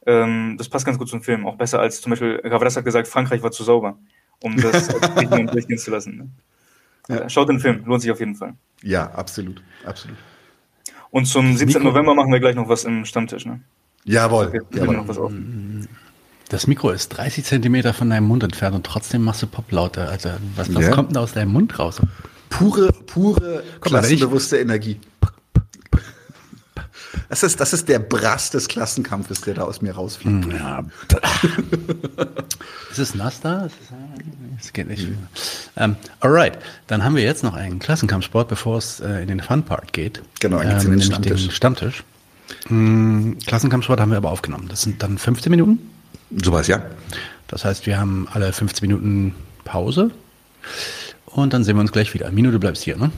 Ähm, 0.07 0.57
das 0.59 0.69
passt 0.69 0.87
ganz 0.87 0.99
gut 0.99 1.09
zum 1.09 1.23
Film. 1.23 1.47
Auch 1.47 1.57
besser 1.57 1.81
als 1.81 2.01
zum 2.01 2.11
Beispiel, 2.11 2.39
Gavras 2.39 2.77
hat 2.77 2.85
gesagt, 2.85 3.09
Frankreich 3.09 3.43
war 3.43 3.51
zu 3.51 3.65
sauber, 3.65 3.99
um 4.43 4.57
das 4.57 4.89
durchgehen 5.49 5.79
zu 5.79 5.91
lassen. 5.91 6.17
Ne? 6.17 6.29
Ja. 7.09 7.29
Schaut 7.29 7.49
den 7.49 7.61
Film, 7.61 7.85
lohnt 7.87 8.03
sich 8.03 8.11
auf 8.11 8.21
jeden 8.21 8.35
Fall. 8.37 8.55
Ja, 8.83 9.11
absolut. 9.11 9.63
absolut. 9.85 10.17
Und 11.11 11.27
zum 11.27 11.57
17. 11.57 11.83
Nico. 11.83 11.91
November 11.91 12.15
machen 12.15 12.33
wir 12.33 12.41
gleich 12.41 12.55
noch 12.55 12.69
was 12.69 12.85
im 12.85 13.05
Stammtisch. 13.05 13.45
Ne? 13.45 13.61
Jawohl. 14.05 14.47
Okay, 14.47 14.61
Jawohl. 14.73 14.97
Noch 14.97 15.09
was 15.09 15.19
auf. 15.19 15.33
Das 16.49 16.67
Mikro 16.67 16.91
ist 16.91 17.11
30 17.11 17.45
Zentimeter 17.45 17.95
von 17.95 18.11
deinem 18.11 18.27
Mund 18.27 18.43
entfernt 18.43 18.75
und 18.75 18.85
trotzdem 18.85 19.23
machst 19.23 19.43
du 19.43 19.47
Poplauter. 19.47 20.09
Also, 20.09 20.31
was, 20.57 20.73
was 20.75 20.85
Ja. 20.85 20.91
kommt 20.93 21.11
denn 21.11 21.15
da 21.15 21.21
aus 21.21 21.33
deinem 21.33 21.53
Mund 21.53 21.79
raus? 21.79 22.01
Pure, 22.51 22.93
pure, 23.07 23.63
Guck 23.81 23.93
mal, 23.93 23.99
ich- 24.01 24.09
klassenbewusste 24.09 24.59
Energie. 24.59 25.01
Das 27.29 27.43
ist, 27.45 27.61
das 27.61 27.73
ist 27.73 27.89
der 27.89 28.01
Brass 28.01 28.51
des 28.51 28.67
Klassenkampfes, 28.67 29.41
der 29.43 29.55
da 29.55 29.63
aus 29.63 29.81
mir 29.83 29.93
rausfliegt. 29.95 30.45
Hm, 30.47 30.51
Ja. 30.51 30.85
ist 32.91 32.99
es 32.99 33.15
nass 33.15 33.41
da? 33.41 33.69
Es 34.61 34.73
geht 34.73 34.89
nicht. 34.89 35.07
Ähm, 35.77 35.95
alright, 36.19 36.59
dann 36.89 37.05
haben 37.05 37.15
wir 37.15 37.23
jetzt 37.23 37.45
noch 37.45 37.55
einen 37.55 37.79
Klassenkampfsport, 37.79 38.49
bevor 38.49 38.79
es 38.79 38.99
äh, 39.01 39.23
in 39.23 39.29
den 39.29 39.41
Fun-Part 39.41 39.93
geht. 39.93 40.23
Genau, 40.41 40.59
dann 40.59 40.71
geht's 40.71 40.85
in 40.85 40.91
den 40.91 41.03
Stammtisch. 41.03 41.43
Den 41.43 41.51
Stammtisch. 41.53 42.05
Hm, 42.67 43.39
Klassenkampfsport 43.47 44.01
haben 44.01 44.11
wir 44.11 44.19
aber 44.19 44.31
aufgenommen. 44.33 44.67
Das 44.69 44.83
sind 44.83 45.01
dann 45.03 45.17
15 45.17 45.51
Minuten. 45.51 45.79
Sowas, 46.43 46.67
ja. 46.67 46.83
Das 47.47 47.65
heißt, 47.65 47.87
wir 47.87 47.99
haben 47.99 48.27
alle 48.33 48.53
15 48.53 48.89
Minuten 48.89 49.35
Pause 49.65 50.11
und 51.33 51.53
dann 51.53 51.65
sehen 51.65 51.77
wir 51.77 51.81
uns 51.81 51.93
gleich 51.93 52.13
wieder. 52.15 52.31
Minu, 52.31 52.51
du 52.51 52.59
bleibst 52.59 52.83
hier, 52.83 52.97
ne? 52.97 53.11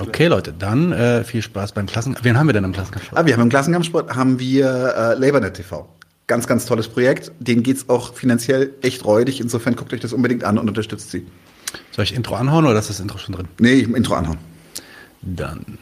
Okay, 0.00 0.26
Leute, 0.26 0.52
dann 0.52 0.92
äh, 0.92 1.24
viel 1.24 1.42
Spaß 1.42 1.72
beim 1.72 1.86
Klassen. 1.86 2.16
Wen 2.22 2.36
haben 2.36 2.48
wir 2.48 2.52
denn 2.52 2.64
im 2.64 2.72
Klassenkampfsport? 2.72 3.20
Ah, 3.20 3.26
wir 3.26 3.34
haben 3.34 3.42
im 3.42 3.48
Klassenkampfsport 3.48 4.14
haben 4.14 4.38
wir 4.40 4.66
äh, 4.66 5.14
LabourNet 5.14 5.54
TV. 5.54 5.88
Ganz, 6.26 6.46
ganz 6.46 6.66
tolles 6.66 6.88
Projekt. 6.88 7.32
Denen 7.38 7.62
geht's 7.62 7.88
auch 7.88 8.14
finanziell 8.14 8.74
echt 8.82 9.04
räudig. 9.04 9.40
Insofern 9.40 9.76
guckt 9.76 9.92
euch 9.92 10.00
das 10.00 10.12
unbedingt 10.12 10.44
an 10.44 10.58
und 10.58 10.68
unterstützt 10.68 11.10
sie. 11.10 11.26
Soll 11.92 12.04
ich 12.04 12.14
Intro 12.14 12.34
anhauen 12.34 12.66
oder 12.66 12.78
ist 12.78 12.90
das 12.90 13.00
Intro 13.00 13.18
schon 13.18 13.34
drin? 13.34 13.48
Nee, 13.58 13.74
ich 13.74 13.88
Intro 13.88 14.14
anhauen. 14.14 14.38
Dann 15.22 15.78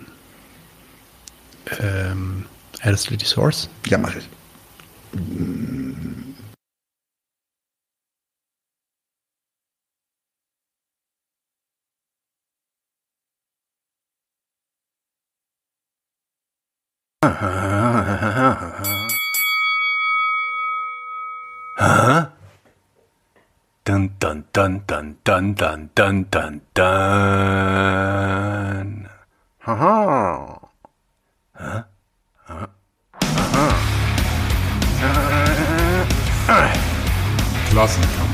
ähm, 1.81 2.45
die 2.85 3.25
Source? 3.25 3.69
Ja, 3.87 3.99
mache 3.99 4.19
ich. 4.19 4.29
Dun 23.87 24.11
dun 24.21 24.45
dun 24.55 24.81
dun 24.89 25.15
dun 25.25 25.55
dun 25.55 25.89
dun 25.97 26.25
dun 26.33 26.61
dun. 26.75 26.87
Haha. 29.59 29.97
Hä? 31.55 31.85
Aha. 32.49 32.67
Klassenkampf. 37.71 38.26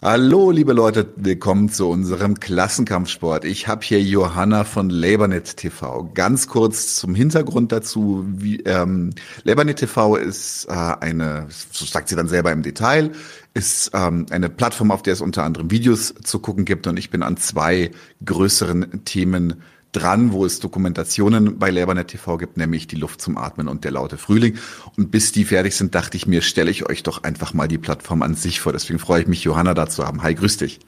Hallo, 0.00 0.52
liebe 0.52 0.74
Leute, 0.74 1.12
willkommen 1.16 1.70
zu 1.70 1.88
unserem 1.88 2.38
Klassenkampfsport. 2.38 3.44
Ich 3.44 3.66
habe 3.66 3.84
hier 3.84 4.00
Johanna 4.00 4.62
von 4.62 4.90
LabourNet 4.90 5.56
TV. 5.56 6.08
Ganz 6.14 6.46
kurz 6.46 6.94
zum 6.94 7.16
Hintergrund 7.16 7.72
dazu. 7.72 8.24
Wie, 8.28 8.60
ähm, 8.60 9.10
LabourNet 9.42 9.80
TV 9.80 10.14
ist 10.14 10.66
äh, 10.66 10.72
eine, 10.72 11.48
so 11.72 11.84
sagt 11.84 12.10
sie 12.10 12.14
dann 12.14 12.28
selber 12.28 12.52
im 12.52 12.62
Detail, 12.62 13.10
ist 13.54 13.90
ähm, 13.92 14.26
eine 14.30 14.48
Plattform, 14.48 14.92
auf 14.92 15.02
der 15.02 15.14
es 15.14 15.20
unter 15.20 15.42
anderem 15.42 15.72
Videos 15.72 16.14
zu 16.22 16.38
gucken 16.38 16.64
gibt. 16.64 16.86
Und 16.86 16.96
ich 16.96 17.10
bin 17.10 17.24
an 17.24 17.36
zwei 17.36 17.90
größeren 18.24 19.04
Themen 19.04 19.62
dran, 19.92 20.32
wo 20.32 20.44
es 20.44 20.60
Dokumentationen 20.60 21.58
bei 21.58 21.70
LabourNet 21.70 22.08
TV 22.08 22.36
gibt, 22.36 22.56
nämlich 22.56 22.86
die 22.86 22.96
Luft 22.96 23.20
zum 23.20 23.36
Atmen 23.38 23.68
und 23.68 23.84
der 23.84 23.92
laute 23.92 24.18
Frühling. 24.18 24.58
Und 24.96 25.10
bis 25.10 25.32
die 25.32 25.44
fertig 25.44 25.76
sind, 25.76 25.94
dachte 25.94 26.16
ich 26.16 26.26
mir, 26.26 26.42
stelle 26.42 26.70
ich 26.70 26.88
euch 26.88 27.02
doch 27.02 27.22
einfach 27.24 27.54
mal 27.54 27.68
die 27.68 27.78
Plattform 27.78 28.22
an 28.22 28.34
sich 28.34 28.60
vor. 28.60 28.72
Deswegen 28.72 28.98
freue 28.98 29.22
ich 29.22 29.28
mich, 29.28 29.44
Johanna 29.44 29.74
da 29.74 29.88
zu 29.88 30.04
haben. 30.04 30.22
Hi, 30.22 30.34
grüß 30.34 30.58
dich. 30.58 30.80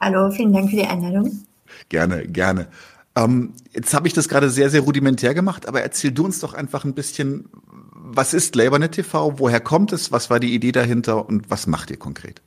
Hallo, 0.00 0.30
vielen 0.30 0.52
Dank 0.52 0.70
für 0.70 0.76
die 0.76 0.86
Einladung. 0.86 1.44
Gerne, 1.88 2.26
gerne. 2.28 2.68
Ähm, 3.16 3.54
jetzt 3.72 3.94
habe 3.94 4.06
ich 4.06 4.14
das 4.14 4.28
gerade 4.28 4.50
sehr, 4.50 4.70
sehr 4.70 4.82
rudimentär 4.82 5.34
gemacht, 5.34 5.66
aber 5.66 5.82
erzähl 5.82 6.12
du 6.12 6.24
uns 6.24 6.40
doch 6.40 6.54
einfach 6.54 6.84
ein 6.84 6.94
bisschen, 6.94 7.48
was 7.92 8.34
ist 8.34 8.54
LabourNet 8.54 8.92
TV, 8.92 9.38
woher 9.38 9.60
kommt 9.60 9.92
es, 9.92 10.12
was 10.12 10.30
war 10.30 10.38
die 10.38 10.54
Idee 10.54 10.72
dahinter 10.72 11.28
und 11.28 11.50
was 11.50 11.66
macht 11.66 11.90
ihr 11.90 11.98
konkret? 11.98 12.42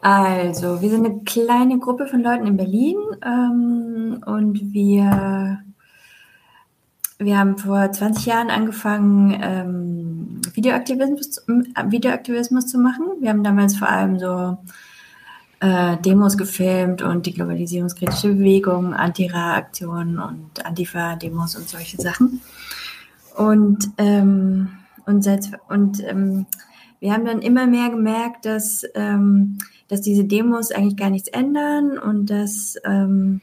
Also, 0.00 0.80
wir 0.80 0.90
sind 0.90 1.04
eine 1.04 1.20
kleine 1.24 1.78
Gruppe 1.78 2.06
von 2.06 2.22
Leuten 2.22 2.46
in 2.46 2.56
Berlin 2.56 2.96
ähm, 3.24 4.22
und 4.24 4.72
wir, 4.72 5.60
wir 7.18 7.38
haben 7.38 7.58
vor 7.58 7.90
20 7.90 8.26
Jahren 8.26 8.50
angefangen, 8.50 9.36
ähm, 9.42 10.40
Videoaktivismus, 10.54 11.44
Videoaktivismus 11.46 12.66
zu 12.68 12.78
machen. 12.78 13.06
Wir 13.20 13.30
haben 13.30 13.42
damals 13.42 13.76
vor 13.76 13.88
allem 13.88 14.20
so 14.20 14.58
äh, 15.60 15.96
Demos 15.96 16.38
gefilmt 16.38 17.02
und 17.02 17.26
die 17.26 17.34
globalisierungskritische 17.34 18.34
Bewegung, 18.34 18.94
Anti-Ra-Aktionen 18.94 20.20
und 20.20 20.64
Antifa-Demos 20.64 21.56
und 21.56 21.68
solche 21.68 22.00
Sachen. 22.00 22.40
Und, 23.36 23.90
ähm, 23.98 24.68
und, 25.06 25.22
seit, 25.24 25.50
und 25.68 26.02
ähm, 26.04 26.46
wir 27.00 27.12
haben 27.12 27.24
dann 27.24 27.42
immer 27.42 27.66
mehr 27.66 27.90
gemerkt, 27.90 28.46
dass, 28.46 28.84
ähm, 28.94 29.58
dass 29.88 30.00
diese 30.00 30.24
Demos 30.24 30.70
eigentlich 30.70 30.96
gar 30.96 31.10
nichts 31.10 31.28
ändern 31.28 31.98
und 31.98 32.26
dass 32.26 32.76
ähm, 32.84 33.40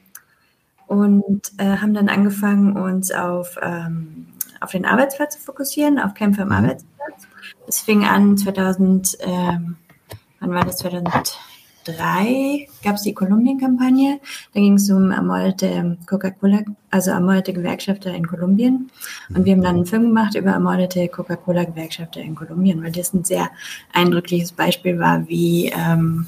und 0.87 1.51
äh, 1.57 1.77
haben 1.77 1.93
dann 1.93 2.09
angefangen, 2.09 2.77
uns 2.77 3.11
auf, 3.11 3.57
ähm, 3.61 4.27
auf 4.61 4.71
den 4.71 4.85
Arbeitsplatz 4.85 5.37
zu 5.37 5.43
fokussieren, 5.43 5.99
auf 5.99 6.13
Kämpfe 6.13 6.43
am 6.43 6.51
Arbeitsplatz. 6.51 7.27
Es 7.67 7.79
fing 7.81 8.05
an 8.05 8.37
2000, 8.37 9.17
ähm, 9.21 9.77
wann 10.39 10.51
war 10.51 10.63
das? 10.63 10.77
2003 11.85 12.67
gab 12.83 12.95
es 12.95 13.03
die 13.03 13.13
Kolumbien-Kampagne. 13.13 14.19
Da 14.53 14.59
ging 14.59 14.73
es 14.73 14.89
um 14.89 15.11
ermordete 15.11 15.97
Coca-Cola, 16.07 16.61
also 16.89 17.11
ermordete 17.11 17.53
Gewerkschafter 17.53 18.13
in 18.13 18.27
Kolumbien. 18.27 18.89
Und 19.29 19.45
wir 19.45 19.53
haben 19.53 19.61
dann 19.61 19.75
einen 19.75 19.85
Film 19.85 20.03
gemacht 20.03 20.35
über 20.35 20.51
ermordete 20.51 21.07
Coca-Cola-Gewerkschafter 21.07 22.21
in 22.21 22.35
Kolumbien, 22.35 22.83
weil 22.83 22.91
das 22.91 23.13
ein 23.13 23.23
sehr 23.23 23.49
eindrückliches 23.93 24.51
Beispiel 24.51 24.99
war, 24.99 25.27
wie 25.27 25.67
ähm, 25.67 26.25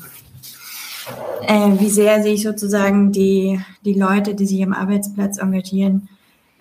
äh, 1.48 1.80
wie 1.80 1.90
sehr 1.90 2.22
sich 2.22 2.44
sozusagen 2.44 3.12
die, 3.12 3.60
die 3.86 3.94
Leute, 3.94 4.36
die 4.36 4.46
sich 4.46 4.62
am 4.64 4.74
Arbeitsplatz 4.74 5.38
engagieren, 5.38 6.10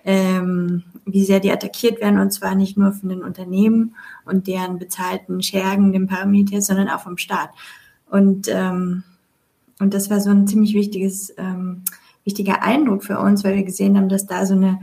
ähm, 0.05 0.83
wie 1.05 1.23
sehr 1.23 1.39
die 1.39 1.51
attackiert 1.51 1.99
werden 1.99 2.19
und 2.19 2.31
zwar 2.31 2.55
nicht 2.55 2.77
nur 2.77 2.93
von 2.93 3.09
den 3.09 3.23
Unternehmen 3.23 3.95
und 4.25 4.47
deren 4.47 4.79
bezahlten 4.79 5.41
Schergen, 5.41 5.91
den 5.91 6.07
Paramilitär, 6.07 6.61
sondern 6.61 6.87
auch 6.89 7.01
vom 7.01 7.17
Staat. 7.17 7.49
Und, 8.09 8.47
ähm, 8.49 9.03
und 9.79 9.93
das 9.93 10.09
war 10.09 10.19
so 10.19 10.29
ein 10.29 10.47
ziemlich 10.47 10.73
wichtiges, 10.73 11.33
ähm, 11.37 11.83
wichtiger 12.23 12.63
Eindruck 12.63 13.03
für 13.03 13.19
uns, 13.19 13.43
weil 13.43 13.55
wir 13.55 13.63
gesehen 13.63 13.97
haben, 13.97 14.09
dass 14.09 14.25
da 14.25 14.45
so 14.45 14.53
eine, 14.53 14.79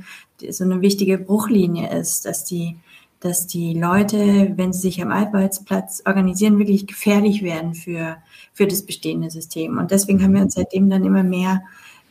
so 0.51 0.64
eine 0.64 0.80
wichtige 0.80 1.18
Bruchlinie 1.18 1.90
ist, 1.98 2.26
dass 2.26 2.44
die, 2.44 2.76
dass 3.20 3.46
die 3.46 3.74
Leute, 3.74 4.52
wenn 4.56 4.72
sie 4.72 4.80
sich 4.80 5.02
am 5.02 5.10
Arbeitsplatz 5.10 6.02
organisieren, 6.06 6.59
wirklich 6.59 6.86
gefährlich 6.86 7.42
werden 7.42 7.74
für, 7.74 8.16
für 8.52 8.66
das 8.66 8.82
bestehende 8.82 9.30
System. 9.30 9.78
Und 9.78 9.90
deswegen 9.90 10.22
haben 10.22 10.34
wir 10.34 10.42
uns 10.42 10.55
seitdem 10.55 10.90
dann 10.90 11.05
immer 11.05 11.22
mehr 11.22 11.62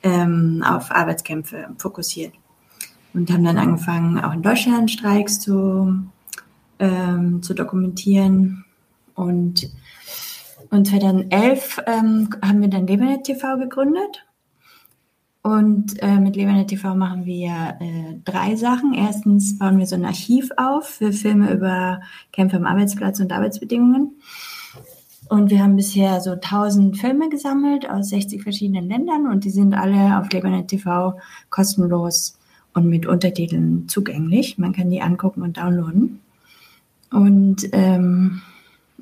ähm, 0.04 0.64
auf 0.66 0.92
Arbeitskämpfe 0.92 1.68
fokussiert 1.78 2.34
und 3.14 3.32
haben 3.32 3.44
dann 3.44 3.58
angefangen, 3.58 4.20
auch 4.20 4.34
in 4.34 4.42
Deutschland 4.42 4.92
Streiks 4.92 5.40
zu, 5.40 5.96
ähm, 6.80 7.42
zu 7.42 7.54
dokumentieren. 7.54 8.66
Und, 9.16 9.70
und 10.74 10.88
2011 10.88 11.84
ähm, 11.86 12.30
haben 12.42 12.62
wir 12.62 12.68
dann 12.68 12.88
Lebernet 12.88 13.26
TV 13.26 13.58
gegründet. 13.60 14.26
Und 15.44 16.02
äh, 16.02 16.18
mit 16.20 16.36
Lebernet 16.36 16.70
TV 16.70 16.96
machen 16.96 17.26
wir 17.26 17.78
äh, 17.80 18.16
drei 18.26 18.56
Sachen. 18.56 18.96
Erstens 18.96 19.60
bauen 19.60 19.78
wir 19.78 19.86
so 19.86 19.94
ein 19.94 20.06
Archiv 20.06 20.50
auf 20.58 20.88
für 20.88 21.14
Filme 21.14 21.54
über 21.54 22.02
Kämpfe 22.32 22.58
am 22.58 22.66
Arbeitsplatz 22.66 23.20
und 23.20 23.32
Arbeitsbedingungen. 23.32 24.16
Und 25.30 25.52
wir 25.52 25.62
haben 25.62 25.76
bisher 25.76 26.22
so 26.22 26.32
1000 26.32 26.98
Filme 26.98 27.30
gesammelt 27.30 27.88
aus 27.88 28.10
60 28.10 28.42
verschiedenen 28.42 28.90
Ländern 28.90 29.28
und 29.28 29.44
die 29.44 29.52
sind 29.52 29.76
alle 29.76 30.18
auf 30.20 30.32
Lebernet 30.32 30.70
TV 30.70 31.20
kostenlos 31.52 32.40
und 32.74 32.90
mit 32.90 33.06
Untertiteln 33.06 33.88
zugänglich. 33.90 34.58
Man 34.58 34.74
kann 34.74 34.90
die 34.90 35.04
angucken 35.04 35.44
und 35.44 35.58
downloaden. 35.58 36.20
Und 37.12 37.70
ähm, 37.74 38.42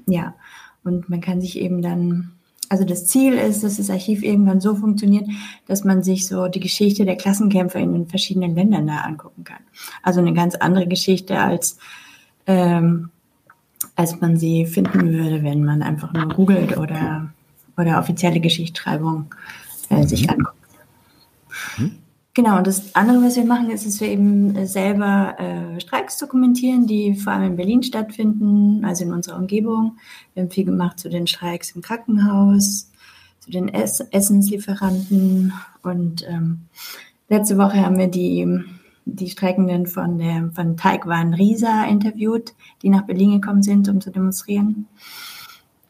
ja, 0.05 0.33
und 0.83 1.09
man 1.09 1.21
kann 1.21 1.41
sich 1.41 1.59
eben 1.59 1.81
dann, 1.81 2.31
also 2.69 2.83
das 2.85 3.07
Ziel 3.07 3.33
ist, 3.33 3.63
dass 3.63 3.77
das 3.77 3.89
Archiv 3.89 4.23
irgendwann 4.23 4.61
so 4.61 4.75
funktioniert, 4.75 5.27
dass 5.67 5.83
man 5.83 6.03
sich 6.03 6.27
so 6.27 6.47
die 6.47 6.59
Geschichte 6.59 7.05
der 7.05 7.17
Klassenkämpfer 7.17 7.79
in 7.79 7.93
den 7.93 8.07
verschiedenen 8.07 8.55
Ländern 8.55 8.87
da 8.87 8.97
angucken 8.97 9.43
kann. 9.43 9.61
Also 10.03 10.21
eine 10.21 10.33
ganz 10.33 10.55
andere 10.55 10.87
Geschichte 10.87 11.37
als 11.39 11.77
ähm, 12.47 13.09
als 13.95 14.19
man 14.21 14.37
sie 14.37 14.65
finden 14.65 15.11
würde, 15.13 15.43
wenn 15.43 15.63
man 15.63 15.81
einfach 15.81 16.13
nur 16.13 16.27
googelt 16.29 16.77
oder, 16.77 17.31
oder 17.77 17.99
offizielle 17.99 18.39
Geschichtsschreibung 18.39 19.33
äh, 19.89 20.03
sich 20.03 20.29
anguckt. 20.29 20.57
Genau, 22.33 22.57
und 22.57 22.65
das 22.65 22.95
andere, 22.95 23.21
was 23.23 23.35
wir 23.35 23.43
machen, 23.43 23.69
ist, 23.71 23.85
dass 23.85 23.99
wir 23.99 24.07
eben 24.07 24.55
äh, 24.55 24.65
selber 24.65 25.35
äh, 25.37 25.81
Streiks 25.81 26.17
dokumentieren, 26.17 26.87
die 26.87 27.15
vor 27.15 27.33
allem 27.33 27.51
in 27.51 27.55
Berlin 27.57 27.83
stattfinden, 27.83 28.85
also 28.85 29.03
in 29.03 29.11
unserer 29.11 29.37
Umgebung. 29.37 29.97
Wir 30.33 30.43
haben 30.43 30.49
viel 30.49 30.63
gemacht 30.63 30.97
zu 30.97 31.09
den 31.09 31.27
Streiks 31.27 31.71
im 31.71 31.81
Krankenhaus, 31.81 32.89
zu 33.39 33.51
den 33.51 33.67
Ess 33.67 33.99
Essenslieferanten 33.99 35.51
und 35.83 36.25
ähm, 36.25 36.67
letzte 37.27 37.57
Woche 37.57 37.85
haben 37.85 37.97
wir 37.97 38.07
die, 38.07 38.47
die 39.03 39.29
Streikenden 39.29 39.85
von 39.85 40.17
der 40.17 40.51
von 40.53 40.77
Taigwan 40.77 41.33
Risa 41.33 41.83
interviewt, 41.83 42.53
die 42.81 42.89
nach 42.89 43.07
Berlin 43.07 43.41
gekommen 43.41 43.63
sind, 43.63 43.89
um 43.89 43.99
zu 43.99 44.09
demonstrieren. 44.09 44.87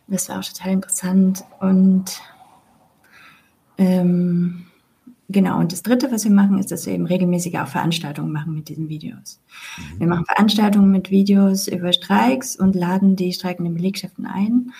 Das 0.07 0.27
war 0.27 0.39
auch 0.39 0.43
total 0.43 0.73
interessant 0.73 1.43
und 1.59 2.19
ähm, 3.77 4.65
Genau, 5.31 5.59
und 5.59 5.71
das 5.71 5.83
Dritte, 5.83 6.11
was 6.11 6.23
wir 6.23 6.31
machen, 6.31 6.57
ist, 6.57 6.71
dass 6.71 6.85
wir 6.85 6.93
eben 6.93 7.05
regelmäßig 7.05 7.57
auch 7.59 7.67
Veranstaltungen 7.67 8.31
machen 8.31 8.53
mit 8.53 8.69
diesen 8.69 8.89
Videos. 8.89 9.39
Mhm. 9.77 9.99
Wir 9.99 10.07
machen 10.07 10.25
Veranstaltungen 10.25 10.91
mit 10.91 11.11
Videos 11.11 11.67
über 11.67 11.93
Streiks 11.93 12.55
und 12.55 12.75
laden 12.75 13.15
die 13.15 13.33
streikenden 13.33 13.75
Belegschaften 13.75 14.25
ein, 14.25 14.71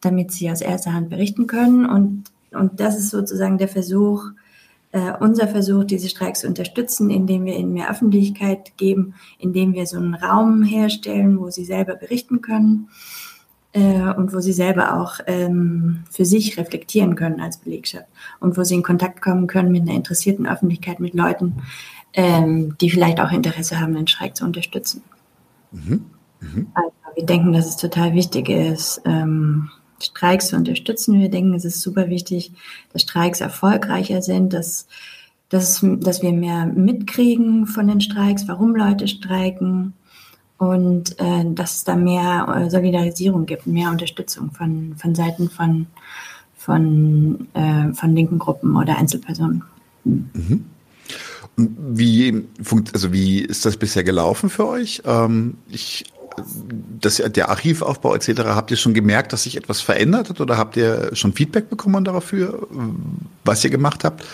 damit 0.00 0.32
sie 0.32 0.50
aus 0.50 0.60
erster 0.60 0.92
Hand 0.92 1.10
berichten 1.10 1.46
können. 1.46 1.86
Und, 1.86 2.24
und 2.52 2.80
das 2.80 2.98
ist 2.98 3.10
sozusagen 3.10 3.58
der 3.58 3.68
Versuch, 3.68 4.24
äh, 4.92 5.12
unser 5.20 5.48
Versuch, 5.48 5.84
diese 5.84 6.08
Streiks 6.08 6.40
zu 6.40 6.46
unterstützen, 6.46 7.10
indem 7.10 7.44
wir 7.44 7.56
ihnen 7.56 7.72
mehr 7.72 7.90
Öffentlichkeit 7.90 8.76
geben, 8.76 9.14
indem 9.38 9.74
wir 9.74 9.86
so 9.86 9.98
einen 9.98 10.14
Raum 10.14 10.62
herstellen, 10.62 11.38
wo 11.38 11.50
sie 11.50 11.64
selber 11.64 11.94
berichten 11.94 12.40
können 12.40 12.88
äh, 13.72 14.12
und 14.14 14.32
wo 14.32 14.40
sie 14.40 14.52
selber 14.52 15.00
auch 15.00 15.20
ähm, 15.26 16.04
für 16.10 16.24
sich 16.24 16.58
reflektieren 16.58 17.14
können 17.16 17.40
als 17.40 17.58
Belegschaft 17.58 18.06
und 18.40 18.56
wo 18.56 18.64
sie 18.64 18.74
in 18.74 18.82
Kontakt 18.82 19.20
kommen 19.20 19.46
können 19.46 19.72
mit 19.72 19.82
einer 19.82 19.94
interessierten 19.94 20.46
Öffentlichkeit, 20.46 21.00
mit 21.00 21.14
Leuten, 21.14 21.56
ähm, 22.14 22.76
die 22.80 22.90
vielleicht 22.90 23.20
auch 23.20 23.30
Interesse 23.30 23.80
haben, 23.80 23.94
den 23.94 24.06
Streik 24.06 24.36
zu 24.36 24.44
unterstützen. 24.44 25.02
Mhm. 25.72 26.06
Mhm. 26.40 26.68
Also 26.74 26.92
wir 27.14 27.26
denken, 27.26 27.52
dass 27.52 27.68
es 27.68 27.76
total 27.76 28.14
wichtig 28.14 28.48
ist, 28.48 29.02
ähm, 29.04 29.70
Streiks 30.00 30.48
zu 30.48 30.56
unterstützen. 30.56 31.20
Wir 31.20 31.28
denken, 31.28 31.54
es 31.54 31.64
ist 31.64 31.80
super 31.80 32.08
wichtig, 32.08 32.52
dass 32.92 33.02
Streiks 33.02 33.40
erfolgreicher 33.40 34.22
sind, 34.22 34.52
dass, 34.52 34.86
dass, 35.48 35.84
dass 35.84 36.22
wir 36.22 36.32
mehr 36.32 36.66
mitkriegen 36.66 37.66
von 37.66 37.88
den 37.88 38.00
Streiks, 38.00 38.46
warum 38.46 38.76
Leute 38.76 39.08
streiken, 39.08 39.94
und 40.58 41.18
äh, 41.20 41.44
dass 41.46 41.76
es 41.76 41.84
da 41.84 41.96
mehr 41.96 42.46
äh, 42.66 42.70
Solidarisierung 42.70 43.46
gibt, 43.46 43.66
mehr 43.66 43.90
Unterstützung 43.90 44.50
von, 44.50 44.96
von 44.96 45.14
Seiten 45.14 45.48
von, 45.48 45.86
von, 46.56 47.46
äh, 47.54 47.94
von 47.94 48.14
linken 48.14 48.38
Gruppen 48.38 48.76
oder 48.76 48.98
Einzelpersonen. 48.98 49.62
Mhm. 50.04 50.64
Wie, 51.56 52.44
also 52.92 53.12
wie 53.12 53.40
ist 53.40 53.64
das 53.64 53.76
bisher 53.76 54.04
gelaufen 54.04 54.50
für 54.50 54.66
euch? 54.66 55.02
Ähm, 55.04 55.54
ich, 55.68 56.04
das, 57.00 57.16
der 57.16 57.48
Archivaufbau 57.50 58.14
etc., 58.14 58.40
habt 58.46 58.70
ihr 58.70 58.76
schon 58.76 58.94
gemerkt, 58.94 59.32
dass 59.32 59.44
sich 59.44 59.56
etwas 59.56 59.80
verändert 59.80 60.28
hat 60.28 60.40
oder 60.40 60.56
habt 60.56 60.76
ihr 60.76 61.10
schon 61.14 61.32
Feedback 61.32 61.70
bekommen 61.70 62.04
dafür, 62.04 62.68
was 63.44 63.64
ihr 63.64 63.70
gemacht 63.70 64.04
habt? 64.04 64.24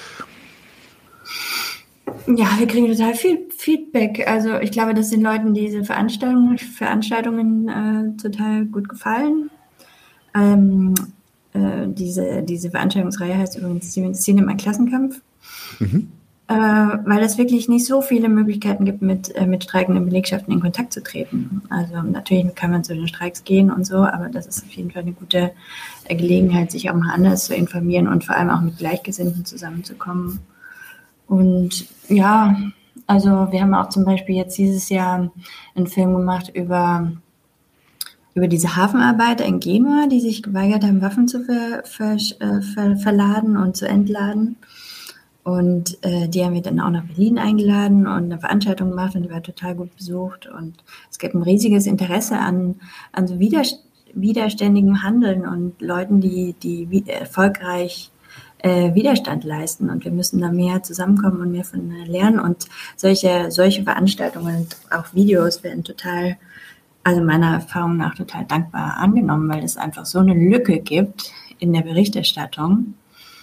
Ja, 2.26 2.46
wir 2.58 2.66
kriegen 2.66 2.86
total 2.86 3.14
viel 3.14 3.46
Feedback. 3.56 4.26
Also 4.28 4.58
ich 4.58 4.70
glaube, 4.70 4.94
dass 4.94 5.10
den 5.10 5.22
Leuten 5.22 5.54
diese 5.54 5.84
Veranstaltungen, 5.84 6.58
Veranstaltungen 6.58 7.68
äh, 7.68 8.20
total 8.20 8.66
gut 8.66 8.88
gefallen. 8.88 9.50
Ähm, 10.34 10.94
äh, 11.52 11.86
diese, 11.86 12.42
diese 12.42 12.70
Veranstaltungsreihe 12.70 13.36
heißt 13.36 13.58
übrigens 13.58 13.92
Cinema 13.92 14.54
Klassenkampf. 14.54 15.20
Mhm. 15.78 16.08
Äh, 16.46 16.54
weil 16.54 17.22
es 17.22 17.38
wirklich 17.38 17.70
nicht 17.70 17.86
so 17.86 18.02
viele 18.02 18.28
Möglichkeiten 18.28 18.84
gibt, 18.84 19.00
mit, 19.00 19.34
äh, 19.34 19.46
mit 19.46 19.64
streikenden 19.64 20.04
Belegschaften 20.04 20.52
in 20.52 20.60
Kontakt 20.60 20.92
zu 20.92 21.02
treten. 21.02 21.62
Also 21.70 22.02
natürlich 22.02 22.54
kann 22.54 22.70
man 22.70 22.84
zu 22.84 22.94
den 22.94 23.08
Streiks 23.08 23.44
gehen 23.44 23.70
und 23.70 23.86
so, 23.86 23.96
aber 23.96 24.28
das 24.28 24.46
ist 24.46 24.62
auf 24.62 24.70
jeden 24.72 24.90
Fall 24.90 25.02
eine 25.02 25.12
gute 25.12 25.52
äh, 26.04 26.14
Gelegenheit, 26.14 26.70
sich 26.70 26.90
auch 26.90 26.94
mal 26.94 27.14
anders 27.14 27.46
zu 27.46 27.54
informieren 27.54 28.08
und 28.08 28.24
vor 28.24 28.36
allem 28.36 28.50
auch 28.50 28.60
mit 28.60 28.76
Gleichgesinnten 28.76 29.46
zusammenzukommen. 29.46 30.40
Und 31.26 31.86
ja, 32.08 32.56
also 33.06 33.28
wir 33.50 33.60
haben 33.60 33.74
auch 33.74 33.88
zum 33.88 34.04
Beispiel 34.04 34.36
jetzt 34.36 34.56
dieses 34.58 34.88
Jahr 34.88 35.30
einen 35.74 35.86
Film 35.86 36.14
gemacht 36.14 36.50
über, 36.54 37.12
über 38.34 38.48
diese 38.48 38.76
Hafenarbeiter 38.76 39.44
in 39.44 39.60
Genua, 39.60 40.06
die 40.10 40.20
sich 40.20 40.42
geweigert 40.42 40.84
haben, 40.84 41.02
Waffen 41.02 41.28
zu 41.28 41.44
ver, 41.44 41.82
ver, 41.84 42.16
äh, 42.40 42.62
ver, 42.62 42.96
verladen 42.96 43.56
und 43.56 43.76
zu 43.76 43.86
entladen. 43.86 44.56
Und 45.42 45.98
äh, 46.02 46.26
die 46.28 46.42
haben 46.42 46.54
wir 46.54 46.62
dann 46.62 46.80
auch 46.80 46.88
nach 46.88 47.04
Berlin 47.04 47.38
eingeladen 47.38 48.06
und 48.06 48.24
eine 48.24 48.38
Veranstaltung 48.38 48.90
gemacht 48.90 49.14
und 49.14 49.24
die 49.24 49.30
war 49.30 49.42
total 49.42 49.74
gut 49.74 49.94
besucht. 49.94 50.46
Und 50.46 50.82
es 51.10 51.18
gibt 51.18 51.34
ein 51.34 51.42
riesiges 51.42 51.86
Interesse 51.86 52.38
an, 52.38 52.76
an 53.12 53.26
so 53.26 53.38
widerständigem 53.38 55.02
Handeln 55.02 55.46
und 55.46 55.82
Leuten, 55.82 56.22
die, 56.22 56.54
die 56.54 57.04
erfolgreich 57.06 58.10
äh, 58.64 58.94
Widerstand 58.94 59.44
leisten 59.44 59.90
und 59.90 60.04
wir 60.04 60.10
müssen 60.10 60.40
da 60.40 60.50
mehr 60.50 60.82
zusammenkommen 60.82 61.42
und 61.42 61.52
mehr 61.52 61.64
voneinander 61.64 62.10
lernen 62.10 62.40
und 62.40 62.64
solche, 62.96 63.50
solche 63.50 63.82
Veranstaltungen 63.82 64.56
und 64.56 64.76
auch 64.90 65.12
Videos 65.12 65.62
werden 65.62 65.84
total, 65.84 66.38
also 67.02 67.20
meiner 67.20 67.52
Erfahrung 67.52 67.98
nach 67.98 68.14
total 68.14 68.46
dankbar 68.46 68.96
angenommen, 68.96 69.50
weil 69.50 69.62
es 69.62 69.76
einfach 69.76 70.06
so 70.06 70.18
eine 70.18 70.32
Lücke 70.32 70.78
gibt 70.80 71.30
in 71.58 71.74
der 71.74 71.82
Berichterstattung. 71.82 72.94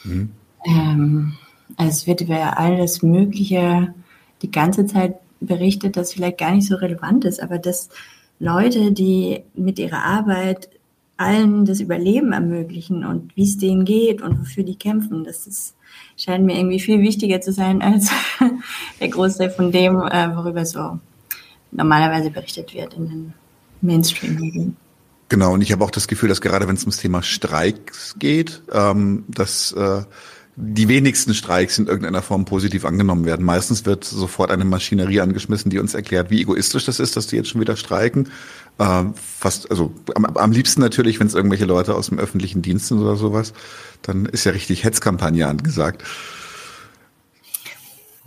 Mhm. 0.04 0.32
Ähm, 0.66 1.34
also 1.78 1.92
es 1.92 2.08
wird 2.08 2.22
über 2.22 2.58
alles 2.58 3.04
Mögliche 3.04 3.94
die 4.42 4.50
ganze 4.50 4.88
Zeit 4.88 5.18
berichtet, 5.40 5.98
das 5.98 6.14
vielleicht 6.14 6.40
gar 6.40 6.52
nicht 6.52 6.68
so 6.68 6.78
relevant 6.78 7.26
ist, 7.26 7.44
aber 7.44 7.60
dass 7.60 7.90
Leute, 8.40 8.92
die 8.92 9.44
mit 9.54 9.78
ihrer 9.78 10.04
Arbeit 10.04 10.68
allen 11.22 11.66
das 11.66 11.80
Überleben 11.80 12.34
ermöglichen 12.34 13.06
und 13.06 13.36
wie 13.36 13.44
es 13.44 13.58
denen 13.58 13.86
geht 13.86 14.22
und 14.22 14.40
wofür 14.40 14.64
die 14.64 14.76
kämpfen. 14.76 15.24
Das 15.24 15.48
ist, 15.48 15.76
scheint 16.18 16.46
mir 16.46 16.58
irgendwie 16.58 16.80
viel 16.80 17.02
wichtiger 17.02 17.42
zu 17.42 17.52
sein 17.52 17.82
als 17.82 18.10
der 19.00 19.10
Großteil 19.10 19.52
von 19.52 19.72
dem, 19.72 20.02
äh, 20.02 20.36
worüber 20.36 20.66
so 20.66 21.00
normalerweise 21.72 22.32
berichtet 22.32 22.74
wird 22.74 22.94
in 22.96 23.10
den 23.10 23.34
Mainstream-Medien. 23.82 24.76
Genau, 25.30 25.54
und 25.54 25.62
ich 25.62 25.72
habe 25.72 25.86
auch 25.86 25.92
das 25.92 26.10
Gefühl, 26.10 26.28
dass 26.28 26.42
gerade 26.42 26.68
wenn 26.68 26.76
es 26.76 26.82
ums 26.82 26.98
Thema 26.98 27.24
Streiks 27.24 28.16
geht, 28.20 28.62
ähm, 28.74 29.24
dass 29.30 29.72
äh, 29.72 30.04
die 30.58 30.88
wenigsten 30.90 31.34
Streiks 31.34 31.80
in 31.80 31.88
irgendeiner 31.88 32.22
Form 32.22 32.46
positiv 32.46 32.84
angenommen 32.84 33.26
werden. 33.26 33.46
Meistens 33.46 33.86
wird 33.86 34.04
sofort 34.04 34.52
eine 34.52 34.66
Maschinerie 34.66 35.22
angeschmissen, 35.22 35.72
die 35.72 35.80
uns 35.80 35.94
erklärt, 35.94 36.30
wie 36.30 36.42
egoistisch 36.42 36.86
das 36.86 37.00
ist, 37.00 37.16
dass 37.16 37.28
die 37.28 37.38
jetzt 37.38 37.50
schon 37.50 37.62
wieder 37.62 37.78
streiken. 37.78 38.30
Äh, 38.82 39.04
fast, 39.14 39.70
also 39.70 39.94
am, 40.16 40.26
am 40.26 40.52
liebsten 40.52 40.82
natürlich, 40.82 41.20
wenn 41.20 41.28
es 41.28 41.36
irgendwelche 41.36 41.66
Leute 41.66 41.94
aus 41.94 42.10
dem 42.10 42.18
öffentlichen 42.18 42.64
Dienst 42.64 42.88
sind 42.88 42.98
oder 42.98 43.16
sowas, 43.16 43.54
dann 44.02 44.26
ist 44.26 44.44
ja 44.44 44.54
richtig 44.54 44.84
Hetzkampagne 44.84 45.46
angesagt. 45.46 46.04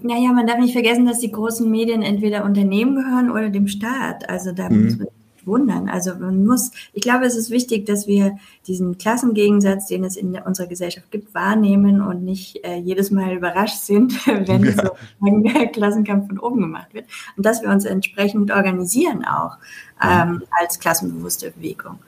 Naja, 0.01 0.33
man 0.33 0.47
darf 0.47 0.59
nicht 0.61 0.73
vergessen, 0.73 1.07
dass 1.07 1.19
die 1.19 1.33
großen 1.33 1.69
Medien 1.69 2.03
entweder 2.03 2.45
Unternehmen 2.45 2.95
gehören 2.95 3.33
oder 3.33 3.51
dem 3.51 3.67
Staat. 3.67 4.29
Also 4.29 4.53
da 4.53 4.71
mhm. 4.71 4.85
muss 4.85 4.99
man 4.99 5.09
wundern. 5.47 5.89
Also 5.89 6.15
man 6.15 6.45
muss, 6.45 6.71
ich 6.93 7.03
glaube, 7.03 7.25
es 7.25 7.37
ist 7.37 7.51
wichtig, 7.51 7.87
dass 7.87 8.07
wir 8.07 8.39
diesen 8.67 8.99
Klassengegensatz, 8.99 9.87
den 9.87 10.05
es 10.05 10.17
in 10.17 10.37
unserer 10.37 10.67
Gesellschaft 10.67 11.11
gibt, 11.11 11.35
wahrnehmen 11.35 12.01
und 12.01 12.25
nicht 12.25 12.65
äh, 12.65 12.77
jedes 12.77 13.11
Mal 13.11 13.35
überrascht 13.35 13.79
sind, 13.79 14.27
wenn 14.27 14.65
ja. 14.65 14.73
so 14.73 14.91
ein 15.21 15.73
Klassenkampf 15.73 16.29
von 16.29 16.39
oben 16.39 16.61
gemacht 16.61 16.93
wird. 16.93 17.07
Und 17.37 17.47
dass 17.47 17.63
wir 17.63 17.71
uns 17.71 17.85
entsprechend 17.85 18.51
organisieren 18.51 19.25
auch 19.25 19.59
ähm, 20.03 20.43
als 20.61 20.79
klassenbewusste 20.81 21.53
Bewegung. 21.53 21.99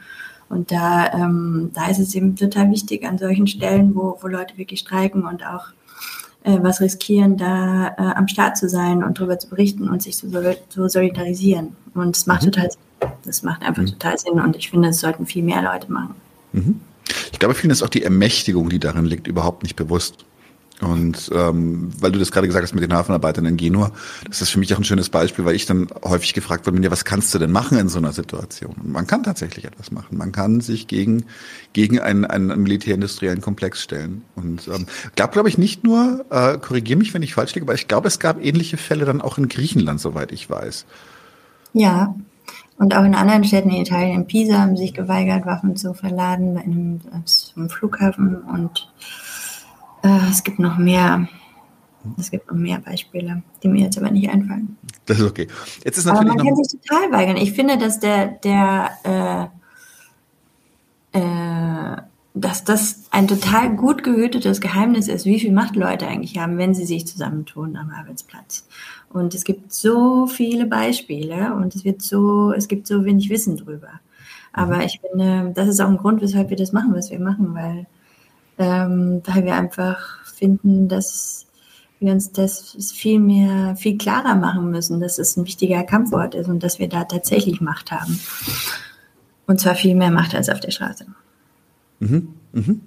Und 0.48 0.70
da, 0.70 1.12
ähm, 1.12 1.70
da 1.74 1.88
ist 1.88 1.98
es 1.98 2.14
eben 2.14 2.36
total 2.36 2.70
wichtig 2.70 3.04
an 3.04 3.18
solchen 3.18 3.46
Stellen, 3.46 3.94
wo, 3.94 4.18
wo 4.20 4.28
Leute 4.28 4.56
wirklich 4.58 4.80
streiken 4.80 5.24
und 5.26 5.44
auch 5.44 5.66
äh, 6.44 6.58
was 6.62 6.80
riskieren, 6.80 7.36
da 7.36 7.88
äh, 7.88 8.14
am 8.14 8.28
Start 8.28 8.56
zu 8.56 8.68
sein 8.68 9.02
und 9.02 9.18
darüber 9.18 9.38
zu 9.38 9.48
berichten 9.48 9.88
und 9.88 10.02
sich 10.02 10.16
zu, 10.16 10.28
zu 10.68 10.88
solidarisieren. 10.88 11.74
Und 11.94 12.16
es 12.16 12.26
macht 12.26 12.42
mhm. 12.42 12.52
total 12.52 12.70
Sinn. 12.70 12.85
Das 13.24 13.43
macht 13.43 13.62
einfach 13.62 13.82
mhm. 13.82 13.89
total 13.89 14.18
Sinn 14.18 14.40
und 14.40 14.56
ich 14.56 14.70
finde, 14.70 14.89
es 14.89 15.01
sollten 15.01 15.27
viel 15.27 15.43
mehr 15.43 15.62
Leute 15.62 15.90
machen. 15.90 16.14
Mhm. 16.52 16.81
Ich 17.32 17.39
glaube, 17.39 17.55
vielen 17.55 17.70
ist 17.70 17.82
auch 17.82 17.89
die 17.89 18.02
Ermächtigung, 18.02 18.68
die 18.68 18.78
darin 18.78 19.05
liegt, 19.05 19.27
überhaupt 19.27 19.62
nicht 19.62 19.77
bewusst. 19.77 20.24
Und 20.82 21.31
ähm, 21.35 21.90
weil 22.01 22.12
du 22.12 22.18
das 22.18 22.31
gerade 22.31 22.47
gesagt 22.47 22.62
hast 22.62 22.74
mit 22.74 22.82
den 22.82 22.93
Hafenarbeitern 22.93 23.47
in 23.47 23.56
Genua, 23.56 23.93
das 24.28 24.43
ist 24.43 24.51
für 24.51 24.59
mich 24.59 24.74
auch 24.74 24.78
ein 24.78 24.85
schönes 24.85 25.09
Beispiel, 25.09 25.44
weil 25.47 25.55
ich 25.55 25.64
dann 25.64 25.89
häufig 26.05 26.35
gefragt 26.35 26.66
wurde, 26.66 26.90
was 26.90 27.06
kannst 27.06 27.35
du 27.35 27.39
denn 27.39 27.51
machen 27.51 27.78
in 27.78 27.89
so 27.89 27.98
einer 27.98 28.12
Situation? 28.12 28.74
Und 28.82 28.93
man 28.93 29.06
kann 29.06 29.23
tatsächlich 29.23 29.64
etwas 29.64 29.90
machen. 29.90 30.18
Man 30.18 30.32
kann 30.32 30.60
sich 30.60 30.86
gegen, 30.86 31.24
gegen 31.73 31.98
einen, 31.98 32.27
einen 32.27 32.62
militärindustriellen 32.62 33.40
Komplex 33.40 33.82
stellen. 33.82 34.23
Und 34.35 34.68
ähm, 34.68 34.86
gab, 35.16 35.32
glaube 35.32 35.48
ich, 35.48 35.56
nicht 35.56 35.82
nur, 35.82 36.27
äh, 36.28 36.59
korrigiere 36.59 36.98
mich, 36.98 37.14
wenn 37.14 37.23
ich 37.23 37.32
falsch 37.32 37.55
liege, 37.55 37.64
aber 37.64 37.74
ich 37.74 37.89
glaube, 37.89 38.09
es 38.09 38.18
gab 38.18 38.44
ähnliche 38.44 38.77
Fälle 38.77 39.06
dann 39.06 39.23
auch 39.23 39.39
in 39.39 39.48
Griechenland, 39.48 40.01
soweit 40.01 40.31
ich 40.31 40.51
weiß. 40.51 40.85
Ja, 41.73 42.14
und 42.78 42.94
auch 42.94 43.05
in 43.05 43.15
anderen 43.15 43.44
Städten 43.44 43.70
in 43.70 43.82
Italien, 43.82 44.16
in 44.16 44.27
Pisa, 44.27 44.59
haben 44.59 44.77
sich 44.77 44.93
geweigert, 44.93 45.47
Waffen 45.47 45.77
zu 45.77 45.94
verladen 45.94 46.55
bei 46.55 46.61
einem, 46.62 47.01
einem 47.57 47.70
Flughafen. 47.70 48.36
Und 48.36 48.93
äh, 50.03 50.31
es 50.31 50.44
gibt 50.44 50.59
noch 50.59 50.77
mehr. 50.77 51.28
Es 52.19 52.31
gibt 52.31 52.48
noch 52.48 52.57
mehr 52.57 52.78
Beispiele, 52.78 53.43
die 53.62 53.69
mir 53.69 53.85
jetzt 53.85 53.98
aber 53.98 54.11
nicht 54.11 54.28
einfallen. 54.31 54.77
Das 55.07 55.19
ist 55.19 55.24
okay. 55.24 55.48
Jetzt 55.85 55.98
ist 55.98 56.07
Aber 56.07 56.23
natürlich 56.23 56.36
man 56.36 56.47
noch. 56.47 56.57
kann 56.57 56.65
sich 56.65 56.81
total 56.81 57.12
weigern. 57.12 57.36
Ich 57.36 57.53
finde, 57.53 57.78
dass 57.78 57.98
der, 57.98 58.28
der, 58.44 59.51
äh, 61.12 61.19
äh, 61.19 61.97
dass 62.35 62.62
das 62.62 63.05
ein 63.11 63.27
total 63.27 63.74
gut 63.74 64.05
gehütetes 64.05 64.61
Geheimnis 64.61 65.09
ist, 65.09 65.24
wie 65.24 65.40
viel 65.40 65.53
Macht 65.53 65.74
Leute 65.74 66.07
eigentlich 66.07 66.39
haben, 66.39 66.59
wenn 66.59 66.74
sie 66.74 66.85
sich 66.85 67.09
zusammentun 67.09 67.77
am 67.77 67.90
Arbeitsplatz. 67.90 68.69
Und 69.16 69.34
es 69.34 69.44
gibt 69.44 69.72
so 69.72 70.26
viele 70.26 70.66
Beispiele 70.66 71.55
und 71.55 71.74
es 71.74 71.84
wird 71.84 72.02
so, 72.02 72.52
es 72.52 72.68
gibt 72.68 72.86
so 72.86 73.05
wenig 73.05 73.30
Wissen 73.30 73.56
drüber. 73.56 74.01
Aber 74.52 74.84
ich 74.84 75.01
finde, 75.01 75.52
das 75.55 75.68
ist 75.68 75.80
auch 75.80 75.88
ein 75.88 75.97
Grund, 75.97 76.20
weshalb 76.20 76.51
wir 76.51 76.56
das 76.56 76.72
machen, 76.72 76.94
was 76.94 77.10
wir 77.10 77.18
machen, 77.18 77.55
weil, 77.55 77.86
ähm, 78.59 79.22
weil 79.24 79.44
wir 79.47 79.55
einfach 79.55 80.22
finden, 80.24 80.88
dass 80.88 81.47
wir 81.98 82.12
uns 82.12 82.30
das 82.32 82.76
viel 82.94 83.18
mehr, 83.18 83.74
viel 83.76 83.97
klarer 83.97 84.34
machen 84.34 84.70
müssen, 84.70 85.01
dass 85.01 85.18
es 85.18 85.36
ein 85.36 85.47
wichtiger 85.47 85.82
Kampfort 85.82 86.34
ist 86.34 86.48
und 86.48 86.62
dass 86.62 86.78
wir 86.78 86.88
da 86.88 87.05
tatsächlich 87.05 87.62
Macht 87.62 87.90
haben. 87.90 88.20
Und 89.47 89.60
zwar 89.60 89.76
viel 89.76 89.94
mehr 89.94 90.10
Macht 90.10 90.34
als 90.34 90.51
auf 90.51 90.60
der 90.60 90.72
Straße. 90.72 91.06
Mhm, 92.01 92.34
mhm. 92.52 92.80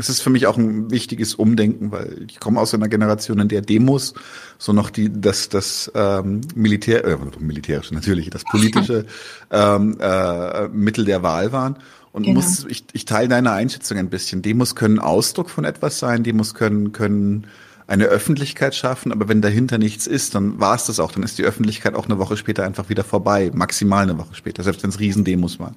Es 0.00 0.08
ist 0.08 0.22
für 0.22 0.30
mich 0.30 0.46
auch 0.46 0.56
ein 0.56 0.90
wichtiges 0.90 1.34
Umdenken, 1.34 1.92
weil 1.92 2.24
ich 2.26 2.40
komme 2.40 2.58
aus 2.58 2.72
einer 2.72 2.88
Generation, 2.88 3.38
in 3.38 3.48
der 3.48 3.60
Demos 3.60 4.14
so 4.58 4.72
noch 4.72 4.88
die, 4.88 5.10
das, 5.12 5.50
das 5.50 5.92
ähm, 5.94 6.40
Militär, 6.54 7.04
äh, 7.04 7.18
militärische 7.38 7.94
natürlich, 7.94 8.30
das 8.30 8.44
politische 8.44 9.04
ähm, 9.50 9.98
äh, 10.00 10.68
Mittel 10.68 11.04
der 11.04 11.22
Wahl 11.22 11.52
waren. 11.52 11.76
Und 12.12 12.24
Genau. 12.24 12.40
muss, 12.40 12.64
ich, 12.64 12.84
ich 12.92 13.04
teile 13.04 13.28
deine 13.28 13.52
Einschätzung 13.52 13.98
ein 13.98 14.08
bisschen. 14.08 14.40
Demos 14.40 14.74
können 14.74 14.98
Ausdruck 14.98 15.50
von 15.50 15.64
etwas 15.64 15.98
sein, 15.98 16.24
Demos 16.24 16.54
können, 16.54 16.92
können 16.92 17.46
eine 17.86 18.04
Öffentlichkeit 18.04 18.74
schaffen, 18.74 19.12
aber 19.12 19.28
wenn 19.28 19.42
dahinter 19.42 19.76
nichts 19.76 20.06
ist, 20.06 20.34
dann 20.34 20.60
war 20.60 20.76
es 20.76 20.86
das 20.86 20.98
auch. 20.98 21.12
Dann 21.12 21.24
ist 21.24 21.38
die 21.38 21.44
Öffentlichkeit 21.44 21.94
auch 21.94 22.06
eine 22.06 22.18
Woche 22.18 22.36
später 22.36 22.64
einfach 22.64 22.88
wieder 22.88 23.04
vorbei, 23.04 23.50
maximal 23.52 24.04
eine 24.04 24.16
Woche 24.16 24.34
später, 24.34 24.62
selbst 24.62 24.82
wenn 24.82 24.90
es 24.90 25.00
Riesendemos 25.00 25.58
waren. 25.58 25.76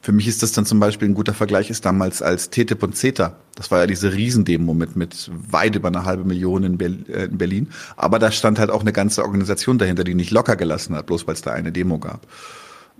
Für 0.00 0.12
mich 0.12 0.28
ist 0.28 0.42
das 0.42 0.52
dann 0.52 0.64
zum 0.64 0.80
Beispiel 0.80 1.08
ein 1.08 1.14
guter 1.14 1.34
Vergleich 1.34 1.70
ist 1.70 1.84
damals 1.84 2.22
als 2.22 2.50
TTIP 2.50 2.82
und 2.82 2.96
CETA. 2.96 3.36
Das 3.56 3.70
war 3.70 3.80
ja 3.80 3.86
diese 3.86 4.12
Riesendemo 4.12 4.74
mit, 4.74 4.96
mit 4.96 5.30
weit 5.32 5.74
über 5.74 5.88
eine 5.88 6.04
halbe 6.04 6.24
Million 6.24 6.62
in, 6.64 6.80
äh, 6.80 7.24
in 7.24 7.38
Berlin. 7.38 7.68
Aber 7.96 8.18
da 8.18 8.30
stand 8.30 8.58
halt 8.58 8.70
auch 8.70 8.82
eine 8.82 8.92
ganze 8.92 9.24
Organisation 9.24 9.78
dahinter, 9.78 10.04
die 10.04 10.14
nicht 10.14 10.30
locker 10.30 10.56
gelassen 10.56 10.94
hat, 10.94 11.06
bloß 11.06 11.26
weil 11.26 11.34
es 11.34 11.42
da 11.42 11.52
eine 11.52 11.72
Demo 11.72 11.98
gab. 11.98 12.26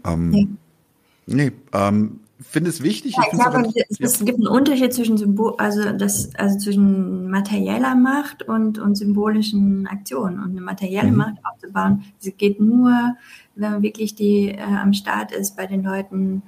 Ähm, 0.05 0.31
Nee. 0.31 0.49
Nee, 1.31 1.53
ähm, 1.75 2.21
finde 2.41 2.71
es 2.71 2.83
wichtig. 2.83 3.17
Ja, 3.17 3.23
ich 3.23 3.31
find's 3.31 3.51
glaube, 3.51 3.73
es, 3.89 4.01
es 4.01 4.25
gibt 4.25 4.39
einen 4.39 4.47
Unterschied 4.47 4.93
zwischen 4.93 5.19
Symbol, 5.19 5.55
also 5.59 5.93
das, 5.93 6.35
also 6.37 6.59
zwischen 6.59 7.31
materieller 7.31 7.95
Macht 7.95 8.43
und, 8.43 8.79
und 8.79 8.97
symbolischen 8.97 9.87
Aktionen. 9.87 10.39
Und 10.41 10.51
eine 10.51 10.61
materielle 10.61 11.11
Mhm. 11.11 11.17
Macht 11.17 11.37
aufzubauen, 11.45 12.05
sie 12.19 12.33
geht 12.33 12.61
nur, 12.61 13.17
wenn 13.55 13.73
man 13.73 13.83
wirklich 13.83 14.15
die 14.15 14.51
äh, 14.51 14.61
am 14.61 14.93
Start 14.93 15.33
ist 15.33 15.57
bei 15.57 15.67
den 15.67 15.83
Leuten 15.83 16.43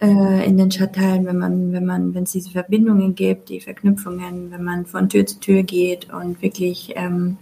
äh, 0.00 0.46
in 0.46 0.56
den 0.56 0.70
Stadtteilen, 0.70 1.26
wenn 1.26 1.38
man, 1.38 1.72
wenn 1.72 1.86
man, 1.86 2.14
wenn 2.14 2.24
es 2.24 2.32
diese 2.32 2.50
Verbindungen 2.50 3.14
gibt, 3.14 3.48
die 3.48 3.60
Verknüpfungen, 3.60 4.50
wenn 4.50 4.62
man 4.62 4.86
von 4.86 5.08
Tür 5.08 5.26
zu 5.26 5.40
Tür 5.40 5.62
geht 5.62 6.12
und 6.12 6.42
wirklich 6.42 6.92
ähm, 6.96 7.38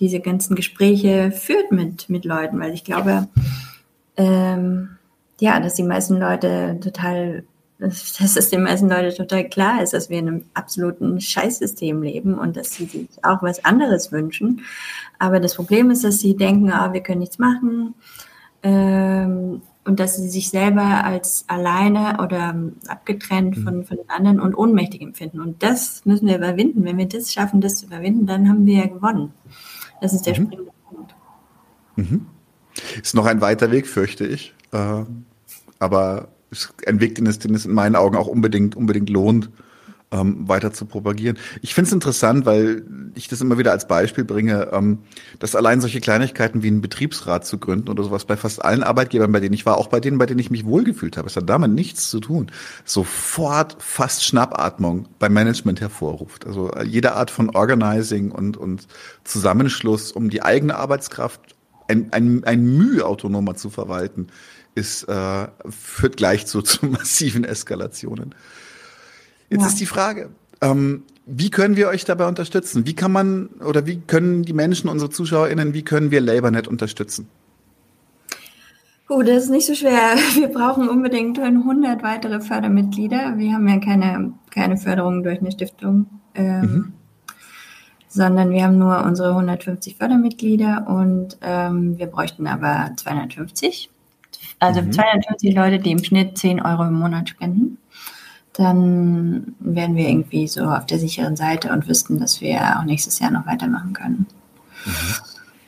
diese 0.00 0.20
ganzen 0.20 0.56
Gespräche 0.56 1.30
führt 1.30 1.70
mit, 1.70 2.10
mit 2.10 2.24
Leuten, 2.24 2.58
weil 2.58 2.74
ich 2.74 2.84
glaube, 2.84 3.28
ähm, 4.16 4.96
ja, 5.44 5.60
dass 5.60 5.74
die 5.74 5.82
meisten 5.82 6.18
Leute 6.18 6.78
total, 6.82 7.44
dass 7.78 8.18
es 8.18 8.48
den 8.48 8.62
meisten 8.62 8.88
Leute 8.88 9.14
total 9.14 9.46
klar 9.46 9.82
ist, 9.82 9.92
dass 9.92 10.08
wir 10.08 10.18
in 10.18 10.28
einem 10.28 10.44
absoluten 10.54 11.20
Scheißsystem 11.20 12.02
leben 12.02 12.38
und 12.38 12.56
dass 12.56 12.72
sie 12.72 12.86
sich 12.86 13.08
auch 13.22 13.42
was 13.42 13.62
anderes 13.62 14.10
wünschen. 14.10 14.62
Aber 15.18 15.40
das 15.40 15.54
Problem 15.54 15.90
ist, 15.90 16.02
dass 16.02 16.20
sie 16.20 16.34
denken, 16.34 16.70
ah, 16.70 16.94
wir 16.94 17.02
können 17.02 17.20
nichts 17.20 17.38
machen. 17.38 17.94
Ähm, 18.62 19.60
und 19.84 20.00
dass 20.00 20.16
sie 20.16 20.30
sich 20.30 20.48
selber 20.48 21.04
als 21.04 21.44
alleine 21.46 22.22
oder 22.22 22.54
ähm, 22.54 22.76
abgetrennt 22.88 23.58
von, 23.58 23.84
von 23.84 23.98
den 23.98 24.08
anderen 24.08 24.40
und 24.40 24.54
ohnmächtig 24.54 25.02
empfinden. 25.02 25.42
Und 25.42 25.62
das 25.62 26.06
müssen 26.06 26.26
wir 26.26 26.38
überwinden. 26.38 26.86
Wenn 26.86 26.96
wir 26.96 27.06
das 27.06 27.30
schaffen, 27.30 27.60
das 27.60 27.76
zu 27.76 27.86
überwinden, 27.86 28.24
dann 28.24 28.48
haben 28.48 28.64
wir 28.64 28.78
ja 28.78 28.86
gewonnen. 28.86 29.34
Das 30.00 30.14
ist 30.14 30.24
der 30.24 30.36
springende 30.36 30.72
Punkt. 30.88 31.14
Mhm. 31.96 32.24
Ist 33.02 33.14
noch 33.14 33.26
ein 33.26 33.42
weiter 33.42 33.70
Weg, 33.70 33.86
fürchte 33.86 34.26
ich. 34.26 34.54
Ähm, 34.72 35.26
aber 35.84 36.28
es 36.50 36.64
ist 36.64 36.88
ein 36.88 37.00
Weg, 37.00 37.14
den 37.14 37.26
es, 37.26 37.38
den 37.38 37.54
es 37.54 37.66
in 37.66 37.72
meinen 37.72 37.96
Augen 37.96 38.16
auch 38.16 38.26
unbedingt, 38.26 38.76
unbedingt 38.76 39.10
lohnt, 39.10 39.50
ähm, 40.14 40.48
weiter 40.48 40.72
zu 40.72 40.86
propagieren. 40.86 41.38
Ich 41.60 41.74
finde 41.74 41.88
es 41.88 41.92
interessant, 41.92 42.46
weil 42.46 42.84
ich 43.14 43.28
das 43.28 43.40
immer 43.40 43.58
wieder 43.58 43.72
als 43.72 43.88
Beispiel 43.88 44.24
bringe, 44.24 44.68
ähm, 44.72 44.98
dass 45.38 45.56
allein 45.56 45.80
solche 45.80 46.00
Kleinigkeiten 46.00 46.62
wie 46.62 46.68
einen 46.68 46.80
Betriebsrat 46.80 47.44
zu 47.44 47.58
gründen 47.58 47.88
oder 47.88 48.04
sowas 48.04 48.24
bei 48.24 48.36
fast 48.36 48.64
allen 48.64 48.82
Arbeitgebern, 48.82 49.32
bei 49.32 49.40
denen 49.40 49.54
ich 49.54 49.66
war, 49.66 49.76
auch 49.76 49.88
bei 49.88 50.00
denen, 50.00 50.18
bei 50.18 50.26
denen 50.26 50.40
ich 50.40 50.50
mich 50.50 50.64
wohlgefühlt 50.64 51.16
habe, 51.16 51.28
es 51.28 51.36
hat 51.36 51.48
damit 51.48 51.72
nichts 51.72 52.10
zu 52.10 52.20
tun, 52.20 52.50
sofort 52.84 53.76
fast 53.80 54.24
Schnappatmung 54.24 55.08
beim 55.18 55.32
Management 55.32 55.80
hervorruft. 55.80 56.46
Also 56.46 56.70
äh, 56.70 56.84
jede 56.84 57.14
Art 57.14 57.30
von 57.30 57.50
Organizing 57.50 58.30
und, 58.30 58.56
und 58.56 58.86
Zusammenschluss, 59.24 60.12
um 60.12 60.30
die 60.30 60.42
eigene 60.42 60.76
Arbeitskraft 60.76 61.40
ein, 61.88 62.12
ein, 62.12 62.44
ein 62.44 62.64
Mühe 62.64 63.04
autonomer 63.04 63.56
zu 63.56 63.68
verwalten, 63.68 64.28
ist, 64.74 65.04
äh, 65.04 65.46
führt 65.70 66.16
gleich 66.16 66.46
zu, 66.46 66.62
zu 66.70 66.86
massiven 66.86 67.44
Eskalationen. 67.44 68.34
Jetzt 69.50 69.62
Ja. 69.62 69.66
ist 69.68 69.80
die 69.80 69.86
Frage, 69.86 70.30
ähm, 70.60 71.02
wie 71.26 71.50
können 71.50 71.76
wir 71.76 71.88
euch 71.88 72.04
dabei 72.04 72.26
unterstützen? 72.28 72.86
Wie 72.86 72.94
kann 72.94 73.12
man 73.12 73.46
oder 73.64 73.86
wie 73.86 74.00
können 74.00 74.42
die 74.42 74.52
Menschen, 74.52 74.88
unsere 74.90 75.10
ZuschauerInnen, 75.10 75.72
wie 75.74 75.82
können 75.82 76.10
wir 76.10 76.20
LabourNet 76.20 76.68
unterstützen? 76.68 77.28
Puh, 79.06 79.22
das 79.22 79.44
ist 79.44 79.50
nicht 79.50 79.66
so 79.66 79.74
schwer. 79.74 80.16
Wir 80.34 80.48
brauchen 80.48 80.88
unbedingt 80.88 81.38
100 81.38 82.02
weitere 82.02 82.40
Fördermitglieder. 82.40 83.34
Wir 83.36 83.52
haben 83.52 83.68
ja 83.68 83.78
keine, 83.78 84.32
keine 84.50 84.78
Förderung 84.78 85.22
durch 85.22 85.40
eine 85.40 85.52
Stiftung, 85.52 86.06
ähm, 86.34 86.94
sondern 88.08 88.50
wir 88.50 88.64
haben 88.64 88.78
nur 88.78 89.04
unsere 89.04 89.30
150 89.30 89.96
Fördermitglieder 89.96 90.86
und 90.88 91.36
ähm, 91.42 91.98
wir 91.98 92.06
bräuchten 92.06 92.46
aber 92.46 92.92
250. 92.96 93.90
Also 94.58 94.82
Mhm. 94.82 94.92
250 94.92 95.54
Leute, 95.54 95.78
die 95.78 95.92
im 95.92 96.02
Schnitt 96.04 96.38
10 96.38 96.60
Euro 96.60 96.84
im 96.84 96.94
Monat 96.94 97.28
spenden. 97.28 97.78
Dann 98.52 99.54
wären 99.58 99.96
wir 99.96 100.08
irgendwie 100.08 100.46
so 100.46 100.64
auf 100.64 100.86
der 100.86 100.98
sicheren 100.98 101.36
Seite 101.36 101.72
und 101.72 101.88
wüssten, 101.88 102.18
dass 102.20 102.40
wir 102.40 102.78
auch 102.78 102.84
nächstes 102.84 103.18
Jahr 103.18 103.30
noch 103.30 103.46
weitermachen 103.46 103.92
können. 103.92 104.26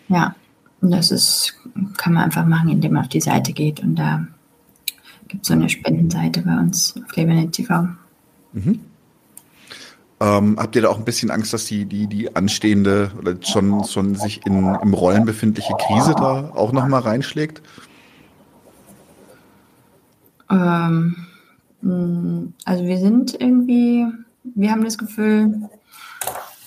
Ja, 0.08 0.34
und 0.80 0.92
das 0.92 1.10
ist, 1.10 1.54
kann 1.96 2.12
man 2.12 2.24
einfach 2.24 2.46
machen, 2.46 2.68
indem 2.68 2.92
man 2.92 3.02
auf 3.02 3.08
die 3.08 3.20
Seite 3.20 3.52
geht 3.52 3.80
und 3.80 3.96
da 3.96 4.26
gibt 5.28 5.42
es 5.42 5.48
so 5.48 5.54
eine 5.54 5.68
Spendenseite 5.68 6.42
bei 6.42 6.56
uns 6.56 6.94
auf 7.04 7.16
Lebanon 7.16 7.50
TV. 7.50 7.88
Mhm. 8.52 8.80
Ähm, 10.18 10.56
habt 10.58 10.76
ihr 10.76 10.82
da 10.82 10.88
auch 10.88 10.98
ein 10.98 11.04
bisschen 11.04 11.30
Angst, 11.30 11.52
dass 11.52 11.66
die, 11.66 11.84
die, 11.84 12.06
die 12.06 12.34
anstehende 12.34 13.10
oder 13.18 13.34
schon, 13.42 13.84
schon 13.84 14.14
sich 14.14 14.46
in, 14.46 14.56
im 14.56 14.94
Rollen 14.94 15.26
befindliche 15.26 15.74
Krise 15.78 16.14
da 16.16 16.52
auch 16.54 16.72
nochmal 16.72 17.02
reinschlägt? 17.02 17.60
Ähm, 20.50 21.16
mh, 21.82 22.48
also 22.64 22.84
wir 22.84 22.98
sind 22.98 23.40
irgendwie, 23.40 24.06
wir 24.42 24.70
haben 24.70 24.84
das 24.84 24.98
Gefühl, 24.98 25.68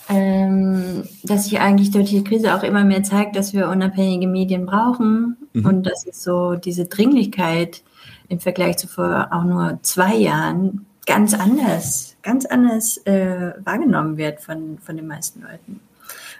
ähm, 0.09 1.03
dass 1.23 1.45
sich 1.45 1.59
eigentlich 1.59 1.91
durch 1.91 2.09
die 2.09 2.23
Krise 2.23 2.55
auch 2.55 2.63
immer 2.63 2.83
mehr 2.83 3.03
zeigt, 3.03 3.35
dass 3.35 3.53
wir 3.53 3.69
unabhängige 3.69 4.27
Medien 4.27 4.65
brauchen 4.65 5.37
Mhm. 5.53 5.65
und 5.65 5.83
dass 5.83 6.05
es 6.05 6.23
so 6.23 6.55
diese 6.55 6.85
Dringlichkeit 6.85 7.81
im 8.27 8.39
Vergleich 8.39 8.77
zu 8.77 8.87
vor 8.87 9.29
auch 9.31 9.43
nur 9.43 9.79
zwei 9.81 10.15
Jahren 10.15 10.85
ganz 11.05 11.33
anders, 11.33 12.15
ganz 12.21 12.45
anders 12.45 12.97
äh, 13.05 13.53
wahrgenommen 13.63 14.17
wird 14.17 14.41
von, 14.41 14.77
von 14.79 14.95
den 14.95 15.07
meisten 15.07 15.41
Leuten. 15.41 15.79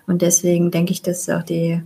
Und 0.06 0.22
deswegen 0.22 0.72
denke 0.72 0.92
ich, 0.92 1.02
dass 1.02 1.30
auch 1.30 1.44
die, 1.44 1.82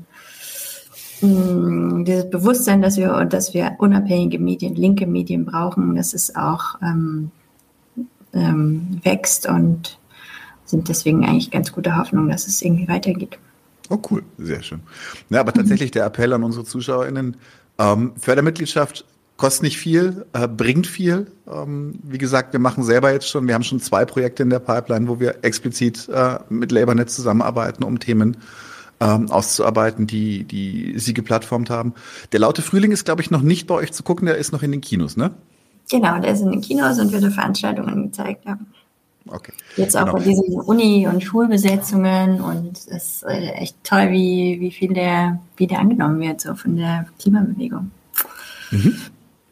mh, 1.23 2.03
dieses 2.03 2.29
Bewusstsein, 2.29 2.81
dass 2.81 2.97
wir, 2.97 3.25
dass 3.25 3.53
wir 3.53 3.75
unabhängige 3.79 4.39
Medien, 4.39 4.75
linke 4.75 5.07
Medien 5.07 5.45
brauchen, 5.45 5.95
dass 5.95 6.13
es 6.13 6.35
auch 6.35 6.75
ähm, 6.81 7.31
ähm, 8.33 8.99
wächst 9.03 9.47
und 9.47 9.97
sind 10.65 10.89
deswegen 10.89 11.25
eigentlich 11.25 11.51
ganz 11.51 11.71
gute 11.71 11.97
Hoffnung, 11.97 12.29
dass 12.29 12.47
es 12.47 12.61
irgendwie 12.61 12.87
weitergeht. 12.87 13.37
Oh, 13.89 13.99
cool, 14.09 14.23
sehr 14.37 14.63
schön. 14.63 14.81
Ja, 15.29 15.41
aber 15.41 15.53
tatsächlich 15.53 15.91
der 15.91 16.05
Appell 16.05 16.33
an 16.33 16.43
unsere 16.43 16.65
ZuschauerInnen, 16.65 17.37
ähm, 17.79 18.13
Fördermitgliedschaft 18.17 19.05
kostet 19.37 19.63
nicht 19.63 19.77
viel, 19.77 20.25
äh, 20.33 20.47
bringt 20.47 20.87
viel. 20.87 21.27
Ähm, 21.51 21.99
wie 22.03 22.17
gesagt, 22.17 22.53
wir 22.53 22.59
machen 22.59 22.83
selber 22.83 23.11
jetzt 23.11 23.29
schon, 23.29 23.47
wir 23.47 23.55
haben 23.55 23.63
schon 23.63 23.79
zwei 23.79 24.05
Projekte 24.05 24.43
in 24.43 24.49
der 24.49 24.59
Pipeline, 24.59 25.07
wo 25.07 25.19
wir 25.19 25.43
explizit 25.43 26.07
äh, 26.09 26.39
mit 26.49 26.71
LabourNet 26.71 27.09
zusammenarbeiten, 27.09 27.83
um 27.83 27.99
Themen 27.99 28.37
ähm, 29.03 29.29
auszuarbeiten, 29.29 30.07
die, 30.07 30.43
die 30.45 30.93
Sie 30.97 31.13
geplattformt 31.13 31.69
haben. 31.69 31.93
Der 32.31 32.39
Laute 32.39 32.61
Frühling 32.61 32.91
ist, 32.91 33.05
glaube 33.05 33.21
ich, 33.21 33.31
noch 33.31 33.41
nicht 33.41 33.67
bei 33.67 33.75
euch 33.75 33.91
zu 33.91 34.03
gucken, 34.03 34.25
der 34.25 34.37
ist 34.37 34.51
noch 34.51 34.63
in 34.63 34.71
den 34.71 34.81
Kinos, 34.81 35.17
ne? 35.17 35.31
Genau, 35.91 36.19
der 36.19 36.33
ist 36.33 36.41
in 36.41 36.51
den 36.51 36.61
Kinos 36.61 36.99
und 36.99 37.11
wird 37.11 37.25
auf 37.25 37.33
Veranstaltungen 37.33 38.03
gezeigt. 38.03 38.45
Ja. 38.45 38.57
Okay. 39.27 39.53
Jetzt 39.77 39.95
auch 39.95 40.05
Genau. 40.05 40.13
bei 40.13 40.23
diesen 40.23 40.53
Uni- 40.61 41.07
und 41.07 41.23
Schulbesetzungen 41.23 42.41
und 42.41 42.77
es 42.77 42.85
ist 42.85 43.23
äh, 43.23 43.51
echt 43.51 43.75
toll, 43.83 44.09
wie, 44.11 44.57
wie 44.59 44.71
viel 44.71 44.93
der, 44.93 45.39
wie 45.57 45.67
der 45.67 45.79
angenommen 45.79 46.19
wird, 46.19 46.41
so 46.41 46.55
von 46.55 46.77
der 46.77 47.07
Klimabewegung. 47.19 47.91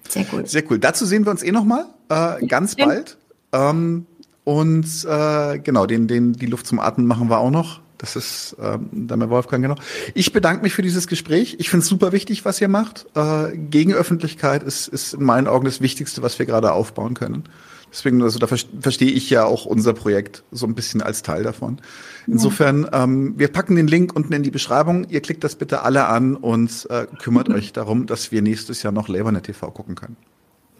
Sehr 0.07 0.23
gut. 0.25 0.47
Sehr 0.47 0.63
cool. 0.69 0.79
Dazu 0.79 1.05
sehen 1.05 1.25
wir 1.25 1.31
uns 1.31 1.43
eh 1.43 1.51
noch 1.51 1.63
mal 1.65 1.85
äh, 2.09 2.45
ganz 2.45 2.75
bald. 2.75 3.17
Ähm, 3.53 4.05
und 4.43 5.05
äh, 5.05 5.59
genau, 5.59 5.85
den, 5.85 6.07
den, 6.07 6.33
die 6.33 6.47
Luft 6.47 6.67
zum 6.67 6.79
Atmen 6.79 7.05
machen 7.05 7.29
wir 7.29 7.37
auch 7.37 7.51
noch. 7.51 7.80
Das 8.01 8.15
ist 8.15 8.55
ähm, 8.59 8.89
bei 8.91 9.29
Wolfgang, 9.29 9.61
genau. 9.61 9.75
Ich 10.15 10.33
bedanke 10.33 10.63
mich 10.63 10.73
für 10.73 10.81
dieses 10.81 11.05
Gespräch. 11.05 11.57
Ich 11.59 11.69
finde 11.69 11.83
es 11.83 11.87
super 11.87 12.11
wichtig, 12.11 12.43
was 12.45 12.59
ihr 12.59 12.67
macht. 12.67 13.05
Äh, 13.15 13.55
Gegenöffentlichkeit 13.55 14.63
ist, 14.63 14.87
ist 14.87 15.13
in 15.13 15.23
meinen 15.23 15.45
Augen 15.47 15.65
das 15.65 15.81
Wichtigste, 15.81 16.23
was 16.23 16.39
wir 16.39 16.47
gerade 16.47 16.71
aufbauen 16.73 17.13
können. 17.13 17.43
Deswegen, 17.91 18.23
also 18.23 18.39
da 18.39 18.47
ver- 18.47 18.55
verstehe 18.79 19.11
ich 19.11 19.29
ja 19.29 19.43
auch 19.45 19.65
unser 19.65 19.93
Projekt 19.93 20.43
so 20.51 20.65
ein 20.65 20.73
bisschen 20.73 21.03
als 21.03 21.21
Teil 21.21 21.43
davon. 21.43 21.77
Insofern, 22.25 22.87
ähm, 22.91 23.33
wir 23.37 23.49
packen 23.49 23.75
den 23.75 23.85
Link 23.87 24.15
unten 24.15 24.33
in 24.33 24.41
die 24.41 24.49
Beschreibung. 24.49 25.05
Ihr 25.09 25.21
klickt 25.21 25.43
das 25.43 25.55
bitte 25.55 25.83
alle 25.83 26.07
an 26.07 26.35
und 26.35 26.87
äh, 26.89 27.05
kümmert 27.21 27.49
euch 27.49 27.71
darum, 27.71 28.07
dass 28.07 28.31
wir 28.31 28.41
nächstes 28.41 28.81
Jahr 28.81 28.93
noch 28.93 29.09
Labernet 29.09 29.43
TV 29.43 29.69
gucken 29.69 29.93
können. 29.93 30.17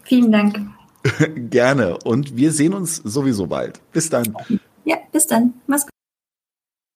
Vielen 0.02 0.32
Dank. 0.32 0.58
Gerne. 1.50 1.98
Und 1.98 2.36
wir 2.36 2.50
sehen 2.50 2.74
uns 2.74 2.96
sowieso 2.96 3.46
bald. 3.46 3.80
Bis 3.92 4.08
dann. 4.10 4.34
Ja, 4.84 4.96
bis 5.12 5.26
dann. 5.28 5.52
Mach's 5.68 5.82
gut. 5.82 5.90